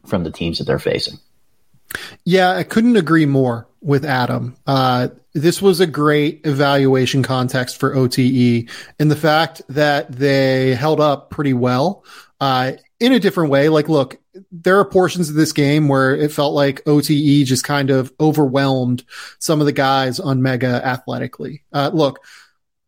from 0.06 0.24
the 0.24 0.32
teams 0.32 0.60
that 0.60 0.66
they're 0.66 0.80
facing? 0.80 1.20
Yeah, 2.24 2.52
I 2.52 2.64
couldn't 2.64 2.98
agree 2.98 3.26
more 3.26 3.68
with 3.82 4.06
Adam. 4.06 4.56
Uh, 4.66 5.10
this 5.34 5.62
was 5.62 5.80
a 5.80 5.88
great 5.88 6.42
evaluation 6.46 7.24
context 7.24 7.80
for 7.80 7.96
OTE 7.96 8.70
and 9.00 9.12
the 9.12 9.16
fact 9.16 9.62
that 9.70 10.12
they 10.12 10.76
held 10.76 11.00
up 11.00 11.30
pretty 11.30 11.54
well. 11.54 12.04
Uh, 12.40 12.74
in 13.04 13.12
a 13.12 13.20
different 13.20 13.50
way. 13.50 13.68
Like, 13.68 13.90
look, 13.90 14.18
there 14.52 14.80
are 14.80 14.86
portions 14.86 15.30
of 15.30 15.36
this 15.36 15.52
game 15.52 15.88
where 15.88 16.16
it 16.16 16.32
felt 16.32 16.54
like 16.54 16.88
OTE 16.88 17.46
just 17.46 17.64
kind 17.64 17.90
of 17.90 18.12
overwhelmed 18.20 19.04
some 19.40 19.60
of 19.60 19.66
the 19.66 19.72
guys 19.72 20.20
on 20.20 20.42
Mega 20.42 20.82
athletically. 20.84 21.64
Uh, 21.72 21.92
look, 21.94 22.24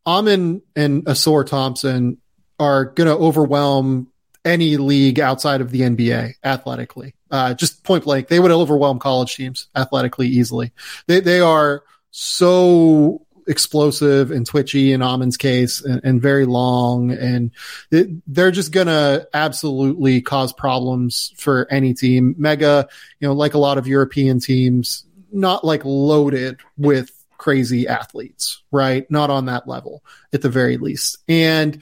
Amen 0.07 0.61
and 0.75 1.05
Ausar 1.05 1.45
Thompson 1.45 2.17
are 2.59 2.85
going 2.85 3.07
to 3.07 3.15
overwhelm 3.15 4.11
any 4.43 4.77
league 4.77 5.19
outside 5.19 5.61
of 5.61 5.71
the 5.71 5.81
NBA 5.81 6.33
athletically. 6.43 7.15
Uh, 7.31 7.53
just 7.53 7.83
point 7.83 8.03
blank, 8.03 8.27
they 8.27 8.39
would 8.39 8.51
overwhelm 8.51 8.99
college 8.99 9.35
teams 9.35 9.67
athletically 9.75 10.27
easily. 10.27 10.71
They, 11.07 11.19
they 11.19 11.39
are 11.41 11.83
so 12.11 13.24
explosive 13.47 14.31
and 14.31 14.45
twitchy 14.45 14.91
in 14.91 15.01
Amen's 15.01 15.37
case 15.37 15.81
and, 15.83 16.01
and 16.03 16.21
very 16.21 16.45
long. 16.45 17.11
And 17.11 17.51
it, 17.91 18.09
they're 18.27 18.51
just 18.51 18.71
going 18.71 18.87
to 18.87 19.27
absolutely 19.33 20.21
cause 20.21 20.53
problems 20.53 21.33
for 21.37 21.67
any 21.69 21.93
team. 21.93 22.35
Mega, 22.37 22.87
you 23.19 23.27
know, 23.27 23.33
like 23.33 23.53
a 23.53 23.59
lot 23.59 23.77
of 23.77 23.87
European 23.87 24.39
teams, 24.39 25.05
not 25.31 25.63
like 25.63 25.85
loaded 25.85 26.59
with 26.77 27.11
crazy 27.37 27.87
athletes, 27.87 28.63
right? 28.71 29.09
Not 29.11 29.29
on 29.29 29.45
that 29.45 29.67
level 29.67 30.03
at 30.33 30.41
the 30.41 30.49
very 30.49 30.77
least. 30.77 31.17
And 31.27 31.81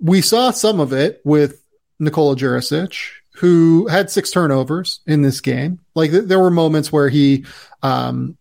we 0.00 0.20
saw 0.22 0.50
some 0.50 0.80
of 0.80 0.92
it 0.92 1.20
with 1.24 1.62
Nikola 1.98 2.36
Jurisic, 2.36 3.10
who 3.34 3.86
had 3.86 4.10
six 4.10 4.30
turnovers 4.30 5.00
in 5.06 5.22
this 5.22 5.40
game. 5.40 5.80
Like 5.94 6.10
th- 6.10 6.24
there 6.24 6.40
were 6.40 6.50
moments 6.50 6.92
where 6.92 7.08
he, 7.08 7.44
um, 7.82 8.36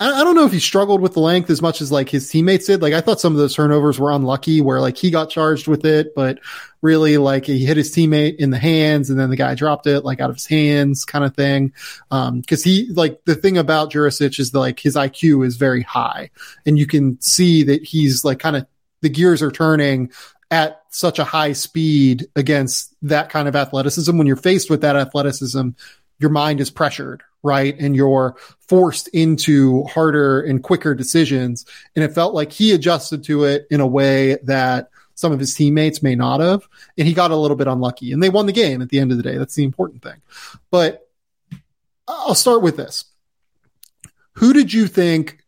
I, 0.00 0.22
don't 0.22 0.36
know 0.36 0.46
if 0.46 0.52
he 0.52 0.60
struggled 0.60 1.00
with 1.00 1.14
the 1.14 1.20
length 1.20 1.50
as 1.50 1.60
much 1.60 1.80
as 1.80 1.90
like 1.90 2.08
his 2.08 2.30
teammates 2.30 2.66
did. 2.66 2.82
Like 2.82 2.94
I 2.94 3.00
thought 3.00 3.20
some 3.20 3.32
of 3.32 3.38
those 3.38 3.54
turnovers 3.54 3.98
were 3.98 4.12
unlucky 4.12 4.60
where 4.60 4.80
like 4.80 4.96
he 4.96 5.10
got 5.10 5.28
charged 5.28 5.66
with 5.66 5.84
it, 5.84 6.14
but 6.14 6.38
really 6.82 7.18
like 7.18 7.46
he 7.46 7.64
hit 7.64 7.76
his 7.76 7.92
teammate 7.92 8.36
in 8.36 8.50
the 8.50 8.58
hands 8.58 9.10
and 9.10 9.18
then 9.18 9.28
the 9.28 9.36
guy 9.36 9.56
dropped 9.56 9.88
it 9.88 10.04
like 10.04 10.20
out 10.20 10.30
of 10.30 10.36
his 10.36 10.46
hands 10.46 11.04
kind 11.04 11.24
of 11.24 11.34
thing. 11.34 11.72
Um, 12.12 12.42
cause 12.42 12.62
he 12.62 12.88
like 12.92 13.24
the 13.24 13.34
thing 13.34 13.58
about 13.58 13.90
Jurisic 13.90 14.38
is 14.38 14.54
like 14.54 14.78
his 14.78 14.94
IQ 14.94 15.44
is 15.44 15.56
very 15.56 15.82
high 15.82 16.30
and 16.64 16.78
you 16.78 16.86
can 16.86 17.20
see 17.20 17.64
that 17.64 17.82
he's 17.82 18.24
like 18.24 18.38
kind 18.38 18.54
of 18.54 18.66
the 19.02 19.08
gears 19.08 19.42
are 19.42 19.50
turning 19.50 20.12
at 20.50 20.80
such 20.90 21.18
a 21.18 21.24
high 21.24 21.52
speed 21.52 22.26
against 22.36 22.94
that 23.02 23.30
kind 23.30 23.48
of 23.48 23.56
athleticism. 23.56 24.16
When 24.16 24.26
you're 24.26 24.36
faced 24.36 24.70
with 24.70 24.82
that 24.82 24.96
athleticism, 24.96 25.70
your 26.18 26.30
mind 26.30 26.60
is 26.60 26.70
pressured, 26.70 27.22
right? 27.42 27.76
And 27.78 27.94
you're 27.94 28.36
forced 28.60 29.08
into 29.08 29.84
harder 29.84 30.40
and 30.42 30.62
quicker 30.62 30.94
decisions. 30.94 31.64
And 31.94 32.04
it 32.04 32.12
felt 32.12 32.34
like 32.34 32.52
he 32.52 32.72
adjusted 32.72 33.24
to 33.24 33.44
it 33.44 33.66
in 33.70 33.80
a 33.80 33.86
way 33.86 34.36
that 34.44 34.90
some 35.14 35.32
of 35.32 35.40
his 35.40 35.54
teammates 35.54 36.02
may 36.02 36.14
not 36.14 36.40
have. 36.40 36.68
And 36.96 37.06
he 37.06 37.14
got 37.14 37.30
a 37.30 37.36
little 37.36 37.56
bit 37.56 37.66
unlucky 37.66 38.12
and 38.12 38.22
they 38.22 38.28
won 38.28 38.46
the 38.46 38.52
game 38.52 38.82
at 38.82 38.88
the 38.88 38.98
end 38.98 39.10
of 39.10 39.16
the 39.16 39.22
day. 39.22 39.36
That's 39.36 39.54
the 39.54 39.64
important 39.64 40.02
thing. 40.02 40.20
But 40.70 41.08
I'll 42.06 42.34
start 42.34 42.62
with 42.62 42.76
this. 42.76 43.04
Who 44.34 44.52
did 44.52 44.72
you 44.72 44.86
think 44.86 45.38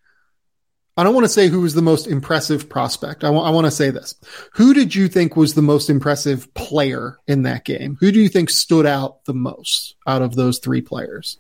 I 0.97 1.03
don't 1.03 1.15
want 1.15 1.25
to 1.25 1.31
say 1.31 1.49
who 1.49 1.63
was 1.63 1.73
the 1.73 1.81
most 1.81 2.07
impressive 2.07 2.69
prospect. 2.69 3.25
I 3.25 3.31
want, 3.31 3.47
I 3.47 3.51
want 3.51 3.65
to 3.67 3.71
say 3.71 3.89
this. 3.89 4.15
Who 4.53 4.75
did 4.75 4.95
you 4.95 5.09
think 5.09 5.35
was 5.35 5.55
the 5.55 5.63
most 5.63 5.89
impressive 5.89 6.53
player 6.53 7.19
in 7.27 7.45
that 7.45 7.65
game? 7.65 7.97
Who 8.01 8.13
do 8.13 8.21
you 8.21 8.29
think 8.29 8.51
stood 8.51 8.85
out 8.85 9.25
the 9.25 9.33
most 9.33 9.95
out 10.07 10.21
of 10.21 10.35
those 10.35 10.59
three 10.59 10.83
players? 10.83 11.39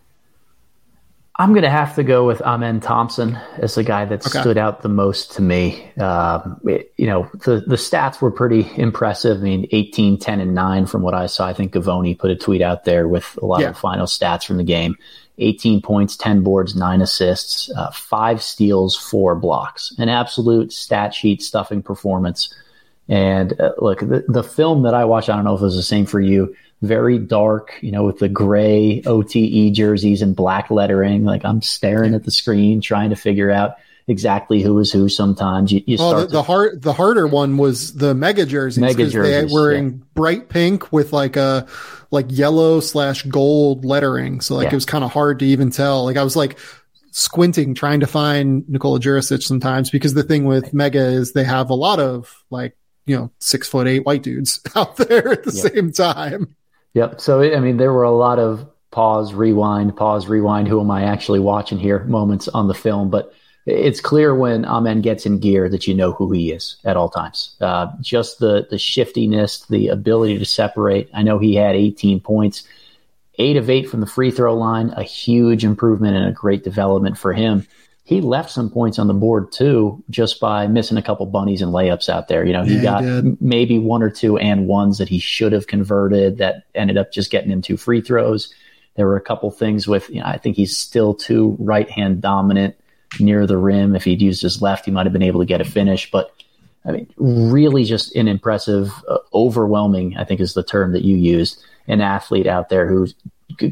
I'm 1.41 1.55
going 1.55 1.63
to 1.63 1.71
have 1.71 1.95
to 1.95 2.05
go 2.05 2.27
with 2.27 2.43
Amen 2.43 2.81
Thompson 2.81 3.35
as 3.57 3.75
the 3.75 3.83
guy 3.83 4.05
that 4.05 4.27
okay. 4.27 4.41
stood 4.41 4.59
out 4.59 4.83
the 4.83 4.91
most 4.91 5.33
to 5.33 5.43
me. 5.43 5.91
Um, 5.95 6.61
it, 6.67 6.93
you 6.99 7.07
know, 7.07 7.31
the, 7.33 7.65
the 7.67 7.77
stats 7.77 8.21
were 8.21 8.31
pretty 8.31 8.71
impressive. 8.77 9.39
I 9.39 9.41
mean, 9.41 9.67
18, 9.73 10.19
10, 10.19 10.41
and 10.41 10.55
9 10.55 10.85
from 10.85 11.01
what 11.01 11.15
I 11.15 11.25
saw. 11.25 11.47
I 11.47 11.55
think 11.55 11.73
Givony 11.73 12.19
put 12.19 12.31
a 12.31 12.37
tweet 12.37 12.61
out 12.61 12.85
there 12.85 13.09
with 13.09 13.39
a 13.41 13.47
lot 13.47 13.63
yeah. 13.63 13.69
of 13.69 13.75
the 13.75 13.81
final 13.81 14.05
stats 14.05 14.45
from 14.45 14.59
the 14.59 14.65
game. 14.65 14.99
18 15.39 15.81
points, 15.81 16.15
10 16.15 16.43
boards, 16.43 16.77
nine 16.77 17.01
assists, 17.01 17.71
uh, 17.75 17.91
five 17.91 18.43
steals, 18.43 18.95
four 18.95 19.35
blocks. 19.35 19.95
An 19.97 20.11
absolute 20.11 20.75
stat 20.75 21.15
sheet 21.15 21.41
stuffing 21.41 21.83
performance. 21.83 22.55
And 23.09 23.59
uh, 23.59 23.73
look, 23.79 24.01
the, 24.01 24.27
the 24.29 24.45
film 24.45 24.83
that 24.83 24.93
I 24.93 25.07
watched, 25.07 25.31
I 25.31 25.37
don't 25.37 25.47
know 25.47 25.55
if 25.55 25.63
it 25.63 25.65
was 25.65 25.77
the 25.77 25.83
same 25.83 26.05
for 26.05 26.21
you, 26.21 26.55
very 26.83 27.19
dark, 27.19 27.79
you 27.83 27.93
know, 27.93 28.05
with 28.05 28.19
the 28.19 28.29
gray 28.29 29.03
OTE 29.05 29.73
jerseys 29.73 30.23
and 30.23 30.35
black 30.35 30.71
lettering. 30.71 31.25
Like 31.25 31.45
I'm 31.45 31.63
staring 31.63 32.15
at 32.15 32.25
the 32.25 32.31
screen 32.31 32.81
trying 32.81 33.11
to 33.11 33.17
figure 33.17 33.51
out 33.51 33.77
exactly 34.09 34.63
who 34.63 34.79
is 34.79 34.91
who 34.91 35.09
sometimes. 35.09 35.73
You, 35.73 35.83
you 35.87 35.99
well, 35.99 36.21
the, 36.21 36.27
to, 36.27 36.33
the, 36.33 36.43
hard, 36.43 36.83
the 36.83 36.93
harder 36.93 37.27
one 37.27 37.59
was 37.59 37.95
the 37.95 38.15
mega 38.15 38.47
jerseys. 38.47 38.81
Mega 38.81 39.09
jerseys. 39.09 39.51
They 39.51 39.55
were 39.55 39.73
in 39.73 39.91
yeah. 39.91 40.05
bright 40.15 40.49
pink 40.49 40.91
with 40.93 41.13
like 41.13 41.37
a, 41.37 41.67
like 42.11 42.27
yellow 42.29 42.81
slash 42.81 43.23
gold 43.25 43.85
lettering. 43.85 44.41
So 44.41 44.57
like 44.57 44.67
yeah. 44.67 44.73
it 44.73 44.75
was 44.75 44.87
kind 44.87 45.05
of 45.05 45.13
hard 45.13 45.39
to 45.41 45.45
even 45.45 45.71
tell. 45.71 46.05
Like 46.05 46.17
I 46.17 46.25
was 46.25 46.35
like 46.35 46.59
squinting 47.13 47.75
trying 47.75 48.01
to 48.01 48.07
find 48.07 48.69
Nikola 48.69 49.01
Jurisic 49.01 49.43
sometimes 49.43 49.91
because 49.91 50.15
the 50.15 50.23
thing 50.23 50.45
with 50.45 50.73
Mega 50.73 51.05
is 51.05 51.33
they 51.33 51.45
have 51.45 51.71
a 51.71 51.75
lot 51.75 52.01
of 52.01 52.43
like, 52.51 52.77
you 53.07 53.17
know, 53.17 53.31
six 53.39 53.69
foot 53.69 53.87
eight 53.87 54.07
white 54.07 54.23
dudes 54.23 54.61
out 54.75 54.97
there 54.97 55.29
at 55.29 55.45
the 55.45 55.53
yep. 55.53 55.73
same 55.75 55.93
time. 55.93 56.57
Yep. 56.95 57.21
So, 57.21 57.43
I 57.43 57.61
mean, 57.61 57.77
there 57.77 57.93
were 57.93 58.03
a 58.03 58.11
lot 58.11 58.39
of 58.39 58.69
pause, 58.91 59.33
rewind, 59.33 59.97
pause, 59.97 60.27
rewind. 60.27 60.69
Who 60.69 60.81
am 60.81 60.91
I 60.91 61.05
actually 61.05 61.41
watching 61.41 61.79
here 61.79 62.05
moments 62.05 62.49
on 62.49 62.69
the 62.69 62.75
film? 62.75 63.11
But 63.11 63.33
it's 63.67 64.01
clear 64.01 64.35
when 64.35 64.65
Amen 64.65 65.01
gets 65.01 65.27
in 65.27 65.39
gear 65.39 65.69
that 65.69 65.87
you 65.87 65.95
know 65.95 66.13
who 66.13 66.33
he 66.33 66.51
is 66.51 66.77
at 66.85 66.97
all 66.97 67.09
times. 67.09 67.57
Uh, 67.61 67.89
just 68.01 68.39
the 68.39 68.67
the 68.71 68.79
shiftiness, 68.79 69.67
the 69.67 69.89
ability 69.89 70.39
to 70.39 70.45
separate. 70.45 71.09
I 71.15 71.23
know 71.23 71.39
he 71.39 71.55
had 71.55 71.77
18 71.77 72.21
points, 72.21 72.65
eight 73.39 73.57
of 73.57 73.71
eight 73.71 73.89
from 73.89 74.01
the 74.01 74.07
free 74.07 74.31
throw 74.31 74.57
line, 74.57 74.91
a 74.97 75.03
huge 75.03 75.65
improvement 75.65 76.17
and 76.17 76.27
a 76.27 76.33
great 76.33 76.65
development 76.65 77.19
for 77.19 77.33
him. 77.33 77.67
He 78.11 78.21
left 78.21 78.51
some 78.51 78.69
points 78.69 78.99
on 78.99 79.07
the 79.07 79.15
board 79.15 79.53
too, 79.53 80.03
just 80.11 80.41
by 80.41 80.67
missing 80.67 80.99
a 80.99 81.03
couple 81.03 81.25
bunnies 81.27 81.63
and 81.63 81.73
layups 81.73 82.09
out 82.09 82.27
there. 82.27 82.45
You 82.45 82.53
know, 82.53 82.65
he 82.65 82.75
yeah, 82.75 82.83
got 82.83 83.05
he 83.05 83.37
maybe 83.41 83.79
one 83.79 84.03
or 84.03 84.11
two 84.11 84.37
and 84.37 84.67
ones 84.67 84.99
that 84.99 85.09
he 85.09 85.21
should 85.21 85.53
have 85.53 85.69
converted 85.69 86.39
that 86.39 86.65
ended 86.75 86.99
up 86.99 87.13
just 87.13 87.31
getting 87.31 87.53
him 87.53 87.63
two 87.63 87.77
free 87.77 88.01
throws. 88.01 88.53
There 88.97 89.07
were 89.07 89.15
a 89.15 89.21
couple 89.21 89.49
things 89.53 89.87
with, 89.87 90.11
you 90.11 90.17
know, 90.17 90.27
I 90.27 90.39
think 90.39 90.57
he's 90.57 90.77
still 90.77 91.15
too 91.15 91.57
right 91.61 91.89
hand 91.89 92.21
dominant 92.21 92.75
near 93.21 93.47
the 93.47 93.57
rim. 93.57 93.95
If 93.95 94.03
he'd 94.03 94.21
used 94.21 94.43
his 94.43 94.61
left, 94.61 94.87
he 94.87 94.91
might 94.91 95.07
have 95.07 95.13
been 95.13 95.23
able 95.23 95.39
to 95.39 95.47
get 95.47 95.61
a 95.61 95.65
finish. 95.65 96.11
But 96.11 96.33
I 96.85 96.91
mean, 96.91 97.09
really 97.17 97.85
just 97.85 98.17
an 98.17 98.27
impressive, 98.27 98.91
uh, 99.09 99.19
overwhelming, 99.33 100.17
I 100.17 100.25
think 100.25 100.41
is 100.41 100.55
the 100.55 100.65
term 100.65 100.95
that 100.95 101.05
you 101.05 101.17
used, 101.17 101.63
an 101.87 102.01
athlete 102.01 102.49
out 102.49 102.71
there 102.71 102.89
who 102.89 103.07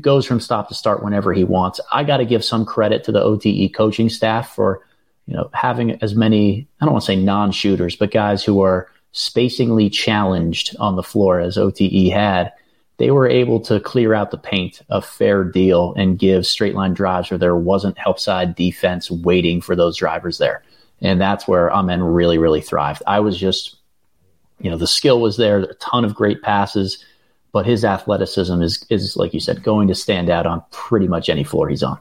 goes 0.01 0.27
from 0.27 0.41
stop 0.41 0.69
to 0.69 0.75
start 0.75 1.03
whenever 1.03 1.33
he 1.33 1.45
wants. 1.45 1.81
I 1.93 2.05
got 2.05 2.19
to 2.19 2.25
give 2.25 2.45
some 2.45 2.65
credit 2.65 3.05
to 3.05 3.13
the 3.13 3.23
OTE 3.23 3.75
coaching 3.75 4.09
staff 4.09 4.55
for, 4.55 4.85
you 5.27 5.35
know, 5.35 5.51
having 5.53 6.03
as 6.03 6.15
many, 6.15 6.69
I 6.81 6.85
don't 6.85 6.95
want 6.95 7.05
to 7.05 7.13
say 7.13 7.17
non 7.17 7.53
shooters, 7.53 7.97
but 7.97 8.11
guys 8.11 8.45
who 8.45 8.63
are 8.63 8.91
spacingly 9.13 9.91
challenged 9.91 10.77
on 10.79 10.97
the 10.97 11.03
floor 11.03 11.41
as 11.41 11.57
OTE 11.57 12.11
had 12.13 12.53
they 12.99 13.11
were 13.13 13.29
able 13.29 13.61
to 13.61 13.81
clear 13.81 14.13
out 14.13 14.31
the 14.31 14.39
paint 14.39 14.83
a 14.91 15.01
fair 15.01 15.45
deal 15.45 15.95
and 15.97 16.19
give 16.19 16.47
straight 16.47 16.75
line 16.75 16.95
drives 16.95 17.31
where 17.31 17.39
there 17.39 17.57
wasn't 17.57 17.97
help 17.97 18.19
side 18.19 18.55
defense 18.57 19.11
waiting 19.11 19.61
for 19.61 19.75
those 19.77 19.97
drivers 19.97 20.39
there. 20.39 20.63
And 21.01 21.21
that's 21.21 21.47
where 21.47 21.73
Amen 21.73 22.03
really, 22.03 22.39
really 22.39 22.61
thrived. 22.61 23.05
I 23.07 23.21
was 23.21 23.39
just, 23.39 23.77
you 24.61 24.69
know, 24.69 24.77
the 24.77 24.89
skill 24.89 25.21
was 25.21 25.37
there, 25.37 25.61
a 25.61 25.75
ton 25.75 26.05
of 26.05 26.15
great 26.15 26.43
passes, 26.43 27.05
but 27.59 27.67
his 27.67 27.85
athleticism 27.85 28.63
is, 28.63 28.87
is 28.89 29.17
like 29.17 29.35
you 29.35 29.41
said, 29.41 29.65
going 29.65 29.89
to 29.89 29.95
stand 29.97 30.31
out 30.31 30.47
on 30.47 30.63
pretty 30.71 31.09
much 31.09 31.29
any 31.29 31.43
floor 31.43 31.69
he's 31.69 31.83
on. 31.83 31.99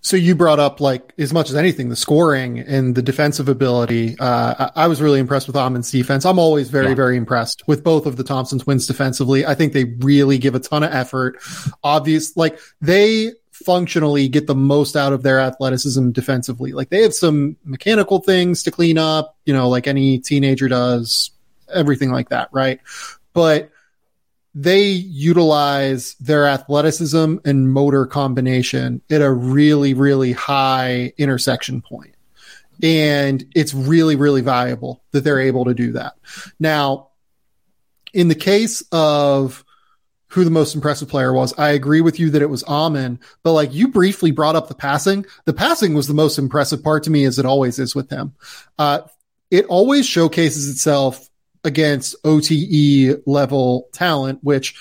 So 0.00 0.16
you 0.16 0.34
brought 0.34 0.58
up 0.58 0.80
like 0.80 1.12
as 1.18 1.34
much 1.34 1.50
as 1.50 1.54
anything 1.54 1.90
the 1.90 1.96
scoring 1.96 2.58
and 2.58 2.94
the 2.94 3.02
defensive 3.02 3.50
ability. 3.50 4.18
Uh, 4.18 4.70
I, 4.74 4.84
I, 4.84 4.86
was 4.86 5.02
really 5.02 5.20
impressed 5.20 5.48
with 5.48 5.54
Amen's 5.54 5.90
defense. 5.90 6.24
I'm 6.24 6.38
always 6.38 6.70
very 6.70 6.88
yeah. 6.88 6.94
very 6.94 7.18
impressed 7.18 7.62
with 7.68 7.84
both 7.84 8.06
of 8.06 8.16
the 8.16 8.24
Thompson 8.24 8.58
twins 8.58 8.86
defensively. 8.86 9.44
I 9.44 9.54
think 9.54 9.74
they 9.74 9.84
really 9.84 10.38
give 10.38 10.54
a 10.54 10.60
ton 10.60 10.82
of 10.82 10.94
effort. 10.94 11.38
Obvious, 11.84 12.34
like 12.34 12.58
they 12.80 13.32
functionally 13.52 14.28
get 14.28 14.46
the 14.46 14.54
most 14.54 14.96
out 14.96 15.12
of 15.12 15.22
their 15.22 15.40
athleticism 15.40 16.12
defensively. 16.12 16.72
Like 16.72 16.88
they 16.88 17.02
have 17.02 17.12
some 17.12 17.58
mechanical 17.66 18.20
things 18.20 18.62
to 18.62 18.70
clean 18.70 18.96
up, 18.96 19.36
you 19.44 19.52
know, 19.52 19.68
like 19.68 19.86
any 19.86 20.20
teenager 20.20 20.68
does, 20.68 21.32
everything 21.70 22.10
like 22.10 22.30
that, 22.30 22.48
right? 22.50 22.80
But 23.34 23.72
they 24.60 24.86
utilize 24.86 26.14
their 26.14 26.44
athleticism 26.44 27.36
and 27.44 27.72
motor 27.72 28.06
combination 28.06 29.00
at 29.08 29.22
a 29.22 29.30
really, 29.30 29.94
really 29.94 30.32
high 30.32 31.12
intersection 31.16 31.80
point. 31.80 32.16
And 32.82 33.46
it's 33.54 33.72
really, 33.72 34.16
really 34.16 34.40
valuable 34.40 35.04
that 35.12 35.22
they're 35.22 35.38
able 35.38 35.66
to 35.66 35.74
do 35.74 35.92
that. 35.92 36.14
Now, 36.58 37.10
in 38.12 38.26
the 38.26 38.34
case 38.34 38.82
of 38.90 39.64
who 40.26 40.42
the 40.42 40.50
most 40.50 40.74
impressive 40.74 41.08
player 41.08 41.32
was, 41.32 41.56
I 41.56 41.70
agree 41.70 42.00
with 42.00 42.18
you 42.18 42.30
that 42.30 42.42
it 42.42 42.50
was 42.50 42.64
Amen, 42.64 43.20
but 43.44 43.52
like 43.52 43.72
you 43.72 43.86
briefly 43.86 44.32
brought 44.32 44.56
up 44.56 44.66
the 44.66 44.74
passing. 44.74 45.24
The 45.44 45.52
passing 45.52 45.94
was 45.94 46.08
the 46.08 46.14
most 46.14 46.36
impressive 46.36 46.82
part 46.82 47.04
to 47.04 47.10
me 47.10 47.26
as 47.26 47.38
it 47.38 47.46
always 47.46 47.78
is 47.78 47.94
with 47.94 48.10
him. 48.10 48.34
Uh, 48.76 49.02
it 49.52 49.66
always 49.66 50.04
showcases 50.04 50.68
itself 50.68 51.27
against 51.64 52.16
OTE 52.24 53.22
level 53.26 53.88
talent, 53.92 54.40
which 54.42 54.74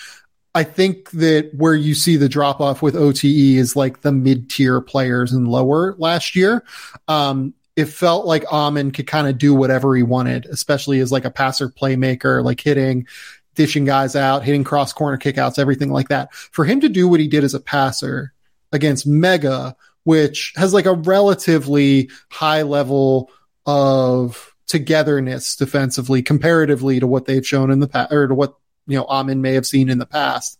I 0.55 0.63
think 0.63 1.11
that 1.11 1.51
where 1.53 1.75
you 1.75 1.93
see 1.93 2.15
the 2.15 2.29
drop 2.29 2.61
off 2.61 2.81
with 2.81 2.95
OTE 2.95 3.23
is 3.23 3.75
like 3.75 4.01
the 4.01 4.11
mid 4.11 4.49
tier 4.49 4.81
players 4.81 5.31
and 5.31 5.47
lower 5.47 5.95
last 5.97 6.35
year. 6.35 6.63
Um, 7.07 7.53
it 7.75 7.85
felt 7.85 8.25
like 8.25 8.43
Amen 8.51 8.89
could 8.89 9.05
kind 9.05 9.27
of 9.27 9.37
do 9.37 9.53
whatever 9.53 9.95
he 9.95 10.01
wanted, 10.01 10.47
especially 10.47 10.99
as 10.99 11.11
like 11.11 11.25
a 11.25 11.31
passer 11.31 11.69
playmaker, 11.69 12.43
like 12.43 12.59
hitting, 12.59 13.05
dishing 13.53 13.85
guys 13.85 14.15
out, 14.15 14.43
hitting 14.43 14.63
cross 14.63 14.93
corner 14.93 15.19
kickouts, 15.19 15.59
everything 15.59 15.91
like 15.91 16.09
that. 16.09 16.33
For 16.33 16.65
him 16.65 16.81
to 16.81 16.89
do 16.89 17.07
what 17.07 17.19
he 17.19 17.27
did 17.27 17.43
as 17.43 17.53
a 17.53 17.59
passer 17.59 18.33
against 18.71 19.05
Mega, 19.05 19.75
which 20.05 20.53
has 20.55 20.73
like 20.73 20.87
a 20.87 20.93
relatively 20.93 22.09
high 22.31 22.63
level 22.63 23.29
of 23.67 24.55
togetherness 24.67 25.55
defensively 25.55 26.21
comparatively 26.21 26.99
to 26.99 27.07
what 27.07 27.25
they've 27.25 27.47
shown 27.47 27.71
in 27.71 27.79
the 27.79 27.87
past 27.87 28.11
or 28.11 28.27
to 28.27 28.35
what, 28.35 28.55
you 28.85 28.97
know, 28.97 29.05
Amen 29.05 29.41
may 29.41 29.53
have 29.53 29.65
seen 29.65 29.89
in 29.89 29.97
the 29.97 30.05
past. 30.05 30.59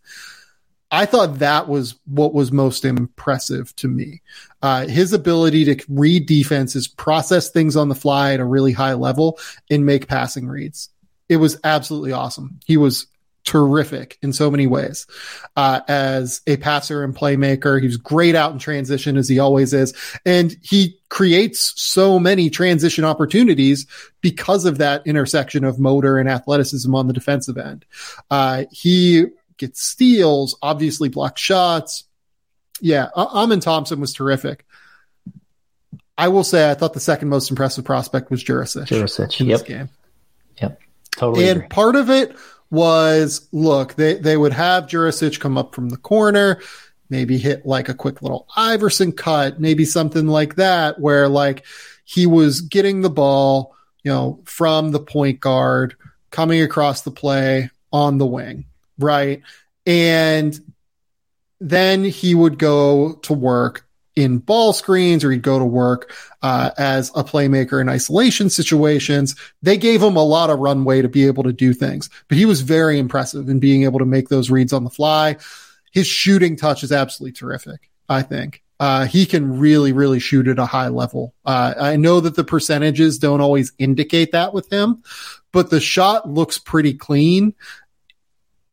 I 0.89 1.05
thought 1.05 1.39
that 1.39 1.68
was 1.68 1.99
what 2.05 2.34
was 2.34 2.51
most 2.51 2.86
impressive 2.86 3.76
to 3.78 3.89
me. 3.89 4.22
Uh, 4.62 4.88
his 4.88 5.12
ability 5.12 5.66
to 5.66 5.86
read 5.89 6.26
defenses, 6.26 6.88
process 6.88 7.49
things 7.49 7.76
on 7.76 7.89
the 7.89 7.95
fly 7.95 8.34
at 8.34 8.39
a 8.39 8.45
really 8.45 8.72
high 8.72 8.93
level 8.93 9.38
and 9.70 9.86
make 9.86 10.08
passing 10.08 10.47
reads. 10.47 10.89
it 11.30 11.38
was 11.38 11.60
absolutely 11.64 12.14
awesome. 12.14 12.60
He 12.66 12.78
was 12.78 13.08
terrific 13.48 14.18
in 14.22 14.34
so 14.34 14.52
many 14.52 14.68
ways 14.68 15.08
uh, 15.56 15.80
as 15.88 16.41
a 16.48 16.58
passer 16.58 17.02
and 17.02 17.16
playmaker. 17.16 17.82
He's 17.82 17.95
great 17.95 18.36
out 18.36 18.52
in 18.52 18.60
transition 18.60 19.16
as 19.16 19.30
he 19.30 19.39
always 19.39 19.74
is. 19.74 19.93
And 20.26 20.56
he 20.62 21.00
creates 21.08 21.74
so 21.82 22.20
many 22.20 22.50
transition 22.50 23.06
opportunities 23.06 23.88
because 24.20 24.66
of 24.66 24.80
that 24.80 25.08
intersection 25.08 25.64
of 25.64 25.80
motor 25.80 26.18
and 26.18 26.28
athleticism 26.28 26.93
on 26.93 27.08
the 27.08 27.14
defensive 27.14 27.58
end. 27.58 27.86
Uh, 28.30 28.66
he 28.70 29.28
gets 29.56 29.82
steals, 29.82 30.58
obviously 30.62 31.08
blocks 31.08 31.41
shots. 31.41 32.04
Yeah, 32.82 33.08
Amen 33.16 33.62
Thompson 33.62 34.02
was 34.02 34.14
terrific. 34.14 34.66
I 36.18 36.28
will 36.28 36.43
say 36.43 36.70
I 36.70 36.74
thought 36.74 36.93
the 36.93 37.00
second 37.00 37.30
most 37.30 37.50
impressive 37.50 37.86
prospect 37.86 38.30
was 38.30 38.43
Jurisic. 38.43 38.88
Jurisic, 38.88 39.39
in 39.39 39.48
yep. 39.48 39.60
this 39.60 39.68
game. 39.68 39.89
Yep. 40.62 40.82
Totally. 41.16 41.48
And 41.48 41.58
agree. 41.60 41.70
part 41.70 41.95
of 41.95 42.10
it 42.10 42.36
was 42.70 43.47
look, 43.51 43.95
they, 43.95 44.15
they 44.15 44.38
would 44.38 44.53
have 44.53 44.88
Jurisic 44.88 45.39
come 45.39 45.57
up 45.57 45.74
from 45.74 45.89
the 45.89 45.97
corner, 45.97 46.61
maybe 47.09 47.38
hit 47.38 47.65
like 47.65 47.89
a 47.89 47.93
quick 47.93 48.22
little 48.22 48.47
Iverson 48.55 49.11
cut, 49.11 49.59
maybe 49.59 49.86
something 49.86 50.28
like 50.28 50.55
that, 50.55 50.99
where 50.99 51.28
like 51.28 51.65
he 52.03 52.26
was 52.26 52.61
getting 52.61 53.01
the 53.01 53.09
ball, 53.09 53.76
you 54.03 54.11
know, 54.11 54.41
from 54.45 54.91
the 54.91 54.99
point 54.99 55.39
guard, 55.39 55.95
coming 56.32 56.61
across 56.61 57.01
the 57.01 57.11
play 57.11 57.70
on 57.91 58.18
the 58.18 58.26
wing, 58.26 58.65
right? 58.99 59.41
And 59.86 60.59
then 61.59 62.03
he 62.03 62.36
would 62.36 62.59
go 62.59 63.13
to 63.24 63.34
work 63.34 63.87
in 64.18 64.39
ball 64.39 64.74
screens 64.74 65.24
or 65.24 65.32
he'd 65.32 65.43
go 65.43 65.59
to 65.59 65.65
work 65.65 66.11
uh, 66.41 66.72
as 66.76 67.09
a 67.13 67.24
playmaker 67.24 67.80
in 67.80 67.88
isolation 67.88 68.49
situations. 68.49 69.36
They 69.61 69.78
gave 69.78 70.01
him 70.01 70.15
a 70.15 70.24
lot 70.24 70.49
of 70.49 70.57
runway 70.57 71.03
to 71.03 71.07
be 71.07 71.28
able 71.28 71.43
to 71.43 71.53
do 71.53 71.72
things, 71.72 72.09
but 72.28 72.38
he 72.38 72.45
was 72.45 72.61
very 72.61 72.97
impressive 72.97 73.47
in 73.47 73.59
being 73.59 73.84
able 73.84 73.99
to 73.99 74.05
make 74.05 74.30
those 74.30 74.49
reads 74.49 74.74
on 74.74 74.84
the 74.84 74.89
fly. 74.89 75.38
His 75.91 76.07
shooting 76.07 76.55
touch 76.55 76.84
is 76.84 76.91
absolutely 76.91 77.34
terrific, 77.34 77.91
I 78.09 78.24
think. 78.24 78.63
Uh, 78.80 79.05
he 79.05 79.28
can 79.28 79.59
really, 79.59 79.93
really 79.93 80.20
shoot 80.20 80.47
at 80.47 80.59
a 80.59 80.65
high 80.65 80.89
level. 80.89 81.36
Uh, 81.45 81.76
I 81.80 81.95
know 81.95 82.20
that 82.20 82.36
the 82.36 82.43
percentages 82.43 83.20
don't 83.20 83.41
always 83.41 83.72
indicate 83.78 84.32
that 84.32 84.51
with 84.51 84.72
him, 84.72 85.03
but 85.51 85.70
the 85.70 85.80
shot 85.80 86.28
looks 86.28 86.57
pretty 86.57 86.95
clean 86.95 87.53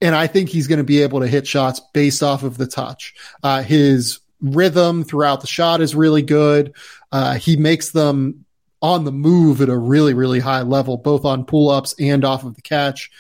and 0.00 0.14
I 0.14 0.26
think 0.26 0.50
he's 0.50 0.66
going 0.66 0.78
to 0.78 0.84
be 0.84 1.00
able 1.00 1.20
to 1.20 1.26
hit 1.26 1.46
shots 1.46 1.80
based 1.94 2.22
off 2.22 2.42
of 2.42 2.58
the 2.58 2.66
touch. 2.66 3.14
Uh, 3.42 3.62
his 3.62 4.18
rhythm 4.40 5.04
throughout 5.04 5.40
the 5.40 5.46
shot 5.46 5.80
is 5.80 5.94
really 5.94 6.22
good. 6.22 6.74
Uh, 7.12 7.34
he 7.34 7.56
makes 7.56 7.90
them 7.90 8.44
on 8.82 9.04
the 9.04 9.12
move 9.12 9.60
at 9.62 9.68
a 9.68 9.76
really, 9.76 10.12
really 10.12 10.40
high 10.40 10.62
level, 10.62 10.96
both 10.96 11.24
on 11.24 11.44
pull 11.44 11.70
ups 11.70 11.94
and 11.98 12.24
off 12.24 12.44
of 12.44 12.54
the 12.54 12.62
catch. 12.62 13.10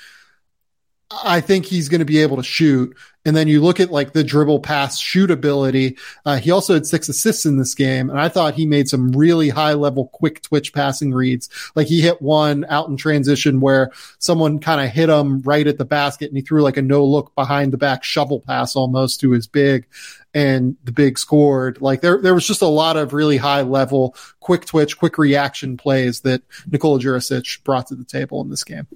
I 1.10 1.40
think 1.40 1.66
he's 1.66 1.88
going 1.88 2.00
to 2.00 2.04
be 2.04 2.22
able 2.22 2.36
to 2.38 2.42
shoot. 2.42 2.96
And 3.26 3.34
then 3.34 3.48
you 3.48 3.62
look 3.62 3.80
at 3.80 3.90
like 3.90 4.12
the 4.12 4.24
dribble 4.24 4.60
pass 4.60 4.98
shoot 4.98 5.30
ability. 5.30 5.96
Uh, 6.26 6.36
he 6.36 6.50
also 6.50 6.74
had 6.74 6.86
six 6.86 7.08
assists 7.08 7.46
in 7.46 7.56
this 7.58 7.74
game. 7.74 8.10
And 8.10 8.20
I 8.20 8.28
thought 8.28 8.54
he 8.54 8.66
made 8.66 8.88
some 8.88 9.12
really 9.12 9.48
high 9.48 9.72
level 9.74 10.08
quick 10.08 10.42
twitch 10.42 10.74
passing 10.74 11.12
reads. 11.12 11.48
Like 11.74 11.86
he 11.86 12.00
hit 12.02 12.20
one 12.20 12.66
out 12.68 12.88
in 12.88 12.96
transition 12.96 13.60
where 13.60 13.92
someone 14.18 14.58
kind 14.58 14.80
of 14.80 14.90
hit 14.90 15.08
him 15.08 15.40
right 15.40 15.66
at 15.66 15.78
the 15.78 15.86
basket 15.86 16.28
and 16.28 16.36
he 16.36 16.42
threw 16.42 16.62
like 16.62 16.76
a 16.76 16.82
no 16.82 17.04
look 17.04 17.34
behind 17.34 17.72
the 17.72 17.78
back 17.78 18.04
shovel 18.04 18.40
pass 18.40 18.76
almost 18.76 19.20
to 19.20 19.30
his 19.30 19.46
big 19.46 19.86
and 20.34 20.76
the 20.84 20.92
big 20.92 21.18
scored. 21.18 21.80
Like 21.80 22.02
there, 22.02 22.20
there 22.20 22.34
was 22.34 22.46
just 22.46 22.62
a 22.62 22.66
lot 22.66 22.96
of 22.96 23.14
really 23.14 23.38
high 23.38 23.62
level, 23.62 24.16
quick 24.40 24.66
twitch, 24.66 24.98
quick 24.98 25.16
reaction 25.16 25.76
plays 25.78 26.20
that 26.22 26.42
Nikola 26.70 26.98
Jurisic 26.98 27.62
brought 27.64 27.86
to 27.86 27.94
the 27.94 28.04
table 28.04 28.42
in 28.42 28.50
this 28.50 28.64
game. 28.64 28.86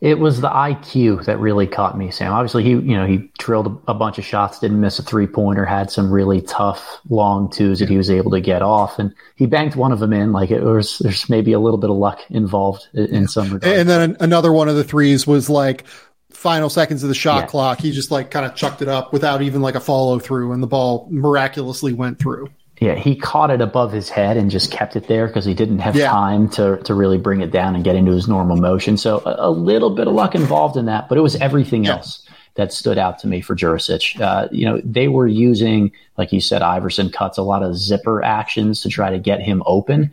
It 0.00 0.18
was 0.18 0.40
the 0.40 0.48
IQ 0.48 1.26
that 1.26 1.38
really 1.38 1.66
caught 1.66 1.98
me, 1.98 2.10
Sam. 2.10 2.32
Obviously, 2.32 2.64
he 2.64 2.70
you 2.70 2.96
know 2.96 3.06
he 3.06 3.30
drilled 3.38 3.82
a 3.86 3.94
bunch 3.94 4.18
of 4.18 4.24
shots, 4.24 4.58
didn't 4.58 4.80
miss 4.80 4.98
a 4.98 5.02
three 5.02 5.26
pointer, 5.26 5.66
had 5.66 5.90
some 5.90 6.10
really 6.10 6.40
tough 6.40 7.00
long 7.10 7.50
twos 7.50 7.80
that 7.80 7.88
he 7.88 7.98
was 7.98 8.10
able 8.10 8.30
to 8.30 8.40
get 8.40 8.62
off, 8.62 8.98
and 8.98 9.14
he 9.36 9.46
banked 9.46 9.76
one 9.76 9.92
of 9.92 9.98
them 9.98 10.12
in. 10.12 10.32
Like 10.32 10.50
it 10.50 10.62
was, 10.62 10.98
there's 11.00 11.28
maybe 11.28 11.52
a 11.52 11.60
little 11.60 11.78
bit 11.78 11.90
of 11.90 11.96
luck 11.96 12.20
involved 12.30 12.88
in 12.94 13.28
some 13.28 13.52
regards. 13.52 13.78
And 13.78 13.88
then 13.88 14.16
another 14.20 14.52
one 14.52 14.68
of 14.68 14.76
the 14.76 14.84
threes 14.84 15.26
was 15.26 15.50
like 15.50 15.84
final 16.30 16.70
seconds 16.70 17.02
of 17.02 17.10
the 17.10 17.14
shot 17.14 17.42
yeah. 17.42 17.46
clock, 17.46 17.80
he 17.80 17.92
just 17.92 18.10
like 18.10 18.30
kind 18.30 18.46
of 18.46 18.54
chucked 18.54 18.80
it 18.80 18.88
up 18.88 19.12
without 19.12 19.42
even 19.42 19.60
like 19.60 19.74
a 19.74 19.80
follow 19.80 20.18
through, 20.18 20.52
and 20.52 20.62
the 20.62 20.66
ball 20.66 21.06
miraculously 21.10 21.92
went 21.92 22.18
through. 22.18 22.48
Yeah, 22.80 22.94
he 22.94 23.14
caught 23.14 23.50
it 23.50 23.60
above 23.60 23.92
his 23.92 24.08
head 24.08 24.38
and 24.38 24.50
just 24.50 24.72
kept 24.72 24.96
it 24.96 25.06
there 25.06 25.26
because 25.26 25.44
he 25.44 25.52
didn't 25.52 25.80
have 25.80 25.94
yeah. 25.94 26.10
time 26.10 26.48
to 26.50 26.78
to 26.78 26.94
really 26.94 27.18
bring 27.18 27.42
it 27.42 27.50
down 27.50 27.74
and 27.74 27.84
get 27.84 27.94
into 27.94 28.12
his 28.12 28.26
normal 28.26 28.56
motion. 28.56 28.96
So 28.96 29.18
a, 29.26 29.48
a 29.48 29.50
little 29.50 29.90
bit 29.90 30.08
of 30.08 30.14
luck 30.14 30.34
involved 30.34 30.78
in 30.78 30.86
that, 30.86 31.08
but 31.08 31.18
it 31.18 31.20
was 31.20 31.36
everything 31.36 31.84
yeah. 31.84 31.96
else 31.96 32.26
that 32.54 32.72
stood 32.72 32.96
out 32.96 33.18
to 33.20 33.26
me 33.26 33.42
for 33.42 33.54
Jurisic. 33.54 34.18
Uh, 34.18 34.48
you 34.50 34.64
know, 34.64 34.80
they 34.82 35.08
were 35.08 35.26
using, 35.26 35.92
like 36.16 36.32
you 36.32 36.40
said, 36.40 36.62
Iverson 36.62 37.10
cuts 37.10 37.36
a 37.38 37.42
lot 37.42 37.62
of 37.62 37.76
zipper 37.76 38.24
actions 38.24 38.80
to 38.82 38.88
try 38.88 39.10
to 39.10 39.18
get 39.18 39.40
him 39.40 39.62
open. 39.66 40.10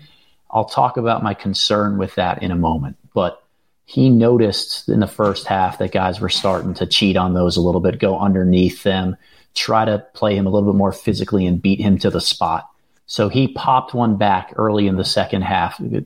I'll 0.51 0.65
talk 0.65 0.97
about 0.97 1.23
my 1.23 1.33
concern 1.33 1.97
with 1.97 2.15
that 2.15 2.43
in 2.43 2.51
a 2.51 2.55
moment, 2.55 2.97
but 3.13 3.43
he 3.85 4.09
noticed 4.09 4.89
in 4.89 4.99
the 4.99 5.07
first 5.07 5.47
half 5.47 5.77
that 5.77 5.93
guys 5.93 6.19
were 6.19 6.29
starting 6.29 6.73
to 6.75 6.85
cheat 6.85 7.15
on 7.15 7.33
those 7.33 7.55
a 7.55 7.61
little 7.61 7.81
bit, 7.81 7.99
go 7.99 8.19
underneath 8.19 8.83
them, 8.83 9.15
try 9.57 9.85
to 9.85 9.99
play 10.13 10.35
him 10.35 10.45
a 10.45 10.49
little 10.49 10.71
bit 10.71 10.77
more 10.77 10.91
physically 10.91 11.45
and 11.45 11.61
beat 11.61 11.79
him 11.79 11.97
to 11.99 12.09
the 12.09 12.21
spot. 12.21 12.69
So 13.05 13.29
he 13.29 13.47
popped 13.47 13.93
one 13.93 14.17
back 14.17 14.53
early 14.57 14.87
in 14.87 14.97
the 14.97 15.05
second 15.05 15.43
half. 15.43 15.79
It 15.79 16.05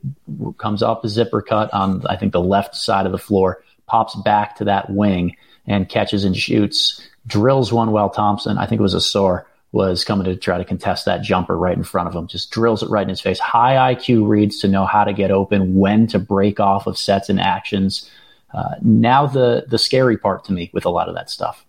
comes 0.58 0.82
off 0.82 1.02
the 1.02 1.08
zipper 1.08 1.42
cut 1.42 1.72
on, 1.74 2.06
I 2.06 2.16
think, 2.16 2.32
the 2.32 2.40
left 2.40 2.76
side 2.76 3.06
of 3.06 3.12
the 3.12 3.18
floor, 3.18 3.62
pops 3.86 4.14
back 4.22 4.56
to 4.56 4.64
that 4.64 4.90
wing 4.90 5.36
and 5.66 5.88
catches 5.88 6.24
and 6.24 6.36
shoots, 6.36 7.06
drills 7.26 7.72
one 7.72 7.90
while 7.90 8.10
Thompson, 8.10 8.58
I 8.58 8.66
think 8.66 8.78
it 8.78 8.82
was 8.82 8.94
Ausar, 8.94 9.44
was 9.72 10.04
coming 10.04 10.26
to 10.26 10.36
try 10.36 10.58
to 10.58 10.64
contest 10.64 11.06
that 11.06 11.22
jumper 11.22 11.56
right 11.56 11.76
in 11.76 11.82
front 11.82 12.08
of 12.08 12.14
him. 12.14 12.26
Just 12.26 12.50
drills 12.50 12.82
it 12.82 12.90
right 12.90 13.02
in 13.02 13.08
his 13.08 13.20
face. 13.20 13.38
High 13.38 13.94
IQ 13.94 14.28
reads 14.28 14.58
to 14.60 14.68
know 14.68 14.84
how 14.84 15.04
to 15.04 15.12
get 15.12 15.30
open, 15.30 15.76
when 15.76 16.06
to 16.08 16.18
break 16.18 16.60
off 16.60 16.86
of 16.86 16.98
sets 16.98 17.28
and 17.28 17.40
actions. 17.40 18.08
Uh, 18.52 18.74
now 18.82 19.26
the 19.26 19.64
the 19.68 19.78
scary 19.78 20.18
part 20.18 20.44
to 20.44 20.52
me 20.52 20.70
with 20.74 20.84
a 20.84 20.90
lot 20.90 21.08
of 21.08 21.14
that 21.14 21.30
stuff, 21.30 21.64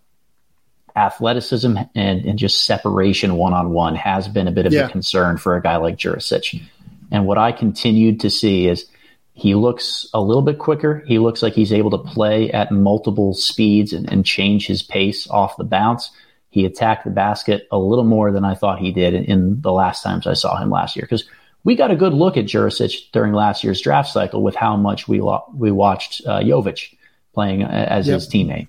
athleticism 0.96 1.76
and, 1.94 2.24
and 2.24 2.38
just 2.38 2.64
separation 2.64 3.36
one 3.36 3.52
on 3.52 3.70
one 3.70 3.94
has 3.94 4.28
been 4.28 4.48
a 4.48 4.52
bit 4.52 4.66
of 4.66 4.72
yeah. 4.72 4.86
a 4.86 4.90
concern 4.90 5.36
for 5.36 5.56
a 5.56 5.62
guy 5.62 5.76
like 5.76 5.96
Jurisic. 5.96 6.62
And 7.10 7.26
what 7.26 7.38
I 7.38 7.52
continued 7.52 8.20
to 8.20 8.30
see 8.30 8.66
is 8.66 8.86
he 9.32 9.54
looks 9.54 10.08
a 10.14 10.20
little 10.20 10.42
bit 10.42 10.58
quicker. 10.58 11.02
He 11.06 11.18
looks 11.18 11.42
like 11.42 11.54
he's 11.54 11.72
able 11.72 11.90
to 11.90 11.98
play 11.98 12.50
at 12.52 12.70
multiple 12.70 13.34
speeds 13.34 13.92
and, 13.92 14.10
and 14.10 14.24
change 14.24 14.66
his 14.66 14.82
pace 14.82 15.28
off 15.28 15.56
the 15.56 15.64
bounce 15.64 16.10
he 16.54 16.64
attacked 16.64 17.02
the 17.02 17.10
basket 17.10 17.66
a 17.72 17.78
little 17.78 18.04
more 18.04 18.30
than 18.30 18.44
I 18.44 18.54
thought 18.54 18.78
he 18.78 18.92
did 18.92 19.12
in, 19.12 19.24
in 19.24 19.60
the 19.60 19.72
last 19.72 20.04
times 20.04 20.24
I 20.24 20.34
saw 20.34 20.56
him 20.56 20.70
last 20.70 20.94
year. 20.94 21.02
Because 21.02 21.24
we 21.64 21.74
got 21.74 21.90
a 21.90 21.96
good 21.96 22.14
look 22.14 22.36
at 22.36 22.44
Jurisic 22.44 23.10
during 23.10 23.32
last 23.32 23.64
year's 23.64 23.80
draft 23.80 24.08
cycle 24.10 24.40
with 24.40 24.54
how 24.54 24.76
much 24.76 25.08
we 25.08 25.20
lo- 25.20 25.42
we 25.52 25.72
watched 25.72 26.22
uh, 26.24 26.38
Jovic 26.38 26.94
playing 27.32 27.64
as 27.64 28.06
yep. 28.06 28.14
his 28.14 28.28
teammate. 28.28 28.68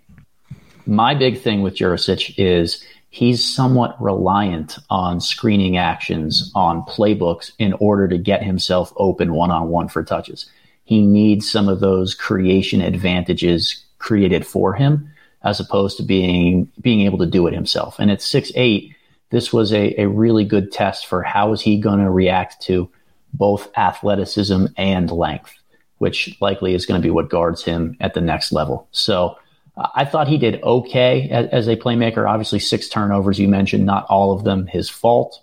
My 0.85 1.15
big 1.15 1.41
thing 1.41 1.61
with 1.61 1.75
Jurisic 1.75 2.35
is 2.37 2.83
he's 3.09 3.43
somewhat 3.43 4.01
reliant 4.01 4.77
on 4.89 5.19
screening 5.21 5.77
actions 5.77 6.51
on 6.53 6.83
playbooks 6.83 7.51
in 7.57 7.73
order 7.73 8.07
to 8.07 8.17
get 8.17 8.43
himself 8.43 8.93
open 8.97 9.33
one 9.33 9.51
on 9.51 9.69
one 9.69 9.87
for 9.87 10.03
touches. 10.03 10.49
He 10.83 11.01
needs 11.01 11.49
some 11.49 11.67
of 11.67 11.79
those 11.79 12.13
creation 12.13 12.81
advantages 12.81 13.83
created 13.97 14.45
for 14.45 14.73
him 14.73 15.09
as 15.43 15.59
opposed 15.59 15.97
to 15.97 16.03
being 16.03 16.71
being 16.81 17.01
able 17.01 17.17
to 17.19 17.25
do 17.25 17.47
it 17.47 17.53
himself. 17.53 17.97
And 17.99 18.11
at 18.11 18.21
six 18.21 18.51
eight, 18.55 18.95
this 19.31 19.51
was 19.51 19.73
a, 19.73 19.99
a 19.99 20.07
really 20.07 20.45
good 20.45 20.71
test 20.71 21.07
for 21.07 21.23
how 21.23 21.53
is 21.53 21.61
he 21.61 21.79
going 21.79 21.99
to 21.99 22.11
react 22.11 22.61
to 22.63 22.89
both 23.33 23.69
athleticism 23.75 24.67
and 24.77 25.11
length, 25.11 25.53
which 25.97 26.37
likely 26.41 26.75
is 26.75 26.85
going 26.85 27.01
to 27.01 27.05
be 27.05 27.11
what 27.11 27.29
guards 27.29 27.63
him 27.63 27.97
at 27.99 28.13
the 28.13 28.21
next 28.21 28.51
level. 28.51 28.87
So 28.91 29.37
I 29.77 30.05
thought 30.05 30.27
he 30.27 30.37
did 30.37 30.63
okay 30.63 31.29
as, 31.29 31.47
as, 31.49 31.67
a 31.67 31.75
playmaker. 31.75 32.29
Obviously, 32.29 32.59
six 32.59 32.87
turnovers 32.87 33.39
you 33.39 33.47
mentioned, 33.47 33.85
not 33.85 34.05
all 34.05 34.31
of 34.31 34.43
them 34.45 34.67
his 34.67 34.89
fault, 34.89 35.41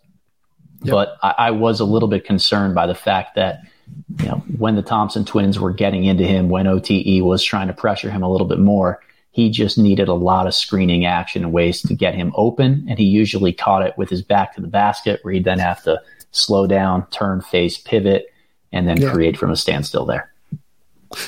yep. 0.82 0.92
but 0.92 1.16
I, 1.22 1.34
I 1.38 1.50
was 1.50 1.80
a 1.80 1.84
little 1.84 2.08
bit 2.08 2.24
concerned 2.24 2.74
by 2.74 2.86
the 2.86 2.94
fact 2.94 3.34
that 3.34 3.60
you 4.18 4.26
know 4.26 4.42
when 4.56 4.74
the 4.74 4.82
Thompson 4.82 5.24
twins 5.24 5.58
were 5.58 5.72
getting 5.72 6.04
into 6.04 6.24
him, 6.24 6.48
when 6.48 6.66
OTE 6.66 7.22
was 7.22 7.44
trying 7.44 7.66
to 7.66 7.74
pressure 7.74 8.10
him 8.10 8.22
a 8.22 8.30
little 8.30 8.46
bit 8.46 8.58
more 8.58 9.00
he 9.32 9.48
just 9.48 9.78
needed 9.78 10.08
a 10.08 10.14
lot 10.14 10.46
of 10.46 10.54
screening 10.54 11.06
action 11.06 11.42
and 11.42 11.52
ways 11.52 11.80
to 11.82 11.94
get 11.94 12.14
him 12.14 12.32
open. 12.36 12.86
And 12.88 12.98
he 12.98 13.06
usually 13.06 13.52
caught 13.52 13.82
it 13.82 13.96
with 13.96 14.10
his 14.10 14.22
back 14.22 14.54
to 14.54 14.60
the 14.60 14.68
basket 14.68 15.20
where 15.22 15.32
he'd 15.32 15.44
then 15.44 15.58
have 15.58 15.82
to 15.84 16.00
slow 16.30 16.66
down, 16.66 17.06
turn 17.08 17.40
face, 17.40 17.78
pivot, 17.78 18.26
and 18.72 18.86
then 18.86 19.00
yeah. 19.00 19.10
create 19.10 19.38
from 19.38 19.50
a 19.50 19.56
standstill 19.56 20.04
there. 20.04 20.31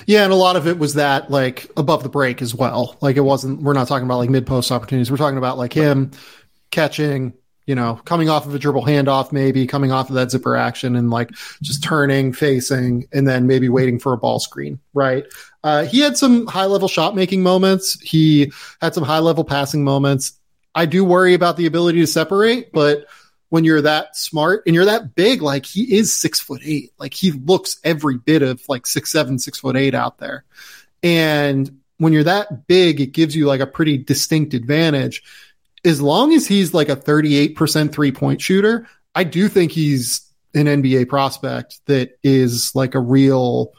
Yeah, 0.06 0.24
and 0.24 0.32
a 0.32 0.36
lot 0.36 0.56
of 0.56 0.66
it 0.66 0.78
was 0.78 0.94
that 0.94 1.30
like 1.30 1.70
above 1.76 2.02
the 2.02 2.08
break 2.08 2.42
as 2.42 2.54
well. 2.54 2.96
Like 3.00 3.16
it 3.16 3.20
wasn't 3.20 3.62
we're 3.62 3.72
not 3.72 3.88
talking 3.88 4.06
about 4.06 4.18
like 4.18 4.30
mid 4.30 4.46
post 4.46 4.70
opportunities. 4.72 5.10
We're 5.10 5.16
talking 5.16 5.38
about 5.38 5.58
like 5.58 5.72
him 5.72 6.10
catching, 6.70 7.32
you 7.66 7.74
know, 7.74 8.00
coming 8.04 8.28
off 8.28 8.46
of 8.46 8.54
a 8.54 8.58
dribble 8.58 8.84
handoff, 8.84 9.32
maybe 9.32 9.66
coming 9.66 9.92
off 9.92 10.08
of 10.08 10.16
that 10.16 10.30
zipper 10.30 10.56
action 10.56 10.96
and 10.96 11.10
like 11.10 11.30
just 11.62 11.82
turning, 11.82 12.32
facing, 12.32 13.06
and 13.12 13.26
then 13.26 13.46
maybe 13.46 13.68
waiting 13.68 13.98
for 13.98 14.12
a 14.12 14.18
ball 14.18 14.38
screen, 14.38 14.78
right? 14.92 15.24
Uh, 15.62 15.84
he 15.84 16.00
had 16.00 16.16
some 16.16 16.46
high 16.46 16.66
level 16.66 16.88
shot 16.88 17.14
making 17.14 17.42
moments. 17.42 17.98
He 18.00 18.52
had 18.80 18.94
some 18.94 19.04
high 19.04 19.20
level 19.20 19.44
passing 19.44 19.84
moments. 19.84 20.38
I 20.74 20.86
do 20.86 21.04
worry 21.04 21.34
about 21.34 21.56
the 21.56 21.66
ability 21.66 22.00
to 22.00 22.06
separate, 22.06 22.72
but 22.72 23.06
when 23.54 23.62
you're 23.62 23.82
that 23.82 24.16
smart 24.16 24.64
and 24.66 24.74
you're 24.74 24.84
that 24.84 25.14
big, 25.14 25.40
like 25.40 25.64
he 25.64 25.94
is 25.94 26.12
six 26.12 26.40
foot 26.40 26.60
eight, 26.64 26.90
like 26.98 27.14
he 27.14 27.30
looks 27.30 27.78
every 27.84 28.18
bit 28.18 28.42
of 28.42 28.60
like 28.68 28.84
six, 28.84 29.12
seven, 29.12 29.38
six 29.38 29.60
foot 29.60 29.76
eight 29.76 29.94
out 29.94 30.18
there. 30.18 30.42
And 31.04 31.78
when 31.98 32.12
you're 32.12 32.24
that 32.24 32.66
big, 32.66 33.00
it 33.00 33.12
gives 33.12 33.36
you 33.36 33.46
like 33.46 33.60
a 33.60 33.66
pretty 33.68 33.96
distinct 33.96 34.54
advantage 34.54 35.22
as 35.84 36.02
long 36.02 36.32
as 36.32 36.48
he's 36.48 36.74
like 36.74 36.88
a 36.88 36.96
38% 36.96 37.92
three 37.92 38.10
point 38.10 38.40
shooter, 38.40 38.88
I 39.14 39.22
do 39.22 39.48
think 39.48 39.70
he's 39.70 40.28
an 40.52 40.66
NBA 40.66 41.08
prospect 41.08 41.80
that 41.86 42.18
is 42.24 42.74
like 42.74 42.96
a 42.96 43.00
real, 43.00 43.72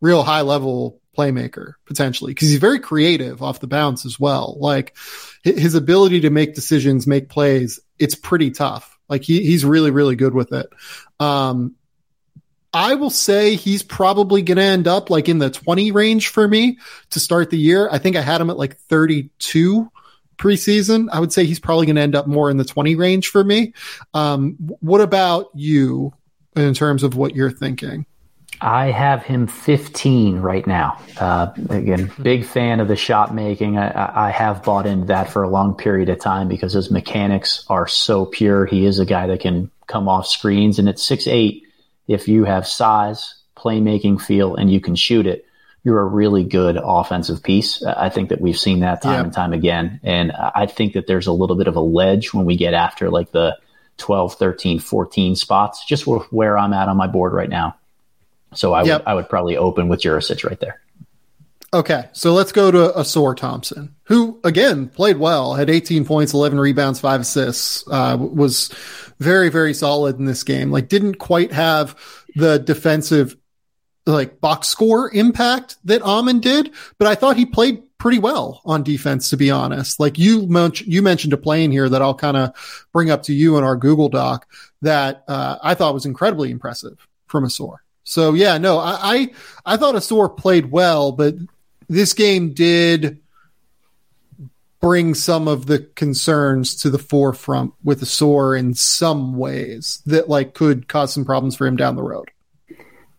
real 0.00 0.22
high 0.22 0.42
level 0.42 1.00
playmaker 1.18 1.72
potentially 1.86 2.32
because 2.32 2.50
he's 2.50 2.60
very 2.60 2.78
creative 2.78 3.42
off 3.42 3.58
the 3.58 3.66
bounce 3.66 4.06
as 4.06 4.20
well. 4.20 4.56
Like 4.60 4.96
his 5.42 5.74
ability 5.74 6.20
to 6.20 6.30
make 6.30 6.54
decisions, 6.54 7.08
make 7.08 7.28
plays, 7.28 7.80
it's 7.98 8.14
pretty 8.14 8.52
tough. 8.52 8.95
Like 9.08 9.22
he, 9.22 9.42
he's 9.42 9.64
really, 9.64 9.90
really 9.90 10.16
good 10.16 10.34
with 10.34 10.52
it. 10.52 10.68
Um, 11.20 11.76
I 12.72 12.94
will 12.94 13.10
say 13.10 13.54
he's 13.54 13.82
probably 13.82 14.42
going 14.42 14.58
to 14.58 14.62
end 14.62 14.86
up 14.86 15.08
like 15.08 15.28
in 15.28 15.38
the 15.38 15.50
20 15.50 15.92
range 15.92 16.28
for 16.28 16.46
me 16.46 16.78
to 17.10 17.20
start 17.20 17.50
the 17.50 17.58
year. 17.58 17.88
I 17.90 17.98
think 17.98 18.16
I 18.16 18.20
had 18.20 18.40
him 18.40 18.50
at 18.50 18.58
like 18.58 18.76
32 18.76 19.90
preseason. 20.36 21.08
I 21.10 21.20
would 21.20 21.32
say 21.32 21.46
he's 21.46 21.60
probably 21.60 21.86
going 21.86 21.96
to 21.96 22.02
end 22.02 22.14
up 22.14 22.26
more 22.26 22.50
in 22.50 22.58
the 22.58 22.64
20 22.64 22.94
range 22.94 23.28
for 23.28 23.42
me. 23.42 23.72
Um, 24.12 24.56
what 24.80 25.00
about 25.00 25.48
you 25.54 26.12
in 26.54 26.74
terms 26.74 27.02
of 27.02 27.16
what 27.16 27.34
you're 27.34 27.50
thinking? 27.50 28.04
I 28.60 28.86
have 28.86 29.22
him 29.22 29.46
15 29.46 30.38
right 30.38 30.66
now. 30.66 31.00
Uh, 31.18 31.52
again, 31.70 32.10
big 32.20 32.44
fan 32.44 32.80
of 32.80 32.88
the 32.88 32.96
shot 32.96 33.34
making. 33.34 33.78
I, 33.78 34.28
I, 34.28 34.30
have 34.30 34.62
bought 34.62 34.86
into 34.86 35.06
that 35.06 35.30
for 35.30 35.42
a 35.42 35.48
long 35.48 35.74
period 35.74 36.08
of 36.08 36.20
time 36.20 36.48
because 36.48 36.72
his 36.72 36.90
mechanics 36.90 37.64
are 37.68 37.86
so 37.86 38.26
pure. 38.26 38.66
He 38.66 38.86
is 38.86 38.98
a 38.98 39.04
guy 39.04 39.26
that 39.28 39.40
can 39.40 39.70
come 39.86 40.08
off 40.08 40.26
screens, 40.26 40.78
and 40.78 40.88
at 40.88 40.98
six 40.98 41.26
eight, 41.26 41.64
if 42.08 42.28
you 42.28 42.44
have 42.44 42.66
size, 42.66 43.34
playmaking 43.56 44.20
feel, 44.20 44.56
and 44.56 44.70
you 44.70 44.80
can 44.80 44.94
shoot 44.94 45.26
it, 45.26 45.46
you're 45.84 46.00
a 46.00 46.06
really 46.06 46.44
good 46.44 46.76
offensive 46.82 47.42
piece. 47.42 47.82
I 47.82 48.08
think 48.08 48.30
that 48.30 48.40
we've 48.40 48.58
seen 48.58 48.80
that 48.80 49.02
time 49.02 49.12
yeah. 49.12 49.20
and 49.22 49.32
time 49.32 49.52
again. 49.52 50.00
And 50.02 50.32
I 50.32 50.66
think 50.66 50.94
that 50.94 51.06
there's 51.06 51.28
a 51.28 51.32
little 51.32 51.56
bit 51.56 51.68
of 51.68 51.76
a 51.76 51.80
ledge 51.80 52.34
when 52.34 52.44
we 52.44 52.56
get 52.56 52.74
after 52.74 53.08
like 53.08 53.30
the 53.30 53.56
12, 53.98 54.34
13, 54.34 54.80
14 54.80 55.36
spots, 55.36 55.84
just 55.84 56.06
where 56.06 56.58
I'm 56.58 56.72
at 56.72 56.88
on 56.88 56.96
my 56.96 57.06
board 57.06 57.32
right 57.32 57.48
now. 57.48 57.76
So 58.54 58.72
I, 58.72 58.84
yep. 58.84 59.00
would, 59.00 59.08
I 59.08 59.14
would 59.14 59.28
probably 59.28 59.56
open 59.56 59.88
with 59.88 60.00
Jurisic 60.00 60.48
right 60.48 60.58
there. 60.60 60.80
Okay, 61.74 62.08
so 62.12 62.32
let's 62.32 62.52
go 62.52 62.70
to 62.70 62.92
Ausar 62.96 63.36
Thompson, 63.36 63.94
who 64.04 64.40
again 64.44 64.88
played 64.88 65.18
well, 65.18 65.54
had 65.54 65.68
18 65.68 66.04
points, 66.04 66.32
11 66.32 66.58
rebounds, 66.58 67.00
five 67.00 67.20
assists, 67.20 67.84
uh, 67.90 68.16
was 68.18 68.68
very, 69.18 69.48
very 69.48 69.74
solid 69.74 70.18
in 70.18 70.24
this 70.24 70.42
game. 70.42 70.70
Like, 70.70 70.88
didn't 70.88 71.16
quite 71.16 71.52
have 71.52 71.96
the 72.34 72.58
defensive 72.58 73.36
like 74.06 74.40
box 74.40 74.68
score 74.68 75.10
impact 75.12 75.76
that 75.84 76.02
Amen 76.02 76.38
did, 76.38 76.72
but 76.98 77.08
I 77.08 77.16
thought 77.16 77.36
he 77.36 77.44
played 77.44 77.82
pretty 77.98 78.18
well 78.18 78.62
on 78.64 78.82
defense, 78.82 79.30
to 79.30 79.36
be 79.36 79.50
honest. 79.50 79.98
Like 79.98 80.18
you 80.18 80.46
mentioned, 80.46 80.92
you 80.92 81.02
mentioned 81.02 81.32
a 81.32 81.36
play 81.36 81.64
in 81.64 81.72
here 81.72 81.88
that 81.88 82.02
I'll 82.02 82.14
kind 82.14 82.36
of 82.36 82.86
bring 82.92 83.10
up 83.10 83.24
to 83.24 83.34
you 83.34 83.58
in 83.58 83.64
our 83.64 83.76
Google 83.76 84.08
Doc 84.08 84.46
that 84.82 85.24
uh, 85.26 85.58
I 85.62 85.74
thought 85.74 85.94
was 85.94 86.06
incredibly 86.06 86.50
impressive 86.50 87.06
from 87.26 87.44
Ausar. 87.44 87.78
So 88.06 88.32
yeah, 88.32 88.56
no, 88.56 88.78
I, 88.78 88.98
I, 89.02 89.30
I 89.66 89.76
thought 89.76 89.94
Ausar 89.94 90.34
played 90.34 90.70
well, 90.70 91.12
but 91.12 91.34
this 91.88 92.14
game 92.14 92.54
did 92.54 93.20
bring 94.80 95.14
some 95.14 95.48
of 95.48 95.66
the 95.66 95.80
concerns 95.94 96.76
to 96.76 96.90
the 96.90 96.98
forefront 96.98 97.74
with 97.84 98.00
Ausar 98.00 98.58
in 98.58 98.74
some 98.74 99.36
ways 99.36 100.02
that 100.06 100.28
like 100.28 100.54
could 100.54 100.88
cause 100.88 101.12
some 101.12 101.24
problems 101.24 101.56
for 101.56 101.66
him 101.66 101.76
down 101.76 101.96
the 101.96 102.02
road 102.02 102.30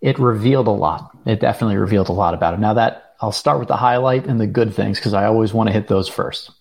it 0.01 0.19
revealed 0.19 0.67
a 0.67 0.71
lot. 0.71 1.11
It 1.25 1.39
definitely 1.39 1.77
revealed 1.77 2.09
a 2.09 2.13
lot 2.13 2.33
about 2.33 2.53
him. 2.53 2.61
Now 2.61 2.75
that 2.75 3.15
I'll 3.19 3.31
start 3.31 3.59
with 3.59 3.67
the 3.67 3.75
highlight 3.75 4.27
and 4.27 4.39
the 4.39 4.47
good 4.47 4.73
things 4.73 4.99
because 4.99 5.13
I 5.13 5.25
always 5.25 5.53
want 5.53 5.67
to 5.67 5.73
hit 5.73 5.87
those 5.87 6.07
first. 6.07 6.51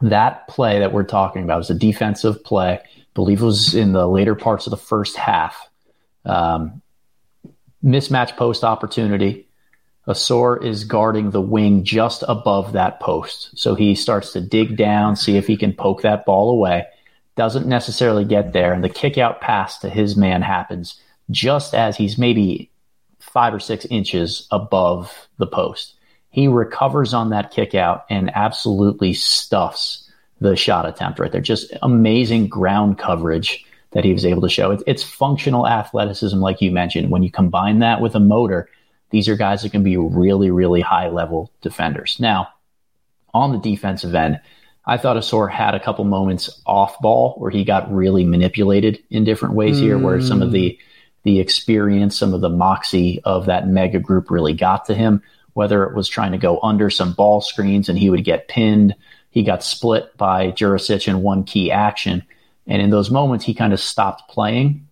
That 0.00 0.46
play 0.48 0.80
that 0.80 0.92
we're 0.92 1.04
talking 1.04 1.42
about 1.42 1.58
was 1.58 1.70
a 1.70 1.74
defensive 1.74 2.42
play. 2.44 2.78
I 2.78 2.82
believe 3.14 3.42
it 3.42 3.44
was 3.44 3.74
in 3.74 3.92
the 3.92 4.06
later 4.06 4.34
parts 4.34 4.66
of 4.66 4.70
the 4.70 4.76
first 4.76 5.16
half. 5.16 5.68
Um, 6.24 6.81
mismatch 7.84 8.36
post 8.36 8.64
opportunity. 8.64 9.46
Ausar 10.06 10.62
is 10.62 10.84
guarding 10.84 11.30
the 11.30 11.40
wing 11.40 11.84
just 11.84 12.24
above 12.26 12.72
that 12.72 13.00
post. 13.00 13.56
So 13.56 13.74
he 13.74 13.94
starts 13.94 14.32
to 14.32 14.40
dig 14.40 14.76
down, 14.76 15.16
see 15.16 15.36
if 15.36 15.46
he 15.46 15.56
can 15.56 15.72
poke 15.72 16.02
that 16.02 16.24
ball 16.24 16.50
away. 16.50 16.86
Doesn't 17.36 17.66
necessarily 17.66 18.24
get 18.24 18.52
there. 18.52 18.72
And 18.72 18.82
the 18.82 18.88
kick 18.88 19.16
out 19.16 19.40
pass 19.40 19.78
to 19.78 19.88
his 19.88 20.16
man 20.16 20.42
happens 20.42 21.00
just 21.30 21.74
as 21.74 21.96
he's 21.96 22.18
maybe 22.18 22.70
five 23.20 23.54
or 23.54 23.60
six 23.60 23.84
inches 23.86 24.46
above 24.50 25.28
the 25.38 25.46
post. 25.46 25.94
He 26.30 26.48
recovers 26.48 27.14
on 27.14 27.30
that 27.30 27.52
kick 27.52 27.74
out 27.74 28.04
and 28.10 28.30
absolutely 28.34 29.12
stuffs 29.14 30.10
the 30.40 30.56
shot 30.56 30.86
attempt 30.86 31.20
right 31.20 31.30
there. 31.30 31.40
Just 31.40 31.72
amazing 31.82 32.48
ground 32.48 32.98
coverage 32.98 33.64
that 33.92 34.04
he 34.04 34.12
was 34.12 34.24
able 34.24 34.42
to 34.42 34.48
show. 34.48 34.70
It's, 34.70 34.82
it's 34.86 35.02
functional 35.02 35.66
athleticism, 35.66 36.38
like 36.38 36.60
you 36.60 36.70
mentioned. 36.70 37.10
When 37.10 37.22
you 37.22 37.30
combine 37.30 37.80
that 37.80 38.00
with 38.00 38.14
a 38.14 38.20
motor, 38.20 38.68
these 39.10 39.28
are 39.28 39.36
guys 39.36 39.62
that 39.62 39.72
can 39.72 39.82
be 39.82 39.96
really, 39.96 40.50
really 40.50 40.80
high 40.80 41.08
level 41.08 41.50
defenders. 41.60 42.16
Now, 42.18 42.48
on 43.34 43.52
the 43.52 43.58
defensive 43.58 44.14
end, 44.14 44.40
I 44.84 44.96
thought 44.96 45.16
Ausar 45.16 45.50
had 45.50 45.74
a 45.74 45.80
couple 45.80 46.04
moments 46.04 46.60
off 46.66 46.98
ball 47.00 47.34
where 47.38 47.50
he 47.50 47.64
got 47.64 47.92
really 47.92 48.24
manipulated 48.24 49.02
in 49.10 49.24
different 49.24 49.54
ways 49.54 49.76
mm. 49.76 49.82
here, 49.82 49.98
where 49.98 50.20
some 50.20 50.42
of 50.42 50.50
the 50.52 50.78
the 51.24 51.38
experience, 51.38 52.18
some 52.18 52.34
of 52.34 52.40
the 52.40 52.48
moxie 52.48 53.20
of 53.24 53.46
that 53.46 53.68
mega 53.68 54.00
group 54.00 54.28
really 54.28 54.54
got 54.54 54.86
to 54.86 54.94
him, 54.94 55.22
whether 55.52 55.84
it 55.84 55.94
was 55.94 56.08
trying 56.08 56.32
to 56.32 56.38
go 56.38 56.58
under 56.64 56.90
some 56.90 57.12
ball 57.12 57.40
screens 57.40 57.88
and 57.88 57.96
he 57.96 58.10
would 58.10 58.24
get 58.24 58.48
pinned. 58.48 58.96
He 59.30 59.44
got 59.44 59.62
split 59.62 60.16
by 60.16 60.50
Jurisic 60.50 61.06
in 61.06 61.22
one 61.22 61.44
key 61.44 61.70
action. 61.70 62.24
And 62.66 62.80
in 62.80 62.90
those 62.90 63.10
moments, 63.10 63.44
he 63.44 63.54
kind 63.54 63.72
of 63.72 63.80
stopped 63.80 64.30
playing 64.30 64.88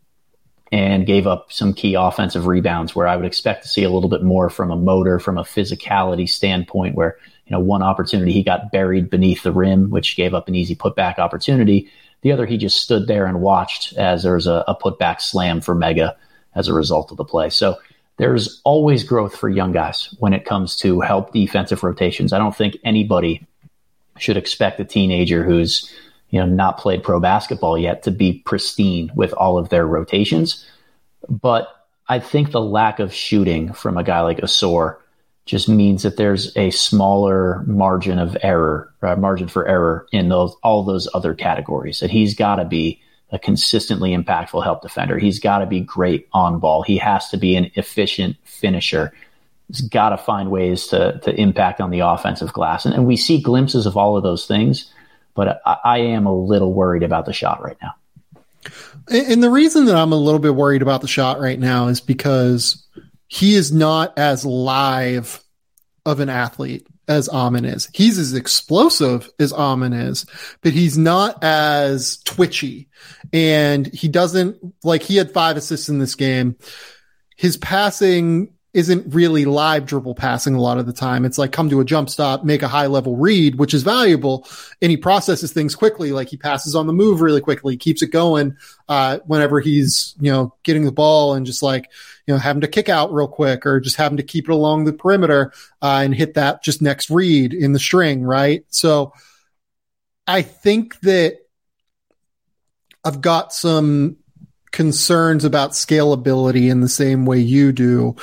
and 0.73 1.07
gave 1.07 1.27
up 1.27 1.53
some 1.53 1.75
key 1.75 1.95
offensive 1.95 2.47
rebounds 2.47 2.95
where 2.95 3.09
I 3.09 3.17
would 3.17 3.27
expect 3.27 3.63
to 3.63 3.69
see 3.69 3.83
a 3.83 3.91
little 3.91 4.09
bit 4.09 4.23
more 4.23 4.49
from 4.51 4.71
a 4.71 4.77
motor, 4.77 5.19
from 5.19 5.39
a 5.39 5.43
physicality 5.43 6.29
standpoint, 6.29 6.95
where, 6.95 7.17
you 7.47 7.53
know, 7.53 7.61
one 7.61 7.83
opportunity 7.83 8.33
he 8.33 8.43
got 8.43 8.71
buried 8.71 9.11
beneath 9.11 9.43
the 9.43 9.53
rim, 9.53 9.91
which 9.91 10.17
gave 10.17 10.33
up 10.35 10.49
an 10.49 10.55
easy 10.55 10.77
putback 10.77 11.19
opportunity. 11.19 11.91
The 12.23 12.33
other, 12.33 12.47
he 12.47 12.57
just 12.57 12.83
stood 12.83 13.09
there 13.09 13.27
and 13.27 13.41
watched 13.41 13.95
as 13.95 14.23
there 14.23 14.35
was 14.35 14.47
a, 14.47 14.65
a 14.69 14.77
putback 14.77 15.21
slam 15.21 15.61
for 15.61 15.75
Mega 15.75 16.17
as 16.55 16.69
a 16.69 16.75
result 16.75 17.11
of 17.11 17.17
the 17.17 17.25
play. 17.25 17.51
So 17.51 17.79
there's 18.19 18.61
always 18.65 19.03
growth 19.03 19.35
for 19.35 19.49
young 19.49 19.73
guys 19.73 20.15
when 20.19 20.35
it 20.35 20.45
comes 20.45 20.77
to 20.77 21.01
help 21.01 21.33
defensive 21.33 21.83
rotations. 21.83 22.33
I 22.33 22.39
don't 22.39 22.55
think 22.55 22.77
anybody 22.85 23.47
should 24.19 24.37
expect 24.37 24.79
a 24.79 24.85
teenager 24.85 25.43
who's 25.43 25.91
you 26.31 26.41
know 26.41 26.47
not 26.47 26.79
played 26.79 27.03
pro 27.03 27.21
basketball 27.21 27.77
yet 27.77 28.03
to 28.05 28.11
be 28.11 28.43
pristine 28.45 29.11
with 29.15 29.33
all 29.35 29.59
of 29.59 29.69
their 29.69 29.87
rotations. 29.87 30.67
But 31.29 31.69
I 32.09 32.19
think 32.19 32.51
the 32.51 32.61
lack 32.61 32.99
of 32.99 33.15
shooting 33.15 33.73
from 33.73 33.97
a 33.97 34.03
guy 34.03 34.21
like 34.23 34.39
Ausar 34.39 34.97
just 35.47 35.69
means 35.69 36.03
that 36.03 36.17
there's 36.17 36.57
a 36.57 36.71
smaller 36.71 37.63
margin 37.67 38.19
of 38.19 38.37
error, 38.43 38.93
uh, 39.03 39.17
margin 39.17 39.49
for 39.49 39.67
error 39.67 40.07
in 40.13 40.29
those 40.29 40.55
all 40.63 40.85
those 40.85 41.09
other 41.15 41.35
categories. 41.35 42.01
That 42.01 42.11
he's 42.11 42.35
got 42.35 42.57
to 42.57 42.65
be 42.65 43.01
a 43.33 43.39
consistently 43.39 44.17
impactful 44.17 44.63
help 44.63 44.83
defender. 44.83 45.19
He's 45.19 45.39
got 45.39 45.59
to 45.59 45.67
be 45.67 45.81
great 45.81 46.29
on 46.33 46.59
ball. 46.59 46.83
He 46.83 46.99
has 46.99 47.29
to 47.31 47.37
be 47.37 47.57
an 47.57 47.71
efficient 47.75 48.37
finisher. 48.45 49.13
He's 49.69 49.81
got 49.81 50.11
to 50.11 50.19
find 50.19 50.51
ways 50.51 50.89
to 50.89 51.19
to 51.25 51.35
impact 51.35 51.81
on 51.81 51.91
the 51.91 52.01
offensive 52.01 52.53
glass, 52.53 52.85
and, 52.85 52.95
and 52.95 53.07
we 53.07 53.17
see 53.17 53.41
glimpses 53.41 53.87
of 53.87 53.97
all 53.97 54.17
of 54.17 54.23
those 54.23 54.47
things. 54.47 54.93
But 55.41 55.63
I, 55.65 55.79
I 55.83 55.99
am 56.01 56.27
a 56.27 56.35
little 56.35 56.75
worried 56.75 57.03
about 57.03 57.25
the 57.25 57.33
shot 57.33 57.63
right 57.63 57.79
now. 57.81 57.95
And 59.09 59.43
the 59.43 59.49
reason 59.49 59.87
that 59.87 59.97
I'm 59.97 60.13
a 60.13 60.17
little 60.17 60.39
bit 60.39 60.55
worried 60.55 60.83
about 60.83 61.01
the 61.01 61.09
shot 61.09 61.41
right 61.41 61.59
now 61.59 61.87
is 61.87 62.03
because 62.03 62.87
he 63.27 63.55
is 63.55 63.73
not 63.73 64.19
as 64.19 64.45
live 64.45 65.43
of 66.05 66.21
an 66.21 66.29
athlete 66.29 66.87
as 67.09 67.31
Amen 67.31 67.65
is. 67.65 67.89
He's 67.95 68.19
as 68.19 68.35
explosive 68.35 69.31
as 69.39 69.55
Amen 69.55 69.95
is, 69.95 70.27
but 70.61 70.75
he's 70.75 70.99
not 70.99 71.43
as 71.43 72.19
twitchy. 72.25 72.91
And 73.33 73.87
he 73.87 74.09
doesn't 74.09 74.59
like 74.85 75.03
he 75.03 75.17
had 75.17 75.33
five 75.33 75.57
assists 75.57 75.89
in 75.89 75.99
this 75.99 76.17
game. 76.17 76.57
His 77.35 77.57
passing 77.57 78.53
isn't 78.73 79.13
really 79.15 79.45
live 79.45 79.85
dribble 79.85 80.15
passing 80.15 80.55
a 80.55 80.61
lot 80.61 80.79
of 80.79 80.87
the 80.87 80.93
time. 80.93 81.25
It's 81.25 81.39
like 81.39 81.51
come 81.51 81.69
to 81.71 81.81
a 81.81 81.85
jump 81.85 82.09
stop, 82.09 82.45
make 82.45 82.63
a 82.63 82.69
high 82.69 82.87
level 82.87 83.17
read, 83.17 83.57
which 83.57 83.75
is 83.75 83.83
valuable. 83.83 84.47
And 84.81 84.91
he 84.91 84.97
processes 84.97 85.53
things 85.53 85.75
quickly. 85.75 86.13
Like 86.13 86.29
he 86.29 86.37
passes 86.37 86.77
on 86.77 86.87
the 86.87 86.93
move 86.93 87.21
really 87.21 87.41
quickly, 87.41 87.77
keeps 87.77 88.01
it 88.01 88.13
going, 88.13 88.57
uh, 88.89 89.19
whenever 89.27 89.59
he's, 89.59 90.15
you 90.21 90.31
know, 90.31 90.55
getting 90.63 90.85
the 90.85 90.93
ball 90.93 91.35
and 91.35 91.47
just 91.47 91.65
like, 91.65 91.91
you 92.27 92.35
know, 92.35 92.39
having 92.39 92.61
to 92.61 92.69
kick 92.69 92.89
out 92.89 93.13
real 93.13 93.27
quick 93.27 93.67
or 93.67 93.81
just 93.81 93.97
having 93.97 94.19
to 94.19 94.23
keep 94.23 94.49
it 94.49 94.53
along 94.53 94.85
the 94.85 94.93
perimeter, 94.93 95.53
uh, 95.83 96.03
and 96.05 96.15
hit 96.15 96.35
that 96.35 96.63
just 96.63 96.81
next 96.81 97.11
read 97.11 97.53
in 97.53 97.73
the 97.73 97.81
string. 97.81 98.23
Right. 98.23 98.65
So 98.69 99.15
I 100.29 100.43
think 100.43 101.01
that 101.01 101.39
I've 103.05 103.21
got 103.21 103.53
some 103.53 104.19
concerns 104.71 105.45
about 105.45 105.73
scalability 105.73 106.71
in 106.71 106.81
the 106.81 106.89
same 106.89 107.27
way 107.27 107.41
you 107.41 107.73
do 107.73 108.15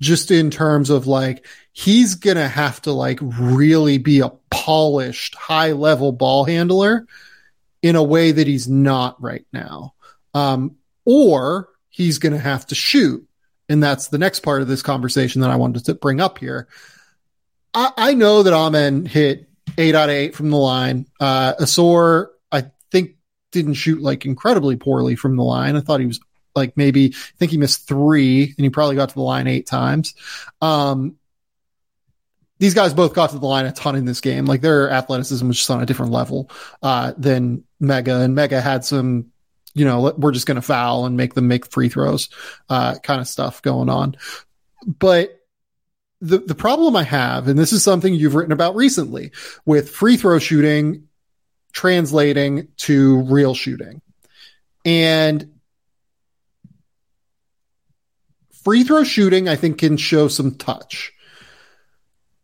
just 0.00 0.30
in 0.30 0.50
terms 0.50 0.90
of 0.90 1.06
like 1.06 1.46
he's 1.72 2.14
gonna 2.14 2.48
have 2.48 2.80
to 2.82 2.92
like 2.92 3.18
really 3.20 3.98
be 3.98 4.20
a 4.20 4.32
polished 4.50 5.34
high 5.34 5.72
level 5.72 6.12
ball 6.12 6.44
handler 6.44 7.06
in 7.82 7.96
a 7.96 8.02
way 8.02 8.32
that 8.32 8.46
he's 8.46 8.68
not 8.68 9.20
right 9.22 9.46
now. 9.52 9.94
Um, 10.34 10.76
or 11.04 11.68
he's 11.88 12.18
gonna 12.18 12.38
have 12.38 12.66
to 12.66 12.74
shoot. 12.74 13.26
And 13.68 13.82
that's 13.82 14.08
the 14.08 14.18
next 14.18 14.40
part 14.40 14.62
of 14.62 14.68
this 14.68 14.82
conversation 14.82 15.42
that 15.42 15.50
i 15.50 15.56
wanted 15.56 15.84
to 15.84 15.94
bring 15.94 16.20
up 16.20 16.38
here. 16.38 16.66
I, 17.72 17.92
I 17.96 18.14
know 18.14 18.42
that 18.42 18.52
amen 18.52 19.06
hit 19.06 19.48
8 19.78 19.94
out 19.94 20.08
of 20.08 20.14
8 20.14 20.34
from 20.34 20.50
the 20.50 20.56
line. 20.56 21.06
Uh 21.20 21.54
Ausar 21.54 22.28
i 22.50 22.64
think 22.90 23.16
didn't 23.52 23.74
shoot 23.74 24.00
like 24.00 24.24
incredibly 24.24 24.76
poorly 24.76 25.14
from 25.14 25.36
the 25.36 25.44
line. 25.44 25.76
I 25.76 25.80
thought 25.80 26.00
he 26.00 26.06
was 26.06 26.20
like 26.54 26.76
maybe 26.76 27.14
I 27.14 27.36
think 27.38 27.50
he 27.50 27.58
missed 27.58 27.86
three 27.86 28.54
and 28.56 28.64
he 28.64 28.70
probably 28.70 28.96
got 28.96 29.10
to 29.10 29.14
the 29.14 29.22
line 29.22 29.46
eight 29.46 29.66
times. 29.66 30.14
Um, 30.60 31.16
these 32.60 32.74
guys 32.74 32.92
both 32.92 33.14
got 33.14 33.30
to 33.30 33.38
the 33.38 33.46
line 33.46 33.64
a 33.64 33.72
ton 33.72 33.96
in 33.96 34.04
this 34.04 34.20
game. 34.20 34.44
Like 34.44 34.60
their 34.60 34.90
athleticism 34.90 35.48
was 35.48 35.56
just 35.56 35.70
on 35.70 35.82
a 35.82 35.86
different 35.86 36.12
level 36.12 36.50
uh, 36.82 37.14
than 37.16 37.64
Mega, 37.80 38.20
and 38.20 38.34
Mega 38.34 38.60
had 38.60 38.84
some, 38.84 39.32
you 39.72 39.86
know, 39.86 40.12
we're 40.16 40.32
just 40.32 40.46
going 40.46 40.56
to 40.56 40.62
foul 40.62 41.06
and 41.06 41.16
make 41.16 41.32
them 41.32 41.48
make 41.48 41.66
free 41.66 41.88
throws, 41.88 42.28
uh, 42.68 42.96
kind 42.98 43.20
of 43.20 43.26
stuff 43.26 43.62
going 43.62 43.88
on. 43.88 44.14
But 44.86 45.40
the 46.20 46.38
the 46.38 46.54
problem 46.54 46.96
I 46.96 47.02
have, 47.02 47.48
and 47.48 47.58
this 47.58 47.72
is 47.72 47.82
something 47.82 48.14
you've 48.14 48.34
written 48.34 48.52
about 48.52 48.76
recently, 48.76 49.32
with 49.64 49.90
free 49.90 50.18
throw 50.18 50.38
shooting 50.38 51.08
translating 51.72 52.68
to 52.76 53.22
real 53.22 53.54
shooting, 53.54 54.02
and 54.84 55.49
free 58.64 58.84
throw 58.84 59.04
shooting, 59.04 59.48
I 59.48 59.56
think, 59.56 59.78
can 59.78 59.96
show 59.96 60.28
some 60.28 60.54
touch. 60.54 61.12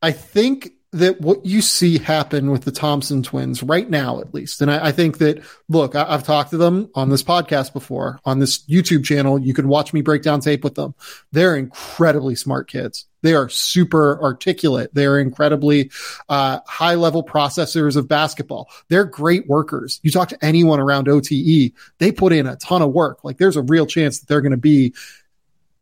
I 0.03 0.13
think 0.13 0.73
that 0.93 1.21
what 1.21 1.45
you 1.45 1.61
see 1.61 1.99
happen 1.99 2.51
with 2.51 2.65
the 2.65 2.73
Thompson 2.73 3.23
twins 3.23 3.63
right 3.63 3.89
now, 3.89 4.21
at 4.21 4.33
least, 4.33 4.63
and 4.63 4.71
I, 4.71 4.87
I 4.87 4.93
think 4.93 5.19
that 5.19 5.43
look, 5.69 5.95
I, 5.95 6.11
have 6.11 6.23
talked 6.23 6.51
to 6.51 6.57
them 6.57 6.91
on 6.95 7.11
this 7.11 7.23
podcast 7.23 7.73
before, 7.73 8.19
on 8.25 8.39
this 8.39 8.65
YouTube 8.67 9.05
channel. 9.05 9.39
You 9.39 9.53
can 9.53 9.69
watch 9.69 9.93
me 9.93 10.01
break 10.01 10.23
down 10.23 10.41
tape 10.41 10.65
with 10.65 10.75
them. 10.75 10.95
They're 11.33 11.57
incredibly 11.57 12.35
smart 12.35 12.69
kids. 12.69 13.07
They 13.23 13.35
are 13.35 13.49
super 13.49 14.23
articulate. 14.23 14.95
They 14.95 15.05
are 15.05 15.19
incredibly 15.19 15.91
uh, 16.29 16.61
high 16.67 16.95
level 16.95 17.25
processors 17.25 17.97
of 17.97 18.09
basketball. 18.09 18.71
They're 18.89 19.05
great 19.05 19.49
workers. 19.49 20.01
You 20.03 20.11
talk 20.11 20.29
to 20.29 20.45
anyone 20.45 20.81
around 20.81 21.09
OTE, 21.09 21.73
they 21.99 22.13
put 22.13 22.33
in 22.33 22.47
a 22.47 22.57
ton 22.57 22.83
of 22.83 22.93
work. 22.93 23.25
Like 23.25 23.37
there's 23.37 23.57
a 23.57 23.63
real 23.63 23.87
chance 23.87 24.21
that 24.21 24.29
they're 24.29 24.41
going 24.41 24.53
to 24.53 24.57
be 24.57 24.95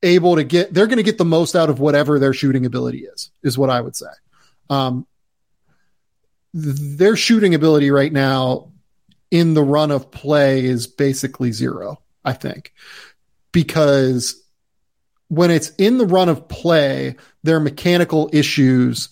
able 0.05 0.37
to 0.37 0.45
get 0.45 0.73
they're 0.73 0.87
going 0.87 0.99
to 0.99 1.03
get 1.03 1.19
the 1.19 1.25
most 1.25 1.57
out 1.57 1.71
of 1.71 1.81
whatever 1.81 2.19
their 2.19 2.33
shooting 2.33 2.67
ability 2.67 3.05
is 3.05 3.31
is 3.43 3.59
what 3.59 3.71
i 3.71 3.81
would 3.81 3.97
say. 3.97 4.07
Um, 4.71 5.07
their 6.53 7.17
shooting 7.17 7.55
ability 7.55 7.91
right 7.91 8.13
now 8.13 8.71
in 9.31 9.55
the 9.55 9.63
run 9.63 9.91
of 9.91 10.11
play 10.11 10.65
is 10.65 10.87
basically 10.87 11.53
zero 11.53 12.01
i 12.25 12.33
think. 12.33 12.73
Because 13.53 14.41
when 15.29 15.51
it's 15.51 15.71
in 15.71 15.99
the 15.99 16.07
run 16.07 16.29
of 16.29 16.49
play 16.49 17.17
their 17.43 17.61
mechanical 17.61 18.31
issues 18.33 19.09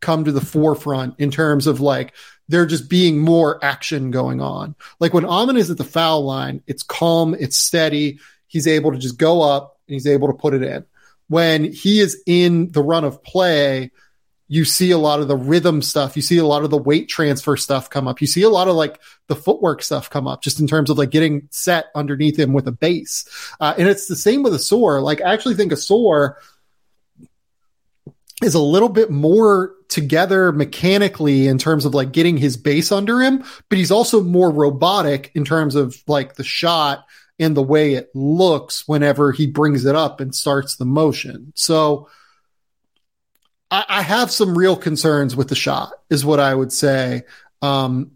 come 0.00 0.24
to 0.24 0.32
the 0.32 0.40
forefront 0.40 1.14
in 1.18 1.30
terms 1.30 1.66
of 1.66 1.80
like 1.80 2.12
there 2.48 2.66
just 2.66 2.90
being 2.90 3.18
more 3.18 3.64
action 3.64 4.10
going 4.10 4.40
on. 4.40 4.74
Like 4.98 5.14
when 5.14 5.24
Amen 5.24 5.56
is 5.56 5.70
at 5.70 5.78
the 5.78 5.84
foul 5.84 6.24
line 6.24 6.62
it's 6.66 6.82
calm 6.82 7.34
it's 7.38 7.56
steady. 7.56 8.18
He's 8.46 8.66
able 8.66 8.92
to 8.92 8.98
just 8.98 9.16
go 9.16 9.40
up 9.40 9.78
and 9.92 10.00
he's 10.00 10.06
able 10.06 10.28
to 10.28 10.34
put 10.34 10.54
it 10.54 10.62
in. 10.62 10.86
When 11.28 11.70
he 11.70 12.00
is 12.00 12.22
in 12.26 12.72
the 12.72 12.82
run 12.82 13.04
of 13.04 13.22
play, 13.22 13.90
you 14.48 14.64
see 14.64 14.90
a 14.90 14.98
lot 14.98 15.20
of 15.20 15.28
the 15.28 15.36
rhythm 15.36 15.82
stuff. 15.82 16.16
You 16.16 16.22
see 16.22 16.38
a 16.38 16.46
lot 16.46 16.64
of 16.64 16.70
the 16.70 16.78
weight 16.78 17.10
transfer 17.10 17.58
stuff 17.58 17.90
come 17.90 18.08
up. 18.08 18.22
You 18.22 18.26
see 18.26 18.42
a 18.42 18.48
lot 18.48 18.68
of 18.68 18.74
like 18.74 19.00
the 19.28 19.36
footwork 19.36 19.82
stuff 19.82 20.08
come 20.08 20.26
up 20.26 20.42
just 20.42 20.60
in 20.60 20.66
terms 20.66 20.88
of 20.88 20.96
like 20.96 21.10
getting 21.10 21.48
set 21.50 21.86
underneath 21.94 22.38
him 22.38 22.54
with 22.54 22.66
a 22.68 22.72
base. 22.72 23.28
Uh, 23.60 23.74
and 23.76 23.86
it's 23.86 24.06
the 24.08 24.16
same 24.16 24.42
with 24.42 24.54
Ausar. 24.54 25.02
Like 25.02 25.20
I 25.20 25.32
actually 25.32 25.54
think 25.54 25.72
Ausar 25.72 26.36
is 28.42 28.54
a 28.54 28.60
little 28.60 28.88
bit 28.88 29.10
more 29.10 29.74
together 29.88 30.52
mechanically 30.52 31.48
in 31.48 31.58
terms 31.58 31.84
of 31.84 31.94
like 31.94 32.12
getting 32.12 32.38
his 32.38 32.56
base 32.56 32.90
under 32.90 33.20
him, 33.20 33.44
but 33.68 33.78
he's 33.78 33.90
also 33.90 34.22
more 34.22 34.50
robotic 34.50 35.30
in 35.34 35.44
terms 35.44 35.74
of 35.74 35.96
like 36.06 36.34
the 36.34 36.44
shot 36.44 37.04
and 37.38 37.56
the 37.56 37.62
way 37.62 37.94
it 37.94 38.10
looks 38.14 38.86
whenever 38.86 39.32
he 39.32 39.46
brings 39.46 39.84
it 39.84 39.94
up 39.94 40.20
and 40.20 40.34
starts 40.34 40.76
the 40.76 40.84
motion. 40.84 41.52
So 41.54 42.08
I, 43.70 43.84
I 43.88 44.02
have 44.02 44.30
some 44.30 44.56
real 44.56 44.76
concerns 44.76 45.34
with 45.34 45.48
the 45.48 45.54
shot, 45.54 45.92
is 46.10 46.24
what 46.24 46.40
I 46.40 46.54
would 46.54 46.72
say. 46.72 47.22
Um, 47.62 48.12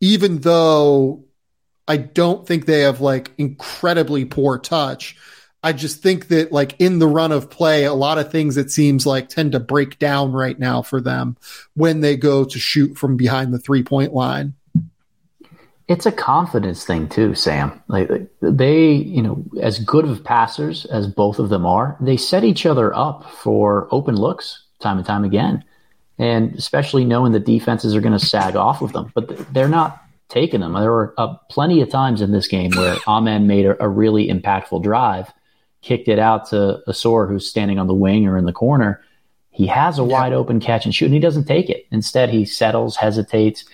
even 0.00 0.38
though 0.38 1.24
I 1.90 1.96
don't 1.96 2.46
think 2.46 2.66
they 2.66 2.82
have 2.82 3.00
like 3.00 3.32
incredibly 3.36 4.24
poor 4.24 4.60
touch. 4.60 5.16
I 5.60 5.72
just 5.72 6.02
think 6.02 6.28
that 6.28 6.52
like 6.52 6.76
in 6.78 7.00
the 7.00 7.08
run 7.08 7.32
of 7.32 7.50
play, 7.50 7.84
a 7.84 7.92
lot 7.92 8.16
of 8.18 8.30
things 8.30 8.56
it 8.56 8.70
seems 8.70 9.06
like 9.06 9.28
tend 9.28 9.52
to 9.52 9.60
break 9.60 9.98
down 9.98 10.30
right 10.30 10.56
now 10.56 10.82
for 10.82 11.00
them 11.00 11.36
when 11.74 12.00
they 12.00 12.16
go 12.16 12.44
to 12.44 12.58
shoot 12.60 12.96
from 12.96 13.16
behind 13.16 13.52
the 13.52 13.58
three 13.58 13.82
point 13.82 14.14
line 14.14 14.54
it's 15.90 16.06
a 16.06 16.12
confidence 16.12 16.84
thing 16.84 17.08
too, 17.08 17.34
Sam. 17.34 17.82
Like 17.88 18.08
they, 18.40 18.92
you 18.92 19.20
know, 19.20 19.44
as 19.60 19.80
good 19.80 20.04
of 20.04 20.22
passers 20.22 20.84
as 20.84 21.08
both 21.08 21.40
of 21.40 21.48
them 21.48 21.66
are, 21.66 21.96
they 22.00 22.16
set 22.16 22.44
each 22.44 22.64
other 22.64 22.94
up 22.94 23.28
for 23.32 23.88
open 23.90 24.14
looks 24.14 24.66
time 24.78 24.98
and 24.98 25.06
time 25.06 25.24
again. 25.24 25.64
And 26.16 26.54
especially 26.54 27.04
knowing 27.04 27.32
that 27.32 27.44
defenses 27.44 27.96
are 27.96 28.00
going 28.00 28.16
to 28.16 28.24
sag 28.24 28.54
off 28.54 28.82
of 28.82 28.92
them, 28.92 29.10
but 29.16 29.52
they're 29.52 29.66
not 29.66 30.00
taking 30.28 30.60
them. 30.60 30.74
There 30.74 30.92
were 30.92 31.12
uh, 31.18 31.34
plenty 31.50 31.80
of 31.80 31.90
times 31.90 32.20
in 32.20 32.30
this 32.30 32.46
game 32.46 32.70
where 32.76 32.96
Amen 33.08 33.48
made 33.48 33.66
a, 33.66 33.82
a, 33.82 33.88
really 33.88 34.28
impactful 34.28 34.84
drive, 34.84 35.32
kicked 35.82 36.06
it 36.06 36.20
out 36.20 36.50
to 36.50 36.82
Ausar, 36.86 37.28
who's 37.28 37.50
standing 37.50 37.80
on 37.80 37.88
the 37.88 37.94
wing 37.94 38.28
or 38.28 38.38
in 38.38 38.44
the 38.44 38.52
corner. 38.52 39.02
He 39.50 39.66
has 39.66 39.98
a 39.98 40.02
yeah. 40.02 40.08
wide 40.08 40.32
open 40.34 40.60
catch 40.60 40.84
and 40.84 40.94
shoot, 40.94 41.06
and 41.06 41.14
he 41.14 41.20
doesn't 41.20 41.46
take 41.46 41.68
it. 41.68 41.86
Instead, 41.90 42.30
he 42.30 42.44
settles, 42.44 42.96
hesitates, 42.96 43.64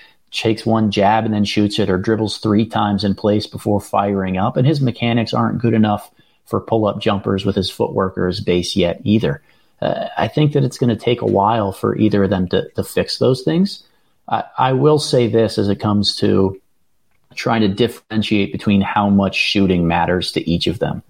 takes 0.42 0.66
one 0.66 0.90
jab 0.90 1.24
and 1.24 1.32
then 1.32 1.44
shoots 1.44 1.78
it 1.78 1.90
or 1.90 1.98
dribbles 1.98 2.38
three 2.38 2.66
times 2.66 3.04
in 3.04 3.14
place 3.14 3.46
before 3.46 3.80
firing 3.80 4.36
up. 4.36 4.56
And 4.56 4.66
his 4.66 4.80
mechanics 4.80 5.32
aren't 5.32 5.60
good 5.60 5.74
enough 5.74 6.10
for 6.44 6.60
pull 6.60 6.86
up 6.86 7.00
jumpers 7.00 7.44
with 7.44 7.56
his 7.56 7.70
footwork 7.70 8.16
or 8.16 8.26
his 8.26 8.40
base 8.40 8.76
yet 8.76 9.00
either. 9.04 9.42
Uh, 9.80 10.08
I 10.16 10.28
think 10.28 10.52
that 10.52 10.64
it's 10.64 10.78
going 10.78 10.96
to 10.96 11.02
take 11.02 11.20
a 11.20 11.26
while 11.26 11.72
for 11.72 11.96
either 11.96 12.24
of 12.24 12.30
them 12.30 12.48
to, 12.48 12.68
to 12.70 12.84
fix 12.84 13.18
those 13.18 13.42
things. 13.42 13.84
I, 14.28 14.44
I 14.56 14.72
will 14.72 14.98
say 14.98 15.28
this 15.28 15.58
as 15.58 15.68
it 15.68 15.80
comes 15.80 16.16
to 16.16 16.60
trying 17.34 17.60
to 17.60 17.68
differentiate 17.68 18.52
between 18.52 18.80
how 18.80 19.10
much 19.10 19.36
shooting 19.36 19.86
matters 19.86 20.32
to 20.32 20.50
each 20.50 20.66
of 20.66 20.78
them. 20.78 21.02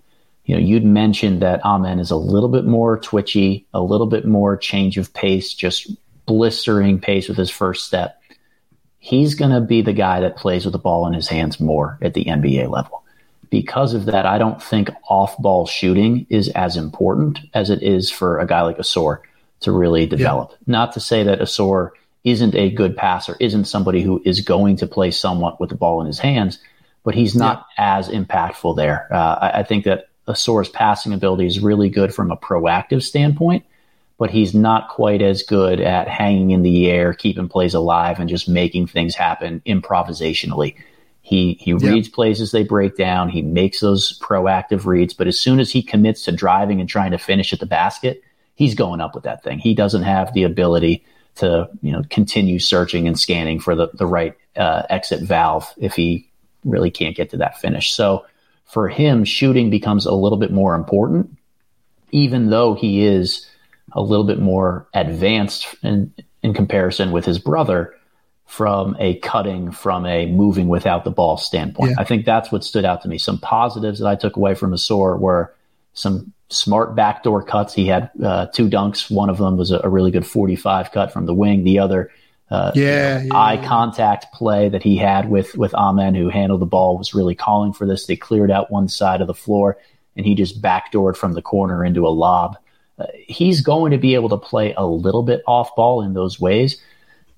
You 0.45 0.55
know, 0.55 0.61
you'd 0.61 0.85
mentioned 0.85 1.43
that 1.43 1.65
Amen 1.65 1.99
is 1.99 2.11
a 2.11 2.17
little 2.17 2.49
bit 2.49 2.65
more 2.65 2.99
twitchy, 2.99 3.67
a 3.75 3.81
little 3.81 4.07
bit 4.07 4.25
more 4.25 4.57
change 4.57 4.99
of 4.99 5.13
pace, 5.13 5.53
just 5.53 5.91
blistering 6.27 7.01
pace 7.01 7.29
with 7.29 7.37
his 7.37 7.51
first 7.51 7.85
step 7.85 8.16
he's 8.99 9.35
going 9.35 9.51
to 9.51 9.61
be 9.61 9.83
the 9.83 9.93
guy 9.93 10.21
that 10.21 10.37
plays 10.37 10.65
with 10.65 10.73
the 10.73 10.79
ball 10.79 11.07
in 11.07 11.13
his 11.13 11.29
hands 11.29 11.61
more 11.61 11.99
at 12.03 12.15
the 12.15 12.25
NBA 12.25 12.71
level. 12.71 13.03
Because 13.51 13.95
of 13.95 14.07
that, 14.07 14.27
I 14.27 14.39
don't 14.39 14.63
think 14.63 14.91
off 15.09 15.39
ball 15.39 15.67
shooting 15.67 16.27
is 16.29 16.49
as 16.51 16.77
important 16.77 17.39
as 17.55 17.71
it 17.71 17.83
is 17.83 18.11
for 18.11 18.41
a 18.41 18.47
guy 18.47 18.63
like 18.63 18.79
Ausar 18.79 19.21
to 19.61 19.73
really 19.73 20.07
develop. 20.07 20.51
Yeah. 20.51 20.57
Not 20.67 20.93
to 20.95 21.01
say 21.01 21.23
that 21.23 21.39
Ausar 21.39 21.91
isn't 22.25 22.57
a 22.57 22.71
good 22.71 22.97
passer, 22.97 23.37
isn't 23.39 23.67
somebody 23.67 24.03
who 24.03 24.21
is 24.25 24.41
going 24.41 24.77
to 24.79 24.87
play 24.87 25.13
somewhat 25.13 25.61
with 25.61 25.71
the 25.71 25.77
ball 25.77 26.01
in 26.01 26.09
his 26.09 26.19
hands, 26.19 26.59
but 27.05 27.15
he's 27.15 27.37
not 27.37 27.67
yeah. 27.79 27.99
as 27.99 28.09
impactful 28.09 28.77
there. 28.77 29.07
Uh, 29.13 29.39
I, 29.41 29.61
I 29.61 29.63
think 29.63 29.85
that 29.85 30.09
Ausar's 30.27 30.69
passing 30.69 31.13
ability 31.13 31.47
is 31.47 31.61
really 31.61 31.89
good 31.89 32.13
from 32.13 32.33
a 32.33 32.37
proactive 32.37 33.03
standpoint 33.03 33.65
but 34.19 34.31
he's 34.31 34.55
not 34.55 34.89
quite 34.89 35.21
as 35.21 35.43
good 35.43 35.81
at 35.81 36.09
hanging 36.09 36.51
in 36.51 36.63
the 36.63 36.91
air, 36.91 37.13
keeping 37.13 37.49
plays 37.49 37.75
alive, 37.75 38.19
and 38.19 38.29
just 38.29 38.49
making 38.49 38.87
things 38.87 39.15
happen 39.15 39.61
improvisationally. 39.67 40.75
He 41.21 41.55
he 41.61 41.73
yeah. 41.73 41.91
reads 41.91 42.09
plays 42.09 42.41
as 42.41 42.53
they 42.53 42.63
break 42.63 42.97
down. 42.97 43.29
He 43.29 43.43
makes 43.43 43.81
those 43.81 44.19
proactive 44.21 44.87
reads, 44.87 45.13
but 45.13 45.27
as 45.27 45.39
soon 45.39 45.61
as 45.61 45.71
he 45.71 45.83
commits 45.83 46.23
to 46.25 46.33
driving 46.33 46.81
and 46.81 46.89
trying 46.89 47.11
to 47.11 47.19
finish 47.19 47.53
at 47.53 47.61
the 47.61 47.67
basket, 47.67 48.23
he's 48.55 48.75
going 48.75 49.01
up 49.01 49.15
with 49.15 49.25
that 49.25 49.43
thing. 49.43 49.59
He 49.59 49.75
doesn't 49.75 50.05
have 50.05 50.33
the 50.33 50.45
ability 50.45 51.05
to 51.37 51.69
you 51.83 51.93
know 51.93 52.03
continue 52.11 52.59
searching 52.59 53.07
and 53.07 53.19
scanning 53.19 53.61
for 53.61 53.75
the 53.75 53.89
the 53.95 54.07
right 54.07 54.37
uh, 54.57 54.85
exit 54.89 55.23
valve 55.23 55.73
if 55.77 55.95
he 55.95 56.31
really 56.65 56.91
can't 56.91 57.17
get 57.17 57.31
to 57.31 57.37
that 57.39 57.61
finish. 57.61 57.93
So 57.93 58.25
for 58.65 58.89
him, 58.89 59.25
shooting 59.25 59.69
becomes 59.71 60.07
a 60.07 60.15
little 60.15 60.39
bit 60.39 60.51
more 60.51 60.75
important, 60.75 61.37
even 62.11 62.51
though 62.51 62.75
he 62.75 63.05
is 63.05 63.47
a 63.97 64.03
little 64.03 64.25
bit 64.25 64.39
more 64.39 64.87
advanced 64.95 65.75
in, 65.83 66.13
in 66.43 66.55
comparison 66.55 67.11
with 67.11 67.25
his 67.25 67.39
brother 67.39 67.95
from 68.45 68.95
a 69.01 69.15
cutting, 69.17 69.73
from 69.73 70.07
a 70.07 70.27
moving 70.27 70.69
without 70.69 71.03
the 71.03 71.11
ball 71.11 71.37
standpoint. 71.37 71.91
Yeah. 71.91 71.97
I 71.99 72.05
think 72.05 72.25
that's 72.25 72.53
what 72.53 72.63
stood 72.63 72.85
out 72.85 73.03
to 73.03 73.09
me. 73.09 73.19
Some 73.19 73.39
positives 73.39 73.99
that 73.99 74.07
I 74.07 74.15
took 74.15 74.37
away 74.37 74.55
from 74.55 74.71
Ausar 74.71 75.19
were 75.19 75.53
some 75.95 76.33
smart 76.51 76.95
backdoor 76.95 77.43
cuts. 77.43 77.75
He 77.75 77.87
had 77.87 78.11
uh, 78.23 78.47
two 78.47 78.69
dunks. 78.69 79.11
One 79.11 79.31
of 79.31 79.39
them 79.39 79.57
was 79.57 79.73
a, 79.73 79.81
a, 79.83 79.89
really 79.89 80.11
good 80.11 80.27
45 80.27 80.93
cut 80.93 81.13
from 81.13 81.27
the 81.27 81.35
wing. 81.35 81.65
The 81.65 81.79
other, 81.79 82.13
uh, 82.51 82.71
yeah, 82.75 83.21
you 83.23 83.29
know, 83.29 83.35
yeah, 83.35 83.41
eye 83.41 83.67
contact 83.67 84.33
play 84.33 84.69
that 84.69 84.83
he 84.83 84.97
had 84.97 85.29
with 85.29 85.57
with 85.57 85.75
Amen, 85.75 86.15
who 86.15 86.29
handled 86.29 86.61
the 86.61 86.67
ball, 86.67 86.99
was 86.99 87.15
really 87.15 87.35
calling 87.35 87.73
for 87.73 87.87
this. 87.87 88.07
They 88.07 88.15
cleared 88.15 88.51
out 88.51 88.71
one 88.71 88.89
side 88.89 89.21
of 89.21 89.27
the 89.27 89.35
floor, 89.35 89.79
and 90.15 90.25
he 90.25 90.37
just 90.37 90.63
backdoored 90.63 91.17
from 91.17 91.33
the 91.33 91.43
corner 91.43 91.85
into 91.85 92.07
a 92.07 92.11
lob. 92.11 92.57
Uh, 92.99 93.07
he's 93.27 93.61
going 93.61 93.93
to 93.93 93.99
be 93.99 94.15
able 94.15 94.31
to 94.31 94.39
play 94.39 94.73
a 94.75 94.87
little 94.87 95.23
bit 95.23 95.43
off 95.47 95.75
ball 95.77 96.03
in 96.03 96.15
those 96.15 96.41
ways, 96.41 96.81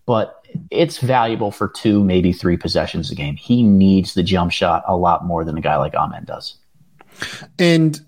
but 0.06 0.44
it's 0.70 0.98
valuable 0.98 1.50
for 1.50 1.68
two, 1.68 2.02
maybe 2.04 2.32
three 2.32 2.56
possessions 2.56 3.10
a 3.10 3.14
game. 3.14 3.36
He 3.36 3.62
needs 3.62 4.14
the 4.14 4.22
jump 4.22 4.52
shot 4.52 4.84
a 4.86 4.96
lot 4.96 5.24
more 5.24 5.44
than 5.44 5.58
a 5.58 5.60
guy 5.60 5.76
like 5.76 5.94
Amen 5.94 6.24
does. 6.24 6.56
And 7.58 8.00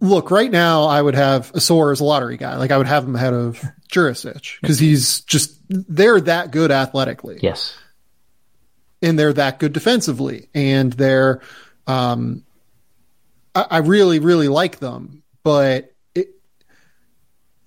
look, 0.00 0.30
right 0.30 0.50
now 0.50 0.84
I 0.84 1.00
would 1.00 1.14
have 1.14 1.52
Ausar 1.52 1.92
as 1.92 2.00
a 2.00 2.04
lottery 2.04 2.36
guy. 2.36 2.56
Like 2.56 2.70
I 2.70 2.78
would 2.78 2.86
have 2.86 3.04
him 3.04 3.14
ahead 3.14 3.34
of 3.34 3.62
Jurisic 3.90 4.60
because 4.60 4.78
he's 4.78 5.20
just 5.22 5.56
they're 5.68 6.20
that 6.22 6.50
good 6.50 6.70
athletically. 6.70 7.38
Yes. 7.42 7.76
And 9.00 9.18
they're 9.18 9.32
that 9.32 9.58
good 9.58 9.72
defensively. 9.72 10.48
And 10.54 10.92
they're 10.92 11.40
um 11.86 12.44
I, 13.54 13.66
I 13.70 13.78
really, 13.78 14.18
really 14.18 14.48
like 14.48 14.78
them, 14.78 15.22
but 15.42 15.94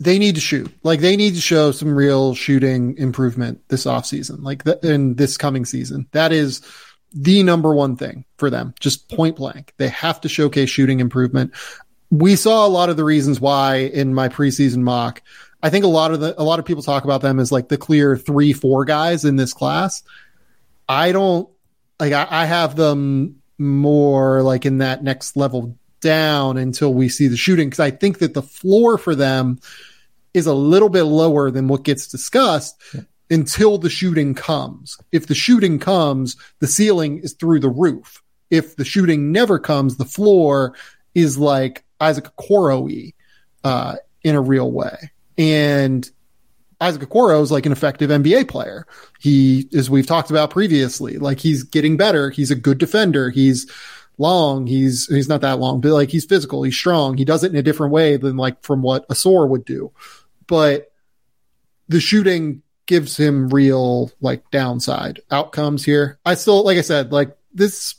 they 0.02 0.20
need 0.20 0.36
to 0.36 0.42
shoot. 0.42 0.72
Like 0.84 1.00
they 1.00 1.16
need 1.16 1.36
to 1.36 1.42
show 1.42 1.72
some 1.72 1.94
real 1.94 2.36
shooting 2.36 2.98
improvement 2.98 3.62
this 3.68 3.86
offseason, 3.86 4.44
like 4.44 4.64
the, 4.64 4.80
in 4.84 5.16
this 5.16 5.38
coming 5.38 5.66
season. 5.66 6.08
That 6.12 6.32
is 6.32 6.62
the 7.14 7.44
number 7.44 7.74
one 7.74 7.98
thing 7.98 8.26
for 8.38 8.50
them, 8.50 8.74
just 8.80 9.10
point 9.10 9.36
blank. 9.36 9.74
They 9.78 9.90
have 9.90 10.22
to 10.22 10.30
showcase 10.30 10.70
shooting 10.70 11.00
improvement 11.00 11.54
we 12.12 12.36
saw 12.36 12.68
a 12.68 12.70
lot 12.70 12.90
of 12.90 12.98
the 12.98 13.06
reasons 13.06 13.40
why 13.40 13.78
in 13.78 14.14
my 14.14 14.28
preseason 14.28 14.82
mock. 14.82 15.24
I 15.64 15.70
think 15.70 15.86
a 15.86 15.90
lot 15.90 16.12
of 16.12 16.20
the 16.20 16.40
a 16.40 16.44
lot 16.44 16.60
of 16.60 16.66
people 16.66 16.84
talk 16.84 17.06
about 17.06 17.22
them 17.22 17.40
as 17.40 17.52
like 17.52 17.70
the 17.70 17.78
clear 17.78 18.18
three 18.18 18.54
four 18.54 18.86
guys 18.86 19.26
in 19.26 19.38
this 19.38 19.54
class. 19.54 20.04
I 20.90 21.14
don't 21.14 21.50
like 22.00 22.14
I, 22.14 22.28
I 22.30 22.46
have 22.46 22.76
them 22.76 23.42
more 23.58 24.44
like 24.44 24.66
in 24.66 24.80
that 24.80 25.04
next 25.04 25.38
level 25.38 25.78
down 26.02 26.58
until 26.58 26.94
we 26.94 27.10
see 27.10 27.28
the 27.28 27.38
shooting 27.38 27.70
because 27.70 27.80
I 27.80 27.92
think 27.92 28.20
that 28.20 28.34
the 28.34 28.42
floor 28.42 28.98
for 28.98 29.16
them 29.16 29.60
is 30.34 30.48
a 30.48 30.54
little 30.54 30.90
bit 30.90 31.04
lower 31.04 31.52
than 31.52 31.68
what 31.68 31.84
gets 31.84 32.08
discussed 32.08 32.76
yeah. 32.94 33.02
until 33.30 33.78
the 33.78 33.90
shooting 33.90 34.34
comes. 34.34 34.98
If 35.12 35.28
the 35.28 35.36
shooting 35.36 35.80
comes, 35.80 36.38
the 36.60 36.68
ceiling 36.68 37.20
is 37.20 37.34
through 37.34 37.60
the 37.60 37.70
roof. 37.70 38.22
If 38.50 38.76
the 38.76 38.86
shooting 38.86 39.32
never 39.32 39.60
comes, 39.60 39.98
the 39.98 40.06
floor 40.06 40.76
is 41.16 41.38
like 41.38 41.84
Isaac 42.00 42.26
Okoro 42.38 43.14
uh, 43.64 43.96
in 44.24 44.36
a 44.36 44.42
real 44.42 44.72
way. 44.72 45.12
And 45.38 46.10
Isaac 46.80 47.04
Okoro 47.04 47.42
is 47.42 47.52
like 47.52 47.66
an 47.66 47.72
effective 47.72 48.10
NBA 48.10 48.48
player. 48.48 48.86
He, 49.20 49.70
as 49.74 49.90
we've 49.90 50.08
talked 50.08 50.32
about 50.32 50.50
previously, 50.50 51.18
like 51.18 51.40
he's 51.40 51.64
getting 51.64 51.96
better. 51.96 52.30
He's 52.32 52.52
a 52.52 52.56
good 52.56 52.80
defender. 52.80 53.30
He's 53.30 53.70
long. 54.18 54.68
He's 54.68 55.08
he's 55.08 55.30
not 55.30 55.42
that 55.42 55.60
long, 55.60 55.80
but 55.80 55.92
like 55.92 56.10
he's 56.10 56.26
physical. 56.26 56.64
He's 56.64 56.76
strong. 56.76 57.18
He 57.18 57.26
does 57.26 57.44
it 57.44 57.52
in 57.52 57.58
a 57.58 57.64
different 57.64 57.94
way 57.94 58.18
than 58.18 58.36
like 58.36 58.62
from 58.64 58.82
what 58.82 59.08
Ausar 59.10 59.48
would 59.48 59.64
do. 59.64 59.92
But 60.52 60.92
the 61.88 62.02
shooting 62.02 62.62
gives 62.86 63.16
him 63.16 63.48
real 63.48 64.12
like 64.20 64.52
downside 64.52 65.22
outcomes 65.32 65.86
here. 65.86 66.20
I 66.26 66.34
still, 66.34 66.66
like 66.66 66.78
I 66.78 66.82
said, 66.82 67.14
like 67.14 67.38
this 67.54 67.96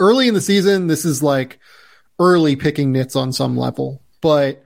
early 0.00 0.28
in 0.28 0.34
the 0.34 0.40
season, 0.40 0.86
this 0.86 1.04
is 1.04 1.22
like 1.22 1.58
early 2.18 2.56
picking 2.56 2.90
nits 2.90 3.16
on 3.16 3.34
some 3.34 3.54
level, 3.54 4.00
but 4.22 4.64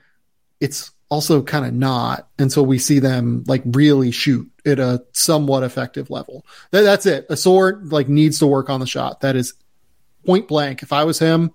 it's 0.61 0.93
also 1.09 1.43
kind 1.43 1.67
of 1.67 1.75
not 1.75 2.29
until 2.39 2.65
we 2.65 2.79
see 2.79 3.01
them 3.01 3.43
like 3.49 3.63
really 3.67 4.13
shoot 4.13 4.49
at 4.65 4.79
a 4.79 5.05
somewhat 5.11 5.65
effective 5.65 6.09
level. 6.09 6.47
That, 6.71 6.83
that's 6.83 7.07
it. 7.07 7.29
Ausar 7.29 7.91
like 7.91 8.09
needs 8.09 8.39
to 8.39 8.47
work 8.47 8.71
on 8.71 8.79
the 8.79 8.87
shot. 8.87 9.23
That 9.23 9.35
is 9.35 9.55
point 10.25 10.47
blank. 10.47 10.85
If 10.85 10.93
I 10.93 11.03
was 11.03 11.19
him, 11.19 11.51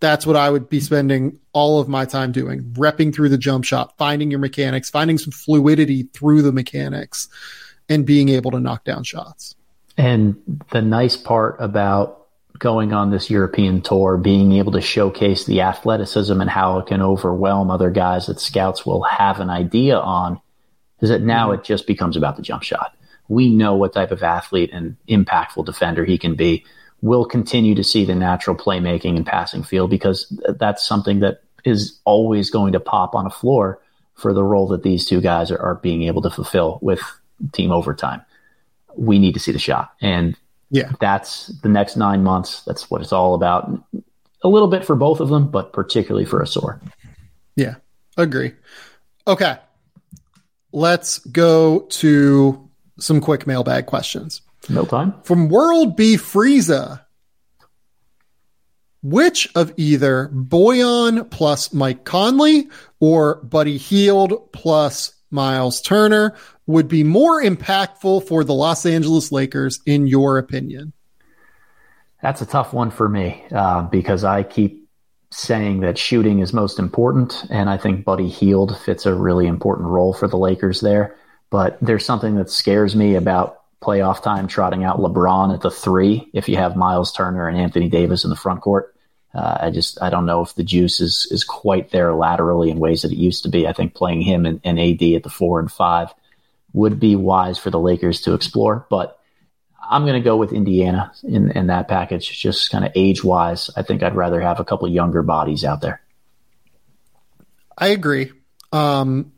that's 0.00 0.26
what 0.26 0.36
I 0.36 0.50
would 0.50 0.68
be 0.68 0.80
spending 0.80 1.38
all 1.52 1.80
of 1.80 1.88
my 1.88 2.04
time 2.04 2.32
doing, 2.32 2.62
repping 2.74 3.14
through 3.14 3.30
the 3.30 3.38
jump 3.38 3.64
shot, 3.64 3.96
finding 3.98 4.30
your 4.30 4.40
mechanics, 4.40 4.90
finding 4.90 5.18
some 5.18 5.32
fluidity 5.32 6.04
through 6.04 6.42
the 6.42 6.52
mechanics, 6.52 7.28
and 7.88 8.06
being 8.06 8.28
able 8.28 8.50
to 8.52 8.60
knock 8.60 8.84
down 8.84 9.02
shots. 9.02 9.56
And 9.96 10.36
the 10.70 10.82
nice 10.82 11.16
part 11.16 11.56
about 11.58 12.26
going 12.58 12.92
on 12.92 13.10
this 13.10 13.30
European 13.30 13.82
tour, 13.82 14.16
being 14.16 14.52
able 14.52 14.72
to 14.72 14.80
showcase 14.80 15.44
the 15.44 15.60
athleticism 15.60 16.40
and 16.40 16.50
how 16.50 16.78
it 16.78 16.86
can 16.86 17.02
overwhelm 17.02 17.70
other 17.70 17.90
guys 17.90 18.26
that 18.26 18.40
scouts 18.40 18.84
will 18.84 19.02
have 19.02 19.40
an 19.40 19.50
idea 19.50 19.98
on, 19.98 20.40
is 21.00 21.08
that 21.10 21.22
now 21.22 21.50
mm-hmm. 21.50 21.60
it 21.60 21.64
just 21.64 21.86
becomes 21.86 22.16
about 22.16 22.36
the 22.36 22.42
jump 22.42 22.62
shot. 22.62 22.94
We 23.28 23.54
know 23.54 23.74
what 23.74 23.92
type 23.92 24.10
of 24.10 24.22
athlete 24.22 24.70
and 24.72 24.96
impactful 25.08 25.66
defender 25.66 26.04
he 26.04 26.18
can 26.18 26.34
be. 26.34 26.64
We'll 27.00 27.24
continue 27.24 27.74
to 27.74 27.84
see 27.84 28.04
the 28.04 28.14
natural 28.14 28.56
playmaking 28.56 29.16
and 29.16 29.26
passing 29.26 29.62
field 29.62 29.90
because 29.90 30.26
that's 30.58 30.86
something 30.86 31.20
that 31.20 31.42
is 31.64 32.00
always 32.04 32.50
going 32.50 32.72
to 32.72 32.80
pop 32.80 33.14
on 33.14 33.26
a 33.26 33.30
floor 33.30 33.80
for 34.14 34.32
the 34.32 34.42
role 34.42 34.68
that 34.68 34.82
these 34.82 35.04
two 35.04 35.20
guys 35.20 35.50
are, 35.50 35.58
are 35.58 35.76
being 35.76 36.02
able 36.02 36.22
to 36.22 36.30
fulfill 36.30 36.78
with 36.82 37.00
team 37.52 37.70
overtime. 37.70 38.22
We 38.96 39.18
need 39.18 39.34
to 39.34 39.40
see 39.40 39.52
the 39.52 39.60
shot. 39.60 39.92
And 40.00 40.36
yeah. 40.70 40.92
That's 41.00 41.46
the 41.62 41.68
next 41.68 41.96
nine 41.96 42.22
months. 42.22 42.62
That's 42.64 42.90
what 42.90 43.00
it's 43.00 43.12
all 43.12 43.34
about. 43.34 43.70
A 44.42 44.48
little 44.48 44.68
bit 44.68 44.84
for 44.84 44.94
both 44.94 45.20
of 45.20 45.28
them, 45.28 45.50
but 45.50 45.72
particularly 45.72 46.24
for 46.24 46.42
Ausar. 46.42 46.80
Yeah. 47.56 47.76
Agree. 48.16 48.52
Okay. 49.26 49.56
Let's 50.72 51.18
go 51.20 51.80
to 51.80 52.68
some 52.98 53.20
quick 53.20 53.46
mailbag 53.46 53.86
questions. 53.86 54.42
No 54.68 54.84
time. 54.84 55.14
From 55.24 55.48
World 55.48 55.96
B 55.96 56.16
Frieza. 56.16 57.04
Which 59.02 59.48
of 59.54 59.72
either 59.76 60.28
Bojan 60.34 61.30
plus 61.30 61.72
Mike 61.72 62.04
Conley 62.04 62.68
or 62.98 63.36
Buddy 63.36 63.78
Hield 63.78 64.52
plus 64.52 65.14
Miles 65.30 65.80
Turner 65.80 66.34
would 66.66 66.88
be 66.88 67.04
more 67.04 67.42
impactful 67.42 68.26
for 68.26 68.44
the 68.44 68.54
Los 68.54 68.84
Angeles 68.84 69.30
Lakers, 69.30 69.80
in 69.86 70.06
your 70.06 70.36
opinion? 70.38 70.92
That's 72.22 72.42
a 72.42 72.46
tough 72.46 72.72
one 72.72 72.90
for 72.90 73.08
me 73.08 73.44
uh, 73.52 73.82
because 73.82 74.24
I 74.24 74.42
keep 74.42 74.88
saying 75.30 75.80
that 75.80 75.96
shooting 75.98 76.40
is 76.40 76.52
most 76.52 76.78
important, 76.78 77.44
and 77.50 77.70
I 77.70 77.76
think 77.76 78.04
Buddy 78.04 78.28
Hield 78.28 78.78
fits 78.80 79.06
a 79.06 79.14
really 79.14 79.46
important 79.46 79.88
role 79.88 80.12
for 80.12 80.26
the 80.26 80.38
Lakers 80.38 80.80
there. 80.80 81.14
But 81.50 81.78
there's 81.80 82.04
something 82.04 82.34
that 82.36 82.50
scares 82.50 82.96
me 82.96 83.14
about 83.14 83.62
playoff 83.80 84.22
time 84.22 84.48
trotting 84.48 84.84
out 84.84 84.98
LeBron 84.98 85.54
at 85.54 85.60
the 85.60 85.70
three 85.70 86.28
if 86.32 86.48
you 86.48 86.56
have 86.56 86.76
Miles 86.76 87.12
Turner 87.12 87.48
and 87.48 87.56
Anthony 87.56 87.88
Davis 87.88 88.24
in 88.24 88.30
the 88.30 88.36
front 88.36 88.60
court. 88.60 88.94
Uh, 89.34 89.58
I 89.62 89.70
just 89.70 90.02
I 90.02 90.10
don't 90.10 90.26
know 90.26 90.40
if 90.42 90.54
the 90.54 90.64
juice 90.64 91.00
is 91.00 91.28
is 91.30 91.44
quite 91.44 91.90
there 91.90 92.14
laterally 92.14 92.70
in 92.70 92.78
ways 92.78 93.02
that 93.02 93.12
it 93.12 93.18
used 93.18 93.42
to 93.44 93.50
be. 93.50 93.66
I 93.66 93.72
think 93.72 93.94
playing 93.94 94.22
him 94.22 94.46
and, 94.46 94.60
and 94.64 94.80
AD 94.80 95.02
at 95.02 95.22
the 95.22 95.30
four 95.30 95.60
and 95.60 95.70
five 95.70 96.12
would 96.72 96.98
be 96.98 97.14
wise 97.14 97.58
for 97.58 97.70
the 97.70 97.78
Lakers 97.78 98.22
to 98.22 98.34
explore. 98.34 98.86
But 98.88 99.18
I'm 99.88 100.02
going 100.02 100.20
to 100.20 100.24
go 100.24 100.36
with 100.36 100.52
Indiana 100.52 101.12
in, 101.22 101.50
in 101.52 101.68
that 101.68 101.88
package, 101.88 102.38
just 102.38 102.70
kind 102.70 102.84
of 102.84 102.92
age 102.94 103.24
wise. 103.24 103.70
I 103.76 103.82
think 103.82 104.02
I'd 104.02 104.16
rather 104.16 104.40
have 104.40 104.60
a 104.60 104.64
couple 104.64 104.88
younger 104.88 105.22
bodies 105.22 105.64
out 105.64 105.80
there. 105.80 106.00
I 107.76 107.88
agree. 107.88 108.32
Um, 108.72 109.32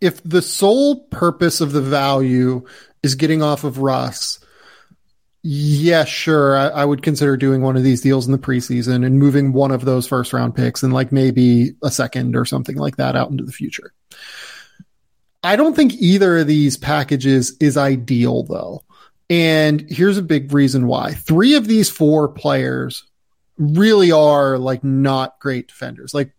if 0.00 0.22
the 0.22 0.42
sole 0.42 1.04
purpose 1.06 1.60
of 1.60 1.72
the 1.72 1.82
value 1.82 2.64
is 3.02 3.14
getting 3.14 3.42
off 3.42 3.64
of 3.64 3.78
Russ, 3.78 4.40
yeah, 5.42 6.04
sure. 6.04 6.56
I, 6.56 6.68
I, 6.68 6.84
would 6.84 7.02
consider 7.02 7.36
doing 7.36 7.62
one 7.62 7.76
of 7.76 7.82
these 7.82 8.02
deals 8.02 8.26
in 8.26 8.32
the 8.32 8.38
preseason 8.38 9.06
and 9.06 9.18
moving 9.18 9.54
one 9.54 9.70
of 9.70 9.86
those 9.86 10.06
first 10.06 10.34
round 10.34 10.54
picks 10.54 10.82
and 10.82 10.92
like 10.92 11.12
maybe 11.12 11.70
a 11.82 11.90
second 11.90 12.36
or 12.36 12.44
something 12.44 12.76
like 12.76 12.96
that 12.96 13.16
out 13.16 13.30
into 13.30 13.44
the 13.44 13.52
future. 13.52 13.92
I 15.42 15.56
don't 15.56 15.74
think 15.74 15.94
either 15.94 16.38
of 16.38 16.46
these 16.46 16.76
packages 16.76 17.56
is 17.58 17.78
ideal 17.78 18.42
though. 18.42 18.84
And 19.30 19.80
here's 19.88 20.18
a 20.18 20.22
big 20.22 20.52
reason 20.52 20.86
why. 20.86 21.12
Three 21.12 21.54
of 21.54 21.66
these 21.66 21.88
four 21.88 22.28
players 22.28 23.04
really 23.56 24.12
are 24.12 24.58
like 24.58 24.84
not 24.84 25.38
great 25.38 25.68
defenders. 25.68 26.12
Like 26.12 26.32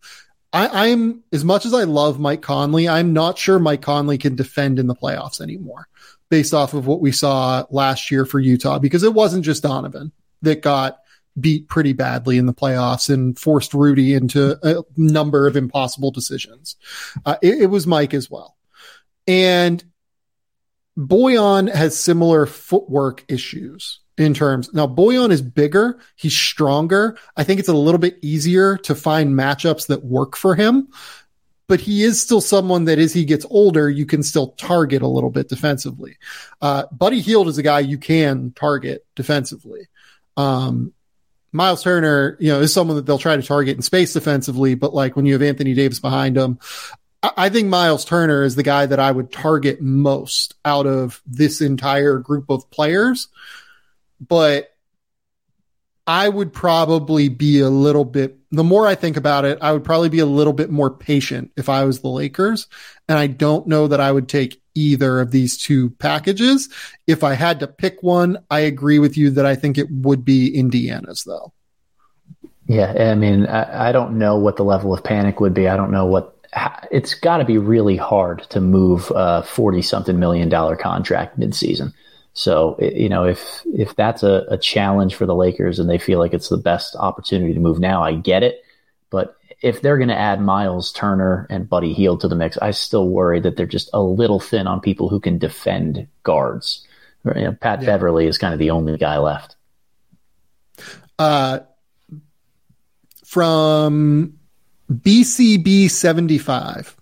I, 0.53 0.87
am 0.89 1.23
as 1.31 1.45
much 1.45 1.65
as 1.65 1.73
I 1.73 1.83
love 1.83 2.19
Mike 2.19 2.41
Conley, 2.41 2.89
I'm 2.89 3.13
not 3.13 3.37
sure 3.37 3.57
Mike 3.57 3.81
Conley 3.81 4.17
can 4.17 4.35
defend 4.35 4.79
in 4.79 4.87
the 4.87 4.95
playoffs 4.95 5.39
anymore 5.39 5.87
based 6.29 6.53
off 6.53 6.73
of 6.73 6.87
what 6.87 7.01
we 7.01 7.11
saw 7.11 7.65
last 7.69 8.11
year 8.11 8.25
for 8.25 8.39
Utah 8.39 8.79
because 8.79 9.03
it 9.03 9.13
wasn't 9.13 9.45
just 9.45 9.63
Donovan 9.63 10.11
that 10.41 10.61
got 10.61 10.99
beat 11.39 11.69
pretty 11.69 11.93
badly 11.93 12.37
in 12.37 12.45
the 12.45 12.53
playoffs 12.53 13.09
and 13.09 13.39
forced 13.39 13.73
Rudy 13.73 14.13
into 14.13 14.57
a 14.63 14.83
number 14.97 15.47
of 15.47 15.55
impossible 15.55 16.11
decisions. 16.11 16.75
Uh, 17.25 17.37
it, 17.41 17.61
it 17.61 17.67
was 17.67 17.87
Mike 17.87 18.13
as 18.13 18.29
well. 18.29 18.57
And 19.27 19.83
Bojan 20.97 21.73
has 21.73 21.97
similar 21.97 22.45
footwork 22.45 23.23
issues 23.29 23.99
in 24.21 24.33
terms. 24.33 24.73
Now, 24.73 24.87
Bojan 24.87 25.31
is 25.31 25.41
bigger. 25.41 25.99
He's 26.15 26.35
stronger. 26.35 27.17
I 27.35 27.43
think 27.43 27.59
it's 27.59 27.69
a 27.69 27.73
little 27.73 27.99
bit 27.99 28.17
easier 28.21 28.77
to 28.79 28.95
find 28.95 29.33
matchups 29.33 29.87
that 29.87 30.03
work 30.03 30.35
for 30.35 30.55
him, 30.55 30.89
but 31.67 31.79
he 31.79 32.03
is 32.03 32.21
still 32.21 32.41
someone 32.41 32.85
that 32.85 32.99
as 32.99 33.13
he 33.13 33.25
gets 33.25 33.45
older, 33.49 33.89
you 33.89 34.05
can 34.05 34.23
still 34.23 34.49
target 34.51 35.01
a 35.01 35.07
little 35.07 35.29
bit 35.29 35.49
defensively. 35.49 36.17
Uh, 36.61 36.83
Buddy 36.91 37.21
Hield 37.21 37.47
is 37.47 37.57
a 37.57 37.63
guy 37.63 37.79
you 37.79 37.97
can 37.97 38.51
target 38.51 39.05
defensively. 39.15 39.87
Um, 40.37 40.93
Miles 41.53 41.83
Turner, 41.83 42.37
you 42.39 42.51
know, 42.51 42.61
is 42.61 42.73
someone 42.73 42.95
that 42.95 43.05
they'll 43.05 43.17
try 43.17 43.35
to 43.35 43.43
target 43.43 43.75
in 43.75 43.81
space 43.81 44.13
defensively, 44.13 44.75
but 44.75 44.93
like 44.93 45.15
when 45.15 45.25
you 45.25 45.33
have 45.33 45.41
Anthony 45.41 45.73
Davis 45.73 45.99
behind 45.99 46.37
him, 46.37 46.59
I 47.23 47.49
think 47.49 47.67
Miles 47.67 48.03
Turner 48.03 48.43
is 48.43 48.55
the 48.55 48.63
guy 48.63 48.85
that 48.85 48.99
I 48.99 49.11
would 49.11 49.31
target 49.31 49.79
most 49.79 50.55
out 50.65 50.87
of 50.87 51.21
this 51.25 51.61
entire 51.61 52.17
group 52.17 52.49
of 52.49 52.69
players. 52.71 53.27
But 54.25 54.71
I 56.07 56.27
would 56.27 56.53
probably 56.53 57.29
be 57.29 57.59
a 57.59 57.69
little 57.69 58.05
bit, 58.05 58.37
the 58.51 58.63
more 58.63 58.87
I 58.87 58.95
think 58.95 59.17
about 59.17 59.45
it, 59.45 59.59
I 59.61 59.71
would 59.71 59.83
probably 59.83 60.09
be 60.09 60.19
a 60.19 60.25
little 60.25 60.53
bit 60.53 60.69
more 60.69 60.89
patient 60.89 61.51
if 61.55 61.69
I 61.69 61.85
was 61.85 62.01
the 62.01 62.09
Lakers. 62.09 62.67
And 63.07 63.17
I 63.17 63.27
don't 63.27 63.67
know 63.67 63.87
that 63.87 64.01
I 64.01 64.11
would 64.11 64.27
take 64.27 64.61
either 64.73 65.19
of 65.19 65.31
these 65.31 65.57
two 65.57 65.91
packages. 65.91 66.69
If 67.07 67.23
I 67.23 67.33
had 67.33 67.59
to 67.59 67.67
pick 67.67 68.01
one, 68.01 68.39
I 68.49 68.61
agree 68.61 68.99
with 68.99 69.17
you 69.17 69.31
that 69.31 69.45
I 69.45 69.55
think 69.55 69.77
it 69.77 69.87
would 69.91 70.25
be 70.25 70.55
Indiana's 70.55 71.23
though. 71.23 71.53
Yeah. 72.67 73.11
I 73.11 73.15
mean, 73.15 73.47
I, 73.47 73.89
I 73.89 73.91
don't 73.91 74.17
know 74.17 74.37
what 74.37 74.57
the 74.57 74.63
level 74.63 74.93
of 74.93 75.03
panic 75.03 75.39
would 75.39 75.53
be. 75.53 75.67
I 75.67 75.75
don't 75.75 75.91
know 75.91 76.05
what 76.05 76.37
it's 76.91 77.13
got 77.13 77.37
to 77.37 77.45
be 77.45 77.57
really 77.57 77.95
hard 77.95 78.41
to 78.49 78.59
move 78.59 79.11
a 79.15 79.43
40 79.43 79.81
something 79.81 80.19
million 80.19 80.49
dollar 80.49 80.75
contract 80.75 81.39
midseason. 81.39 81.93
So, 82.33 82.77
you 82.79 83.09
know, 83.09 83.25
if, 83.25 83.61
if 83.65 83.95
that's 83.95 84.23
a, 84.23 84.45
a, 84.49 84.57
challenge 84.57 85.15
for 85.15 85.25
the 85.25 85.35
Lakers 85.35 85.79
and 85.79 85.89
they 85.89 85.97
feel 85.97 86.17
like 86.17 86.33
it's 86.33 86.47
the 86.47 86.57
best 86.57 86.95
opportunity 86.95 87.53
to 87.53 87.59
move 87.59 87.79
now, 87.79 88.03
I 88.03 88.15
get 88.15 88.41
it. 88.41 88.63
But 89.09 89.35
if 89.61 89.81
they're 89.81 89.97
going 89.97 90.09
to 90.09 90.17
add 90.17 90.41
Miles 90.41 90.93
Turner 90.93 91.45
and 91.49 91.69
Buddy 91.69 91.93
Hield 91.93 92.21
to 92.21 92.29
the 92.29 92.35
mix, 92.35 92.57
I 92.57 92.71
still 92.71 93.09
worry 93.09 93.41
that 93.41 93.57
they're 93.57 93.65
just 93.65 93.89
a 93.93 94.01
little 94.01 94.39
thin 94.39 94.65
on 94.65 94.79
people 94.79 95.09
who 95.09 95.19
can 95.19 95.37
defend 95.37 96.07
guards. 96.23 96.87
You 97.25 97.41
know, 97.41 97.53
Pat 97.53 97.81
yeah. 97.81 97.87
Beverley 97.87 98.27
is 98.27 98.37
kind 98.37 98.53
of 98.53 98.59
the 98.59 98.71
only 98.71 98.97
guy 98.97 99.17
left. 99.17 99.57
Uh, 101.19 101.59
from 103.25 104.39
BCB75. 104.91 106.95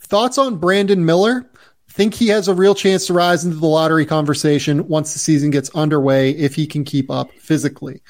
Thoughts 0.00 0.38
on 0.38 0.56
Brandon 0.56 1.04
Miller? 1.04 1.49
Think 1.90 2.14
he 2.14 2.28
has 2.28 2.48
a 2.48 2.54
real 2.54 2.74
chance 2.74 3.06
to 3.06 3.12
rise 3.12 3.44
into 3.44 3.56
the 3.56 3.66
lottery 3.66 4.06
conversation 4.06 4.88
once 4.88 5.12
the 5.12 5.18
season 5.18 5.50
gets 5.50 5.70
underway 5.74 6.30
if 6.30 6.54
he 6.54 6.66
can 6.66 6.84
keep 6.84 7.10
up 7.10 7.32
physically. 7.32 8.00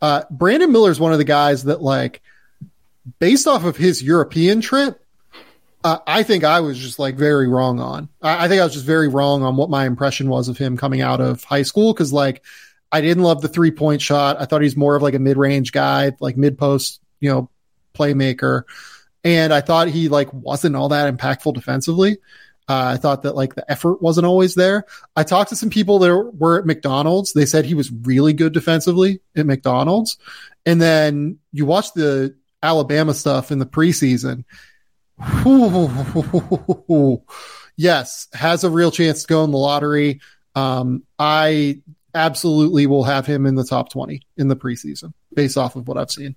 Uh, 0.00 0.22
Brandon 0.30 0.72
Miller 0.72 0.90
is 0.90 0.98
one 0.98 1.12
of 1.12 1.18
the 1.18 1.24
guys 1.24 1.64
that, 1.64 1.82
like, 1.82 2.22
based 3.18 3.46
off 3.46 3.64
of 3.64 3.76
his 3.76 4.02
European 4.02 4.60
trip, 4.60 5.00
uh, 5.84 5.98
I 6.06 6.22
think 6.22 6.42
I 6.42 6.60
was 6.60 6.78
just 6.78 6.98
like 6.98 7.14
very 7.14 7.46
wrong 7.46 7.78
on. 7.78 8.08
I, 8.20 8.46
I 8.46 8.48
think 8.48 8.60
I 8.60 8.64
was 8.64 8.72
just 8.72 8.86
very 8.86 9.08
wrong 9.08 9.42
on 9.42 9.56
what 9.56 9.70
my 9.70 9.86
impression 9.86 10.28
was 10.28 10.48
of 10.48 10.58
him 10.58 10.76
coming 10.76 11.00
out 11.00 11.20
of 11.20 11.44
high 11.44 11.62
school 11.62 11.92
because, 11.92 12.12
like, 12.12 12.42
I 12.90 13.00
didn't 13.00 13.22
love 13.22 13.42
the 13.42 13.48
three 13.48 13.70
point 13.70 14.00
shot. 14.00 14.40
I 14.40 14.46
thought 14.46 14.62
he's 14.62 14.76
more 14.76 14.96
of 14.96 15.02
like 15.02 15.14
a 15.14 15.18
mid 15.18 15.36
range 15.36 15.72
guy, 15.72 16.12
like 16.20 16.36
mid 16.36 16.58
post, 16.58 17.00
you 17.20 17.30
know, 17.30 17.50
playmaker. 17.94 18.62
And 19.24 19.52
I 19.52 19.60
thought 19.60 19.88
he 19.88 20.08
like 20.08 20.32
wasn't 20.32 20.76
all 20.76 20.88
that 20.90 21.12
impactful 21.14 21.54
defensively. 21.54 22.18
Uh, 22.68 22.94
I 22.94 22.96
thought 22.96 23.22
that 23.22 23.36
like 23.36 23.54
the 23.54 23.70
effort 23.70 24.02
wasn't 24.02 24.26
always 24.26 24.54
there. 24.54 24.86
I 25.14 25.22
talked 25.22 25.50
to 25.50 25.56
some 25.56 25.70
people 25.70 26.00
that 26.00 26.32
were 26.36 26.58
at 26.58 26.66
McDonald's. 26.66 27.32
They 27.32 27.46
said 27.46 27.64
he 27.64 27.74
was 27.74 27.92
really 27.92 28.32
good 28.32 28.52
defensively 28.52 29.20
at 29.36 29.46
McDonald's. 29.46 30.18
And 30.64 30.82
then 30.82 31.38
you 31.52 31.64
watch 31.64 31.92
the 31.92 32.34
Alabama 32.62 33.14
stuff 33.14 33.52
in 33.52 33.60
the 33.60 33.66
preseason. 33.66 34.44
yes, 37.76 38.28
has 38.32 38.64
a 38.64 38.70
real 38.70 38.90
chance 38.90 39.22
to 39.22 39.28
go 39.28 39.44
in 39.44 39.52
the 39.52 39.58
lottery. 39.58 40.20
Um, 40.56 41.04
I 41.18 41.82
absolutely 42.14 42.86
will 42.86 43.04
have 43.04 43.26
him 43.26 43.46
in 43.46 43.54
the 43.54 43.64
top 43.64 43.90
20 43.90 44.22
in 44.36 44.48
the 44.48 44.56
preseason 44.56 45.12
based 45.34 45.56
off 45.56 45.76
of 45.76 45.86
what 45.86 45.98
I've 45.98 46.10
seen. 46.10 46.34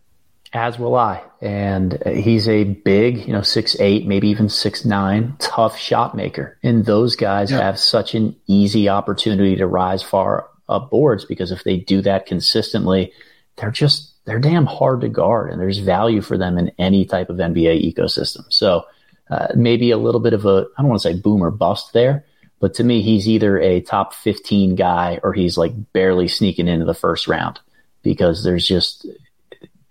As 0.52 0.80
will 0.80 0.96
I. 0.96 1.24
And 1.42 2.02
he's 2.08 2.50
a 2.50 2.64
big, 2.64 3.26
you 3.28 3.34
know, 3.34 3.44
six 3.44 3.80
eight, 3.80 4.08
maybe 4.08 4.30
even 4.30 4.50
six 4.50 4.84
nine, 4.84 5.36
tough 5.40 5.78
shot 5.78 6.16
maker. 6.16 6.58
And 6.64 6.86
those 6.86 7.16
guys 7.16 7.52
yeah. 7.52 7.62
have 7.62 7.80
such 7.80 8.16
an 8.16 8.36
easy 8.48 8.90
opportunity 8.90 9.56
to 9.58 9.68
rise 9.68 10.02
far 10.02 10.50
up 10.68 10.90
boards 10.90 11.26
because 11.26 11.52
if 11.52 11.64
they 11.64 11.78
do 11.78 12.02
that 12.02 12.26
consistently, 12.26 13.12
they're 13.58 13.72
just 13.72 14.14
they're 14.26 14.40
damn 14.40 14.66
hard 14.66 15.02
to 15.02 15.10
guard, 15.10 15.52
and 15.52 15.60
there's 15.60 15.80
value 15.80 16.22
for 16.22 16.38
them 16.38 16.58
in 16.58 16.72
any 16.78 17.06
type 17.06 17.30
of 17.30 17.38
NBA 17.38 17.94
ecosystem. 17.94 18.44
So 18.50 18.86
uh, 19.30 19.48
maybe 19.56 19.92
a 19.92 19.98
little 19.98 20.22
bit 20.22 20.34
of 20.34 20.46
a 20.46 20.66
I 20.78 20.82
don't 20.82 20.90
want 20.90 21.02
to 21.02 21.10
say 21.10 21.20
boom 21.20 21.44
or 21.44 21.52
bust 21.52 21.94
there, 21.94 22.26
but 22.60 22.74
to 22.76 22.84
me, 22.84 23.02
he's 23.02 23.28
either 23.28 23.60
a 23.60 23.82
top 23.82 24.14
15 24.14 24.76
guy 24.76 25.20
or 25.24 25.34
he's 25.34 25.58
like 25.58 25.74
barely 25.94 26.28
sneaking 26.28 26.68
into 26.68 26.86
the 26.86 26.94
first 26.94 27.28
round 27.28 27.60
because 28.02 28.44
there's 28.44 28.68
just 28.68 29.08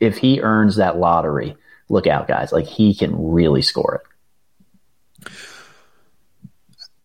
if 0.01 0.17
he 0.19 0.41
earns 0.41 0.77
that 0.77 0.99
lottery, 0.99 1.57
look 1.89 2.07
out, 2.07 2.29
guys. 2.29 2.53
Like 2.53 2.67
he 2.67 2.95
can 2.95 3.31
really 3.31 3.63
score 3.63 4.03
it. 4.03 5.31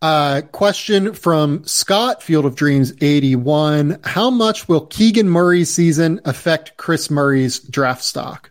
Uh, 0.02 0.42
question 0.52 1.14
from 1.14 1.64
Scott 1.64 2.22
Field 2.22 2.44
of 2.44 2.56
Dreams 2.56 2.92
81. 3.00 4.00
How 4.04 4.28
much 4.28 4.68
will 4.68 4.84
Keegan 4.84 5.30
Murray's 5.30 5.72
season 5.72 6.20
affect 6.26 6.76
Kris 6.76 7.10
Murray's 7.10 7.58
draft 7.58 8.02
stock? 8.04 8.50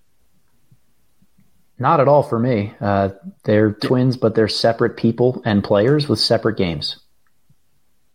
Not 1.78 2.00
at 2.00 2.08
all 2.08 2.24
for 2.24 2.40
me. 2.40 2.74
Uh, 2.82 3.10
they're 3.44 3.74
twins, 3.74 4.18
but 4.18 4.34
they're 4.34 4.48
separate 4.48 4.98
people 4.98 5.44
and 5.46 5.64
players 5.64 6.08
with 6.08 6.20
separate 6.20 6.58
games. 6.58 6.98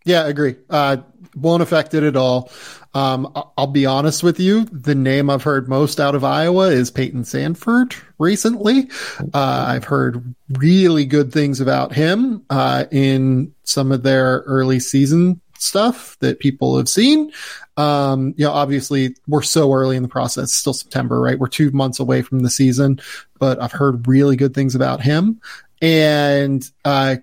Yeah, 0.05 0.25
I 0.25 0.29
agree. 0.29 0.57
Uh, 0.69 0.99
won't 1.41 1.63
affect 1.63 1.95
it 1.95 2.03
at 2.03 2.17
all. 2.17 2.51
Um, 2.95 3.31
I'll 3.57 3.67
be 3.67 3.87
honest 3.87 4.23
with 4.23 4.41
you. 4.41 4.65
The 4.65 4.95
name 4.95 5.29
I've 5.31 5.43
heard 5.43 5.69
most 5.69 6.01
out 6.01 6.15
of 6.15 6.25
Iowa 6.25 6.69
is 6.69 6.91
Payton 6.91 7.25
Sandfort 7.25 7.95
recently. 8.19 8.91
Uh, 9.35 9.65
I've 9.69 9.85
heard 9.85 10.35
really 10.57 11.05
good 11.05 11.33
things 11.33 11.61
about 11.61 11.93
him, 11.93 12.45
uh, 12.51 12.87
in 12.91 13.53
some 13.63 13.93
of 13.93 14.03
their 14.03 14.39
early 14.47 14.81
season 14.81 15.41
stuff 15.59 16.17
that 16.21 16.39
people 16.39 16.77
have 16.79 16.89
seen. 16.89 17.31
Um, 17.77 18.35
you 18.37 18.45
know, 18.45 18.53
obviously 18.53 19.17
we're 19.27 19.43
so 19.43 19.73
early 19.73 19.97
in 19.97 20.03
the 20.03 20.09
process, 20.09 20.53
still 20.53 20.73
September, 20.73 21.21
right? 21.21 21.39
We're 21.39 21.49
two 21.49 21.71
months 21.73 22.01
away 22.01 22.23
from 22.23 22.41
the 22.41 22.51
season, 22.51 23.01
but 23.39 23.61
I've 23.61 23.73
heard 23.73 24.09
really 24.09 24.37
good 24.37 24.55
things 24.55 24.75
about 24.75 25.03
him. 25.03 25.41
And, 25.83 26.69
uh, 26.85 27.17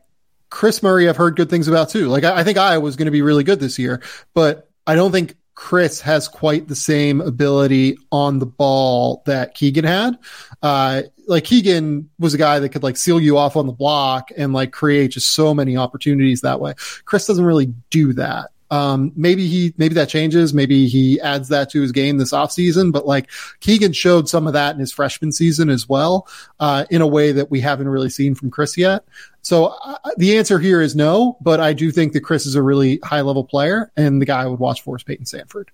Kris 0.55 0.81
Murray, 0.81 1.09
I've 1.09 1.17
heard 1.17 1.35
good 1.35 1.49
things 1.49 1.67
about 1.67 1.89
too. 1.89 2.07
Like 2.07 2.23
I, 2.23 2.37
I 2.39 2.43
think 2.45 2.57
Iowa 2.57 2.79
was 2.79 2.95
going 2.95 3.07
to 3.07 3.11
be 3.11 3.21
really 3.21 3.43
good 3.43 3.59
this 3.59 3.77
year, 3.77 4.01
but 4.33 4.69
I 4.87 4.95
don't 4.95 5.11
think 5.11 5.35
Kris 5.53 5.99
has 5.99 6.29
quite 6.29 6.69
the 6.69 6.77
same 6.77 7.19
ability 7.19 7.97
on 8.09 8.39
the 8.39 8.45
ball 8.45 9.21
that 9.25 9.53
Keegan 9.53 9.83
had. 9.83 10.17
Uh, 10.63 11.01
like 11.27 11.43
Keegan 11.43 12.09
was 12.19 12.33
a 12.33 12.37
guy 12.37 12.59
that 12.59 12.69
could 12.69 12.83
like 12.83 12.95
seal 12.95 13.19
you 13.19 13.37
off 13.37 13.57
on 13.57 13.67
the 13.67 13.73
block 13.73 14.29
and 14.37 14.53
like 14.53 14.71
create 14.71 15.11
just 15.11 15.33
so 15.33 15.53
many 15.53 15.75
opportunities 15.75 16.39
that 16.39 16.61
way. 16.61 16.73
Kris 17.03 17.27
doesn't 17.27 17.43
really 17.43 17.73
do 17.89 18.13
that. 18.13 18.51
Um, 18.71 19.11
maybe 19.15 19.47
he, 19.47 19.73
maybe 19.77 19.95
that 19.95 20.09
changes. 20.09 20.53
Maybe 20.53 20.87
he 20.87 21.19
adds 21.19 21.49
that 21.49 21.69
to 21.71 21.81
his 21.81 21.91
game 21.91 22.17
this 22.17 22.31
offseason, 22.31 22.91
but 22.91 23.05
like 23.05 23.29
Keegan 23.59 23.93
showed 23.93 24.27
some 24.27 24.47
of 24.47 24.53
that 24.53 24.73
in 24.73 24.79
his 24.79 24.91
freshman 24.91 25.31
season 25.31 25.69
as 25.69 25.87
well, 25.87 26.27
uh, 26.59 26.85
in 26.89 27.01
a 27.01 27.07
way 27.07 27.33
that 27.33 27.51
we 27.51 27.59
haven't 27.59 27.89
really 27.89 28.09
seen 28.09 28.35
from 28.35 28.49
Kris 28.49 28.77
yet. 28.77 29.03
So 29.45 29.65
uh, 29.65 29.97
the 30.17 30.39
answer 30.39 30.57
here 30.57 30.81
is 30.81 30.95
no, 30.95 31.37
but 31.39 31.59
I 31.59 31.73
do 31.73 31.91
think 31.91 32.13
that 32.13 32.21
Kris 32.21 32.47
is 32.47 32.55
a 32.55 32.63
really 32.63 32.99
high 33.03 33.21
level 33.21 33.43
player 33.43 33.91
and 33.95 34.19
the 34.19 34.25
guy 34.25 34.41
I 34.41 34.47
would 34.47 34.59
watch 34.59 34.81
for 34.81 34.95
is 34.95 35.03
Payton 35.03 35.25
Sandfort. 35.25 35.67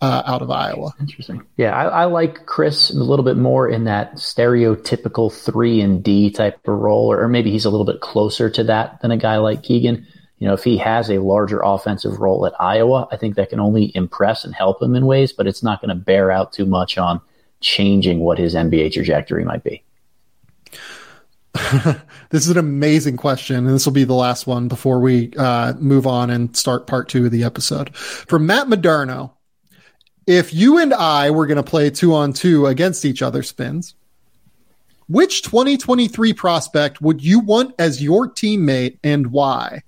Uh, 0.00 0.22
out 0.26 0.42
of 0.42 0.50
Iowa. 0.50 0.92
Interesting. 1.00 1.42
Yeah, 1.56 1.74
I, 1.74 2.02
I, 2.02 2.04
like 2.04 2.44
Kris 2.44 2.90
a 2.90 3.02
little 3.02 3.24
bit 3.24 3.38
more 3.38 3.66
in 3.66 3.84
that 3.84 4.16
stereotypical 4.16 5.32
three 5.32 5.80
and 5.80 6.04
D 6.04 6.30
type 6.30 6.68
of 6.68 6.78
role, 6.78 7.10
or, 7.10 7.22
or 7.22 7.28
maybe 7.28 7.50
he's 7.50 7.64
a 7.64 7.70
little 7.70 7.86
bit 7.86 8.02
closer 8.02 8.50
to 8.50 8.64
that 8.64 9.00
than 9.00 9.10
a 9.10 9.16
guy 9.16 9.38
like 9.38 9.62
Keegan 9.62 10.06
You 10.38 10.48
know, 10.48 10.52
if 10.52 10.62
he 10.62 10.76
has 10.76 11.10
a 11.10 11.16
larger 11.16 11.62
offensive 11.64 12.18
role 12.20 12.44
at 12.44 12.52
Iowa, 12.60 13.08
I 13.10 13.16
think 13.16 13.36
that 13.36 13.48
can 13.48 13.58
only 13.58 13.90
impress 13.96 14.44
and 14.44 14.54
help 14.54 14.82
him 14.82 14.94
in 14.94 15.06
ways, 15.06 15.32
but 15.32 15.46
it's 15.46 15.62
not 15.62 15.80
going 15.80 15.88
to 15.88 16.04
bear 16.04 16.30
out 16.30 16.52
too 16.52 16.66
much 16.66 16.98
on 16.98 17.22
changing 17.60 18.20
what 18.20 18.36
his 18.36 18.54
NBA 18.54 18.92
trajectory 18.92 19.44
might 19.46 19.64
be. 19.64 19.82
this 22.30 22.44
is 22.44 22.50
an 22.50 22.58
amazing 22.58 23.16
question, 23.16 23.56
and 23.56 23.68
this 23.68 23.86
will 23.86 23.92
be 23.92 24.04
the 24.04 24.14
last 24.14 24.46
one 24.46 24.68
before 24.68 25.00
we 25.00 25.32
uh, 25.38 25.74
move 25.74 26.06
on 26.06 26.30
and 26.30 26.56
start 26.56 26.86
part 26.86 27.08
two 27.08 27.26
of 27.26 27.30
the 27.30 27.44
episode. 27.44 27.94
From 27.96 28.46
Matt 28.46 28.66
Moderno, 28.66 29.32
if 30.26 30.52
you 30.52 30.78
and 30.78 30.92
I 30.92 31.30
were 31.30 31.46
going 31.46 31.56
to 31.56 31.62
play 31.62 31.90
two 31.90 32.14
on 32.14 32.32
two 32.32 32.66
against 32.66 33.04
each 33.04 33.22
other, 33.22 33.42
spins, 33.42 33.94
which 35.08 35.42
2023 35.42 36.32
prospect 36.32 37.00
would 37.00 37.22
you 37.22 37.40
want 37.40 37.74
as 37.78 38.02
your 38.02 38.28
teammate 38.28 38.98
and 39.04 39.28
why? 39.28 39.82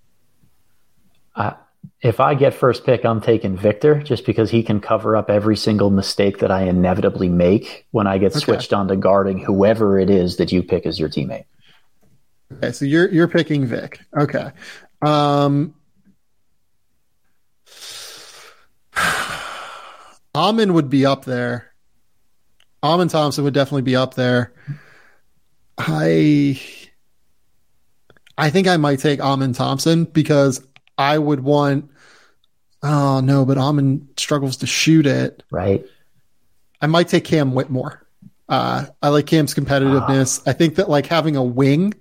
Uh, 1.35 1.55
if 2.01 2.21
I 2.21 2.35
get 2.35 2.55
first 2.55 2.85
pick, 2.85 3.05
I'm 3.05 3.21
taking 3.21 3.57
Victor 3.57 4.01
just 4.01 4.25
because 4.25 4.51
he 4.51 4.63
can 4.63 4.81
cover 4.81 5.17
up 5.17 5.29
every 5.29 5.57
single 5.57 5.91
mistake 5.91 6.39
that 6.39 6.53
I 6.53 6.63
inevitably 6.63 7.29
make 7.29 7.87
when 7.91 8.07
I 8.07 8.19
get 8.19 8.33
okay. 8.33 8.41
switched 8.41 8.73
on 8.73 8.87
to 8.89 8.97
guarding 8.97 9.39
whoever 9.39 9.99
it 9.99 10.09
is 10.09 10.37
that 10.37 10.53
you 10.53 10.63
pick 10.63 10.87
as 10.87 11.01
your 11.01 11.09
teammate. 11.09 11.47
Okay, 12.53 12.73
so 12.73 12.85
you're 12.85 13.09
you're 13.11 13.29
picking 13.29 13.67
Vic. 13.67 14.01
Okay. 14.17 14.51
Um 15.03 15.75
Amen 20.35 20.75
would 20.75 20.91
be 20.91 21.07
up 21.07 21.25
there. 21.25 21.73
Amen 22.83 23.09
Thompson 23.09 23.45
would 23.45 23.55
definitely 23.55 23.83
be 23.83 23.97
up 23.97 24.15
there. 24.15 24.53
I 25.77 26.61
I 28.37 28.51
think 28.51 28.67
I 28.69 28.77
might 28.77 29.01
take 29.01 29.21
Amen 29.21 29.53
Thompson 29.53 30.05
because 30.05 30.65
I 30.97 31.19
would 31.19 31.41
want. 31.41 31.91
Oh 32.83 33.21
no, 33.21 33.45
but 33.45 33.59
Amen 33.59 34.09
struggles 34.17 34.59
to 34.59 34.67
shoot 34.67 35.07
it. 35.07 35.43
Right. 35.51 35.85
I 36.81 36.87
might 36.87 37.09
take 37.09 37.25
Cam 37.25 37.53
Whitmore. 37.55 38.07
Uh, 38.49 38.87
I 39.03 39.09
like 39.09 39.27
Cam's 39.27 39.55
competitiveness. 39.55 40.41
I 40.47 40.53
think 40.53 40.77
that 40.77 40.89
like 40.89 41.07
having 41.07 41.37
a 41.37 41.43
wing 41.43 41.95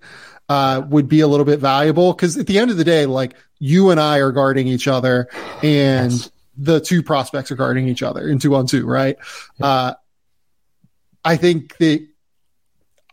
uh, 0.49 0.81
would 0.87 1.07
be 1.09 1.19
a 1.21 1.27
little 1.27 1.45
bit 1.45 1.59
valuable 1.59 2.13
because 2.13 2.37
at 2.37 2.47
the 2.47 2.59
end 2.59 2.71
of 2.71 2.77
the 2.77 2.83
day, 2.83 3.05
like 3.05 3.35
you 3.59 3.89
and 3.89 3.99
I 3.99 4.19
are 4.19 4.31
guarding 4.31 4.67
each 4.67 4.87
other, 4.87 5.27
and 5.63 6.11
yes. 6.11 6.31
the 6.57 6.79
two 6.79 7.03
prospects 7.03 7.51
are 7.51 7.55
guarding 7.55 7.87
each 7.87 8.03
other 8.03 8.27
in 8.27 8.39
two 8.39 8.55
on 8.55 8.67
two, 8.67 8.85
right? 8.85 9.17
Yeah. 9.59 9.65
Uh, 9.65 9.93
I 11.25 11.35
think 11.35 11.75
that 11.77 12.07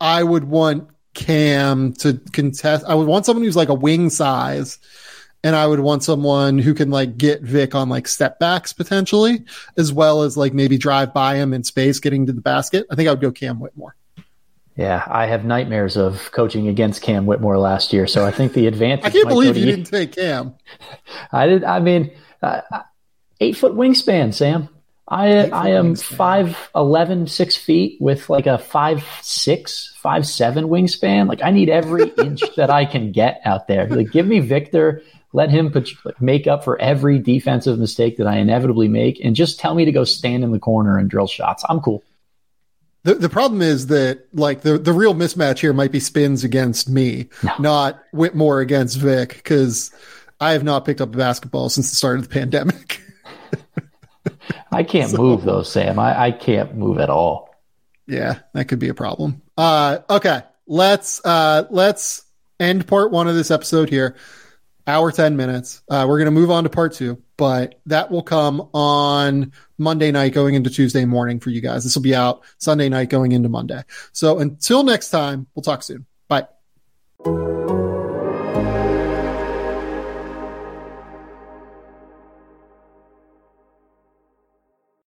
I 0.00 0.22
would 0.22 0.44
want 0.44 0.88
Cam 1.14 1.92
to 1.94 2.20
contest. 2.32 2.84
I 2.86 2.94
would 2.94 3.08
want 3.08 3.26
someone 3.26 3.44
who's 3.44 3.56
like 3.56 3.68
a 3.68 3.74
wing 3.74 4.10
size 4.10 4.78
and 5.44 5.54
I 5.54 5.66
would 5.66 5.80
want 5.80 6.02
someone 6.02 6.58
who 6.58 6.74
can 6.74 6.90
like 6.90 7.18
get 7.18 7.42
Vic 7.42 7.74
on 7.74 7.88
like 7.90 8.08
step 8.08 8.38
backs 8.38 8.72
potentially, 8.72 9.44
as 9.76 9.92
well 9.92 10.22
as 10.22 10.36
like 10.36 10.54
maybe 10.54 10.78
drive 10.78 11.12
by 11.12 11.36
him 11.36 11.52
in 11.52 11.62
space 11.62 12.00
getting 12.00 12.26
to 12.26 12.32
the 12.32 12.40
basket. 12.40 12.86
I 12.90 12.94
think 12.94 13.08
I 13.08 13.12
would 13.12 13.20
go 13.20 13.30
Cam 13.30 13.60
Whitmore. 13.60 13.94
Yeah, 14.76 15.04
I 15.06 15.26
have 15.26 15.44
nightmares 15.44 15.96
of 15.96 16.30
coaching 16.32 16.66
against 16.66 17.02
Cam 17.02 17.26
Whitmore 17.26 17.58
last 17.58 17.92
year, 17.92 18.06
so 18.06 18.26
I 18.26 18.32
think 18.32 18.52
the 18.54 18.66
advantage. 18.68 19.04
I 19.04 19.10
can't 19.10 19.28
believe 19.28 19.56
you, 19.56 19.66
didn't 19.66 19.84
take 19.84 20.12
Cam. 20.12 20.54
I 21.32 21.46
did. 21.46 21.64
I 21.64 21.80
mean, 21.80 22.10
uh, 22.42 22.60
eight 23.40 23.56
foot 23.56 23.74
wingspan, 23.74 24.34
Sam. 24.34 24.68
I 25.06 25.48
I 25.50 25.68
am 25.70 25.94
wingspan. 25.94 26.16
five 26.16 26.70
eleven, 26.74 27.26
six 27.26 27.56
feet 27.56 28.00
with 28.00 28.28
like 28.28 28.46
a 28.46 28.58
five 28.58 29.04
six, 29.22 29.94
five 29.98 30.26
seven 30.26 30.64
wingspan. 30.66 31.28
Like 31.28 31.42
I 31.42 31.50
need 31.50 31.68
every 31.68 32.08
inch 32.18 32.42
that 32.56 32.70
I 32.70 32.84
can 32.84 33.12
get 33.12 33.40
out 33.44 33.68
there. 33.68 33.86
Like 33.86 34.10
give 34.10 34.26
me 34.26 34.40
Victor 34.40 35.02
let 35.34 35.50
him 35.50 35.70
put, 35.70 35.90
make 36.20 36.46
up 36.46 36.62
for 36.62 36.80
every 36.80 37.18
defensive 37.18 37.76
mistake 37.76 38.16
that 38.18 38.26
I 38.28 38.36
inevitably 38.36 38.86
make, 38.86 39.20
and 39.22 39.34
just 39.34 39.58
tell 39.58 39.74
me 39.74 39.84
to 39.84 39.90
go 39.90 40.04
stand 40.04 40.44
in 40.44 40.52
the 40.52 40.60
corner 40.60 40.96
and 40.96 41.10
drill 41.10 41.26
shots. 41.26 41.64
I'm 41.68 41.80
cool. 41.80 42.04
The 43.04 43.14
the 43.14 43.28
problem 43.28 43.62
is 43.62 43.88
that 43.88 44.26
like 44.32 44.62
the 44.62 44.78
the 44.78 44.92
real 44.92 45.14
mismatch 45.14 45.58
here 45.58 45.72
might 45.72 45.92
be 45.92 46.00
spins 46.00 46.42
against 46.42 46.88
me, 46.88 47.28
no. 47.42 47.52
not 47.58 48.02
Whitmore 48.12 48.60
against 48.60 48.98
Vic, 48.98 49.34
because 49.34 49.92
I 50.40 50.52
have 50.52 50.64
not 50.64 50.84
picked 50.84 51.00
up 51.00 51.14
a 51.14 51.18
basketball 51.18 51.68
since 51.68 51.90
the 51.90 51.96
start 51.96 52.18
of 52.18 52.28
the 52.28 52.34
pandemic. 52.34 53.00
I 54.72 54.82
can't 54.82 55.10
so, 55.10 55.18
move 55.18 55.44
though, 55.44 55.62
Sam. 55.62 55.98
I, 55.98 56.24
I 56.24 56.30
can't 56.32 56.74
move 56.74 56.98
at 56.98 57.10
all. 57.10 57.54
Yeah, 58.06 58.40
that 58.54 58.66
could 58.66 58.78
be 58.78 58.88
a 58.88 58.94
problem. 58.94 59.42
Uh, 59.56 59.98
okay, 60.10 60.42
let's 60.66 61.24
uh, 61.24 61.64
let's 61.70 62.24
end 62.58 62.86
part 62.86 63.12
one 63.12 63.28
of 63.28 63.34
this 63.34 63.50
episode 63.50 63.88
here 63.90 64.16
hour 64.86 65.10
10 65.10 65.36
minutes. 65.36 65.82
Uh, 65.88 66.06
we're 66.08 66.18
going 66.18 66.26
to 66.26 66.30
move 66.30 66.50
on 66.50 66.64
to 66.64 66.70
part 66.70 66.92
two, 66.92 67.22
but 67.36 67.80
that 67.86 68.10
will 68.10 68.22
come 68.22 68.68
on 68.74 69.52
Monday 69.78 70.10
night 70.10 70.32
going 70.32 70.54
into 70.54 70.70
Tuesday 70.70 71.04
morning 71.04 71.40
for 71.40 71.50
you 71.50 71.60
guys. 71.60 71.84
This 71.84 71.94
will 71.94 72.02
be 72.02 72.14
out 72.14 72.42
Sunday 72.58 72.88
night 72.88 73.10
going 73.10 73.32
into 73.32 73.48
Monday. 73.48 73.82
So 74.12 74.38
until 74.38 74.82
next 74.82 75.10
time, 75.10 75.46
we'll 75.54 75.62
talk 75.62 75.82
soon. 75.82 76.06
Bye. 76.28 76.46